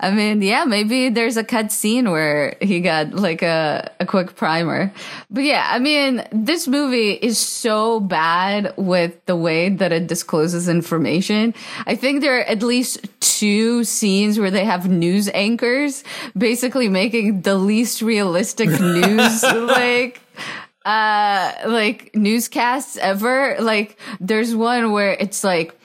I 0.00 0.10
mean, 0.10 0.42
yeah, 0.42 0.64
maybe 0.64 1.08
there's 1.08 1.36
a 1.36 1.44
cut 1.44 1.72
scene 1.72 2.10
where 2.10 2.56
he 2.60 2.80
got 2.80 3.14
like 3.14 3.42
a, 3.42 3.90
a 3.98 4.06
quick 4.06 4.36
primer. 4.36 4.92
But 5.30 5.44
yeah, 5.44 5.66
I 5.70 5.78
mean, 5.78 6.22
this 6.32 6.68
movie 6.68 7.12
is 7.12 7.38
so 7.38 8.00
bad 8.00 8.74
with 8.76 9.24
the 9.26 9.36
way 9.36 9.70
that 9.70 9.92
it 9.92 10.06
discloses 10.06 10.68
information. 10.68 11.54
I 11.86 11.94
think 11.94 12.20
there 12.20 12.38
are 12.38 12.44
at 12.44 12.62
least 12.62 13.06
two 13.20 13.84
scenes 13.84 14.38
where 14.38 14.50
they 14.50 14.64
have 14.64 14.88
news 14.88 15.28
anchors 15.32 16.04
basically 16.36 16.88
making 16.88 17.42
the 17.42 17.56
least 17.56 18.02
realistic 18.02 18.68
news 18.80 19.42
like 19.42 20.20
uh 20.84 21.52
like 21.66 22.14
newscasts 22.14 22.96
ever. 22.98 23.56
Like 23.58 23.98
there's 24.20 24.54
one 24.54 24.92
where 24.92 25.12
it's 25.14 25.42
like, 25.42 25.78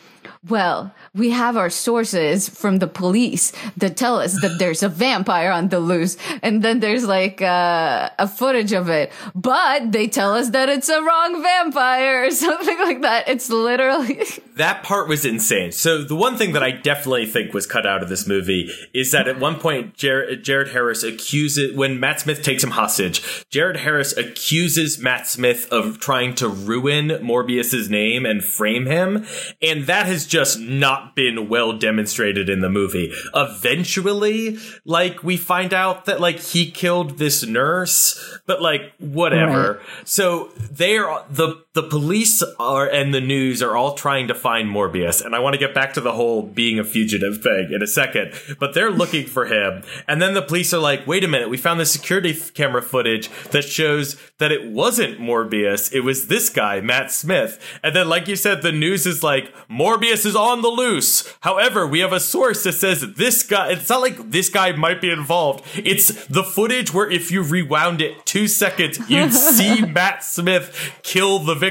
well, 0.47 0.93
we 1.19 1.29
have 1.31 1.57
our 1.57 1.69
sources 1.69 2.49
from 2.49 2.79
the 2.79 2.87
police 2.87 3.51
that 3.77 3.97
tell 3.97 4.19
us 4.19 4.41
that 4.41 4.57
there's 4.57 4.81
a 4.81 4.89
vampire 4.89 5.51
on 5.51 5.69
the 5.69 5.79
loose. 5.79 6.17
And 6.41 6.63
then 6.63 6.79
there's 6.79 7.05
like 7.05 7.41
uh, 7.41 8.09
a 8.17 8.27
footage 8.27 8.71
of 8.71 8.89
it, 8.89 9.11
but 9.35 9.91
they 9.91 10.07
tell 10.07 10.33
us 10.33 10.49
that 10.51 10.69
it's 10.69 10.89
a 10.89 11.01
wrong 11.01 11.43
vampire 11.43 12.25
or 12.25 12.31
something 12.47 12.79
like 12.79 13.01
that. 13.01 13.27
It's 13.27 13.49
literally. 13.49 14.21
that 14.55 14.83
part 14.83 15.07
was 15.07 15.25
insane. 15.25 15.71
So 15.71 16.03
the 16.03 16.15
one 16.15 16.37
thing 16.37 16.53
that 16.53 16.63
I 16.63 16.71
definitely 16.71 17.25
think 17.25 17.53
was 17.53 17.65
cut 17.65 17.85
out 17.85 18.01
of 18.01 18.09
this 18.09 18.25
movie 18.25 18.71
is 18.93 19.11
that 19.11 19.27
at 19.27 19.39
one 19.39 19.59
point, 19.59 19.95
Jared, 19.95 20.43
Jared 20.43 20.69
Harris 20.69 21.03
accuses, 21.03 21.75
when 21.75 21.99
Matt 21.99 22.21
Smith 22.21 22.41
takes 22.41 22.63
him 22.63 22.71
hostage, 22.71 23.45
Jared 23.49 23.77
Harris 23.77 24.15
accuses 24.15 24.99
Matt 24.99 25.27
Smith 25.27 25.67
of 25.71 25.99
trying 25.99 26.33
to 26.35 26.47
ruin 26.47 27.19
Morbius's 27.21 27.89
name 27.89 28.25
and 28.25 28.43
frame 28.43 28.85
him. 28.85 29.25
And 29.61 29.85
that 29.85 30.05
has 30.05 30.25
just 30.25 30.59
not 30.59 31.08
not 31.09 31.15
been 31.15 31.49
well 31.49 31.77
demonstrated 31.77 32.49
in 32.49 32.61
the 32.61 32.69
movie. 32.69 33.11
Eventually, 33.33 34.57
like 34.85 35.23
we 35.23 35.37
find 35.37 35.73
out 35.73 36.05
that 36.05 36.19
like 36.19 36.39
he 36.39 36.69
killed 36.71 37.17
this 37.17 37.45
nurse, 37.45 38.39
but 38.45 38.61
like 38.61 38.93
whatever. 38.99 39.73
Right. 39.73 40.07
So 40.07 40.49
they 40.71 40.97
are 40.97 41.25
the 41.29 41.63
the 41.79 41.87
police 41.87 42.43
are 42.59 42.85
and 42.85 43.13
the 43.13 43.21
news 43.21 43.61
are 43.61 43.77
all 43.77 43.93
trying 43.93 44.27
to 44.27 44.35
find 44.35 44.69
Morbius, 44.69 45.23
and 45.23 45.33
I 45.33 45.39
want 45.39 45.53
to 45.53 45.57
get 45.57 45.73
back 45.73 45.93
to 45.93 46.01
the 46.01 46.11
whole 46.11 46.41
being 46.41 46.77
a 46.77 46.83
fugitive 46.83 47.41
thing 47.41 47.71
in 47.71 47.81
a 47.81 47.87
second. 47.87 48.33
But 48.59 48.73
they're 48.73 48.91
looking 48.91 49.25
for 49.25 49.45
him, 49.45 49.83
and 50.05 50.21
then 50.21 50.33
the 50.33 50.41
police 50.41 50.73
are 50.73 50.79
like, 50.79 51.07
"Wait 51.07 51.23
a 51.23 51.27
minute, 51.29 51.49
we 51.49 51.55
found 51.55 51.79
the 51.79 51.85
security 51.85 52.33
camera 52.33 52.81
footage 52.81 53.29
that 53.51 53.63
shows 53.63 54.17
that 54.39 54.51
it 54.51 54.69
wasn't 54.69 55.21
Morbius; 55.21 55.93
it 55.93 56.01
was 56.01 56.27
this 56.27 56.49
guy, 56.49 56.81
Matt 56.81 57.13
Smith." 57.13 57.57
And 57.81 57.95
then, 57.95 58.09
like 58.09 58.27
you 58.27 58.35
said, 58.35 58.61
the 58.61 58.73
news 58.73 59.05
is 59.05 59.23
like, 59.23 59.53
"Morbius 59.69 60.25
is 60.25 60.35
on 60.35 60.61
the 60.61 60.67
loose." 60.67 61.33
However, 61.41 61.87
we 61.87 61.99
have 61.99 62.11
a 62.11 62.19
source 62.19 62.63
that 62.63 62.73
says 62.73 63.13
this 63.15 63.41
guy. 63.41 63.69
It's 63.69 63.87
not 63.87 64.01
like 64.01 64.31
this 64.31 64.49
guy 64.49 64.73
might 64.73 64.99
be 64.99 65.11
involved. 65.11 65.63
It's 65.77 66.25
the 66.25 66.43
footage 66.43 66.93
where 66.93 67.09
if 67.09 67.31
you 67.31 67.41
rewound 67.41 68.01
it 68.01 68.25
two 68.25 68.49
seconds, 68.49 68.99
you'd 69.09 69.33
see 69.55 69.85
Matt 69.85 70.25
Smith 70.25 70.97
kill 71.03 71.39
the 71.39 71.55
victim. 71.55 71.68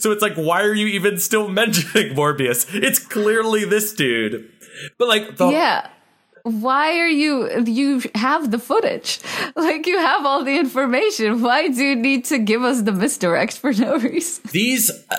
So 0.00 0.12
it's 0.12 0.22
like, 0.22 0.34
why 0.34 0.62
are 0.62 0.74
you 0.74 0.86
even 0.88 1.18
still 1.18 1.48
mentioning 1.48 2.14
Morbius? 2.16 2.66
It's 2.72 2.98
clearly 2.98 3.64
this 3.64 3.92
dude. 3.92 4.50
But 4.98 5.08
like, 5.08 5.36
the- 5.36 5.48
yeah. 5.50 5.88
Why 6.42 6.98
are 6.98 7.08
you 7.08 7.64
you 7.64 8.02
have 8.14 8.50
the 8.50 8.58
footage. 8.58 9.20
Like 9.56 9.86
you 9.86 9.96
have 9.98 10.26
all 10.26 10.42
the 10.44 10.58
information. 10.58 11.40
Why 11.40 11.68
do 11.68 11.82
you 11.82 11.96
need 11.96 12.24
to 12.26 12.38
give 12.38 12.62
us 12.62 12.82
the 12.82 12.90
misdirects 12.90 13.56
for 13.56 13.72
no 13.72 13.96
reason? 14.10 14.42
These 14.50 14.90
uh, 14.90 15.16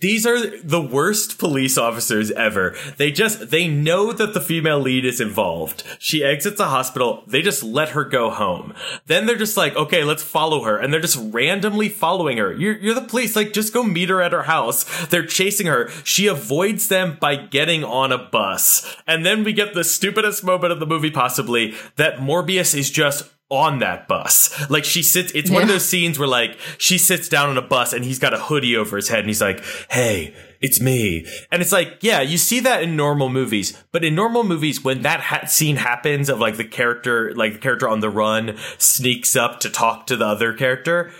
these 0.00 0.26
are 0.26 0.58
the 0.60 0.80
worst 0.80 1.38
police 1.38 1.78
officers 1.78 2.30
ever. 2.32 2.74
They 2.96 3.10
just, 3.10 3.50
they 3.50 3.68
know 3.68 4.12
that 4.12 4.34
the 4.34 4.40
female 4.40 4.80
lead 4.80 5.04
is 5.04 5.20
involved. 5.20 5.82
She 5.98 6.24
exits 6.24 6.58
the 6.58 6.66
hospital. 6.66 7.22
They 7.26 7.42
just 7.42 7.62
let 7.62 7.90
her 7.90 8.04
go 8.04 8.30
home. 8.30 8.74
Then 9.06 9.26
they're 9.26 9.36
just 9.36 9.56
like, 9.56 9.76
okay, 9.76 10.04
let's 10.04 10.22
follow 10.22 10.64
her. 10.64 10.78
And 10.78 10.92
they're 10.92 11.00
just 11.00 11.18
randomly 11.32 11.88
following 11.88 12.38
her. 12.38 12.52
You're, 12.52 12.78
you're 12.78 12.94
the 12.94 13.02
police. 13.02 13.36
Like, 13.36 13.52
just 13.52 13.72
go 13.72 13.82
meet 13.82 14.08
her 14.08 14.20
at 14.20 14.32
her 14.32 14.44
house. 14.44 15.06
They're 15.06 15.26
chasing 15.26 15.66
her. 15.66 15.88
She 16.04 16.26
avoids 16.26 16.88
them 16.88 17.16
by 17.20 17.36
getting 17.36 17.84
on 17.84 18.12
a 18.12 18.18
bus. 18.18 18.96
And 19.06 19.24
then 19.24 19.44
we 19.44 19.52
get 19.52 19.74
the 19.74 19.84
stupidest 19.84 20.44
moment 20.44 20.72
of 20.72 20.80
the 20.80 20.86
movie 20.86 21.10
possibly 21.10 21.74
that 21.96 22.18
Morbius 22.18 22.76
is 22.76 22.90
just 22.90 23.30
on 23.50 23.78
that 23.78 24.08
bus. 24.08 24.68
Like 24.68 24.84
she 24.84 25.02
sits, 25.02 25.32
it's 25.32 25.48
yeah. 25.48 25.54
one 25.54 25.62
of 25.62 25.68
those 25.68 25.88
scenes 25.88 26.18
where 26.18 26.28
like 26.28 26.58
she 26.78 26.98
sits 26.98 27.28
down 27.28 27.48
on 27.48 27.58
a 27.58 27.62
bus 27.62 27.92
and 27.92 28.04
he's 28.04 28.18
got 28.18 28.34
a 28.34 28.38
hoodie 28.38 28.76
over 28.76 28.96
his 28.96 29.08
head 29.08 29.20
and 29.20 29.28
he's 29.28 29.40
like, 29.40 29.62
Hey, 29.90 30.34
it's 30.60 30.80
me. 30.80 31.26
And 31.52 31.62
it's 31.62 31.72
like, 31.72 31.98
yeah, 32.00 32.20
you 32.20 32.38
see 32.38 32.60
that 32.60 32.82
in 32.82 32.96
normal 32.96 33.28
movies, 33.28 33.82
but 33.92 34.04
in 34.04 34.14
normal 34.14 34.42
movies, 34.42 34.82
when 34.82 35.02
that 35.02 35.20
ha- 35.20 35.46
scene 35.46 35.76
happens 35.76 36.28
of 36.28 36.40
like 36.40 36.56
the 36.56 36.64
character, 36.64 37.34
like 37.34 37.54
the 37.54 37.58
character 37.58 37.88
on 37.88 38.00
the 38.00 38.10
run 38.10 38.56
sneaks 38.78 39.36
up 39.36 39.60
to 39.60 39.70
talk 39.70 40.06
to 40.06 40.16
the 40.16 40.26
other 40.26 40.52
character, 40.52 41.12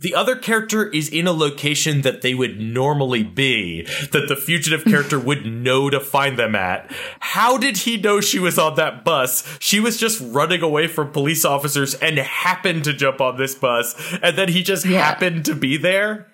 the 0.00 0.14
other 0.14 0.34
character 0.34 0.88
is 0.88 1.08
in 1.08 1.26
a 1.26 1.32
location 1.32 2.02
that 2.02 2.22
they 2.22 2.34
would 2.34 2.58
normally 2.58 3.22
be, 3.22 3.82
that 4.12 4.26
the 4.28 4.36
fugitive 4.36 4.84
character 4.84 5.18
would 5.20 5.44
know 5.44 5.90
to 5.90 6.00
find 6.00 6.38
them 6.38 6.54
at. 6.54 6.90
How 7.20 7.58
did 7.58 7.78
he 7.78 7.96
know 7.98 8.20
she 8.20 8.38
was 8.38 8.58
on 8.58 8.76
that 8.76 9.04
bus? 9.04 9.46
She 9.60 9.78
was 9.78 9.98
just 9.98 10.20
running 10.20 10.62
away 10.62 10.86
from 10.86 11.12
police 11.12 11.44
officers 11.44 11.94
and 11.94 12.18
happened 12.18 12.84
to 12.84 12.94
jump 12.94 13.20
on 13.20 13.36
this 13.36 13.54
bus, 13.54 13.94
and 14.22 14.36
then 14.36 14.48
he 14.48 14.62
just 14.62 14.86
yeah. 14.86 14.98
happened 15.00 15.44
to 15.44 15.54
be 15.54 15.76
there. 15.76 16.29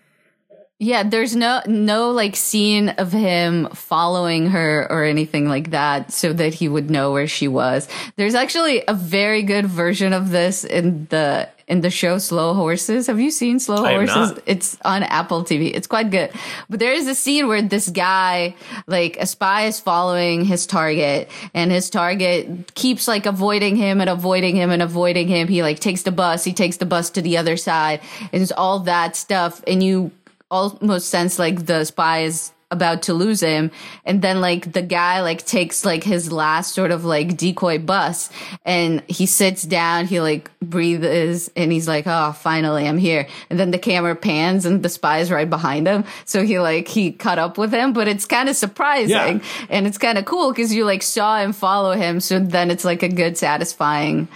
Yeah, 0.79 1.05
there's 1.05 1.35
no 1.35 1.63
no 1.67 2.11
like 2.11 2.37
scene 2.37 2.91
of 2.91 3.11
him 3.11 3.69
following 3.71 4.49
her 4.49 4.87
or 4.91 5.05
anything 5.05 5.49
like 5.49 5.71
that 5.71 6.13
so 6.13 6.35
that 6.35 6.53
he 6.53 6.69
would 6.69 6.91
know 6.91 7.13
where 7.13 7.27
she 7.27 7.49
was. 7.49 7.89
There's 8.17 8.35
actually 8.35 8.85
a 8.87 8.93
very 8.93 9.43
good 9.43 9.65
version 9.65 10.13
of 10.13 10.31
this 10.31 10.65
in 10.65 11.07
the 11.07 11.49
in 11.67 11.81
the 11.81 11.89
show 11.89 12.19
Slow 12.19 12.53
Horses. 12.53 13.07
Have 13.07 13.19
you 13.19 13.31
seen 13.31 13.59
Slow 13.59 13.79
Horses? 13.79 14.39
It's 14.45 14.77
on 14.85 15.03
Apple 15.03 15.45
TV. 15.45 15.75
It's 15.75 15.87
quite 15.87 16.11
good. 16.11 16.31
But 16.69 16.79
there 16.79 16.93
is 16.93 17.09
a 17.09 17.15
scene 17.15 17.49
where 17.49 17.63
this 17.63 17.89
guy, 17.89 18.55
like 18.87 19.17
a 19.17 19.25
spy 19.27 19.67
is 19.67 19.81
following 19.81 20.45
his 20.45 20.67
target 20.67 21.31
and 21.55 21.73
his 21.73 21.89
target 21.89 22.75
keeps 22.75 23.09
like 23.09 23.25
avoiding 23.25 23.77
him 23.77 24.03
and 24.03 24.11
avoiding 24.11 24.57
him 24.57 24.71
and 24.71 24.83
avoiding 24.83 25.27
him. 25.27 25.49
He 25.49 25.63
like 25.63 25.81
takes 25.81 26.03
the 26.03 26.13
bus, 26.13 26.45
he 26.45 26.53
takes 26.53 26.77
the 26.77 26.87
bus 26.87 27.09
to 27.11 27.23
the 27.23 27.39
other 27.39 27.57
side 27.57 28.01
and 28.31 28.43
it's 28.43 28.53
all 28.53 28.81
that 28.81 29.17
stuff. 29.17 29.65
And 29.67 29.83
you 29.83 30.13
almost 30.51 31.09
sense 31.09 31.39
like 31.39 31.67
the 31.67 31.85
spy 31.85 32.21
is 32.21 32.53
about 32.71 33.03
to 33.03 33.15
lose 33.15 33.41
him. 33.41 33.71
And 34.05 34.23
then 34.23 34.41
like 34.41 34.73
the 34.73 34.83
guy 34.83 35.21
like 35.21 35.47
takes 35.47 35.85
like 35.85 36.03
his 36.03 36.33
last 36.33 36.75
sort 36.75 36.91
of 36.91 37.05
like 37.05 37.37
decoy 37.37 37.79
bus 37.79 38.29
and 38.65 39.03
he 39.09 39.27
sits 39.27 39.63
down 39.63 40.07
he 40.07 40.21
like 40.21 40.51
breathes 40.61 41.49
and 41.55 41.71
he's 41.71 41.87
like 41.87 42.05
oh 42.07 42.33
finally 42.33 42.89
i'm 42.89 42.99
here. 42.99 43.29
And 43.51 43.59
then 43.59 43.71
the 43.71 43.79
camera 43.79 44.17
pans 44.17 44.67
and 44.67 44.83
the 44.83 44.89
spy 44.89 45.19
is 45.19 45.31
right 45.31 45.49
behind 45.49 45.87
him. 45.87 46.05
So 46.25 46.45
he 46.45 46.59
like 46.59 46.89
he 46.89 47.13
caught 47.13 47.39
up 47.39 47.57
with 47.57 47.73
him 47.73 47.93
but 47.93 48.09
it's 48.09 48.27
kind 48.27 48.49
of 48.49 48.57
surprising. 48.57 49.11
Yeah. 49.11 49.67
and 49.71 49.87
it's 49.87 49.99
kind 49.99 50.19
of 50.19 50.25
cool 50.25 50.51
because 50.51 50.75
you 50.75 50.85
like 50.85 51.03
saw 51.03 51.39
him 51.39 51.53
follow 51.53 51.93
him. 51.93 52.19
So 52.19 52.41
then 52.41 52.73
it's 52.73 52.85
like 52.85 53.05
a 53.05 53.09
good 53.09 53.39
satisfying 53.39 54.27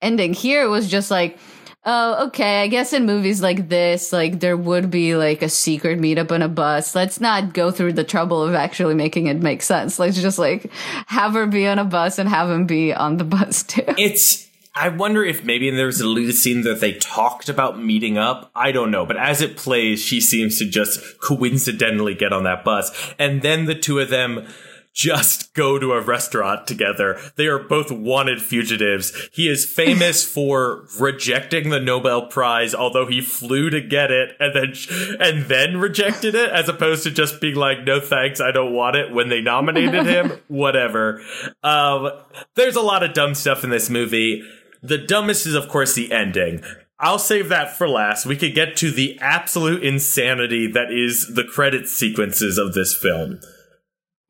ending. 0.00 0.32
Here 0.32 0.62
it 0.62 0.68
was 0.68 0.88
just 0.88 1.10
like 1.10 1.38
Oh, 1.86 2.26
okay. 2.28 2.62
I 2.62 2.68
guess 2.68 2.92
in 2.94 3.04
movies 3.04 3.42
like 3.42 3.68
this, 3.68 4.12
like 4.12 4.40
there 4.40 4.56
would 4.56 4.90
be 4.90 5.16
like 5.16 5.42
a 5.42 5.50
secret 5.50 6.00
meetup 6.00 6.32
on 6.32 6.40
a 6.40 6.48
bus. 6.48 6.94
Let's 6.94 7.20
not 7.20 7.52
go 7.52 7.70
through 7.70 7.92
the 7.92 8.04
trouble 8.04 8.42
of 8.42 8.54
actually 8.54 8.94
making 8.94 9.26
it 9.26 9.42
make 9.42 9.62
sense. 9.62 9.98
Let's 9.98 10.20
just 10.20 10.38
like 10.38 10.70
have 11.06 11.34
her 11.34 11.46
be 11.46 11.66
on 11.66 11.78
a 11.78 11.84
bus 11.84 12.18
and 12.18 12.28
have 12.28 12.48
him 12.48 12.66
be 12.66 12.94
on 12.94 13.18
the 13.18 13.24
bus 13.34 13.62
too. 13.62 13.84
It's 13.98 14.48
I 14.76 14.88
wonder 14.88 15.22
if 15.24 15.44
maybe 15.44 15.70
there 15.70 15.86
was 15.86 16.00
a 16.00 16.04
deleted 16.04 16.34
scene 16.34 16.62
that 16.62 16.80
they 16.80 16.94
talked 16.94 17.48
about 17.48 17.80
meeting 17.80 18.18
up. 18.18 18.50
I 18.56 18.72
don't 18.72 18.90
know. 18.90 19.06
But 19.06 19.18
as 19.18 19.40
it 19.40 19.56
plays, 19.56 20.00
she 20.00 20.20
seems 20.20 20.58
to 20.58 20.68
just 20.68 21.20
coincidentally 21.20 22.14
get 22.14 22.32
on 22.32 22.42
that 22.42 22.64
bus. 22.64 23.14
And 23.16 23.42
then 23.42 23.66
the 23.66 23.76
two 23.76 24.00
of 24.00 24.08
them 24.08 24.48
just 24.94 25.52
go 25.54 25.78
to 25.78 25.92
a 25.92 26.00
restaurant 26.00 26.66
together. 26.66 27.20
They 27.34 27.48
are 27.48 27.58
both 27.58 27.90
wanted 27.90 28.40
fugitives. 28.40 29.12
He 29.32 29.48
is 29.48 29.66
famous 29.66 30.24
for 30.32 30.86
rejecting 30.98 31.70
the 31.70 31.80
Nobel 31.80 32.26
Prize, 32.26 32.74
although 32.74 33.06
he 33.06 33.20
flew 33.20 33.70
to 33.70 33.80
get 33.80 34.10
it 34.10 34.36
and 34.38 34.54
then 34.54 34.72
and 35.20 35.46
then 35.46 35.78
rejected 35.78 36.34
it, 36.34 36.50
as 36.50 36.68
opposed 36.68 37.02
to 37.02 37.10
just 37.10 37.40
being 37.40 37.56
like, 37.56 37.84
"No 37.84 38.00
thanks, 38.00 38.40
I 38.40 38.52
don't 38.52 38.72
want 38.72 38.96
it." 38.96 39.12
When 39.12 39.28
they 39.28 39.40
nominated 39.40 40.06
him, 40.06 40.32
whatever. 40.48 41.20
Um, 41.62 42.10
there's 42.54 42.76
a 42.76 42.80
lot 42.80 43.02
of 43.02 43.12
dumb 43.12 43.34
stuff 43.34 43.64
in 43.64 43.70
this 43.70 43.90
movie. 43.90 44.42
The 44.82 44.98
dumbest 44.98 45.46
is, 45.46 45.54
of 45.54 45.68
course, 45.68 45.94
the 45.94 46.12
ending. 46.12 46.62
I'll 47.00 47.18
save 47.18 47.48
that 47.48 47.76
for 47.76 47.88
last. 47.88 48.26
We 48.26 48.36
could 48.36 48.54
get 48.54 48.76
to 48.76 48.90
the 48.90 49.18
absolute 49.20 49.82
insanity 49.82 50.70
that 50.72 50.92
is 50.92 51.34
the 51.34 51.44
credit 51.44 51.88
sequences 51.88 52.56
of 52.56 52.74
this 52.74 52.94
film. 52.94 53.40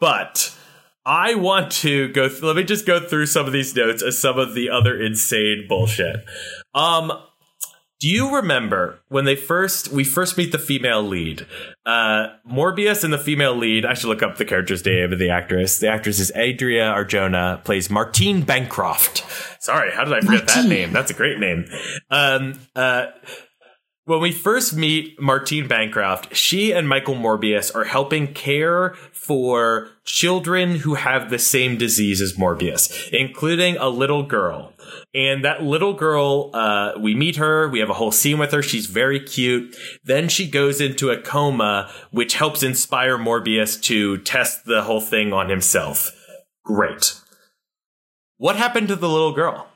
But 0.04 0.54
I 1.06 1.34
want 1.34 1.72
to 1.72 2.08
go. 2.08 2.28
Th- 2.28 2.42
let 2.42 2.56
me 2.56 2.62
just 2.62 2.84
go 2.84 3.00
through 3.00 3.24
some 3.24 3.46
of 3.46 3.54
these 3.54 3.74
notes 3.74 4.02
as 4.02 4.18
some 4.18 4.38
of 4.38 4.52
the 4.52 4.68
other 4.68 5.00
insane 5.00 5.64
bullshit. 5.66 6.26
Um, 6.74 7.10
do 8.00 8.10
you 8.10 8.36
remember 8.36 9.00
when 9.08 9.24
they 9.24 9.34
first 9.34 9.88
we 9.88 10.04
first 10.04 10.36
meet 10.36 10.52
the 10.52 10.58
female 10.58 11.02
lead? 11.02 11.46
Uh, 11.86 12.26
Morbius 12.46 13.02
and 13.02 13.14
the 13.14 13.18
female 13.18 13.56
lead. 13.56 13.86
I 13.86 13.94
should 13.94 14.08
look 14.08 14.22
up 14.22 14.36
the 14.36 14.44
character's 14.44 14.84
name 14.84 15.10
of 15.10 15.18
the 15.18 15.30
actress. 15.30 15.78
The 15.78 15.88
actress 15.88 16.20
is 16.20 16.30
Adria 16.32 16.92
Arjona, 16.92 17.64
plays 17.64 17.88
Martine 17.88 18.42
Bancroft. 18.42 19.24
Sorry, 19.58 19.90
how 19.90 20.04
did 20.04 20.12
I 20.12 20.20
forget 20.20 20.46
that 20.48 20.66
name? 20.66 20.92
That's 20.92 21.12
a 21.12 21.14
great 21.14 21.38
name. 21.38 21.64
Um, 22.10 22.60
uh, 22.76 23.06
when 24.06 24.20
we 24.20 24.32
first 24.32 24.76
meet 24.76 25.18
Martine 25.20 25.66
Bancroft, 25.66 26.36
she 26.36 26.72
and 26.72 26.88
Michael 26.88 27.14
Morbius 27.14 27.74
are 27.74 27.84
helping 27.84 28.34
care 28.34 28.94
for 29.12 29.88
children 30.04 30.76
who 30.76 30.94
have 30.94 31.30
the 31.30 31.38
same 31.38 31.78
disease 31.78 32.20
as 32.20 32.34
Morbius, 32.34 33.08
including 33.12 33.78
a 33.78 33.88
little 33.88 34.22
girl. 34.22 34.74
And 35.14 35.42
that 35.44 35.62
little 35.62 35.94
girl, 35.94 36.50
uh, 36.52 36.92
we 37.00 37.14
meet 37.14 37.36
her, 37.36 37.68
we 37.68 37.80
have 37.80 37.88
a 37.88 37.94
whole 37.94 38.12
scene 38.12 38.38
with 38.38 38.52
her, 38.52 38.62
she's 38.62 38.86
very 38.86 39.18
cute. 39.18 39.74
Then 40.04 40.28
she 40.28 40.50
goes 40.50 40.82
into 40.82 41.10
a 41.10 41.20
coma, 41.20 41.90
which 42.10 42.34
helps 42.34 42.62
inspire 42.62 43.16
Morbius 43.16 43.80
to 43.84 44.18
test 44.18 44.66
the 44.66 44.82
whole 44.82 45.00
thing 45.00 45.32
on 45.32 45.48
himself. 45.48 46.12
Great. 46.62 47.18
What 48.36 48.56
happened 48.56 48.88
to 48.88 48.96
the 48.96 49.08
little 49.08 49.32
girl? 49.32 49.68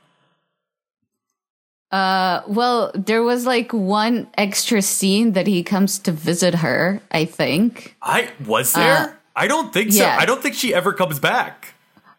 Uh, 1.91 2.41
well, 2.47 2.91
there 2.93 3.23
was 3.23 3.45
like 3.45 3.73
one 3.73 4.27
extra 4.37 4.81
scene 4.81 5.33
that 5.33 5.47
he 5.47 5.63
comes 5.63 5.97
to 5.99 6.11
visit 6.11 6.55
her, 6.55 7.01
I 7.11 7.25
think. 7.25 7.95
I 8.01 8.29
was 8.45 8.73
there? 8.73 8.97
Uh, 8.97 9.11
I 9.35 9.47
don't 9.47 9.73
think 9.73 9.93
so. 9.93 10.03
yeah. 10.03 10.17
I 10.19 10.25
don't 10.25 10.41
think 10.41 10.55
she 10.55 10.73
ever 10.73 10.93
comes 10.93 11.19
back. 11.19 11.73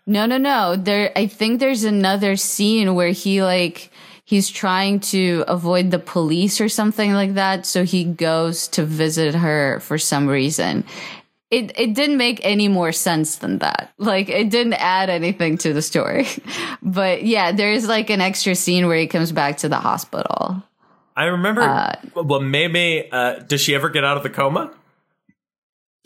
No, 0.07 0.27
no, 0.27 0.39
no. 0.39 0.75
There, 0.75 1.13
I 1.15 1.27
think 1.27 1.61
there's 1.61 1.85
another 1.85 2.35
scene 2.37 2.95
where 2.95 3.11
he 3.11 3.43
like 3.43 3.93
he's 4.25 4.49
trying 4.49 5.01
to 5.01 5.45
avoid 5.47 5.91
the 5.91 5.99
police 5.99 6.61
or 6.61 6.69
something 6.69 7.13
like 7.13 7.35
that, 7.35 7.67
so 7.67 7.85
he 7.85 8.05
goes 8.05 8.67
to 8.69 8.85
visit 8.85 9.35
her 9.35 9.79
for 9.81 9.99
some 9.99 10.27
reason. 10.27 10.85
It 11.51 11.73
it 11.79 11.95
didn't 11.95 12.17
make 12.17 12.41
any 12.45 12.69
more 12.69 12.93
sense 12.93 13.37
than 13.37 13.59
that. 13.59 13.93
Like 13.99 14.29
it 14.29 14.51
didn't 14.51 14.75
add 14.75 15.11
anything 15.11 15.59
to 15.59 15.73
the 15.73 15.83
story. 15.83 16.27
But 16.83 17.25
yeah, 17.25 17.53
there's 17.53 17.87
like 17.87 18.09
an 18.09 18.21
extra 18.21 18.55
scene 18.55 18.87
where 18.87 18.97
he 18.97 19.07
comes 19.07 19.33
back 19.33 19.59
to 19.59 19.69
the 19.69 19.77
hospital. 19.77 20.63
I 21.15 21.25
remember. 21.27 21.61
Uh, 21.63 21.95
well, 22.15 22.41
maybe. 22.41 23.07
Uh, 23.13 23.35
does 23.41 23.61
she 23.61 23.75
ever 23.75 23.91
get 23.91 24.03
out 24.05 24.17
of 24.17 24.23
the 24.23 24.31
coma? 24.31 24.73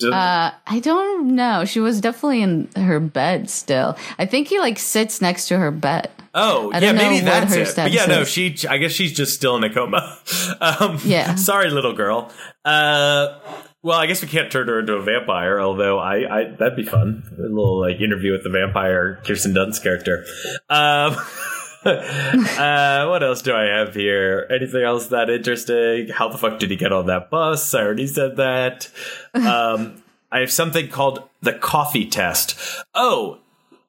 Uh, 0.03 0.51
I 0.67 0.81
don't 0.81 1.37
know. 1.37 1.65
She 1.65 1.79
was 1.79 2.01
definitely 2.01 2.43
in 2.43 2.69
her 2.75 2.99
bed 2.99 3.49
still. 3.49 3.97
I 4.19 4.27
think 4.27 4.49
he 4.49 4.59
like 4.59 4.79
sits 4.79 5.21
next 5.21 5.47
to 5.49 5.59
her 5.59 5.71
bed. 5.71 6.11
oh, 6.35 6.73
I 6.73 6.81
yeah, 6.81 6.93
maybe 6.93 7.25
what 7.25 7.25
that's 7.27 7.55
her 7.55 7.61
it. 7.61 7.73
But 7.77 7.93
yeah, 7.93 8.03
status 8.03 8.09
no, 8.09 8.25
she. 8.25 8.69
I 8.69 8.79
guess 8.79 8.91
she's 8.91 9.13
just 9.13 9.35
still 9.35 9.57
in 9.57 9.63
a 9.63 9.73
coma. 9.73 10.19
um, 10.61 10.99
Yeah. 11.05 11.37
Sorry, 11.37 11.71
little 11.71 11.93
girl. 11.95 12.33
Uh, 12.65 13.39
well, 13.85 13.99
I 13.99 14.07
guess 14.07 14.23
we 14.23 14.29
can't 14.29 14.51
turn 14.51 14.67
her 14.69 14.81
into 14.81 14.95
a 14.95 15.03
vampire. 15.03 15.61
Although 15.61 15.99
I, 15.99 16.41
I 16.41 16.45
that'd 16.59 16.75
be 16.75 16.85
fun. 16.85 17.23
A 17.39 17.43
little 17.43 17.79
like 17.79 18.01
interview 18.01 18.33
with 18.33 18.43
the 18.43 18.49
vampire, 18.49 19.21
Kirsten 19.25 19.53
Dunst 19.53 19.83
character. 19.83 20.25
Um. 20.69 21.17
uh, 21.85 23.07
what 23.09 23.23
else 23.23 23.43
do 23.43 23.55
I 23.55 23.65
have 23.65 23.95
here? 23.95 24.49
Anything 24.51 24.83
else 24.83 25.09
that 25.09 25.29
interesting? 25.29 26.09
How 26.09 26.31
the 26.31 26.39
fuck 26.39 26.59
did 26.59 26.71
he 26.71 26.77
get 26.77 26.93
on 26.93 27.07
that 27.07 27.29
bus? 27.29 27.75
I 27.75 27.83
already 27.83 28.07
said 28.07 28.37
that. 28.37 28.91
Um, 29.35 30.03
I 30.33 30.39
have 30.39 30.51
something 30.51 30.89
called 30.89 31.29
the 31.43 31.53
coffee 31.53 32.07
test. 32.07 32.59
Oh, 32.95 33.41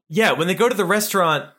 yeah. 0.10 0.34
When 0.34 0.48
they 0.48 0.56
go 0.56 0.68
to 0.68 0.76
the 0.76 0.84
restaurant, 0.84 1.50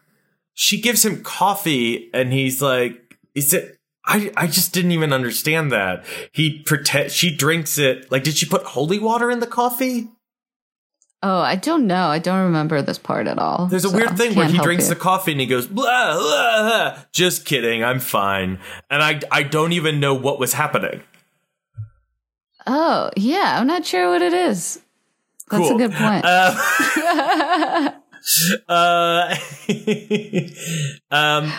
she 0.52 0.78
gives 0.78 1.06
him 1.06 1.22
coffee, 1.22 2.10
and 2.12 2.34
he's 2.34 2.60
like, 2.60 3.16
"Is 3.34 3.54
it?" 3.54 3.75
I 4.06 4.30
I 4.36 4.46
just 4.46 4.72
didn't 4.72 4.92
even 4.92 5.12
understand 5.12 5.72
that. 5.72 6.04
He 6.32 6.60
pretend 6.62 7.10
she 7.10 7.34
drinks 7.34 7.76
it. 7.78 8.10
Like, 8.10 8.22
did 8.24 8.36
she 8.36 8.46
put 8.46 8.62
holy 8.64 8.98
water 8.98 9.30
in 9.30 9.40
the 9.40 9.46
coffee? 9.46 10.08
Oh, 11.22 11.40
I 11.40 11.56
don't 11.56 11.86
know. 11.86 12.06
I 12.08 12.18
don't 12.18 12.44
remember 12.44 12.82
this 12.82 12.98
part 12.98 13.26
at 13.26 13.38
all. 13.38 13.66
There's 13.66 13.84
a 13.84 13.88
so 13.88 13.96
weird 13.96 14.16
thing 14.16 14.34
where 14.36 14.46
he 14.46 14.58
drinks 14.58 14.84
you. 14.84 14.90
the 14.94 15.00
coffee 15.00 15.32
and 15.32 15.40
he 15.40 15.46
goes 15.46 15.66
blah, 15.66 16.14
blah, 16.14 16.20
blah. 16.92 17.02
Just 17.10 17.46
kidding, 17.46 17.82
I'm 17.82 17.98
fine. 18.00 18.60
And 18.90 19.02
I 19.02 19.20
I 19.32 19.42
don't 19.42 19.72
even 19.72 19.98
know 19.98 20.14
what 20.14 20.38
was 20.38 20.52
happening. 20.52 21.02
Oh, 22.66 23.10
yeah. 23.16 23.56
I'm 23.58 23.66
not 23.66 23.84
sure 23.86 24.10
what 24.10 24.22
it 24.22 24.32
is. 24.34 24.80
That's 25.50 25.68
Cool. 25.68 25.74
a 25.76 25.78
good 25.78 25.92
point. 25.92 26.24
Uh, 26.24 27.90
uh, 28.68 29.36
um, 31.10 31.52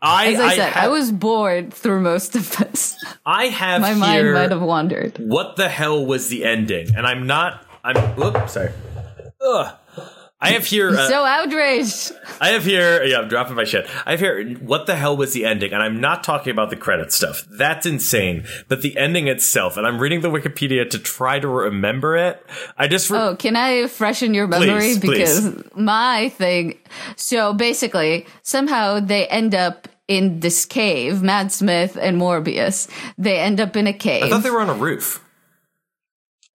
I 0.00 0.32
As 0.34 0.40
I, 0.40 0.44
I, 0.46 0.56
said, 0.56 0.72
ha- 0.72 0.80
I 0.84 0.88
was 0.88 1.10
bored 1.10 1.72
through 1.74 2.00
most 2.02 2.36
of 2.36 2.56
this. 2.56 2.96
I 3.26 3.46
have 3.46 3.80
My 3.80 3.94
mind 3.94 4.32
might 4.32 4.50
have 4.50 4.62
wandered. 4.62 5.18
what 5.18 5.56
the 5.56 5.68
hell 5.68 6.04
was 6.06 6.28
the 6.28 6.44
ending? 6.44 6.94
And 6.96 7.06
I'm 7.06 7.26
not. 7.26 7.64
I'm. 7.82 7.96
Whoop, 8.16 8.48
sorry. 8.48 8.70
Ugh. 9.44 9.74
I 10.40 10.50
have 10.50 10.64
here. 10.66 10.90
Uh, 10.90 11.08
so 11.08 11.24
outraged. 11.24 12.12
I 12.40 12.50
have 12.50 12.64
here, 12.64 13.02
yeah, 13.02 13.18
I'm 13.18 13.28
dropping 13.28 13.56
my 13.56 13.64
shit. 13.64 13.90
I 14.06 14.12
have 14.12 14.20
here, 14.20 14.54
what 14.58 14.86
the 14.86 14.94
hell 14.94 15.16
was 15.16 15.32
the 15.32 15.44
ending? 15.44 15.72
And 15.72 15.82
I'm 15.82 16.00
not 16.00 16.22
talking 16.22 16.52
about 16.52 16.70
the 16.70 16.76
credit 16.76 17.12
stuff. 17.12 17.44
That's 17.50 17.86
insane. 17.86 18.44
But 18.68 18.82
the 18.82 18.96
ending 18.96 19.26
itself, 19.26 19.76
and 19.76 19.84
I'm 19.84 19.98
reading 19.98 20.20
the 20.20 20.30
Wikipedia 20.30 20.88
to 20.90 20.98
try 21.00 21.40
to 21.40 21.48
remember 21.48 22.16
it. 22.16 22.40
I 22.76 22.86
just, 22.86 23.10
re- 23.10 23.18
Oh, 23.18 23.34
can 23.34 23.56
I 23.56 23.88
freshen 23.88 24.32
your 24.32 24.46
memory? 24.46 24.68
Please, 24.78 24.98
because 25.00 25.40
please. 25.50 25.64
my 25.74 26.28
thing. 26.28 26.78
So 27.16 27.52
basically, 27.52 28.24
somehow 28.44 29.00
they 29.00 29.26
end 29.26 29.56
up 29.56 29.87
in 30.08 30.40
this 30.40 30.64
cave. 30.66 31.22
Matt 31.22 31.52
Smith 31.52 31.96
and 32.00 32.18
Morbius. 32.20 32.88
They 33.18 33.38
end 33.38 33.60
up 33.60 33.76
in 33.76 33.86
a 33.86 33.92
cave. 33.92 34.24
I 34.24 34.30
thought 34.30 34.42
they 34.42 34.50
were 34.50 34.60
on 34.62 34.70
a 34.70 34.74
roof. 34.74 35.22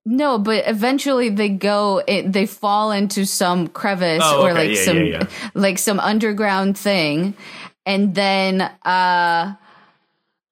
No, 0.06 0.38
but 0.38 0.64
eventually 0.66 1.30
they 1.30 1.48
go. 1.48 2.02
It, 2.06 2.30
they 2.30 2.44
fall 2.44 2.92
into 2.92 3.24
some 3.24 3.68
crevice 3.68 4.20
Oh, 4.22 4.44
or 4.44 4.52
like 4.52 4.70
Yeah, 4.76 4.82
some 4.84 4.96
yeah, 4.98 5.04
yeah. 5.04 5.26
like 5.54 5.78
some 5.78 5.98
underground 5.98 6.76
thing, 6.76 7.34
and 7.86 8.14
then 8.14 8.60
uh, 8.60 9.54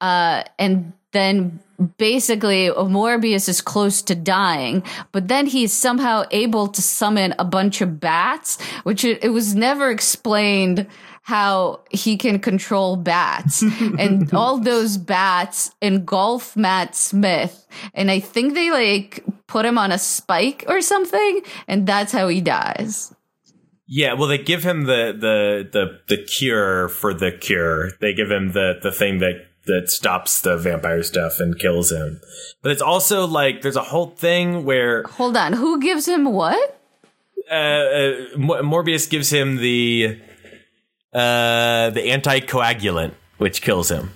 uh, 0.01 0.43
and 0.59 0.95
then 1.13 1.61
basically 1.99 2.71
Morbius 2.71 3.47
is 3.49 3.61
close 3.61 4.01
to 4.03 4.15
dying, 4.15 4.83
but 5.11 5.29
then 5.29 5.45
he's 5.47 5.73
somehow 5.75 6.25
able 6.31 6.69
to 6.69 6.81
summon 6.81 7.35
a 7.39 7.45
bunch 7.45 7.83
of 7.83 8.01
bats, 8.01 8.59
which 8.85 9.05
it, 9.05 9.23
it 9.23 9.29
was 9.31 9.55
never 9.55 9.91
explained 9.91 10.87
how 11.23 11.81
he 11.91 12.17
can 12.17 12.39
control 12.39 12.97
bats 12.97 13.63
and 13.99 14.33
all 14.35 14.59
those 14.59 14.97
bats 14.97 15.71
engulf 15.81 16.57
Matt 16.57 16.95
Smith 16.97 17.67
and 17.95 18.11
I 18.11 18.21
think 18.21 18.55
they 18.55 18.71
like 18.71 19.25
put 19.47 19.65
him 19.65 19.79
on 19.79 19.93
a 19.93 19.99
spike 19.99 20.65
or 20.69 20.81
something 20.81 21.43
and 21.69 21.87
that's 21.87 22.13
how 22.13 22.29
he 22.29 22.41
dies. 22.41 23.15
Yeah, 23.87 24.15
well, 24.15 24.29
they 24.29 24.39
give 24.39 24.65
him 24.65 24.85
the, 24.85 25.13
the, 25.13 25.69
the, 25.71 26.01
the 26.17 26.23
cure 26.23 26.89
for 26.89 27.13
the 27.13 27.31
cure. 27.31 27.91
They 28.01 28.15
give 28.15 28.31
him 28.31 28.53
the, 28.53 28.79
the 28.83 28.91
thing 28.91 29.19
that, 29.19 29.47
that 29.67 29.91
stops 29.91 30.41
the 30.41 30.57
vampire 30.57 31.03
stuff 31.03 31.41
and 31.41 31.59
kills 31.59 31.93
him. 31.93 32.21
But 32.63 32.73
it's 32.73 32.81
also 32.81 33.27
like, 33.27 33.61
there's 33.61 33.77
a 33.77 33.83
whole 33.83 34.07
thing 34.07 34.65
where, 34.65 35.03
Hold 35.03 35.37
on, 35.37 35.53
who 35.53 35.79
gives 35.79 36.09
him 36.09 36.25
what? 36.33 36.81
uh, 37.51 37.55
uh, 37.55 38.15
Mor- 38.37 38.63
Morbius 38.63 39.11
gives 39.11 39.31
him 39.31 39.57
the 39.57 40.19
uh, 41.13 41.91
the 41.91 42.01
anticoagulant, 42.01 43.13
which 43.39 43.63
kills 43.63 43.91
him. 43.91 44.11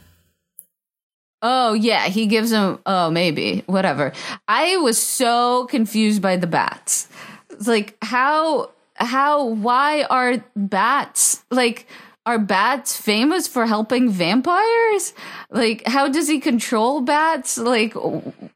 Oh 1.43 1.75
yeah, 1.75 2.09
he 2.09 2.27
gives 2.27 2.51
him. 2.51 2.79
Oh 2.87 3.11
maybe 3.11 3.63
whatever. 3.67 4.13
I 4.49 4.79
was 4.79 4.99
so 4.99 5.67
confused 5.67 6.23
by 6.23 6.37
the 6.37 6.47
bats. 6.47 7.09
It's 7.51 7.69
like 7.69 7.97
how 8.03 8.71
how 8.95 9.45
why 9.45 10.05
are 10.05 10.43
bats 10.57 11.45
like 11.51 11.87
are 12.25 12.39
bats 12.39 12.97
famous 12.97 13.47
for 13.47 13.67
helping 13.67 14.11
vampires? 14.11 15.13
Like 15.51 15.87
how 15.87 16.09
does 16.09 16.27
he 16.27 16.41
control 16.41 17.03
bats? 17.03 17.59
Like 17.59 17.95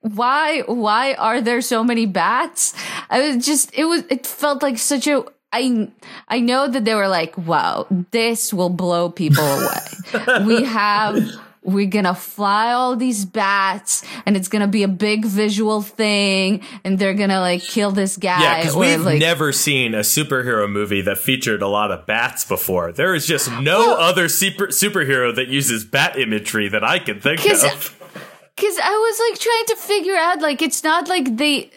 why 0.00 0.62
why 0.66 1.14
are 1.14 1.40
there 1.40 1.60
so 1.60 1.84
many 1.84 2.06
bats? 2.06 2.74
I 3.10 3.20
was 3.20 3.44
just 3.44 3.72
it 3.74 3.84
was 3.84 4.04
it 4.10 4.26
felt 4.26 4.62
like 4.62 4.78
such 4.78 5.06
a 5.06 5.24
I 5.52 5.88
I 6.28 6.40
know 6.40 6.68
that 6.68 6.84
they 6.84 6.94
were 6.94 7.08
like, 7.08 7.36
wow, 7.36 7.86
this 8.10 8.52
will 8.52 8.70
blow 8.70 9.10
people 9.10 9.44
away. 9.44 10.44
we 10.46 10.64
have 10.64 11.18
we're 11.62 11.88
gonna 11.88 12.14
fly 12.14 12.72
all 12.72 12.96
these 12.96 13.24
bats 13.24 14.02
and 14.24 14.36
it's 14.36 14.48
gonna 14.48 14.66
be 14.68 14.82
a 14.82 14.88
big 14.88 15.26
visual 15.26 15.82
thing 15.82 16.62
and 16.84 16.98
they're 16.98 17.14
gonna 17.14 17.40
like 17.40 17.62
kill 17.62 17.90
this 17.90 18.16
guy. 18.16 18.40
Yeah, 18.40 18.56
because 18.60 18.76
we've 18.76 19.00
like, 19.00 19.18
never 19.18 19.52
seen 19.52 19.94
a 19.94 20.00
superhero 20.00 20.70
movie 20.70 21.02
that 21.02 21.18
featured 21.18 21.60
a 21.62 21.68
lot 21.68 21.90
of 21.90 22.06
bats 22.06 22.44
before. 22.44 22.92
There 22.92 23.14
is 23.14 23.26
just 23.26 23.50
no 23.50 23.80
Well- 23.88 23.96
other 24.00 24.28
super, 24.28 24.68
superhero 24.68 25.34
that 25.34 25.48
uses 25.48 25.84
bat 25.84 26.18
imagery 26.18 26.68
that 26.68 26.82
I 26.84 26.98
can 26.98 27.20
think 27.20 27.40
of. 27.40 27.96
Cause 28.56 28.78
I 28.82 28.90
was 28.90 29.30
like 29.30 29.40
trying 29.40 29.64
to 29.68 29.76
figure 29.76 30.16
out, 30.16 30.40
like, 30.42 30.60
it's 30.60 30.84
not 30.84 31.08
like 31.08 31.36
they, 31.38 31.70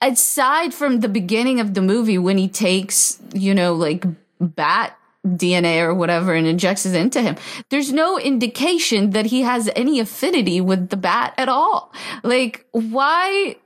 aside 0.00 0.74
from 0.74 1.00
the 1.00 1.08
beginning 1.08 1.60
of 1.60 1.74
the 1.74 1.82
movie 1.82 2.18
when 2.18 2.38
he 2.38 2.48
takes, 2.48 3.20
you 3.32 3.54
know, 3.54 3.74
like 3.74 4.04
bat 4.40 4.96
DNA 5.26 5.82
or 5.82 5.94
whatever 5.94 6.34
and 6.34 6.46
injects 6.46 6.86
it 6.86 6.94
into 6.94 7.20
him, 7.20 7.36
there's 7.68 7.92
no 7.92 8.18
indication 8.18 9.10
that 9.10 9.26
he 9.26 9.42
has 9.42 9.70
any 9.76 10.00
affinity 10.00 10.60
with 10.60 10.88
the 10.88 10.96
bat 10.96 11.34
at 11.36 11.48
all. 11.48 11.92
Like, 12.22 12.66
why, 12.72 13.56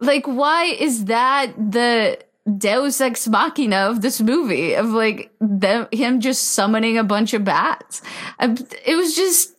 like, 0.00 0.26
why 0.26 0.64
is 0.64 1.06
that 1.06 1.52
the, 1.56 2.18
Deus 2.58 3.00
ex 3.00 3.26
machina 3.26 3.88
of 3.88 4.02
this 4.02 4.20
movie 4.20 4.74
of 4.74 4.90
like 4.90 5.32
them, 5.40 5.88
him 5.90 6.20
just 6.20 6.48
summoning 6.48 6.98
a 6.98 7.04
bunch 7.04 7.32
of 7.32 7.42
bats. 7.42 8.02
It 8.38 8.96
was 8.96 9.16
just 9.16 9.53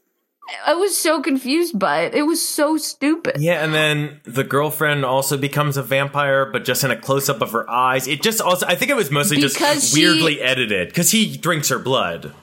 I 0.65 0.73
was 0.75 0.95
so 0.95 1.21
confused 1.21 1.77
by 1.79 2.01
it. 2.01 2.13
It 2.13 2.23
was 2.23 2.41
so 2.47 2.77
stupid. 2.77 3.37
Yeah, 3.39 3.63
and 3.63 3.73
then 3.73 4.19
the 4.23 4.43
girlfriend 4.43 5.03
also 5.03 5.37
becomes 5.37 5.75
a 5.77 5.83
vampire, 5.83 6.45
but 6.45 6.63
just 6.65 6.83
in 6.83 6.91
a 6.91 6.95
close 6.95 7.29
up 7.29 7.41
of 7.41 7.51
her 7.51 7.69
eyes. 7.69 8.07
It 8.07 8.21
just 8.21 8.41
also, 8.41 8.65
I 8.67 8.75
think 8.75 8.91
it 8.91 8.95
was 8.95 9.09
mostly 9.09 9.37
Because 9.37 9.55
just 9.57 9.95
she- 9.95 10.01
weirdly 10.05 10.41
edited 10.41 10.89
because 10.89 11.11
he 11.11 11.35
drinks 11.35 11.69
her 11.69 11.79
blood. 11.79 12.33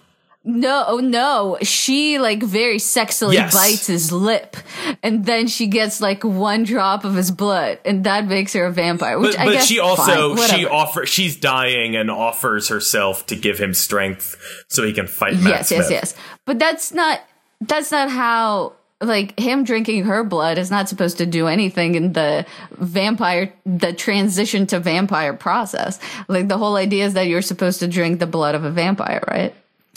No, 0.44 0.84
oh 0.88 0.98
no. 0.98 1.56
She 1.62 2.18
like 2.18 2.42
very 2.42 2.78
sexily 2.78 3.34
Yes. 3.34 3.54
bites 3.54 3.86
his 3.86 4.10
lip 4.10 4.56
and 5.00 5.24
then 5.24 5.46
she 5.46 5.68
gets 5.68 6.00
like 6.00 6.24
one 6.24 6.64
drop 6.64 7.04
of 7.04 7.14
his 7.14 7.30
blood 7.30 7.78
and 7.84 8.02
that 8.02 8.26
makes 8.26 8.52
her 8.54 8.64
a 8.66 8.72
vampire. 8.72 9.20
Which 9.20 9.36
But, 9.36 9.40
I 9.40 9.44
but 9.44 9.52
guess 9.52 9.66
she 9.68 9.78
also 9.78 10.34
fine, 10.34 10.48
she 10.48 10.64
whatever. 10.64 10.72
offer 10.74 11.06
she's 11.06 11.36
dying 11.36 11.94
and 11.94 12.10
offers 12.10 12.66
herself 12.66 13.24
to 13.26 13.36
give 13.36 13.58
him 13.60 13.72
strength 13.72 14.36
so 14.68 14.82
he 14.82 14.92
can 14.92 15.06
fight 15.06 15.34
Matt 15.34 15.70
Yes, 15.70 15.70
yes, 15.70 15.90
yes. 15.92 16.14
But 16.44 16.58
that's 16.58 16.92
not 16.92 17.20
that's 17.68 17.90
not 17.90 18.10
how 18.10 18.74
like 19.00 19.38
him 19.38 19.64
drinking 19.64 20.04
her 20.04 20.22
blood 20.22 20.58
is 20.58 20.70
not 20.70 20.88
supposed 20.88 21.18
to 21.18 21.26
do 21.26 21.48
anything 21.48 21.96
in 21.96 22.12
the 22.12 22.46
vampire 22.72 23.52
the 23.66 23.92
transition 23.92 24.66
to 24.68 24.78
vampire 24.78 25.34
process. 25.34 25.98
Like 26.28 26.48
the 26.48 26.58
whole 26.58 26.76
idea 26.76 27.04
is 27.06 27.14
that 27.14 27.26
you're 27.26 27.42
supposed 27.42 27.80
to 27.80 27.88
drink 27.88 28.20
the 28.20 28.26
blood 28.26 28.54
of 28.54 28.64
a 28.64 28.70
vampire, 28.70 29.22
right? 29.28 29.54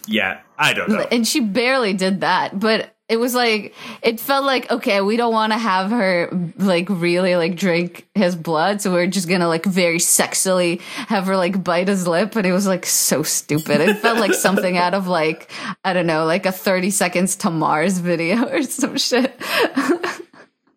Yeah, 0.07 0.39
I 0.57 0.73
don't 0.73 0.89
know. 0.89 1.05
and 1.11 1.27
she 1.27 1.39
barely 1.39 1.93
did 1.93 2.21
that 2.21 2.59
but 2.59 2.94
it 3.07 3.17
was 3.17 3.35
like 3.35 3.73
it 4.01 4.19
felt 4.19 4.45
like 4.45 4.69
okay 4.71 4.99
we 5.01 5.15
don't 5.15 5.33
want 5.33 5.53
to 5.53 5.59
have 5.59 5.91
her 5.91 6.29
like 6.57 6.87
really 6.89 7.35
like 7.35 7.55
drink 7.55 8.07
his 8.15 8.35
blood 8.35 8.81
so 8.81 8.91
we're 8.91 9.05
just 9.05 9.29
gonna 9.29 9.47
like 9.47 9.63
very 9.63 9.99
sexily 9.99 10.81
have 10.81 11.27
her 11.27 11.37
like 11.37 11.63
bite 11.63 11.87
his 11.87 12.07
lip 12.07 12.35
and 12.35 12.47
it 12.47 12.51
was 12.51 12.65
like 12.65 12.85
so 12.85 13.21
stupid. 13.21 13.79
It 13.81 13.97
felt 13.97 14.19
like 14.19 14.33
something 14.33 14.77
out 14.77 14.93
of 14.93 15.07
like 15.07 15.51
i 15.83 15.93
don't 15.93 16.07
know 16.07 16.25
like 16.25 16.45
a 16.45 16.51
30 16.51 16.89
seconds 16.89 17.35
to 17.37 17.51
mars 17.51 17.99
video 17.99 18.47
or 18.51 18.63
some 18.63 18.97
shit 18.97 19.39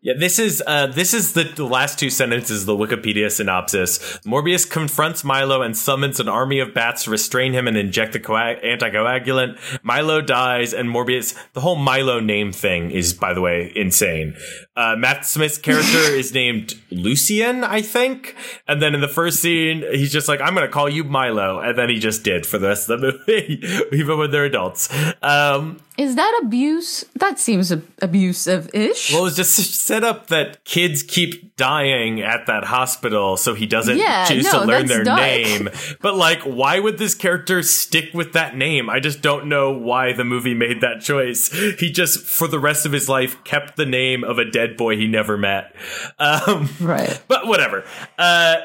Yeah, 0.01 0.15
this 0.16 0.39
is 0.39 0.62
uh, 0.65 0.87
this 0.87 1.12
is 1.12 1.33
the, 1.33 1.43
the 1.43 1.65
last 1.65 1.99
two 1.99 2.09
sentences 2.09 2.61
of 2.62 2.66
the 2.66 2.77
Wikipedia 2.77 3.33
synopsis. 3.33 3.99
Morbius 4.25 4.69
confronts 4.69 5.25
Milo 5.25 5.61
and 5.61 5.77
summons 5.77 6.20
an 6.20 6.29
army 6.29 6.61
of 6.61 6.73
bats 6.73 7.05
to 7.05 7.11
restrain 7.11 7.53
him 7.53 7.66
and 7.66 7.77
inject 7.77 8.12
the 8.12 8.20
coag- 8.20 8.65
anticoagulant. 8.65 9.59
Milo 9.83 10.20
dies, 10.20 10.73
and 10.73 10.89
Morbius. 10.89 11.37
The 11.53 11.62
whole 11.62 11.75
Milo 11.75 12.20
name 12.20 12.53
thing 12.53 12.93
is, 12.93 13.12
by 13.12 13.35
the 13.35 13.41
way, 13.41 13.73
insane. 13.75 14.37
Uh, 14.77 14.95
Matt 14.97 15.27
Smith's 15.27 15.59
character 15.59 15.99
is 15.99 16.33
named 16.33 16.75
Lucian, 16.93 17.65
I 17.65 17.83
think, 17.83 18.37
and 18.69 18.81
then 18.81 18.95
in 18.95 19.01
the 19.01 19.09
first 19.09 19.41
scene, 19.43 19.83
he's 19.91 20.12
just 20.12 20.29
like, 20.29 20.41
"I'm 20.41 20.55
going 20.55 20.66
to 20.66 20.73
call 20.73 20.89
you 20.89 21.03
Milo," 21.03 21.59
and 21.59 21.77
then 21.77 21.89
he 21.89 21.99
just 21.99 22.23
did 22.23 22.47
for 22.47 22.59
the 22.59 22.69
rest 22.69 22.89
of 22.89 23.01
the 23.01 23.12
movie, 23.27 23.61
even 23.93 24.16
when 24.16 24.31
they're 24.31 24.45
adults. 24.45 24.89
Um, 25.23 25.81
is 25.99 26.15
that 26.15 26.41
abuse 26.45 27.05
that 27.16 27.41
seems 27.41 27.73
ab- 27.73 27.85
abusive-ish 28.01 29.12
Well, 29.12 29.23
it 29.23 29.25
was 29.25 29.37
just 29.37 29.57
set 29.89 30.05
up 30.05 30.28
that 30.28 30.62
kids 30.65 31.02
keep 31.02 31.56
dying 31.56 32.20
at 32.20 32.47
that 32.47 32.65
hospital, 32.65 33.36
so 33.36 33.55
he 33.55 33.66
doesn't 33.66 33.97
Yeah, 33.98 34.24
choose 34.27 34.44
no, 34.44 34.60
to 34.60 34.66
learn 34.66 34.86
their 34.86 35.02
dark. 35.02 35.20
name. 35.20 35.69
But 36.01 36.15
like, 36.16 36.43
why 36.43 36.78
would 36.78 36.98
this 36.98 37.15
character 37.15 37.62
stick 37.62 38.12
with 38.15 38.35
that 38.35 38.56
name? 38.56 38.89
I 38.89 39.01
just 39.01 39.20
don't 39.23 39.47
know 39.47 39.73
why 39.73 40.12
the 40.12 40.24
movie 40.24 40.55
made 40.55 40.81
that 40.82 41.01
choice. 41.01 41.51
He 41.81 41.90
just, 41.90 42.20
for 42.20 42.47
the 42.47 42.59
rest 42.60 42.86
of 42.86 42.93
his 42.93 43.09
life, 43.09 43.43
kept 43.44 43.77
the 43.77 43.86
name 43.86 44.23
of 44.23 44.39
a 44.39 44.44
dead 44.44 44.77
boy 44.77 44.97
he 44.97 45.06
never 45.09 45.36
met. 45.36 45.74
Um, 46.19 46.69
right 46.81 47.20
but 47.27 47.47
whatever. 47.47 47.85
Uh, 48.19 48.56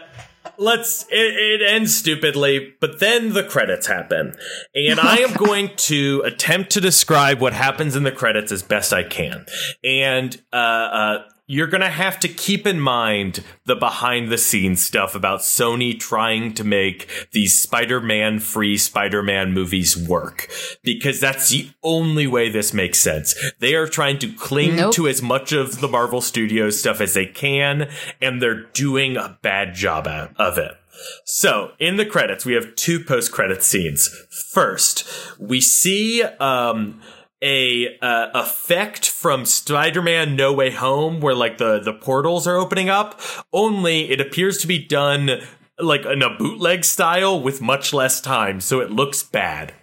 let's. 0.57 1.03
It, 1.09 1.61
it 1.61 1.61
ends 1.61 1.95
stupidly, 1.95 2.73
but 2.79 2.99
then 2.99 3.33
the 3.33 3.43
credits 3.43 3.87
happen, 3.87 4.35
and 4.75 4.99
I 4.99 5.17
am 5.17 5.33
going 5.37 5.71
to 5.75 6.21
attempt 6.25 6.71
to 6.71 6.81
describe 6.81 7.39
what 7.39 7.53
happens 7.53 7.95
in 7.95 8.03
the 8.03 8.11
credits 8.11 8.51
as 8.51 8.63
best 8.63 8.93
I 8.93 9.03
can. 9.03 9.45
And 9.83 10.41
uh, 10.51 10.55
uh, 10.55 11.23
you're 11.45 11.67
gonna 11.67 11.89
have 11.89 12.19
to 12.21 12.27
keep 12.27 12.65
in 12.65 12.79
mind 12.79 13.43
the 13.65 13.75
behind 13.75 14.29
the 14.31 14.37
scenes 14.37 14.83
stuff 14.83 15.13
about 15.13 15.41
Sony 15.41 15.99
trying 15.99 16.53
to 16.53 16.63
make 16.63 17.27
these 17.31 17.59
Spider-Man 17.59 18.39
free 18.39 18.77
Spider-Man 18.77 19.51
movies 19.53 19.97
work 19.97 20.49
because 20.83 21.19
that's 21.19 21.49
the 21.49 21.69
only 21.83 22.27
way 22.27 22.49
this 22.49 22.73
makes 22.73 22.99
sense. 22.99 23.35
They 23.59 23.75
are 23.75 23.87
trying 23.87 24.19
to 24.19 24.31
cling 24.31 24.77
Nope. 24.77 24.93
to 24.95 25.07
as 25.07 25.21
much 25.21 25.51
of 25.51 25.81
the 25.81 25.87
Marvel 25.87 26.21
Studios 26.21 26.79
stuff 26.79 27.01
as 27.01 27.13
they 27.13 27.25
can, 27.25 27.89
and 28.21 28.41
they're 28.41 28.63
doing 28.73 29.17
a 29.17 29.37
bad 29.41 29.73
job 29.75 30.07
of 30.37 30.57
it. 30.57 30.71
So, 31.25 31.71
in 31.79 31.97
the 31.97 32.05
credits, 32.05 32.45
we 32.45 32.53
have 32.53 32.75
two 32.75 33.03
post-credit 33.03 33.63
scenes. 33.63 34.07
First, 34.51 35.05
we 35.39 35.59
see 35.59 36.21
um, 36.23 37.01
a 37.43 37.97
uh, 38.01 38.29
effect 38.33 39.09
from 39.09 39.45
Spider-Man 39.45 40.35
No 40.35 40.53
Way 40.53 40.71
Home, 40.71 41.19
where 41.19 41.35
like 41.35 41.57
the 41.57 41.79
the 41.79 41.93
portals 41.93 42.47
are 42.47 42.55
opening 42.55 42.89
up. 42.89 43.19
Only 43.51 44.09
it 44.09 44.21
appears 44.21 44.57
to 44.59 44.67
be 44.67 44.79
done 44.79 45.41
like 45.79 46.05
in 46.05 46.21
a 46.21 46.35
bootleg 46.37 46.85
style 46.85 47.41
with 47.41 47.61
much 47.61 47.93
less 47.93 48.21
time, 48.21 48.61
so 48.61 48.79
it 48.79 48.91
looks 48.91 49.23
bad. 49.23 49.73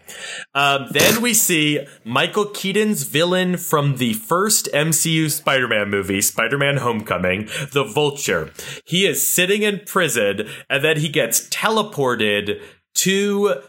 Um, 0.54 0.86
then 0.90 1.20
we 1.20 1.34
see 1.34 1.86
Michael 2.04 2.46
Keaton's 2.46 3.02
villain 3.02 3.56
from 3.56 3.96
the 3.96 4.14
first 4.14 4.68
MCU 4.72 5.30
Spider 5.30 5.68
Man 5.68 5.90
movie, 5.90 6.20
Spider 6.20 6.58
Man 6.58 6.78
Homecoming, 6.78 7.48
the 7.72 7.84
Vulture. 7.84 8.52
He 8.84 9.06
is 9.06 9.32
sitting 9.32 9.62
in 9.62 9.80
prison 9.86 10.48
and 10.68 10.82
then 10.82 10.98
he 10.98 11.08
gets 11.08 11.48
teleported 11.48 12.60
to 12.94 13.62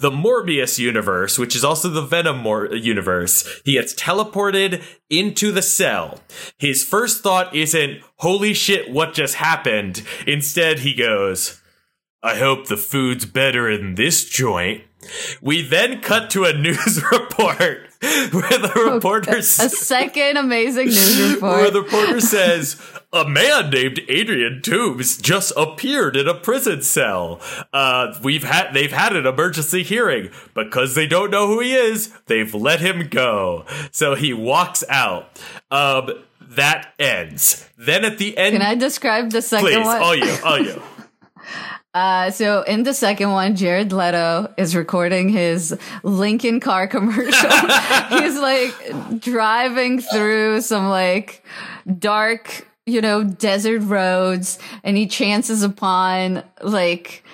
the 0.00 0.10
Morbius 0.10 0.78
universe, 0.78 1.38
which 1.38 1.54
is 1.54 1.62
also 1.62 1.88
the 1.88 2.02
Venom 2.02 2.38
Mor- 2.38 2.74
universe. 2.74 3.60
He 3.64 3.74
gets 3.74 3.94
teleported 3.94 4.82
into 5.10 5.52
the 5.52 5.62
cell. 5.62 6.20
His 6.58 6.82
first 6.82 7.22
thought 7.22 7.54
isn't, 7.54 8.00
holy 8.16 8.54
shit, 8.54 8.90
what 8.90 9.12
just 9.12 9.34
happened? 9.34 10.02
Instead, 10.26 10.80
he 10.80 10.94
goes, 10.94 11.60
I 12.22 12.36
hope 12.36 12.66
the 12.66 12.78
food's 12.78 13.26
better 13.26 13.68
in 13.70 13.94
this 13.94 14.28
joint. 14.28 14.84
We 15.42 15.62
then 15.62 16.00
cut 16.00 16.30
to 16.30 16.44
a 16.44 16.52
news 16.56 17.02
report 17.12 17.88
where 18.32 18.58
the 18.58 18.90
reporter 18.92 19.36
a 19.36 19.42
second 19.42 20.38
amazing 20.38 20.86
news 20.86 21.34
report 21.34 21.52
where 21.60 21.70
the 21.70 21.82
reporter 21.82 22.20
says 22.20 22.80
a 23.12 23.28
man 23.28 23.70
named 23.70 24.00
Adrian 24.08 24.60
Toomes 24.60 25.20
just 25.20 25.52
appeared 25.56 26.16
in 26.16 26.28
a 26.28 26.34
prison 26.34 26.82
cell. 26.82 27.40
Uh, 27.72 28.14
we've 28.22 28.44
had 28.44 28.72
they've 28.72 28.92
had 28.92 29.16
an 29.16 29.26
emergency 29.26 29.82
hearing 29.82 30.30
because 30.54 30.94
they 30.94 31.06
don't 31.06 31.30
know 31.30 31.46
who 31.46 31.60
he 31.60 31.74
is. 31.74 32.12
They've 32.26 32.54
let 32.54 32.80
him 32.80 33.08
go, 33.08 33.64
so 33.90 34.14
he 34.14 34.32
walks 34.32 34.84
out. 34.88 35.40
Um, 35.70 36.10
that 36.40 36.94
ends. 36.98 37.68
Then 37.76 38.04
at 38.04 38.18
the 38.18 38.36
end, 38.36 38.52
can 38.52 38.62
i 38.62 38.74
describe 38.74 39.30
the 39.30 39.42
second 39.42 39.66
please, 39.66 39.84
one 39.84 40.02
all 40.02 40.14
you, 40.14 40.36
all 40.44 40.58
you. 40.58 40.82
Uh, 41.92 42.30
so 42.30 42.62
in 42.62 42.84
the 42.84 42.94
second 42.94 43.32
one, 43.32 43.56
Jared 43.56 43.92
Leto 43.92 44.52
is 44.56 44.76
recording 44.76 45.28
his 45.28 45.76
Lincoln 46.04 46.60
car 46.60 46.86
commercial. 46.86 47.50
He's 48.10 48.38
like 48.38 49.20
driving 49.20 50.00
through 50.00 50.60
some 50.60 50.88
like 50.88 51.44
dark, 51.98 52.68
you 52.90 53.00
know, 53.00 53.24
desert 53.24 53.80
roads 53.80 54.58
and 54.82 54.96
he 54.96 55.06
chances 55.06 55.62
upon 55.62 56.42
like, 56.62 57.24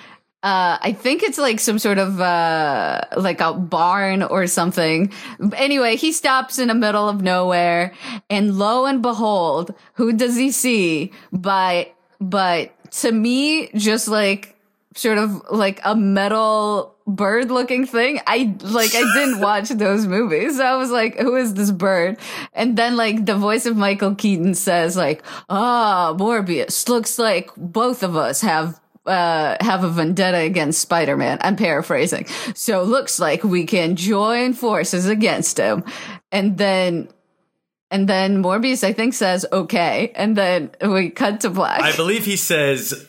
uh, 0.43 0.77
I 0.79 0.93
think 0.93 1.23
it's 1.23 1.37
like 1.37 1.59
some 1.59 1.79
sort 1.79 1.97
of, 1.97 2.21
uh, 2.21 3.01
like 3.17 3.41
a 3.41 3.53
barn 3.53 4.23
or 4.23 4.47
something. 4.47 5.11
Anyway, 5.55 5.95
he 5.95 6.11
stops 6.11 6.59
in 6.59 6.67
the 6.67 6.75
middle 6.75 7.09
of 7.09 7.21
nowhere 7.21 7.93
and 8.29 8.57
lo 8.57 8.85
and 8.85 9.01
behold, 9.01 9.73
who 9.93 10.13
does 10.13 10.35
he 10.35 10.51
see? 10.51 11.11
By, 11.31 11.91
but 12.21 12.71
to 12.91 13.11
me, 13.11 13.69
just 13.69 14.07
like 14.07 14.55
sort 14.95 15.17
of 15.17 15.43
like 15.51 15.79
a 15.83 15.95
metal 15.95 16.95
bird 17.07 17.49
looking 17.49 17.85
thing. 17.85 18.19
I 18.27 18.55
like 18.61 18.93
I 18.93 19.03
didn't 19.15 19.39
watch 19.41 19.69
those 19.69 20.05
movies. 20.05 20.57
So 20.57 20.65
I 20.65 20.75
was 20.75 20.91
like, 20.91 21.17
who 21.17 21.35
is 21.35 21.53
this 21.53 21.71
bird? 21.71 22.17
And 22.53 22.77
then 22.77 22.97
like 22.97 23.25
the 23.25 23.35
voice 23.35 23.65
of 23.65 23.77
Michael 23.77 24.15
Keaton 24.15 24.53
says 24.53 24.97
like, 24.97 25.23
ah, 25.49 26.13
Morbius 26.17 26.87
looks 26.89 27.17
like 27.17 27.49
both 27.55 28.03
of 28.03 28.15
us 28.15 28.41
have 28.41 28.79
uh, 29.05 29.55
have 29.61 29.85
a 29.85 29.89
vendetta 29.89 30.39
against 30.39 30.81
Spider-Man. 30.81 31.37
I'm 31.39 31.55
paraphrasing. 31.55 32.25
So 32.55 32.83
looks 32.83 33.19
like 33.19 33.41
we 33.41 33.65
can 33.65 33.95
join 33.95 34.51
forces 34.51 35.07
against 35.07 35.57
him. 35.57 35.85
And 36.29 36.57
then 36.57 37.07
and 37.89 38.09
then 38.09 38.43
Morbius, 38.43 38.83
I 38.83 38.91
think, 38.91 39.13
says 39.13 39.45
okay. 39.49 40.11
And 40.13 40.35
then 40.35 40.71
we 40.81 41.09
cut 41.09 41.41
to 41.41 41.49
black. 41.49 41.79
I 41.81 41.95
believe 41.95 42.25
he 42.25 42.35
says, 42.35 43.07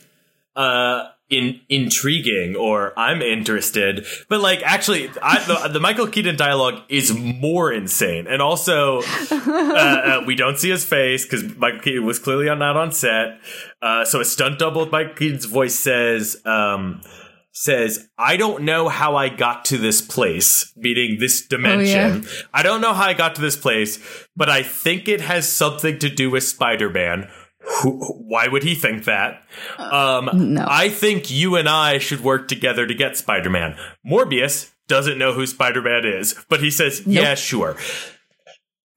uh, 0.55 1.09
in 1.31 1.61
intriguing 1.69 2.57
or 2.57 2.99
I'm 2.99 3.21
interested. 3.21 4.07
But 4.29 4.41
like 4.41 4.63
actually, 4.63 5.11
I, 5.23 5.45
the, 5.45 5.69
the, 5.69 5.81
Michael 5.81 6.07
Keaton 6.07 6.37
dialogue 6.37 6.83
is 6.89 7.17
more 7.17 7.73
insane, 7.73 8.27
and 8.27 8.41
also 8.41 9.03
uh, 9.31 9.37
uh, 9.47 10.23
we 10.27 10.35
don't 10.35 10.59
see 10.59 10.71
his 10.71 10.85
face 10.85 11.25
because 11.25 11.57
Michael 11.57 11.81
Keaton 11.81 12.07
was 12.07 12.19
clearly 12.19 12.47
not 12.47 12.77
on 12.77 12.93
set. 12.93 13.41
Uh, 13.83 14.05
so 14.05 14.21
a 14.21 14.25
stunt 14.25 14.59
double 14.59 14.83
with 14.83 14.93
Michael 14.93 15.15
Keaton's 15.15 15.45
voice 15.45 15.79
says. 15.79 16.41
Um, 16.45 17.03
says, 17.51 18.09
I 18.17 18.37
don't 18.37 18.63
know 18.63 18.89
how 18.89 19.17
I 19.17 19.31
got 19.31 19.65
to 19.67 19.79
this 19.79 20.01
place, 20.01 20.73
meaning 20.77 21.19
this 21.19 21.45
dimension. 21.45 22.25
Oh, 22.25 22.31
yeah. 22.31 22.43
I 22.55 22.63
don't 22.63 22.81
know 22.81 22.93
how 22.93 23.07
I 23.07 23.15
got 23.15 23.35
to 23.35 23.41
this 23.41 23.57
place, 23.57 23.99
but 24.37 24.49
I 24.49 24.63
think 24.63 25.09
it 25.09 25.21
has 25.23 25.51
something 25.51 25.99
to 25.99 26.09
do 26.09 26.31
with 26.31 26.45
Spider 26.45 26.89
Man 26.89 27.29
who, 27.61 27.99
why 28.27 28.49
would 28.49 28.63
he 28.63 28.75
think 28.75 29.05
that? 29.05 29.43
Um, 29.79 30.55
no. 30.55 30.67
I 30.69 30.89
think 30.89 31.31
you 31.31 31.57
and 31.57 31.69
I 31.69 31.99
should 31.99 32.21
work 32.21 32.49
together 32.49 32.87
to 32.87 32.95
get 32.95 33.17
Spider 33.17 33.51
Man. 33.51 33.77
Morbius 34.07 34.73
doesn't 34.87 35.19
know 35.19 35.33
who 35.33 35.47
Spider 35.47 35.83
Man 35.83 36.05
is, 36.05 36.35
but 36.49 36.61
he 36.61 36.71
says, 36.71 37.07
nope. 37.07 37.15
yeah, 37.15 37.35
sure. 37.35 37.77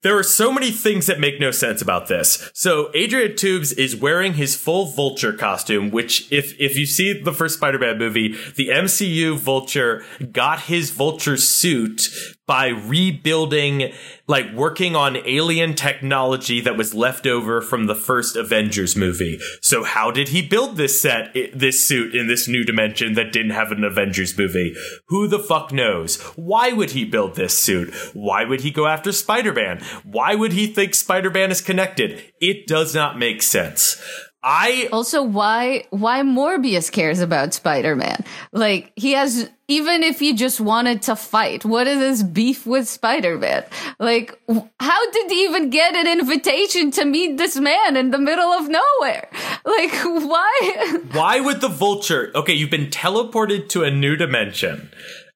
There 0.02 0.18
are 0.18 0.24
so 0.24 0.52
many 0.52 0.72
things 0.72 1.06
that 1.06 1.20
make 1.20 1.38
no 1.38 1.52
sense 1.52 1.80
about 1.80 2.08
this. 2.08 2.50
So 2.54 2.90
Adrian 2.92 3.32
Toomes 3.32 3.76
is 3.78 3.94
wearing 3.94 4.34
his 4.34 4.56
full 4.56 4.86
Vulture 4.86 5.32
costume, 5.32 5.92
which 5.92 6.30
if 6.32 6.60
if 6.60 6.76
you 6.76 6.86
see 6.86 7.12
the 7.12 7.32
first 7.32 7.54
Spider-Man 7.56 7.98
movie, 7.98 8.36
the 8.56 8.68
MCU 8.68 9.38
Vulture 9.38 10.04
got 10.32 10.62
his 10.62 10.90
Vulture 10.90 11.36
suit 11.36 12.08
by 12.52 12.66
rebuilding, 12.66 13.90
like 14.26 14.52
working 14.52 14.94
on 14.94 15.16
alien 15.26 15.72
technology 15.72 16.60
that 16.60 16.76
was 16.76 16.92
left 16.92 17.26
over 17.26 17.62
from 17.62 17.86
the 17.86 17.94
first 17.94 18.36
Avengers 18.36 18.94
movie. 18.94 19.40
So 19.62 19.84
how 19.84 20.10
did 20.10 20.28
he 20.28 20.46
build 20.46 20.76
this 20.76 21.00
set, 21.00 21.34
this 21.54 21.82
suit 21.82 22.14
in 22.14 22.28
this 22.28 22.48
new 22.48 22.62
dimension 22.62 23.14
that 23.14 23.32
didn't 23.32 23.52
have 23.52 23.72
an 23.72 23.84
Avengers 23.84 24.36
movie? 24.36 24.74
Who 25.06 25.28
the 25.28 25.38
fuck 25.38 25.72
knows? 25.72 26.20
Why 26.36 26.74
would 26.74 26.90
he 26.90 27.06
build 27.06 27.36
this 27.36 27.58
suit? 27.58 27.94
Why 28.12 28.44
would 28.44 28.60
he 28.60 28.70
go 28.70 28.86
after 28.86 29.12
Spider-Man? 29.12 29.82
Why 30.04 30.34
would 30.34 30.52
he 30.52 30.66
think 30.66 30.94
Spider-Man 30.94 31.50
is 31.50 31.62
connected? 31.62 32.22
It 32.38 32.66
does 32.66 32.94
not 32.94 33.18
make 33.18 33.40
sense. 33.40 33.96
I 34.42 34.88
also 34.92 35.22
why 35.22 35.84
why 35.90 36.22
Morbius 36.22 36.90
cares 36.90 37.20
about 37.20 37.54
Spider-Man. 37.54 38.24
Like 38.52 38.92
he 38.96 39.12
has 39.12 39.48
even 39.68 40.02
if 40.02 40.18
he 40.18 40.34
just 40.34 40.60
wanted 40.60 41.02
to 41.02 41.16
fight, 41.16 41.64
what 41.64 41.86
is 41.86 41.98
his 41.98 42.22
beef 42.24 42.66
with 42.66 42.88
Spider-Man? 42.88 43.64
Like 44.00 44.36
how 44.80 45.10
did 45.12 45.30
he 45.30 45.44
even 45.44 45.70
get 45.70 45.94
an 45.94 46.08
invitation 46.18 46.90
to 46.92 47.04
meet 47.04 47.38
this 47.38 47.56
man 47.56 47.96
in 47.96 48.10
the 48.10 48.18
middle 48.18 48.50
of 48.50 48.68
nowhere? 48.68 49.28
Like 49.64 49.94
why 50.04 50.98
Why 51.12 51.40
would 51.40 51.60
the 51.60 51.68
vulture 51.68 52.32
Okay, 52.34 52.54
you've 52.54 52.70
been 52.70 52.90
teleported 52.90 53.68
to 53.70 53.84
a 53.84 53.90
new 53.92 54.16
dimension 54.16 54.90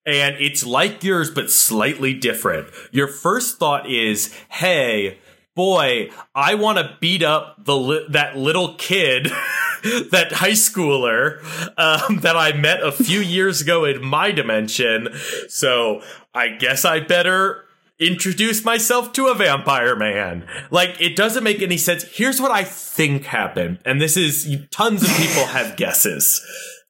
and 0.04 0.36
it's 0.40 0.66
like 0.66 1.04
yours 1.04 1.30
but 1.30 1.50
slightly 1.50 2.12
different. 2.12 2.68
Your 2.92 3.08
first 3.08 3.58
thought 3.58 3.90
is, 3.90 4.32
"Hey, 4.48 5.18
boy, 5.56 6.10
I 6.34 6.54
want 6.54 6.78
to 6.78 6.96
beat 7.00 7.24
up 7.24 7.64
the 7.64 7.76
li- 7.76 8.06
that 8.10 8.36
little 8.36 8.74
kid, 8.74 9.24
that 10.12 10.28
high 10.34 10.50
schooler 10.50 11.40
um, 11.76 12.20
that 12.20 12.36
I 12.36 12.52
met 12.52 12.82
a 12.82 12.92
few 12.92 13.18
years 13.18 13.60
ago 13.60 13.84
in 13.84 14.04
my 14.04 14.30
dimension. 14.30 15.08
So 15.48 16.02
I 16.32 16.50
guess 16.50 16.84
I 16.84 17.00
better 17.00 17.64
introduce 17.98 18.62
myself 18.64 19.12
to 19.14 19.28
a 19.28 19.34
vampire 19.34 19.96
man. 19.96 20.46
Like 20.70 21.00
it 21.00 21.16
doesn't 21.16 21.42
make 21.42 21.62
any 21.62 21.78
sense. 21.78 22.04
Here's 22.04 22.40
what 22.40 22.52
I 22.52 22.62
think 22.62 23.24
happened, 23.24 23.78
and 23.84 24.00
this 24.00 24.16
is 24.16 24.56
tons 24.70 25.02
of 25.02 25.08
people 25.16 25.46
have 25.46 25.76
guesses. 25.76 26.44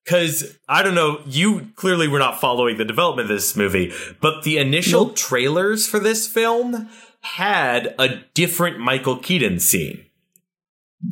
Cause 0.09 0.56
I 0.68 0.84
don't 0.84 0.94
know, 0.94 1.20
you 1.26 1.72
clearly 1.74 2.06
were 2.06 2.20
not 2.20 2.40
following 2.40 2.76
the 2.76 2.84
development 2.84 3.28
of 3.28 3.36
this 3.36 3.56
movie, 3.56 3.93
but 4.20 4.44
the 4.44 4.56
initial 4.56 5.06
nope. 5.06 5.16
trailers 5.16 5.88
for 5.88 5.98
this 5.98 6.28
film 6.28 6.88
had 7.35 7.94
a 7.98 8.20
different 8.35 8.78
Michael 8.78 9.19
Keaton 9.19 9.61
scene. 9.61 10.05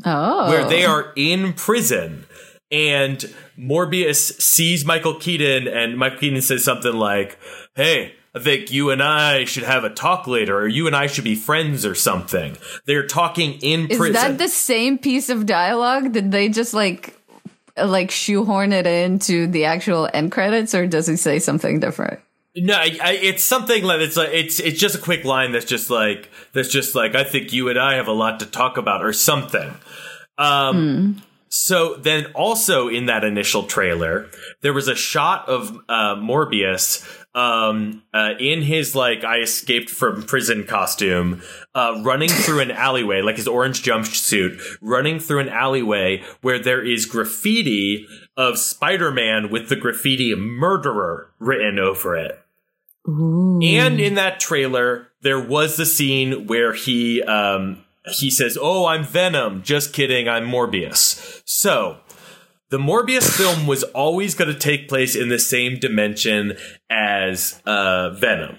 Oh. 0.05 0.49
Where 0.49 0.69
they 0.69 0.85
are 0.85 1.13
in 1.17 1.53
prison 1.53 2.27
and 2.71 3.19
Morbius 3.59 4.41
sees 4.41 4.85
Michael 4.85 5.15
Keaton 5.15 5.69
and 5.69 5.97
Michael 5.97 6.19
Keaton 6.19 6.43
says 6.43 6.65
something 6.65 6.95
like, 6.95 7.39
Hey, 7.77 8.15
I 8.35 8.41
think 8.41 8.73
you 8.73 8.91
and 8.91 9.03
I 9.03 9.45
should 9.45 9.63
have 9.63 9.85
a 9.85 9.91
talk 9.91 10.27
later, 10.27 10.59
or 10.59 10.67
you 10.67 10.89
and 10.89 10.97
I 10.97 11.07
should 11.07 11.23
be 11.23 11.37
friends 11.37 11.87
or 11.87 11.95
something. 11.95 12.57
They're 12.85 13.07
talking 13.07 13.61
in 13.63 13.87
Is 13.89 13.97
prison. 13.97 14.17
Is 14.17 14.23
that 14.23 14.39
the 14.39 14.49
same 14.49 14.99
piece 14.99 15.29
of 15.31 15.47
dialogue? 15.47 16.13
Did 16.13 16.33
they 16.33 16.49
just 16.49 16.75
like 16.75 17.17
like 17.77 18.11
shoehorn 18.11 18.73
it 18.73 18.87
into 18.87 19.47
the 19.47 19.67
actual 19.67 20.09
end 20.13 20.33
credits, 20.33 20.75
or 20.75 20.87
does 20.87 21.07
he 21.07 21.17
say 21.17 21.39
something 21.39 21.79
different? 21.79 22.21
No, 22.57 22.75
I, 22.75 22.97
I, 23.03 23.13
it's 23.21 23.43
something 23.43 23.83
like 23.83 24.01
it's 24.01 24.17
like 24.17 24.31
it's 24.33 24.61
it's 24.61 24.79
just 24.79 24.95
a 24.95 24.99
quick 24.99 25.25
line 25.25 25.51
that's 25.51 25.65
just 25.65 25.91
like 25.91 26.31
that's 26.53 26.69
just 26.69 26.95
like 26.95 27.17
I 27.17 27.25
think 27.25 27.53
you 27.53 27.69
and 27.69 27.79
I 27.79 27.95
have 27.95 28.07
a 28.07 28.13
lot 28.13 28.41
to 28.41 28.47
talk 28.47 28.77
about 28.77 29.05
or 29.05 29.13
something. 29.13 29.75
Um, 30.39 31.17
hmm. 31.17 31.25
So 31.49 31.95
then, 31.95 32.27
also 32.35 32.89
in 32.89 33.07
that 33.07 33.23
initial 33.23 33.63
trailer, 33.63 34.29
there 34.63 34.73
was 34.73 34.89
a 34.89 34.97
shot 34.97 35.49
of 35.49 35.71
uh, 35.89 36.17
Morbius 36.17 37.07
um, 37.33 38.03
uh, 38.13 38.35
in 38.41 38.63
his 38.63 38.97
like 38.97 39.23
I 39.23 39.39
escaped 39.39 39.89
from 39.89 40.25
prison 40.25 40.65
costume, 40.65 41.43
uh, 41.75 42.01
running 42.05 42.29
through 42.33 42.61
an 42.61 42.73
alleyway, 42.73 43.23
like 43.23 43.37
his 43.37 43.47
orange 43.47 43.85
jumpsuit, 43.85 44.61
running 44.81 45.21
through 45.21 45.41
an 45.41 45.49
alleyway 45.49 46.25
where 46.41 46.59
there 46.59 46.85
is 46.85 47.07
graffiti 47.07 48.07
of 48.37 48.59
Spider 48.59 49.13
Man 49.13 49.49
with 49.49 49.69
the 49.69 49.77
graffiti 49.77 50.35
"murderer" 50.35 51.33
written 51.39 51.79
over 51.79 52.17
it. 52.17 52.44
Ooh. 53.09 53.61
And 53.63 54.01
in 54.01 54.15
that 54.15 54.41
trailer, 54.41 55.09
there 55.21 55.41
was 55.41 55.77
the 55.77 55.87
scene 55.87 56.47
where 56.47 56.73
he 56.73 57.23
um, 57.23 57.85
he 58.19 58.31
says, 58.31 58.57
"Oh, 58.61 58.87
I'm 58.87 59.05
Venom." 59.05 59.63
Just 59.63 59.93
kidding, 59.93 60.29
I'm 60.29 60.47
Morbius. 60.47 61.43
So 61.45 61.99
the 62.71 62.79
Morbius 62.79 63.31
film 63.31 63.67
was 63.67 63.85
always 63.85 64.35
going 64.35 64.53
to 64.53 64.59
take 64.59 64.89
place 64.89 65.15
in 65.15 65.29
the 65.29 65.39
same 65.39 65.79
dimension 65.79 66.57
as 66.91 67.61
uh, 67.67 68.11
Venom. 68.11 68.59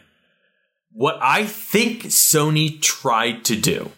What 0.92 1.18
I 1.22 1.46
think 1.46 2.04
Sony 2.04 2.82
tried 2.82 3.44
to 3.46 3.56
do 3.56 3.92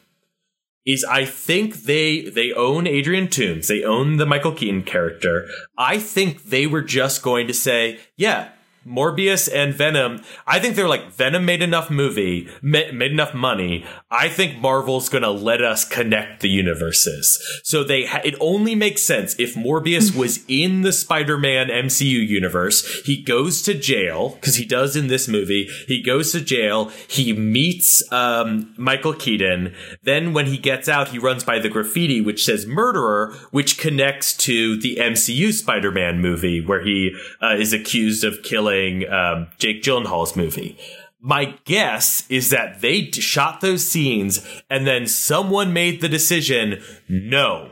is 0.86 1.04
I 1.04 1.26
think 1.26 1.84
they 1.84 2.30
they 2.30 2.54
own 2.54 2.88
Adrian 2.88 3.28
Toomes, 3.28 3.68
they 3.68 3.84
own 3.84 4.18
the 4.18 4.26
Michael 4.26 4.54
Keaton 4.54 4.84
character. 4.84 5.48
I 5.78 6.00
think 6.00 6.46
they 6.46 6.66
were 6.66 6.82
just 6.82 7.22
going 7.22 7.46
to 7.48 7.54
say, 7.54 8.00
yeah, 8.16 8.50
Morbius 8.88 9.50
and 9.54 9.74
Venom, 9.74 10.22
I 10.46 10.60
think 10.60 10.76
they're 10.76 10.88
like 10.88 11.12
Venom 11.12 11.44
made 11.44 11.62
enough 11.62 11.92
movie, 11.92 12.48
made, 12.62 12.94
made 12.94 13.12
enough 13.12 13.34
money. 13.34 13.86
I 14.10 14.30
think 14.30 14.60
Marvel's 14.60 15.10
going 15.10 15.24
to 15.24 15.30
let 15.30 15.62
us 15.62 15.84
connect 15.84 16.42
the 16.42 16.50
universes. 16.50 17.38
So 17.64 17.84
they 17.84 18.06
ha- 18.06 18.22
it 18.24 18.36
only 18.40 18.76
makes 18.76 19.04
sense 19.04 19.38
if 19.38 19.56
Morbius 19.56 20.16
was 20.16 20.46
in 20.48 20.84
the 20.84 20.94
Spider-Man 20.94 21.68
MCU 21.68 22.26
universe. 22.28 23.02
He 23.04 23.22
goes 23.22 23.62
to 23.64 23.74
jail 23.74 24.38
cuz 24.42 24.56
he 24.56 24.66
does 24.66 24.96
in 24.96 25.08
this 25.08 25.28
movie. 25.28 25.68
He 25.88 26.02
goes 26.02 26.32
to 26.32 26.40
jail, 26.40 26.92
he 27.10 27.34
meets 27.34 28.10
um, 28.12 28.74
Michael 28.78 29.14
Keaton. 29.14 29.74
Then 30.04 30.32
when 30.32 30.46
he 30.46 30.58
gets 30.58 30.88
out, 30.88 31.10
he 31.10 31.20
runs 31.20 31.44
by 31.44 31.60
the 31.60 31.70
graffiti 31.70 32.22
which 32.22 32.46
says 32.46 32.66
murderer, 32.66 33.34
which 33.52 33.78
connects 33.78 34.34
to 34.38 34.78
the 34.78 34.96
MCU 34.96 35.52
Spider-Man 35.52 36.22
movie 36.22 36.66
where 36.66 36.82
he 36.82 37.14
uh, 37.42 37.56
is 37.56 37.74
accused 37.74 38.24
of 38.24 38.44
killing 38.44 38.77
playing 38.78 39.10
um, 39.12 39.48
Jake 39.58 39.82
Gyllenhaal's 39.82 40.36
movie. 40.36 40.78
My 41.20 41.56
guess 41.66 42.30
is 42.30 42.52
that 42.52 42.82
they 42.82 43.10
shot 43.12 43.60
those 43.62 43.84
scenes 43.84 44.46
and 44.70 44.86
then 44.86 45.08
someone 45.08 45.74
made 45.74 46.00
the 46.00 46.10
decision 46.10 46.84
no, 47.10 47.72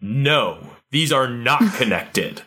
no, 0.00 0.66
these 0.90 1.12
are 1.12 1.28
not 1.28 1.74
connected. 1.74 2.42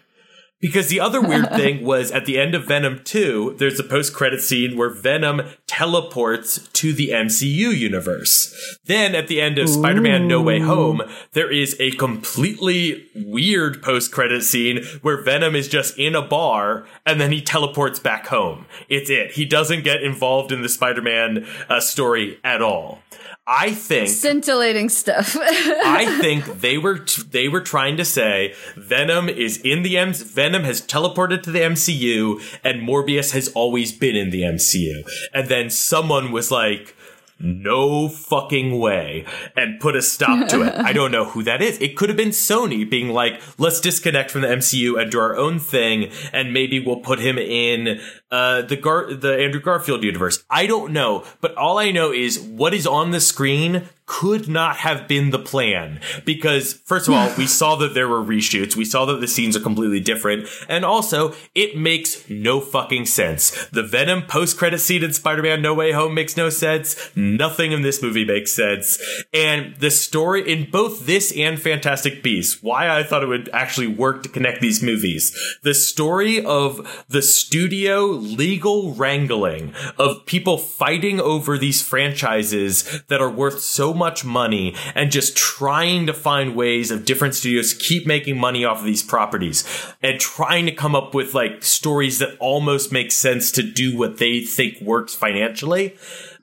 Because 0.59 0.89
the 0.89 0.99
other 0.99 1.21
weird 1.21 1.49
thing 1.55 1.83
was 1.85 2.11
at 2.11 2.25
the 2.25 2.37
end 2.37 2.53
of 2.53 2.65
Venom 2.65 3.01
2, 3.03 3.55
there's 3.57 3.79
a 3.79 3.83
post 3.83 4.13
credit 4.13 4.41
scene 4.41 4.77
where 4.77 4.89
Venom 4.89 5.41
teleports 5.67 6.67
to 6.73 6.91
the 6.93 7.09
MCU 7.09 7.75
universe. 7.75 8.77
Then 8.85 9.15
at 9.15 9.27
the 9.27 9.39
end 9.39 9.57
of 9.57 9.69
Spider 9.69 10.01
Man 10.01 10.27
No 10.27 10.41
Way 10.41 10.59
Home, 10.59 11.01
there 11.33 11.51
is 11.51 11.75
a 11.79 11.91
completely 11.91 13.07
weird 13.15 13.81
post 13.81 14.11
credit 14.11 14.43
scene 14.43 14.83
where 15.01 15.21
Venom 15.21 15.55
is 15.55 15.67
just 15.67 15.97
in 15.97 16.15
a 16.15 16.21
bar 16.21 16.85
and 17.05 17.21
then 17.21 17.31
he 17.31 17.41
teleports 17.41 17.99
back 17.99 18.27
home. 18.27 18.65
It's 18.89 19.09
it. 19.09 19.31
He 19.31 19.45
doesn't 19.45 19.83
get 19.83 20.03
involved 20.03 20.51
in 20.51 20.61
the 20.61 20.69
Spider 20.69 21.01
Man 21.01 21.47
uh, 21.69 21.79
story 21.79 22.39
at 22.43 22.61
all. 22.61 23.01
I 23.51 23.71
think 23.73 24.09
scintillating 24.09 24.89
stuff. 24.89 25.35
I 25.39 26.19
think 26.21 26.61
they 26.61 26.77
were 26.77 26.99
t- 26.99 27.23
they 27.23 27.47
were 27.47 27.61
trying 27.61 27.97
to 27.97 28.05
say 28.05 28.53
Venom 28.75 29.27
is 29.27 29.57
in 29.57 29.81
the 29.81 29.97
M- 29.97 30.13
Venom 30.13 30.63
has 30.65 30.81
teleported 30.81 31.41
to 31.43 31.51
the 31.51 31.61
MCU 31.61 32.39
and 32.63 32.87
Morbius 32.87 33.31
has 33.31 33.47
always 33.49 33.91
been 33.91 34.15
in 34.15 34.29
the 34.29 34.43
MCU. 34.43 35.03
And 35.33 35.47
then 35.49 35.71
someone 35.71 36.31
was 36.31 36.51
like 36.51 36.95
no 37.39 38.09
fucking 38.09 38.77
way 38.79 39.25
and 39.55 39.79
put 39.79 39.95
a 39.95 40.01
stop 40.01 40.49
to 40.49 40.61
it. 40.61 40.75
I 40.75 40.91
don't 40.91 41.11
know 41.11 41.25
who 41.25 41.41
that 41.43 41.61
is. 41.61 41.79
It 41.79 41.95
could 41.95 42.09
have 42.09 42.17
been 42.17 42.29
Sony 42.29 42.87
being 42.87 43.09
like, 43.09 43.41
let's 43.57 43.79
disconnect 43.79 44.29
from 44.29 44.41
the 44.41 44.47
MCU 44.47 45.01
and 45.01 45.09
do 45.09 45.19
our 45.19 45.37
own 45.37 45.57
thing 45.57 46.11
and 46.33 46.53
maybe 46.53 46.79
we'll 46.79 46.97
put 46.99 47.19
him 47.19 47.37
in 47.37 48.01
uh, 48.31 48.61
the 48.63 48.75
Gar- 48.75 49.13
the 49.13 49.37
Andrew 49.37 49.61
Garfield 49.61 50.03
universe. 50.03 50.43
I 50.49 50.67
don't 50.67 50.93
know, 50.93 51.23
but 51.41 51.55
all 51.55 51.77
I 51.77 51.91
know 51.91 52.11
is 52.11 52.39
what 52.39 52.73
is 52.73 52.85
on 52.85 53.11
the 53.11 53.21
screen 53.21 53.89
could 54.09 54.49
not 54.49 54.77
have 54.77 55.07
been 55.07 55.29
the 55.29 55.39
plan. 55.39 56.01
Because 56.25 56.73
first 56.73 57.07
of 57.07 57.13
all 57.13 57.31
we 57.37 57.45
saw 57.59 57.75
that 57.75 57.93
there 57.93 58.07
were 58.07 58.23
reshoots. 58.23 58.75
We 58.75 58.83
saw 58.83 59.05
that 59.05 59.21
the 59.21 59.27
scenes 59.27 59.55
are 59.55 59.61
completely 59.61 59.99
different. 59.99 60.49
And 60.67 60.83
also 60.83 61.35
it 61.53 61.77
makes 61.77 62.27
no 62.27 62.59
fucking 62.59 63.05
sense. 63.05 63.67
The 63.67 63.83
venom 63.83 64.23
post-credit 64.23 64.79
scene 64.79 65.03
in 65.03 65.13
spider-man 65.13 65.61
no 65.61 65.75
way 65.75 65.91
home 65.91 66.15
makes 66.15 66.35
no 66.35 66.49
sense. 66.49 67.11
Nothing 67.15 67.71
in 67.71 67.83
this 67.83 68.01
movie 68.01 68.25
makes 68.25 68.51
sense. 68.51 68.99
And 69.31 69.75
the 69.75 69.91
story 69.91 70.41
in 70.51 70.71
both 70.71 71.05
this 71.05 71.31
and 71.37 71.61
fantastic 71.61 72.23
beasts 72.23 72.63
why 72.63 72.89
i 72.89 73.03
thought 73.03 73.23
it 73.23 73.27
would 73.27 73.49
actually 73.53 73.87
work 73.87 74.23
to 74.23 74.29
connect 74.29 74.59
these 74.59 74.81
movies. 74.81 75.37
The 75.61 75.75
story 75.75 76.43
of 76.43 77.05
the 77.09 77.21
studio 77.21 78.18
legal 78.19 78.93
wrangling 78.93 79.73
of 79.97 80.25
people 80.25 80.57
fighting 80.57 81.19
over 81.19 81.57
these 81.57 81.81
franchises 81.81 83.01
that 83.07 83.21
are 83.21 83.29
worth 83.29 83.59
so 83.59 83.93
much 83.93 84.23
money 84.23 84.75
and 84.95 85.11
just 85.11 85.35
trying 85.35 86.05
to 86.05 86.13
find 86.13 86.55
ways 86.55 86.91
of 86.91 87.05
different 87.05 87.35
studios 87.35 87.73
keep 87.73 88.05
making 88.05 88.37
money 88.37 88.63
off 88.65 88.79
of 88.79 88.85
these 88.85 89.03
properties 89.03 89.63
and 90.01 90.19
trying 90.19 90.65
to 90.65 90.71
come 90.71 90.95
up 90.95 91.13
with 91.13 91.33
like 91.33 91.63
stories 91.63 92.19
that 92.19 92.37
almost 92.39 92.91
make 92.91 93.11
sense 93.11 93.51
to 93.51 93.63
do 93.63 93.97
what 93.97 94.17
they 94.17 94.41
think 94.41 94.79
works 94.81 95.15
financially 95.15 95.97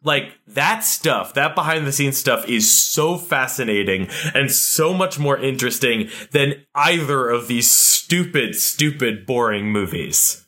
like 0.06 0.38
that 0.46 0.84
stuff, 0.84 1.34
that 1.34 1.54
behind 1.54 1.86
the 1.86 1.92
scenes 1.92 2.16
stuff 2.16 2.48
is 2.48 2.72
so 2.72 3.18
fascinating 3.18 4.08
and 4.34 4.50
so 4.50 4.94
much 4.94 5.18
more 5.18 5.36
interesting 5.36 6.08
than 6.30 6.64
either 6.74 7.28
of 7.28 7.48
these 7.48 7.70
stupid, 7.70 8.54
stupid, 8.54 9.26
boring 9.26 9.70
movies. 9.70 10.45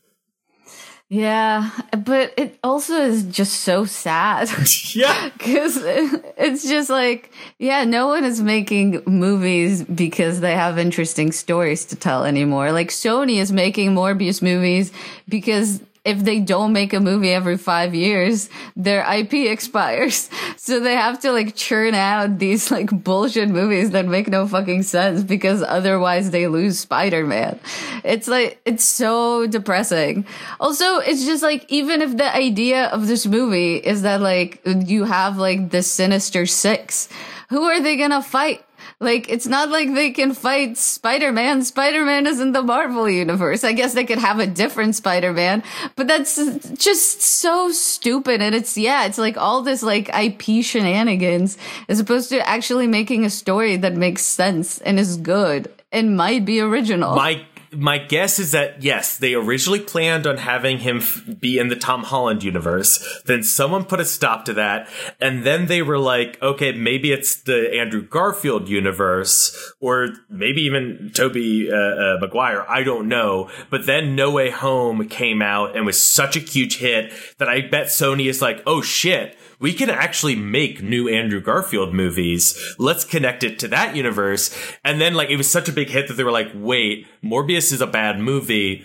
Yeah, 1.10 1.70
but 2.04 2.34
it 2.36 2.58
also 2.62 2.94
is 3.00 3.24
just 3.24 3.60
so 3.62 3.84
sad. 3.86 4.48
Yeah. 4.94 5.30
Because 5.30 5.78
it's 5.82 6.68
just 6.68 6.90
like, 6.90 7.30
yeah, 7.58 7.84
no 7.84 8.08
one 8.08 8.24
is 8.24 8.40
making 8.42 9.02
movies 9.06 9.84
because 9.84 10.40
they 10.40 10.54
have 10.54 10.76
interesting 10.78 11.30
stories 11.30 11.84
to 11.86 11.96
tell 11.96 12.24
anymore. 12.24 12.72
Like 12.72 12.88
Sony 12.88 13.36
is 13.36 13.52
making 13.52 13.94
Morbius 13.94 14.42
movies 14.42 14.90
because 15.28 15.80
if 16.08 16.24
they 16.24 16.40
don't 16.40 16.72
make 16.72 16.94
a 16.94 17.00
movie 17.00 17.30
every 17.30 17.58
five 17.58 17.94
years, 17.94 18.48
their 18.74 19.04
IP 19.04 19.34
expires. 19.34 20.30
So 20.68 20.80
they 20.80 20.96
have 20.96 21.20
to 21.20 21.32
like 21.32 21.54
churn 21.56 21.94
out 21.94 22.38
these 22.38 22.70
like 22.70 22.90
bullshit 22.90 23.48
movies 23.48 23.92
that 23.92 24.06
make 24.06 24.28
no 24.28 24.46
fucking 24.46 24.82
sense 24.82 25.22
because 25.22 25.62
otherwise 25.62 26.30
they 26.30 26.46
lose 26.46 26.78
Spider-Man. 26.78 27.58
It's 28.04 28.28
like, 28.28 28.60
it's 28.66 28.84
so 28.84 29.46
depressing. 29.46 30.26
Also, 30.60 30.98
it's 30.98 31.24
just 31.24 31.42
like, 31.42 31.64
even 31.72 32.02
if 32.02 32.18
the 32.18 32.34
idea 32.36 32.86
of 32.86 33.06
this 33.06 33.24
movie 33.24 33.76
is 33.76 34.02
that 34.02 34.20
like 34.20 34.60
you 34.66 35.04
have 35.04 35.38
like 35.38 35.70
the 35.70 35.82
Sinister 35.82 36.44
Six, 36.44 37.08
who 37.48 37.62
are 37.62 37.80
they 37.80 37.96
gonna 37.96 38.22
fight? 38.22 38.62
Like, 39.00 39.28
it's 39.28 39.46
not 39.46 39.68
like 39.68 39.94
they 39.94 40.10
can 40.10 40.34
fight 40.34 40.76
Spider-Man. 40.76 41.62
Spider-Man 41.62 42.26
is 42.26 42.40
in 42.40 42.50
the 42.50 42.62
Marvel 42.62 43.08
universe. 43.08 43.62
I 43.62 43.72
guess 43.72 43.94
they 43.94 44.04
could 44.04 44.18
have 44.18 44.40
a 44.40 44.46
different 44.46 44.96
Spider-Man, 44.96 45.62
but 45.94 46.08
that's 46.08 46.34
just 46.74 47.22
so 47.22 47.70
stupid. 47.70 48.42
And 48.42 48.56
it's, 48.56 48.76
yeah, 48.76 49.06
it's 49.06 49.18
like 49.18 49.36
all 49.36 49.62
this 49.62 49.84
like 49.84 50.08
IP 50.08 50.64
shenanigans 50.64 51.56
as 51.88 52.00
opposed 52.00 52.28
to 52.30 52.44
actually 52.48 52.88
making 52.88 53.24
a 53.24 53.30
story 53.30 53.76
that 53.76 53.94
makes 53.94 54.24
sense 54.24 54.78
and 54.78 54.98
is 54.98 55.16
good 55.16 55.72
and 55.92 56.16
might 56.16 56.44
be 56.44 56.60
original. 56.60 57.14
My 57.14 57.46
my 57.72 57.98
guess 57.98 58.38
is 58.38 58.52
that 58.52 58.82
yes, 58.82 59.16
they 59.16 59.34
originally 59.34 59.80
planned 59.80 60.26
on 60.26 60.38
having 60.38 60.78
him 60.78 60.98
f- 60.98 61.22
be 61.38 61.58
in 61.58 61.68
the 61.68 61.76
Tom 61.76 62.04
Holland 62.04 62.42
universe. 62.42 63.22
Then 63.26 63.42
someone 63.42 63.84
put 63.84 64.00
a 64.00 64.04
stop 64.04 64.44
to 64.46 64.54
that, 64.54 64.88
and 65.20 65.44
then 65.44 65.66
they 65.66 65.82
were 65.82 65.98
like, 65.98 66.40
okay, 66.42 66.72
maybe 66.72 67.12
it's 67.12 67.42
the 67.42 67.74
Andrew 67.74 68.02
Garfield 68.02 68.68
universe, 68.68 69.74
or 69.80 70.08
maybe 70.28 70.62
even 70.62 71.10
Tobey 71.14 71.70
uh, 71.70 71.76
uh, 71.76 72.18
Maguire. 72.20 72.64
I 72.68 72.82
don't 72.82 73.08
know. 73.08 73.50
But 73.70 73.86
then 73.86 74.16
No 74.16 74.30
Way 74.30 74.50
Home 74.50 75.08
came 75.08 75.42
out 75.42 75.76
and 75.76 75.84
was 75.84 76.00
such 76.00 76.36
a 76.36 76.40
huge 76.40 76.78
hit 76.78 77.12
that 77.38 77.48
I 77.48 77.62
bet 77.62 77.86
Sony 77.86 78.26
is 78.26 78.42
like, 78.42 78.62
oh 78.66 78.82
shit 78.82 79.36
we 79.60 79.72
can 79.72 79.90
actually 79.90 80.36
make 80.36 80.82
new 80.82 81.08
Andrew 81.08 81.40
Garfield 81.40 81.92
movies. 81.92 82.76
Let's 82.78 83.04
connect 83.04 83.42
it 83.42 83.58
to 83.60 83.68
that 83.68 83.96
universe. 83.96 84.54
And 84.84 85.00
then 85.00 85.14
like 85.14 85.30
it 85.30 85.36
was 85.36 85.50
such 85.50 85.68
a 85.68 85.72
big 85.72 85.88
hit 85.88 86.08
that 86.08 86.14
they 86.14 86.24
were 86.24 86.32
like, 86.32 86.50
wait, 86.54 87.06
Morbius 87.22 87.57
is 87.72 87.80
a 87.80 87.86
bad 87.86 88.18
movie. 88.18 88.84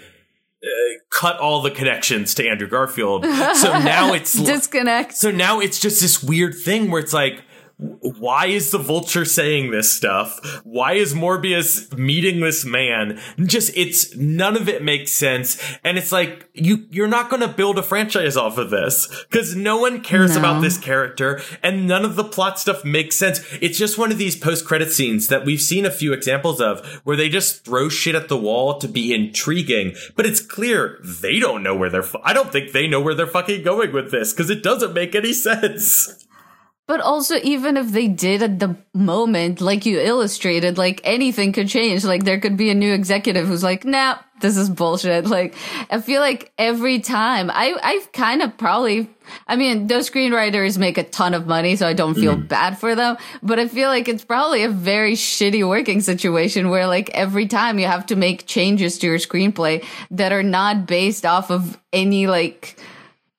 Uh, 0.63 0.67
cut 1.09 1.37
all 1.39 1.61
the 1.61 1.71
connections 1.71 2.33
to 2.35 2.47
Andrew 2.47 2.67
Garfield. 2.67 3.25
So 3.25 3.79
now 3.79 4.13
it's 4.17 4.33
disconnect. 4.33 5.13
So 5.13 5.29
now 5.29 5.59
it's 5.59 5.79
just 5.79 6.01
this 6.01 6.23
weird 6.23 6.55
thing 6.55 6.89
where 6.89 7.01
it's 7.01 7.13
like 7.13 7.43
why 7.77 8.45
is 8.45 8.71
the 8.71 8.77
vulture 8.77 9.25
saying 9.25 9.71
this 9.71 9.91
stuff? 9.91 10.39
Why 10.63 10.93
is 10.93 11.13
Morbius 11.13 11.95
meeting 11.97 12.39
this 12.39 12.63
man? 12.63 13.19
Just 13.45 13.75
it's 13.75 14.15
none 14.15 14.55
of 14.55 14.69
it 14.69 14.83
makes 14.83 15.11
sense. 15.11 15.61
And 15.83 15.97
it's 15.97 16.11
like 16.11 16.47
you 16.53 16.85
you're 16.91 17.07
not 17.07 17.29
going 17.29 17.41
to 17.41 17.47
build 17.47 17.77
a 17.79 17.83
franchise 17.83 18.37
off 18.37 18.57
of 18.57 18.69
this 18.69 19.07
cuz 19.31 19.55
no 19.55 19.77
one 19.77 20.01
cares 20.01 20.31
No. 20.33 20.39
about 20.39 20.61
this 20.61 20.77
character 20.77 21.41
and 21.61 21.87
none 21.87 22.05
of 22.05 22.15
the 22.15 22.23
plot 22.23 22.59
stuff 22.59 22.85
makes 22.85 23.15
sense. 23.17 23.41
It's 23.59 23.77
just 23.77 23.97
one 23.97 24.11
of 24.11 24.17
these 24.17 24.35
post-credit 24.35 24.91
scenes 24.91 25.27
that 25.27 25.43
we've 25.43 25.61
seen 25.61 25.85
a 25.85 25.91
few 25.91 26.13
examples 26.13 26.61
of 26.61 26.85
where 27.03 27.17
they 27.17 27.27
just 27.27 27.65
throw 27.65 27.89
shit 27.89 28.15
at 28.15 28.29
the 28.29 28.37
wall 28.37 28.77
to 28.79 28.87
be 28.87 29.13
intriguing, 29.13 29.95
but 30.15 30.25
it's 30.25 30.39
clear 30.39 30.99
they 31.03 31.39
don't 31.39 31.63
know 31.63 31.75
where 31.75 31.89
they're 31.89 32.03
fu- 32.03 32.19
I 32.23 32.33
don't 32.33 32.51
think 32.51 32.71
they 32.71 32.87
know 32.87 33.01
where 33.01 33.15
they're 33.15 33.27
fucking 33.27 33.63
going 33.63 33.91
with 33.91 34.11
this 34.11 34.31
cuz 34.31 34.49
it 34.49 34.63
doesn't 34.63 34.93
make 34.93 35.15
any 35.15 35.33
sense. 35.33 36.22
But 36.85 36.99
also, 36.99 37.35
even 37.43 37.77
if 37.77 37.91
they 37.91 38.10
did 38.10 38.43
at 38.43 38.60
the 38.60 38.76
moment, 38.93 39.61
like 39.61 39.85
you 39.85 40.01
illustrated, 40.01 40.77
like 40.77 40.99
anything 41.05 41.53
could 41.53 41.69
change. 41.69 42.03
Like 42.03 42.26
there 42.26 42.41
could 42.41 42.57
be 42.57 42.69
a 42.72 42.76
new 42.76 42.93
executive 42.93 43.47
who's 43.47 43.64
like, 43.64 43.85
nah, 43.85 44.18
this 44.41 44.57
is 44.57 44.69
bullshit. 44.69 45.26
Like 45.26 45.55
I 45.89 46.01
feel 46.01 46.19
like 46.19 46.51
every 46.57 46.99
time 46.99 47.49
I, 47.49 47.73
I've 47.81 48.11
kind 48.11 48.41
of 48.41 48.57
probably, 48.57 49.10
I 49.47 49.55
mean, 49.55 49.88
those 49.88 50.10
screenwriters 50.10 50.77
make 50.77 50.97
a 50.97 51.03
ton 51.03 51.34
of 51.34 51.47
money, 51.47 51.77
so 51.77 51.88
I 51.88 51.93
don't 51.93 52.15
feel 52.15 52.35
mm-hmm. 52.35 52.47
bad 52.47 52.77
for 52.77 52.95
them. 52.95 53.15
But 53.41 53.60
I 53.60 53.69
feel 53.69 53.88
like 53.88 54.10
it's 54.10 54.26
probably 54.26 54.64
a 54.64 54.69
very 54.69 55.14
shitty 55.14 55.65
working 55.65 56.01
situation 56.01 56.69
where 56.69 56.85
like 56.85 57.10
every 57.11 57.47
time 57.47 57.80
you 57.80 57.88
have 57.88 58.07
to 58.07 58.18
make 58.18 58.45
changes 58.45 58.99
to 58.99 59.07
your 59.07 59.19
screenplay 59.19 59.85
that 60.11 60.34
are 60.34 60.43
not 60.43 60.85
based 60.85 61.26
off 61.26 61.49
of 61.49 61.80
any 61.93 62.27
like, 62.27 62.77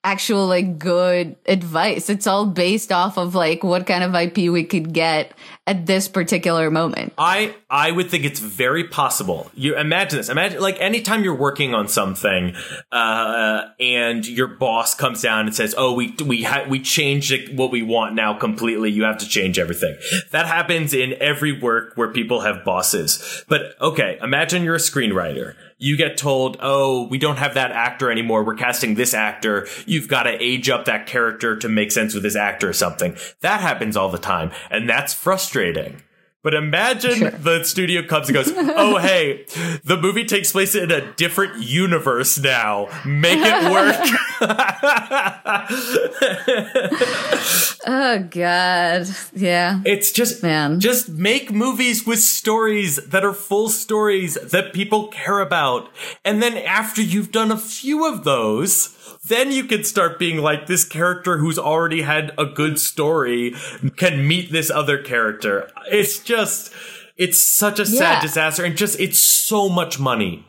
actual 0.05 0.45
like 0.47 0.77
good 0.77 1.35
advice. 1.47 2.09
It's 2.09 2.27
all 2.27 2.45
based 2.45 2.91
off 2.91 3.17
of 3.17 3.33
like 3.33 3.63
what 3.63 3.87
kind 3.87 4.03
of 4.03 4.13
IP 4.13 4.51
we 4.51 4.63
could 4.63 4.93
get 4.93 5.33
at 5.67 5.87
this 5.87 6.07
particular 6.07 6.69
moment. 6.69 7.11
I 7.17 7.55
I 7.69 7.91
would 7.91 8.11
think 8.11 8.23
it's 8.23 8.39
very 8.39 8.83
possible. 8.83 9.49
You 9.55 9.75
imagine 9.75 10.17
this. 10.17 10.29
Imagine 10.29 10.61
like 10.61 10.79
anytime 10.79 11.23
you're 11.23 11.35
working 11.35 11.73
on 11.73 11.87
something, 11.87 12.55
uh, 12.91 13.63
and 13.79 14.25
your 14.27 14.47
boss 14.47 14.93
comes 14.93 15.21
down 15.23 15.47
and 15.47 15.55
says, 15.55 15.73
"Oh, 15.75 15.93
we 15.93 16.15
we 16.23 16.43
ha- 16.43 16.65
we 16.69 16.79
changed 16.79 17.57
what 17.57 17.71
we 17.71 17.81
want 17.81 18.13
now 18.13 18.37
completely. 18.37 18.91
You 18.91 19.03
have 19.03 19.17
to 19.17 19.27
change 19.27 19.57
everything." 19.57 19.97
That 20.31 20.45
happens 20.45 20.93
in 20.93 21.15
every 21.19 21.59
work 21.59 21.93
where 21.95 22.11
people 22.11 22.41
have 22.41 22.63
bosses. 22.63 23.43
But 23.49 23.75
okay, 23.81 24.19
imagine 24.21 24.63
you're 24.63 24.75
a 24.75 24.79
screenwriter. 24.79 25.55
You 25.77 25.97
get 25.97 26.17
told, 26.17 26.57
"Oh, 26.61 27.07
we 27.09 27.17
don't 27.17 27.37
have 27.37 27.53
that 27.55 27.71
actor 27.71 28.09
anymore. 28.09 28.45
We're 28.45 28.55
casting 28.55 28.95
this 28.95 29.13
actor. 29.13 29.67
You've 29.85 30.07
got 30.07 30.23
to 30.23 30.41
age 30.41 30.69
up 30.69 30.85
that 30.85 31.05
character 31.05 31.57
to 31.57 31.67
make 31.67 31.91
sense 31.91 32.13
with 32.13 32.23
this 32.23 32.35
actor 32.35 32.69
or 32.69 32.73
something." 32.73 33.17
That 33.41 33.59
happens 33.59 33.97
all 33.97 34.09
the 34.09 34.17
time, 34.17 34.51
and 34.71 34.89
that's 34.89 35.13
frustrating. 35.13 36.01
But 36.45 36.53
imagine 36.53 37.15
sure. 37.15 37.31
the 37.31 37.63
studio 37.63 38.03
comes 38.03 38.29
and 38.29 38.35
goes, 38.35 38.53
"Oh 38.55 38.99
hey, 38.99 39.45
the 39.83 39.97
movie 39.99 40.25
takes 40.25 40.51
place 40.51 40.75
in 40.75 40.91
a 40.91 41.11
different 41.13 41.57
universe 41.57 42.37
now. 42.37 42.87
Make 43.03 43.39
it 43.41 43.71
work." 43.71 43.95
oh 47.87 48.19
god. 48.29 49.07
Yeah. 49.33 49.81
It's 49.85 50.11
just 50.11 50.43
man. 50.43 50.79
Just 50.79 51.09
make 51.09 51.51
movies 51.51 52.05
with 52.05 52.19
stories 52.19 52.97
that 52.97 53.25
are 53.25 53.33
full 53.33 53.69
stories 53.69 54.35
that 54.35 54.71
people 54.71 55.07
care 55.07 55.39
about. 55.39 55.89
And 56.23 56.43
then 56.43 56.57
after 56.57 57.01
you've 57.01 57.31
done 57.31 57.51
a 57.51 57.57
few 57.57 58.05
of 58.05 58.23
those, 58.23 58.94
then 59.27 59.51
you 59.51 59.63
can 59.63 59.83
start 59.83 60.19
being 60.19 60.37
like 60.37 60.67
this 60.67 60.83
character 60.83 61.37
who's 61.37 61.57
already 61.57 62.01
had 62.01 62.31
a 62.37 62.45
good 62.45 62.79
story 62.79 63.53
can 63.97 64.27
meet 64.27 64.51
this 64.51 64.69
other 64.69 65.01
character. 65.01 65.69
It's 65.91 66.19
just, 66.19 66.73
it's 67.17 67.41
such 67.41 67.79
a 67.79 67.83
yeah. 67.83 67.99
sad 67.99 68.21
disaster 68.21 68.63
and 68.63 68.77
just, 68.77 68.99
it's 68.99 69.19
so 69.19 69.69
much 69.69 69.99
money. 69.99 70.45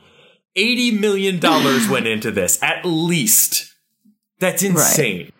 $80 0.56 1.00
million 1.00 1.40
went 1.90 2.06
into 2.06 2.30
this, 2.30 2.62
at 2.62 2.84
least. 2.84 3.74
That's 4.38 4.62
insane. 4.62 5.32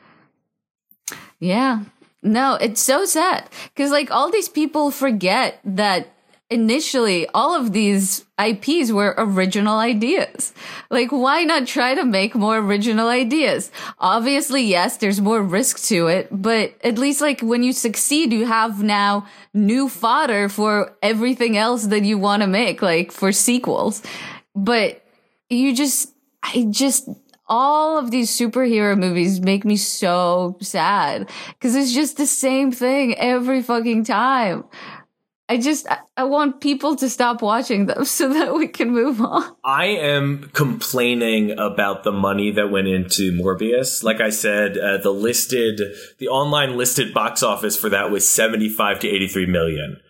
Right. 1.10 1.18
Yeah. 1.38 1.84
No, 2.22 2.54
it's 2.54 2.80
so 2.80 3.04
sad. 3.04 3.48
Cause 3.76 3.90
like 3.90 4.10
all 4.10 4.30
these 4.30 4.48
people 4.48 4.90
forget 4.90 5.60
that 5.64 6.15
initially 6.48 7.26
all 7.34 7.54
of 7.54 7.72
these 7.72 8.24
IPs 8.38 8.92
were 8.92 9.14
original 9.18 9.78
ideas. 9.78 10.52
Like, 10.90 11.10
why 11.10 11.42
not 11.42 11.66
try 11.66 11.94
to 11.94 12.04
make 12.04 12.34
more 12.34 12.58
original 12.58 13.08
ideas? 13.08 13.72
Obviously, 13.98 14.62
yes, 14.62 14.98
there's 14.98 15.20
more 15.20 15.42
risk 15.42 15.82
to 15.88 16.06
it, 16.06 16.28
but 16.30 16.74
at 16.84 16.98
least 16.98 17.20
like 17.20 17.40
when 17.40 17.62
you 17.62 17.72
succeed, 17.72 18.32
you 18.32 18.46
have 18.46 18.82
now 18.82 19.26
new 19.52 19.88
fodder 19.88 20.48
for 20.48 20.96
everything 21.02 21.56
else 21.56 21.86
that 21.86 22.04
you 22.04 22.18
want 22.18 22.42
to 22.42 22.46
make, 22.46 22.80
like 22.80 23.10
for 23.10 23.32
sequels. 23.32 24.02
But 24.54 25.02
you 25.50 25.74
just, 25.74 26.12
I 26.42 26.66
just, 26.70 27.08
all 27.48 27.98
of 27.98 28.10
these 28.10 28.30
superhero 28.30 28.98
movies 28.98 29.40
make 29.40 29.64
me 29.64 29.76
so 29.76 30.56
sad 30.60 31.30
because 31.50 31.74
it's 31.74 31.92
just 31.92 32.16
the 32.16 32.26
same 32.26 32.72
thing 32.72 33.16
every 33.16 33.62
fucking 33.62 34.04
time. 34.04 34.64
I 35.48 35.58
just 35.58 35.86
I 36.16 36.24
want 36.24 36.60
people 36.60 36.96
to 36.96 37.08
stop 37.08 37.40
watching 37.40 37.86
them 37.86 38.04
so 38.04 38.32
that 38.32 38.54
we 38.54 38.68
can 38.68 38.90
move 38.90 39.20
on. 39.20 39.54
I 39.64 39.86
am 39.86 40.50
complaining 40.52 41.52
about 41.52 42.04
the 42.04 42.12
money 42.12 42.50
that 42.52 42.70
went 42.70 42.88
into 42.88 43.32
Morbius. 43.32 44.02
Like 44.02 44.20
I 44.20 44.30
said, 44.30 44.76
uh, 44.76 44.98
the 44.98 45.12
listed 45.12 45.80
the 46.18 46.28
online 46.28 46.76
listed 46.76 47.14
box 47.14 47.42
office 47.42 47.76
for 47.76 47.88
that 47.90 48.10
was 48.10 48.28
75 48.28 49.00
to 49.00 49.08
83 49.08 49.46
million. 49.46 50.00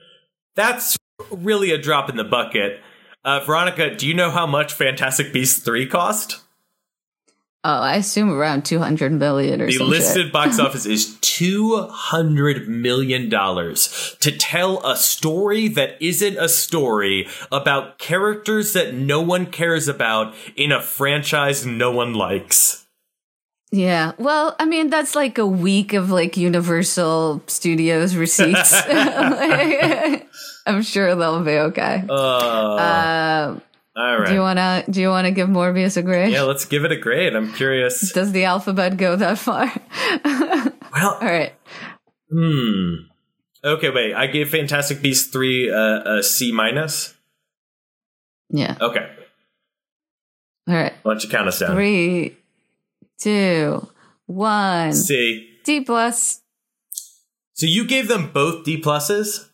That's 0.55 0.97
really 1.31 1.71
a 1.71 1.79
drop 1.79 2.09
in 2.09 2.17
the 2.17 2.25
bucket. 2.25 2.81
Uh, 3.25 3.41
Veronica, 3.41 3.95
do 3.95 4.07
you 4.07 4.15
know 4.15 4.31
how 4.31 4.47
much 4.47 4.73
Fantastic 4.73 5.33
Beasts 5.33 5.59
3 5.63 5.87
cost? 5.87 6.46
Oh, 7.69 7.81
I 7.81 7.97
assume 7.97 8.31
around 8.31 8.65
200 8.65 9.11
million 9.11 9.61
or 9.61 9.69
something. 9.69 9.85
The 9.85 9.91
listed 9.91 10.31
box 10.31 10.61
office 10.61 10.87
is 10.87 11.19
200 11.21 12.69
million 12.69 13.29
dollars 13.29 14.17
to 14.21 14.31
tell 14.31 14.87
a 14.87 14.97
story 14.97 15.67
that 15.67 16.01
isn't 16.01 16.39
a 16.39 16.49
story 16.49 17.27
about 17.51 17.99
characters 17.99 18.73
that 18.75 18.95
no 18.95 19.21
one 19.21 19.47
cares 19.47 19.89
about 19.89 20.33
in 20.55 20.71
a 20.71 20.81
franchise 20.81 21.67
no 21.67 21.91
one 21.91 22.15
likes. 22.15 22.87
Yeah. 23.73 24.13
Well, 24.17 24.55
I 24.61 24.65
mean, 24.65 24.89
that's 24.89 25.17
like 25.17 25.37
a 25.37 25.47
week 25.47 25.93
of 25.93 26.09
like 26.09 26.37
Universal 26.37 27.43
Studios 27.49 28.15
receipts. 28.15 28.73
I'm 30.67 30.83
sure 30.83 31.17
they'll 31.17 31.43
be 31.43 31.59
okay. 31.59 32.05
Uh, 32.09 32.15
uh 32.15 33.59
all 33.97 34.19
right. 34.19 34.29
Do 34.29 34.35
you 34.35 34.41
wanna 34.41 34.85
do 34.91 35.01
you 35.01 35.09
wanna 35.09 35.31
give 35.31 35.49
Morbius 35.49 35.97
a 35.97 36.03
grade? 36.03 36.33
Yeah, 36.33 36.43
let's 36.43 36.67
give 36.67 36.85
it 36.85 36.93
a 36.93 36.97
grade. 36.97 37.35
I'm 37.35 37.53
curious. 37.55 38.13
Does 38.13 38.33
the 38.33 38.45
alphabet 38.45 38.97
go 38.99 39.17
that 39.17 39.39
far? 39.39 39.73
well, 40.25 41.15
all 41.15 41.21
right. 41.21 41.55
Hmm. 42.31 42.95
Okay, 43.65 43.91
wait. 43.91 44.15
I 44.15 44.27
gave 44.27 44.51
Fantastic 44.51 45.01
Beasts 45.01 45.29
three 45.29 45.71
uh, 45.73 46.19
a 46.19 46.23
C 46.23 46.53
minus. 46.53 47.15
Yeah. 48.51 48.77
Okay. 48.81 49.09
All 50.69 50.75
right. 50.75 50.93
Why 51.03 51.13
don't 51.13 51.23
you 51.23 51.31
count 51.31 51.49
us 51.49 51.59
down? 51.59 51.75
Three, 51.75 52.37
two, 53.19 53.89
one. 54.27 54.93
C. 54.93 55.59
D 55.65 55.81
plus. 55.81 56.43
So 57.55 57.65
you 57.67 57.87
gave 57.87 58.09
them 58.09 58.31
both 58.31 58.65
D 58.65 58.81
pluses. 58.81 59.49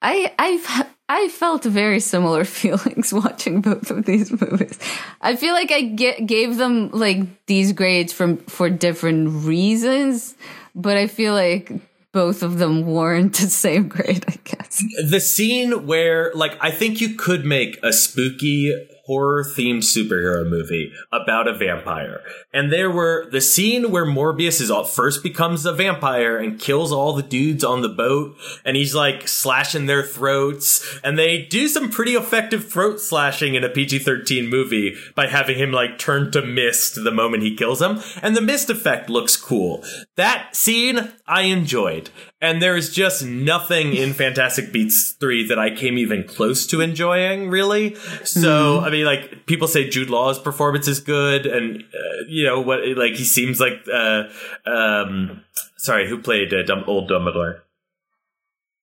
I 0.00 0.32
I've 0.38 0.86
I 1.08 1.28
felt 1.28 1.64
very 1.64 2.00
similar 2.00 2.44
feelings 2.58 3.12
watching 3.12 3.60
both 3.60 3.90
of 3.90 4.04
these 4.04 4.30
movies. 4.30 4.78
I 5.20 5.36
feel 5.36 5.54
like 5.54 5.70
I 5.70 5.82
get, 5.82 6.26
gave 6.26 6.56
them 6.56 6.90
like 6.90 7.46
these 7.46 7.72
grades 7.72 8.12
from 8.12 8.38
for 8.38 8.68
different 8.70 9.44
reasons, 9.46 10.34
but 10.74 10.96
I 10.96 11.06
feel 11.06 11.34
like 11.34 11.72
both 12.12 12.42
of 12.42 12.58
them 12.58 12.86
warrant 12.86 13.36
the 13.40 13.48
same 13.48 13.88
grade, 13.88 14.24
I 14.26 14.38
guess. 14.44 14.82
The 15.08 15.20
scene 15.20 15.86
where 15.86 16.32
like 16.34 16.56
I 16.60 16.70
think 16.70 17.00
you 17.00 17.14
could 17.14 17.44
make 17.44 17.78
a 17.82 17.92
spooky 17.92 18.74
horror 19.06 19.44
themed 19.44 19.78
superhero 19.78 20.48
movie 20.48 20.92
about 21.12 21.48
a 21.48 21.56
vampire. 21.56 22.20
And 22.52 22.72
there 22.72 22.90
were 22.90 23.28
the 23.30 23.40
scene 23.40 23.90
where 23.90 24.04
Morbius 24.04 24.60
is 24.60 24.70
all, 24.70 24.84
first 24.84 25.22
becomes 25.22 25.64
a 25.64 25.72
vampire 25.72 26.36
and 26.38 26.60
kills 26.60 26.92
all 26.92 27.12
the 27.12 27.22
dudes 27.22 27.64
on 27.64 27.82
the 27.82 27.88
boat 27.88 28.36
and 28.64 28.76
he's 28.76 28.94
like 28.94 29.28
slashing 29.28 29.86
their 29.86 30.02
throats 30.02 30.98
and 31.04 31.18
they 31.18 31.42
do 31.42 31.68
some 31.68 31.90
pretty 31.90 32.14
effective 32.14 32.68
throat 32.68 33.00
slashing 33.00 33.54
in 33.54 33.64
a 33.64 33.68
PG-13 33.68 34.48
movie 34.48 34.96
by 35.14 35.26
having 35.28 35.56
him 35.56 35.72
like 35.72 35.98
turn 35.98 36.30
to 36.32 36.42
mist 36.42 37.02
the 37.02 37.12
moment 37.12 37.42
he 37.42 37.56
kills 37.56 37.78
them 37.78 38.00
and 38.22 38.36
the 38.36 38.40
mist 38.40 38.70
effect 38.70 39.08
looks 39.08 39.36
cool. 39.36 39.84
That 40.16 40.56
scene 40.56 41.12
I 41.26 41.42
enjoyed. 41.42 42.10
And 42.40 42.60
there's 42.60 42.92
just 42.92 43.24
nothing 43.24 43.94
in 43.94 44.12
Fantastic 44.14 44.72
Beasts 44.72 45.12
3 45.12 45.48
that 45.48 45.58
I 45.58 45.74
came 45.74 45.96
even 45.96 46.24
close 46.24 46.66
to 46.68 46.80
enjoying, 46.80 47.48
really. 47.48 47.94
So, 48.24 48.76
mm-hmm. 48.76 48.84
I 48.84 48.90
mean, 48.90 49.06
like, 49.06 49.46
people 49.46 49.68
say 49.68 49.88
Jude 49.88 50.10
Law's 50.10 50.38
performance 50.38 50.86
is 50.86 51.00
good, 51.00 51.46
and, 51.46 51.82
uh, 51.82 52.24
you 52.28 52.44
know, 52.44 52.60
what, 52.60 52.80
like, 52.96 53.14
he 53.14 53.24
seems 53.24 53.58
like, 53.58 53.82
uh, 53.92 54.24
um, 54.66 55.44
sorry, 55.78 56.08
who 56.08 56.18
played 56.18 56.52
uh, 56.52 56.62
Dumb, 56.64 56.84
old 56.86 57.10
Dumbledore? 57.10 57.60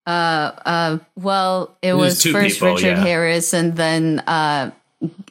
Uh, 0.06 0.52
uh, 0.64 0.98
well, 1.16 1.76
it, 1.80 1.90
it 1.90 1.92
was, 1.94 2.24
was 2.24 2.32
first 2.32 2.54
people, 2.56 2.74
Richard 2.74 2.98
yeah. 2.98 3.04
Harris 3.04 3.54
and 3.54 3.76
then, 3.76 4.20
uh, 4.20 4.70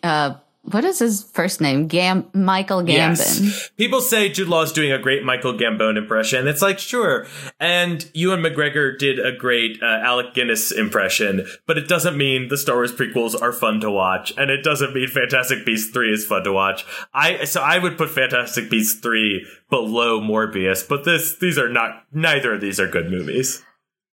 uh, 0.04 0.36
what 0.72 0.84
is 0.84 1.00
his 1.00 1.24
first 1.24 1.62
name? 1.62 1.88
Gam 1.88 2.28
Michael 2.34 2.82
Gambon. 2.82 2.88
Yes. 2.88 3.70
People 3.78 4.02
say 4.02 4.30
Jude 4.30 4.50
Law 4.50 4.64
is 4.64 4.72
doing 4.72 4.92
a 4.92 5.00
great 5.00 5.24
Michael 5.24 5.54
Gambon 5.54 5.98
impression. 5.98 6.48
It's 6.48 6.62
like 6.62 6.80
sure, 6.80 7.26
and 7.60 8.10
Ewan 8.14 8.42
McGregor 8.42 8.98
did 8.98 9.20
a 9.20 9.36
great 9.36 9.82
uh, 9.82 9.86
Alec 9.86 10.34
Guinness 10.34 10.72
impression, 10.72 11.48
but 11.66 11.78
it 11.78 11.88
doesn't 11.88 12.18
mean 12.18 12.50
the 12.50 12.58
Star 12.58 12.76
Wars 12.76 12.92
prequels 12.92 13.40
are 13.42 13.54
fun 13.54 13.80
to 13.80 13.90
watch, 13.90 14.34
and 14.38 14.52
it 14.52 14.64
doesn't 14.64 14.94
mean 14.94 15.08
Fantastic 15.08 15.66
Beasts 15.66 15.92
three 15.92 16.12
is 16.12 16.26
fun 16.26 16.44
to 16.44 16.52
watch. 16.52 16.86
I 17.14 17.46
so 17.46 17.62
I 17.62 17.80
would 17.80 17.98
put 17.98 18.10
Fantastic 18.10 18.70
Beasts 18.70 19.00
three 19.00 19.46
below 19.70 20.20
Morbius, 20.20 20.88
but 20.88 21.06
this 21.06 21.38
these 21.38 21.58
are 21.58 21.70
not. 21.70 22.04
Neither 22.12 22.54
of 22.54 22.62
these 22.62 22.80
are 22.80 22.88
good 22.88 23.10
movies. 23.10 23.64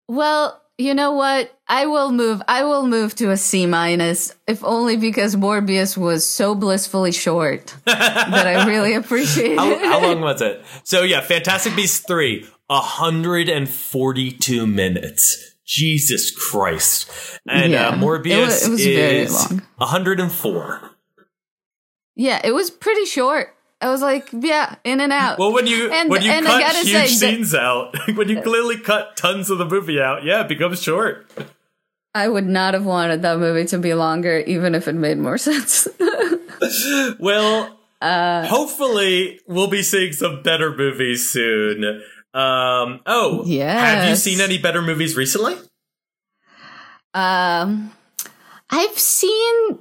Well, 0.08 0.60
you 0.78 0.94
know 0.94 1.12
what? 1.12 1.56
I 1.68 1.86
will 1.86 2.10
move. 2.10 2.42
I 2.48 2.64
will 2.64 2.86
move 2.86 3.14
to 3.16 3.30
a 3.30 3.36
C 3.36 3.66
minus, 3.66 4.34
if 4.46 4.64
only 4.64 4.96
because 4.96 5.36
Morbius 5.36 5.96
was 5.96 6.26
so 6.26 6.54
blissfully 6.54 7.12
short 7.12 7.74
that 7.84 8.46
I 8.46 8.66
really 8.66 8.94
appreciate 8.94 9.56
how, 9.56 9.78
how, 9.78 10.02
long 10.02 10.20
was 10.20 10.42
it? 10.42 10.64
So 10.82 11.02
yeah, 11.02 11.20
Fantastic 11.20 11.76
Beasts 11.76 12.04
three, 12.06 12.46
hundred 12.68 13.48
and 13.48 13.68
forty-two 13.68 14.66
minutes. 14.66 15.52
Jesus 15.64 16.30
Christ! 16.30 17.10
And 17.48 17.72
uh, 17.72 17.76
yeah, 17.76 17.88
uh, 17.88 17.96
Morbius 17.96 18.66
it 18.66 18.70
was, 18.70 18.86
it 18.86 19.30
was 19.30 19.52
is 19.52 19.60
hundred 19.78 20.20
and 20.20 20.30
four. 20.30 20.90
Yeah, 22.16 22.40
it 22.44 22.52
was 22.52 22.70
pretty 22.70 23.06
short. 23.06 23.54
I 23.84 23.90
was 23.90 24.00
like, 24.00 24.30
yeah, 24.32 24.76
in 24.82 24.98
and 25.00 25.12
out. 25.12 25.38
Well, 25.38 25.52
when 25.52 25.66
you 25.66 25.92
and, 25.92 26.08
when 26.08 26.22
you 26.22 26.30
cut 26.30 26.74
huge 26.74 26.86
say, 26.86 27.06
scenes 27.06 27.54
out, 27.54 27.94
when 28.14 28.30
you 28.30 28.40
clearly 28.40 28.78
cut 28.78 29.14
tons 29.14 29.50
of 29.50 29.58
the 29.58 29.66
movie 29.66 30.00
out, 30.00 30.24
yeah, 30.24 30.40
it 30.40 30.48
becomes 30.48 30.82
short. 30.82 31.30
I 32.14 32.26
would 32.26 32.46
not 32.46 32.72
have 32.72 32.86
wanted 32.86 33.20
that 33.20 33.38
movie 33.38 33.66
to 33.66 33.78
be 33.78 33.92
longer, 33.92 34.38
even 34.38 34.74
if 34.74 34.88
it 34.88 34.94
made 34.94 35.18
more 35.18 35.36
sense. 35.50 35.86
well, 37.18 37.78
uh, 38.00 38.46
hopefully, 38.46 39.40
we'll 39.46 39.68
be 39.68 39.82
seeing 39.82 40.14
some 40.14 40.42
better 40.42 40.74
movies 40.74 41.28
soon. 41.28 41.84
Um, 42.32 43.00
oh, 43.04 43.42
yeah. 43.44 43.96
Have 43.96 44.08
you 44.08 44.16
seen 44.16 44.40
any 44.40 44.56
better 44.56 44.80
movies 44.80 45.14
recently? 45.14 45.56
Um, 47.12 47.92
I've 48.70 48.98
seen 48.98 49.78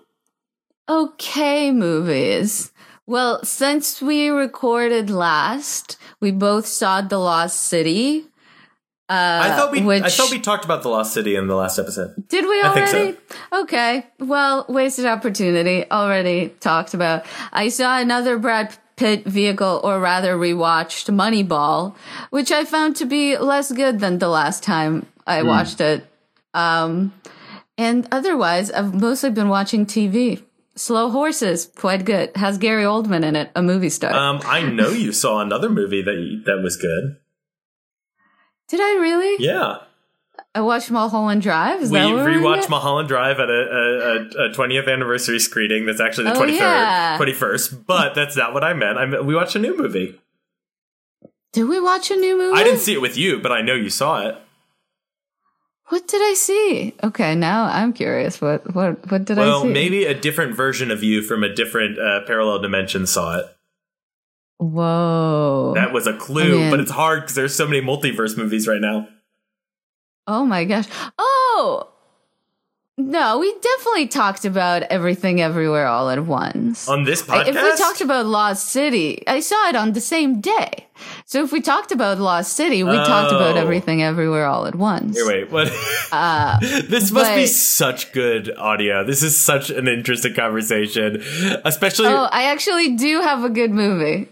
okay 0.89 1.71
movies. 1.71 2.72
Well, 3.05 3.43
since 3.43 4.01
we 4.01 4.29
recorded 4.29 5.09
last, 5.09 5.97
we 6.21 6.31
both 6.31 6.65
saw 6.65 7.01
The 7.01 7.17
Lost 7.17 7.61
City. 7.61 8.25
I 9.09 9.53
thought 9.55 9.71
we 9.71 9.81
which- 9.81 10.03
I 10.03 10.09
thought 10.09 10.31
we 10.31 10.39
talked 10.39 10.65
about 10.65 10.81
the 10.81 10.89
Lost 10.89 11.13
City 11.13 11.35
in 11.35 11.47
the 11.47 11.55
last 11.55 11.77
episode. 11.77 12.13
Did 12.29 12.45
we 12.45 12.61
I 12.63 12.73
think 12.73 12.87
already? 12.93 13.17
Okay. 13.51 14.07
Well, 14.19 14.65
wasted 14.69 15.05
opportunity. 15.05 15.85
Already 15.91 16.49
talked 16.61 16.93
about. 16.95 17.23
I 17.51 17.67
saw 17.69 17.99
another 17.99 18.37
Brad 18.39 18.75
Pitt 18.95 19.25
vehicle, 19.25 19.81
or 19.83 19.99
rather 19.99 20.35
rewatched 20.37 21.13
Moneyball, 21.13 21.95
which 22.29 22.51
I 22.51 22.63
found 22.63 22.95
to 22.97 23.05
be 23.05 23.37
less 23.37 23.71
good 23.71 23.99
than 23.99 24.19
the 24.19 24.29
last 24.29 24.63
time 24.63 25.05
I 25.27 25.41
Hmm. 25.41 25.47
watched 25.47 25.81
it. 25.81 26.07
Um, 26.53 27.11
and 27.77 28.07
otherwise, 28.11 28.71
I've 28.71 28.93
mostly 28.99 29.31
been 29.31 29.49
watching 29.49 29.85
TV. 29.85 30.43
Slow 30.75 31.09
Horses, 31.11 31.69
quite 31.75 32.03
good. 32.05 32.35
Has 32.35 32.57
Gary 32.57 32.83
Oldman 32.83 33.23
in 33.23 33.35
it, 33.35 33.51
a 33.55 33.61
movie 33.61 33.89
star. 33.89 34.13
Um, 34.13 34.41
I 34.45 34.63
know 34.63 34.89
you 34.89 35.11
saw 35.11 35.39
another 35.41 35.69
movie 35.69 36.01
that 36.01 36.43
that 36.45 36.61
was 36.63 36.77
good. 36.77 37.17
Did 38.69 38.79
I 38.81 38.95
really? 38.99 39.43
Yeah, 39.43 39.77
I 40.55 40.61
watched 40.61 40.89
Mulholland 40.89 41.41
Drive. 41.43 41.81
Is 41.81 41.91
we 41.91 41.99
that 41.99 42.11
we're 42.11 42.25
rewatched 42.25 42.63
at? 42.63 42.69
Mulholland 42.69 43.07
Drive 43.07 43.39
at 43.39 43.49
a, 43.49 43.53
a, 43.53 44.45
a 44.45 44.49
20th 44.53 44.91
anniversary 44.91 45.39
screening. 45.39 45.85
That's 45.85 45.99
actually 46.01 46.25
the 46.25 46.35
Oh, 46.35 46.41
23rd, 46.41 46.57
yeah. 46.57 47.17
21st, 47.19 47.85
but 47.85 48.15
that's 48.15 48.35
not 48.35 48.53
what 48.53 48.63
I 48.63 48.73
meant. 48.73 48.97
I 48.97 49.05
meant 49.05 49.25
we 49.25 49.35
watched 49.35 49.55
a 49.55 49.59
new 49.59 49.77
movie. 49.77 50.19
Did 51.51 51.65
we 51.65 51.79
watch 51.79 52.09
a 52.09 52.15
new 52.15 52.35
movie? 52.35 52.59
I 52.59 52.63
didn't 52.63 52.79
see 52.79 52.93
it 52.93 53.01
with 53.01 53.15
you, 53.15 53.39
but 53.39 53.51
I 53.51 53.61
know 53.61 53.75
you 53.75 53.91
saw 53.91 54.27
it. 54.27 54.35
What 55.89 56.07
did 56.07 56.21
I 56.21 56.33
see? 56.33 56.93
Okay, 57.03 57.35
now 57.35 57.65
I'm 57.65 57.93
curious. 57.93 58.39
What 58.41 58.73
what 58.73 59.11
what 59.11 59.25
did 59.25 59.37
I 59.37 59.43
see? 59.43 59.47
Well, 59.49 59.65
maybe 59.65 60.05
a 60.05 60.13
different 60.13 60.55
version 60.55 60.91
of 60.91 61.03
you 61.03 61.21
from 61.21 61.43
a 61.43 61.53
different 61.53 61.99
uh, 61.99 62.21
parallel 62.25 62.59
dimension 62.59 63.05
saw 63.05 63.39
it. 63.39 63.45
Whoa. 64.59 65.73
That 65.75 65.91
was 65.91 66.07
a 66.07 66.13
clue, 66.17 66.57
Man. 66.59 66.71
but 66.71 66.79
it's 66.79 66.91
hard 66.91 67.21
because 67.21 67.35
there's 67.35 67.55
so 67.55 67.67
many 67.67 67.81
multiverse 67.81 68.37
movies 68.37 68.67
right 68.67 68.79
now. 68.81 69.07
oh 70.27 70.45
my 70.45 70.63
gosh. 70.63 70.85
Oh. 71.17 71.89
No, 72.95 73.39
we 73.39 73.51
definitely 73.59 74.07
talked 74.07 74.45
about 74.45 74.83
everything 74.83 75.41
everywhere 75.41 75.87
all 75.87 76.09
at 76.11 76.23
once. 76.25 76.87
On 76.87 77.03
this 77.03 77.27
I- 77.27 77.43
podcast, 77.43 77.47
If 77.47 77.55
we 77.55 77.75
talked 77.77 78.01
about 78.01 78.25
Lost 78.27 78.69
City, 78.69 79.23
I 79.27 79.39
saw 79.39 79.67
it 79.69 79.75
on 79.75 79.93
the 79.93 80.01
same 80.01 80.39
day. 80.41 80.87
So 81.33 81.43
if 81.43 81.51
we 81.51 81.61
talked 81.61 81.91
about 81.91 82.19
Lost 82.19 82.55
City, 82.55 82.83
we 82.83 82.95
talked 82.95 83.31
about 83.31 83.57
Oh. 83.57 83.59
everything 83.59 84.03
everywhere 84.03 84.45
all 84.45 84.67
at 84.67 84.75
once. 84.75 85.17
Here, 85.17 85.25
wait, 85.25 85.51
what? 85.51 85.67
Uh, 86.11 86.59
this 86.87 87.09
must 87.09 87.33
be 87.33 87.47
such 87.47 88.11
good 88.11 88.55
audio. 88.55 89.03
This 89.03 89.23
is 89.23 89.35
such 89.35 89.71
an 89.71 89.87
interesting 89.87 90.35
conversation, 90.35 91.23
especially. 91.65 92.09
oh, 92.09 92.29
I 92.31 92.51
actually 92.51 92.97
do 92.97 93.21
have 93.21 93.43
a 93.43 93.49
good 93.49 93.71
movie. 93.71 94.29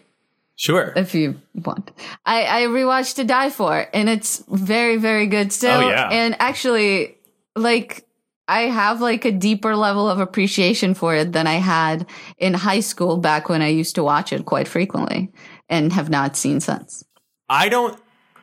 sure. 0.55 0.93
if 0.95 1.15
you 1.15 1.41
want. 1.55 1.89
I, 2.23 2.65
I 2.65 2.67
rewatched 2.67 3.15
To 3.15 3.23
Die 3.23 3.49
For, 3.49 3.87
and 3.95 4.07
it's 4.07 4.43
very, 4.47 4.97
very 4.97 5.25
good 5.25 5.51
still. 5.51 5.79
Oh, 5.79 5.89
yeah. 5.89 6.07
And 6.07 6.35
actually, 6.39 7.17
like, 7.55 8.05
I 8.47 8.67
have 8.67 9.01
like 9.01 9.25
a 9.25 9.31
deeper 9.31 9.75
level 9.75 10.07
of 10.07 10.19
appreciation 10.19 10.93
for 10.93 11.15
it 11.15 11.31
than 11.31 11.47
I 11.47 11.55
had 11.55 12.05
in 12.37 12.53
high 12.53 12.81
school 12.81 13.17
back 13.17 13.49
when 13.49 13.63
I 13.63 13.69
used 13.69 13.95
to 13.95 14.03
watch 14.03 14.31
it 14.31 14.45
quite 14.45 14.67
frequently 14.67 15.31
and 15.71 15.91
have 15.93 16.09
not 16.11 16.37
seen 16.37 16.59
since. 16.59 17.03
I 17.49 17.67
don't. 17.69 17.99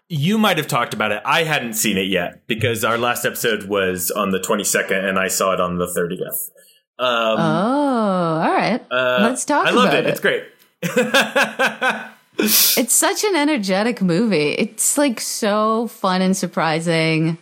You 0.08 0.38
might 0.38 0.56
have 0.56 0.66
talked 0.66 0.94
about 0.94 1.12
it. 1.12 1.22
I 1.24 1.44
hadn't 1.44 1.74
seen 1.74 1.96
it 1.98 2.08
yet 2.08 2.46
because 2.48 2.82
our 2.82 2.96
last 2.98 3.24
episode 3.26 3.64
was 3.64 4.10
on 4.10 4.30
the 4.30 4.38
22nd, 4.40 5.04
and 5.08 5.18
I 5.18 5.28
saw 5.28 5.52
it 5.52 5.60
on 5.60 5.76
the 5.78 5.86
30th. 5.86 6.50
Um, 6.98 7.38
Oh, 7.38 8.40
all 8.42 8.52
right. 8.52 8.80
uh, 8.90 9.18
Let's 9.20 9.44
talk 9.44 9.66
I 9.66 9.70
loved 9.70 9.94
it. 9.94 10.06
it. 10.06 10.10
It's 10.10 10.20
great. 10.20 10.44
It's 12.40 12.92
such 12.92 13.24
an 13.24 13.34
energetic 13.34 14.00
movie. 14.00 14.52
It's 14.52 14.96
like 14.96 15.20
so 15.20 15.88
fun 15.88 16.22
and 16.22 16.36
surprising. 16.36 17.36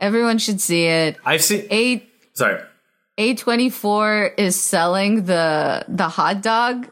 Everyone 0.00 0.38
should 0.38 0.60
see 0.60 0.86
it. 0.86 1.16
I've 1.24 1.42
seen. 1.42 1.66
Eight 1.70 2.08
Sorry. 2.34 2.60
A24 3.16 4.32
is 4.38 4.60
selling 4.60 5.24
the 5.26 5.84
the 5.86 6.08
hot 6.08 6.42
dog 6.42 6.88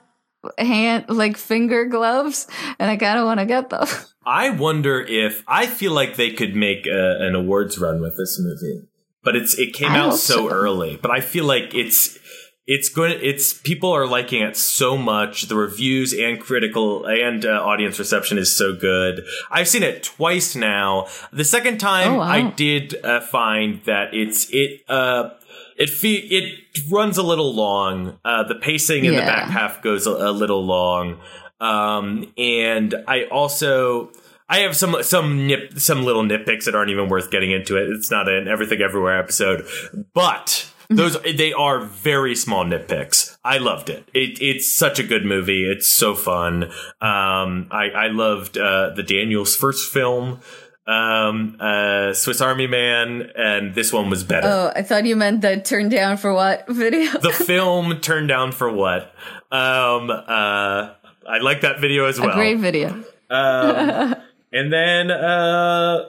hand 0.59 1.07
like 1.09 1.37
finger 1.37 1.85
gloves 1.87 2.47
and 2.79 2.91
I 2.91 2.97
kind 2.97 3.19
of 3.19 3.25
want 3.25 3.41
to 3.41 3.47
get 3.47 3.71
them. 3.71 3.87
I 4.27 4.51
wonder 4.51 5.01
if 5.01 5.43
I 5.49 5.67
feel 5.67 5.93
like 5.93 6.17
they 6.17 6.31
could 6.31 6.55
make 6.55 6.87
a, 6.87 7.17
an 7.21 7.35
awards 7.35 7.79
run 7.79 8.01
with 8.01 8.17
this 8.17 8.39
movie, 8.41 8.87
but 9.23 9.35
it's 9.37 9.59
it 9.59 9.73
came 9.73 9.93
I 9.93 9.99
out 10.01 10.15
so, 10.17 10.49
so. 10.49 10.51
early. 10.51 10.99
But 11.01 11.11
I 11.11 11.21
feel 11.21 11.47
like 11.47 11.75
it's 11.75 12.19
it's 12.67 12.91
going. 12.91 13.19
It's 13.23 13.55
people 13.55 13.91
are 13.91 14.07
liking 14.07 14.43
it 14.43 14.55
so 14.55 14.99
much. 14.99 15.45
The 15.45 15.57
reviews 15.57 16.13
and 16.13 16.39
critical 16.39 17.07
and 17.07 17.47
uh, 17.47 17.63
audience 17.65 17.99
reception 17.99 18.37
is 18.37 18.55
so 18.55 18.77
good. 18.77 19.25
I've 19.51 19.67
seen 19.69 19.83
it 19.83 20.03
twice 20.03 20.55
now. 20.55 21.07
The 21.33 21.45
second 21.45 21.79
time, 21.79 22.13
Oh, 22.13 22.19
wow. 22.19 22.25
I 22.25 22.51
did 22.51 23.03
uh, 23.03 23.21
find 23.23 23.83
that 23.85 24.13
it's 24.13 24.51
it. 24.51 24.83
Uh, 24.87 25.31
it 25.79 25.91
fe- 25.91 26.27
it 26.31 26.81
runs 26.91 27.17
a 27.19 27.23
little 27.23 27.55
long. 27.55 28.19
Uh, 28.25 28.43
the 28.45 28.57
pacing 28.57 29.05
in 29.05 29.15
the 29.15 29.21
back 29.21 29.49
half 29.49 29.83
goes 29.83 30.07
a, 30.07 30.11
a 30.11 30.33
little 30.33 30.65
long. 30.65 31.21
Um, 31.61 32.33
and 32.37 32.95
I 33.07 33.25
also 33.25 34.11
I 34.49 34.61
have 34.61 34.77
some 34.77 35.03
some 35.03 35.47
nip 35.47 35.79
some 35.79 36.05
little 36.05 36.23
nitpicks 36.23 36.65
that 36.65 36.75
aren't 36.75 36.91
even 36.91 37.09
worth 37.09 37.31
getting 37.31 37.51
into 37.51 37.77
it. 37.77 37.89
It's 37.91 38.11
not 38.11 38.29
an 38.29 38.49
everything 38.49 38.81
everywhere 38.81 39.19
episode, 39.19 39.67
but 40.15 40.71
those 40.89 41.21
they 41.23 41.53
are 41.53 41.81
very 41.81 42.35
small 42.35 42.65
nitpicks. 42.65 43.37
I 43.45 43.59
loved 43.59 43.91
it. 43.91 44.09
it 44.15 44.41
it's 44.41 44.71
such 44.71 44.99
a 44.99 45.03
good 45.03 45.25
movie. 45.25 45.71
It's 45.71 45.87
so 45.87 46.15
fun. 46.15 46.65
Um, 47.01 47.69
I 47.71 47.91
I 47.95 48.07
loved 48.09 48.57
uh, 48.57 48.91
the 48.97 49.03
Daniels 49.03 49.55
first 49.55 49.93
film, 49.93 50.41
um, 50.89 51.59
uh, 51.61 52.15
Swiss 52.15 52.41
Army 52.41 52.67
Man, 52.67 53.31
and 53.37 53.75
this 53.75 53.93
one 53.93 54.09
was 54.09 54.25
better. 54.25 54.49
Oh, 54.49 54.73
I 54.75 54.83
thought 54.83 55.05
you 55.05 55.17
meant 55.17 55.43
the 55.43 55.61
turn 55.61 55.91
down 55.91 56.17
for 56.17 56.33
what 56.33 56.67
video. 56.69 57.13
the 57.19 57.31
film 57.31 58.01
Turn 58.01 58.27
down 58.27 58.53
for 58.53 58.73
what? 58.73 59.15
Um, 59.53 60.11
uh, 60.11 60.95
I 61.29 61.39
like 61.43 61.61
that 61.61 61.79
video 61.81 62.07
as 62.07 62.19
well. 62.19 62.31
a 62.31 62.35
great 62.35 62.59
video. 62.59 62.89
Um, 63.29 64.15
and 64.53 64.73
then 64.73 65.11
uh, 65.11 66.09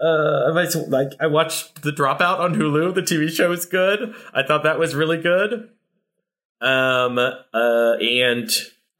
uh, 0.00 0.52
I, 0.54 0.68
like 0.88 1.08
I 1.18 1.26
watched 1.26 1.82
The 1.82 1.90
Dropout 1.90 2.38
on 2.38 2.54
Hulu. 2.54 2.94
The 2.94 3.02
TV 3.02 3.30
show 3.30 3.50
is 3.50 3.66
good. 3.66 4.14
I 4.32 4.44
thought 4.44 4.62
that 4.62 4.78
was 4.78 4.94
really 4.94 5.20
good. 5.20 5.70
Um, 6.60 7.18
uh, 7.18 7.94
and 8.00 8.48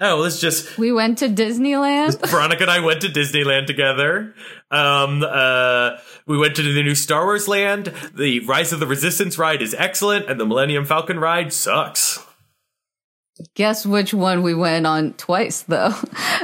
oh, 0.01 0.17
let's 0.17 0.41
just 0.41 0.79
We 0.79 0.93
went 0.93 1.19
to 1.19 1.29
Disneyland. 1.29 2.27
Veronica 2.29 2.63
and 2.63 2.71
I 2.71 2.81
went 2.81 3.03
to 3.03 3.09
Disneyland 3.09 3.67
together. 3.67 4.35
Um, 4.71 5.23
uh, 5.23 5.97
we 6.27 6.39
went 6.39 6.57
to 6.57 6.63
the 6.63 6.83
new 6.83 6.95
Star 6.95 7.25
Wars 7.25 7.49
land. 7.49 7.93
The 8.15 8.41
Rise 8.41 8.73
of 8.73 8.81
the 8.81 8.87
Resistance 8.87 9.39
ride 9.39 9.63
is 9.63 9.75
excellent, 9.75 10.29
and 10.29 10.39
the 10.39 10.47
Millennium 10.47 10.85
Falcon 10.85 11.19
ride 11.19 11.53
sucks. 11.53 12.25
Guess 13.55 13.87
which 13.87 14.13
one 14.13 14.43
we 14.43 14.55
went 14.55 14.87
on 14.87 15.15
twice 15.15 15.63
though. 15.63 15.95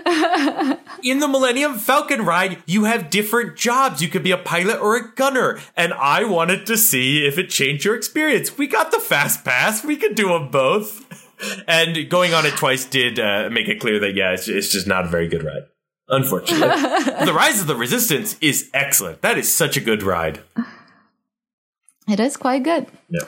In 1.03 1.21
the 1.21 1.29
Millennium 1.29 1.75
Falcon 1.75 2.25
ride, 2.25 2.63
you 2.67 2.85
have 2.85 3.11
different 3.11 3.57
jobs. 3.57 4.03
You 4.03 4.09
could 4.09 4.23
be 4.23 4.31
a 4.31 4.39
pilot 4.39 4.81
or 4.81 4.97
a 4.97 5.13
gunner. 5.15 5.61
And 5.77 5.93
I 5.93 6.25
wanted 6.25 6.67
to 6.67 6.77
see 6.77 7.27
if 7.27 7.39
it 7.39 7.51
changed 7.51 7.85
your 7.85 7.95
experience. 7.95 8.57
We 8.57 8.67
got 8.67 8.91
the 8.91 8.99
fast 8.99 9.45
pass. 9.45 9.85
We 9.85 9.97
could 9.97 10.15
do 10.15 10.29
them 10.29 10.51
both. 10.51 11.06
And 11.69 12.09
going 12.09 12.35
on 12.35 12.47
it 12.47 12.57
twice 12.57 12.85
did 12.85 13.19
uh, 13.19 13.49
make 13.51 13.69
it 13.69 13.81
clear 13.81 13.99
that, 14.01 14.15
yeah, 14.15 14.33
it's, 14.33 14.49
it's 14.49 14.71
just 14.71 14.87
not 14.87 15.05
a 15.05 15.09
very 15.09 15.29
good 15.29 15.43
ride. 15.43 15.65
Unfortunately. 16.09 16.69
the 17.27 17.33
Rise 17.35 17.61
of 17.61 17.67
the 17.67 17.77
Resistance 17.77 18.37
is 18.41 18.71
excellent. 18.73 19.23
That 19.23 19.39
is 19.39 19.53
such 19.53 19.77
a 19.77 19.81
good 19.81 20.03
ride. 20.03 20.41
it 22.09 22.21
is 22.21 22.37
quite 22.37 22.63
good. 22.63 22.87
Yeah. 23.09 23.25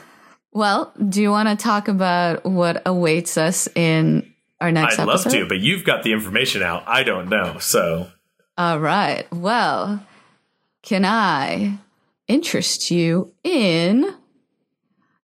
Well, 0.52 0.92
do 1.08 1.20
you 1.20 1.30
want 1.30 1.48
to 1.48 1.56
talk 1.56 1.88
about 1.88 2.44
what 2.44 2.82
awaits 2.86 3.36
us 3.36 3.68
in 3.74 4.32
our 4.60 4.72
next 4.72 4.98
I'd 4.98 5.06
love 5.06 5.24
to, 5.24 5.46
but 5.46 5.60
you've 5.60 5.84
got 5.84 6.02
the 6.02 6.12
information 6.12 6.62
out. 6.62 6.82
I 6.86 7.02
don't 7.02 7.28
know. 7.28 7.58
So, 7.58 8.08
All 8.56 8.80
right. 8.80 9.26
Well, 9.32 10.04
can 10.82 11.04
I 11.04 11.78
interest 12.26 12.90
you 12.90 13.32
in 13.44 14.14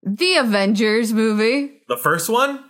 the 0.03 0.35
Avengers 0.35 1.14
movie? 1.14 1.81
the 1.88 1.97
first 1.97 2.30
one? 2.30 2.64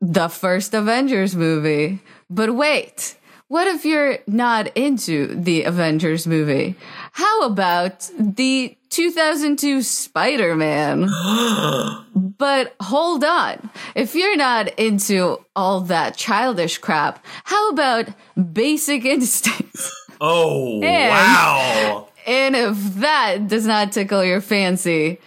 The 0.00 0.28
first 0.28 0.74
Avengers 0.74 1.34
movie. 1.34 2.00
But 2.28 2.54
wait, 2.54 3.16
what 3.48 3.66
if 3.66 3.84
you're 3.84 4.18
not 4.26 4.76
into 4.76 5.34
the 5.34 5.62
Avengers 5.64 6.26
movie? 6.26 6.74
How 7.12 7.42
about 7.46 8.10
the 8.18 8.76
2002 8.90 9.82
Spider 9.82 10.54
Man? 10.56 11.08
but 12.14 12.74
hold 12.80 13.24
on. 13.24 13.70
If 13.94 14.14
you're 14.14 14.36
not 14.36 14.68
into 14.78 15.38
all 15.54 15.80
that 15.82 16.16
childish 16.16 16.78
crap, 16.78 17.24
how 17.44 17.70
about 17.70 18.08
Basic 18.52 19.04
Instincts? 19.04 19.92
Oh, 20.18 20.80
And- 20.82 21.10
wow. 21.10 22.08
And 22.26 22.56
if 22.56 22.94
that 22.94 23.48
does 23.48 23.66
not 23.66 23.92
tickle 23.92 24.24
your 24.24 24.40
fancy, 24.40 25.18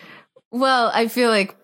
well, 0.50 0.90
I 0.92 1.08
feel 1.10 1.30
like 1.30 1.56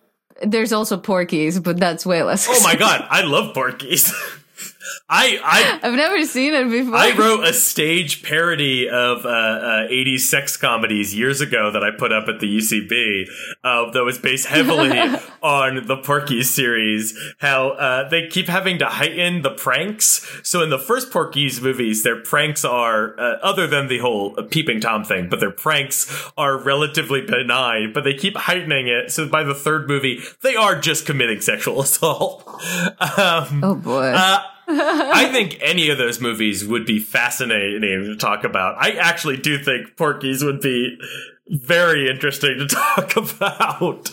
there's 0.41 0.73
also 0.73 0.97
Porky's, 0.97 1.59
but 1.59 1.77
that's 1.79 2.05
way 2.05 2.23
less. 2.23 2.47
Oh 2.49 2.61
my 2.63 2.75
god, 2.75 3.05
I 3.09 3.21
love 3.21 3.53
Porky's. 3.53 4.13
I 5.09 5.39
I 5.43 5.87
I've 5.87 5.93
never 5.93 6.23
seen 6.25 6.53
it 6.53 6.69
before. 6.69 6.95
I 6.95 7.15
wrote 7.15 7.43
a 7.43 7.53
stage 7.53 8.23
parody 8.23 8.89
of 8.89 9.25
uh, 9.25 9.29
uh, 9.29 9.87
80s 9.87 10.21
sex 10.21 10.57
comedies 10.57 11.15
years 11.15 11.41
ago 11.41 11.71
that 11.71 11.83
I 11.83 11.91
put 11.91 12.11
up 12.11 12.27
at 12.27 12.39
the 12.39 12.57
UCB 12.57 13.27
uh, 13.63 13.91
that 13.91 14.03
was 14.03 14.17
based 14.17 14.47
heavily 14.47 14.97
on 15.43 15.87
the 15.87 15.97
Porky's 15.97 16.53
series. 16.53 17.17
How 17.39 17.69
uh, 17.69 18.09
they 18.09 18.27
keep 18.27 18.47
having 18.47 18.79
to 18.79 18.85
heighten 18.85 19.41
the 19.41 19.51
pranks. 19.51 20.25
So 20.43 20.61
in 20.61 20.69
the 20.69 20.79
first 20.79 21.11
Porky's 21.11 21.61
movies, 21.61 22.03
their 22.03 22.21
pranks 22.21 22.65
are, 22.65 23.19
uh, 23.19 23.37
other 23.41 23.67
than 23.67 23.87
the 23.87 23.99
whole 23.99 24.35
peeping 24.49 24.79
Tom 24.79 25.03
thing, 25.03 25.29
but 25.29 25.39
their 25.39 25.51
pranks 25.51 26.11
are 26.37 26.57
relatively 26.57 27.21
benign, 27.21 27.93
but 27.93 28.03
they 28.03 28.13
keep 28.13 28.37
heightening 28.37 28.87
it. 28.87 29.11
So 29.11 29.27
by 29.27 29.43
the 29.43 29.55
third 29.55 29.87
movie, 29.87 30.19
they 30.41 30.55
are 30.55 30.79
just 30.79 31.05
committing 31.05 31.41
sexual 31.41 31.81
assault. 31.85 32.47
Um, 32.99 33.63
oh 33.63 33.75
boy. 33.75 34.13
I 34.67 35.29
think 35.31 35.57
any 35.61 35.89
of 35.89 35.97
those 35.97 36.19
movies 36.19 36.65
would 36.65 36.85
be 36.85 36.99
fascinating 36.99 37.81
to 37.81 38.15
talk 38.15 38.43
about. 38.43 38.75
I 38.79 38.91
actually 38.91 39.37
do 39.37 39.57
think 39.57 39.95
Porky's 39.95 40.43
would 40.43 40.61
be 40.61 40.97
very 41.47 42.09
interesting 42.09 42.57
to 42.57 42.67
talk 42.95 43.15
about. 43.15 44.11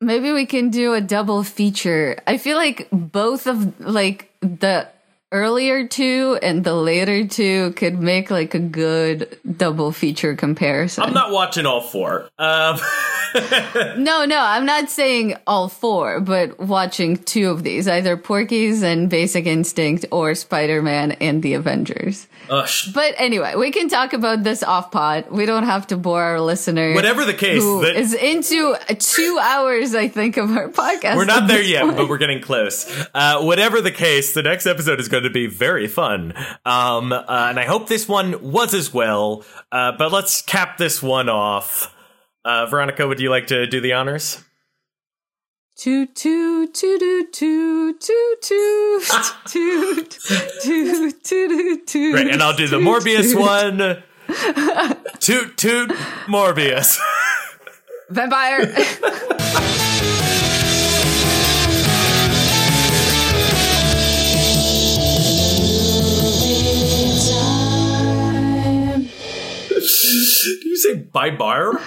Maybe 0.00 0.32
we 0.32 0.46
can 0.46 0.70
do 0.70 0.94
a 0.94 1.00
double 1.00 1.42
feature. 1.44 2.18
I 2.26 2.38
feel 2.38 2.56
like 2.56 2.88
both 2.90 3.46
of 3.46 3.78
like 3.80 4.32
the 4.40 4.88
earlier 5.32 5.86
two 5.86 6.38
and 6.42 6.64
the 6.64 6.74
later 6.74 7.26
two 7.26 7.72
could 7.72 8.00
make 8.00 8.30
like 8.30 8.54
a 8.54 8.58
good 8.58 9.38
double 9.56 9.92
feature 9.92 10.34
comparison. 10.34 11.04
I'm 11.04 11.14
not 11.14 11.30
watching 11.30 11.66
all 11.66 11.80
four. 11.80 12.28
Um, 12.38 12.78
no, 13.96 14.24
no, 14.24 14.40
I'm 14.40 14.66
not 14.66 14.90
saying 14.90 15.36
all 15.46 15.68
four, 15.68 16.20
but 16.20 16.58
watching 16.58 17.16
two 17.16 17.48
of 17.50 17.62
these, 17.62 17.86
either 17.86 18.16
Porky's 18.16 18.82
and 18.82 19.08
Basic 19.08 19.46
Instinct 19.46 20.04
or 20.10 20.34
Spider-Man 20.34 21.12
and 21.12 21.42
the 21.42 21.54
Avengers. 21.54 22.26
uh, 22.48 22.64
sh- 22.66 22.88
But 22.92 23.14
anyway, 23.18 23.54
we 23.56 23.70
can 23.70 23.88
talk 23.88 24.12
about 24.12 24.42
this 24.42 24.62
off 24.64 24.90
pod. 24.90 25.30
We 25.30 25.46
don't 25.46 25.62
have 25.64 25.86
to 25.88 25.96
bore 25.96 26.22
our 26.22 26.40
listeners. 26.40 26.94
whatever 26.96 27.24
the 27.24 27.34
case, 27.34 27.62
that- 27.62 27.94
is 27.96 28.14
into 28.14 28.76
two 28.98 29.38
hours, 29.40 29.94
I 29.94 30.08
think, 30.08 30.36
of 30.36 30.50
our 30.56 30.68
podcast. 30.68 31.14
we're 31.16 31.24
not 31.24 31.46
there 31.46 31.62
yet, 31.62 31.84
point. 31.84 31.96
but 31.98 32.08
we're 32.08 32.18
getting 32.18 32.40
close. 32.42 32.90
Uh, 33.14 33.42
whatever 33.42 33.80
the 33.80 33.92
case, 33.92 34.34
the 34.34 34.42
next 34.42 34.66
episode 34.66 34.98
is 34.98 35.08
going 35.08 35.19
to 35.20 35.30
be 35.30 35.46
very 35.46 35.86
fun. 35.86 36.34
Um, 36.64 37.12
uh, 37.12 37.24
and 37.28 37.58
I 37.58 37.64
hope 37.64 37.88
this 37.88 38.08
one 38.08 38.50
was 38.50 38.74
as 38.74 38.92
well. 38.92 39.44
Uh, 39.70 39.92
but 39.92 40.12
let's 40.12 40.42
cap 40.42 40.78
this 40.78 41.02
one 41.02 41.28
off. 41.28 41.94
Uh, 42.44 42.66
Veronica, 42.66 43.06
would 43.06 43.20
you 43.20 43.30
like 43.30 43.46
to 43.48 43.66
do 43.66 43.80
the 43.80 43.92
honors? 43.92 44.42
Toot 45.76 46.14
toot 46.14 46.74
toot 46.74 47.32
toot 47.32 47.32
toot 47.32 48.00
toot 48.00 48.42
toot 48.42 49.10
toot 49.46 50.16
toot 50.62 51.24
toot 51.24 51.86
toot. 51.86 52.14
Right, 52.14 52.28
and 52.28 52.42
I'll 52.42 52.56
do 52.56 52.68
the 52.68 52.76
Morbius 52.76 53.34
one. 53.34 54.02
toot 55.20 55.56
toot 55.56 55.90
Morbius. 56.26 56.98
Vampire. 58.10 58.74
Did 69.80 70.64
you 70.64 70.76
say 70.76 70.94
by 70.96 71.30
bar? 71.30 71.80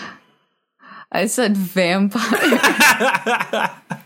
I 1.12 1.28
said 1.28 1.56
vampire. 1.56 2.20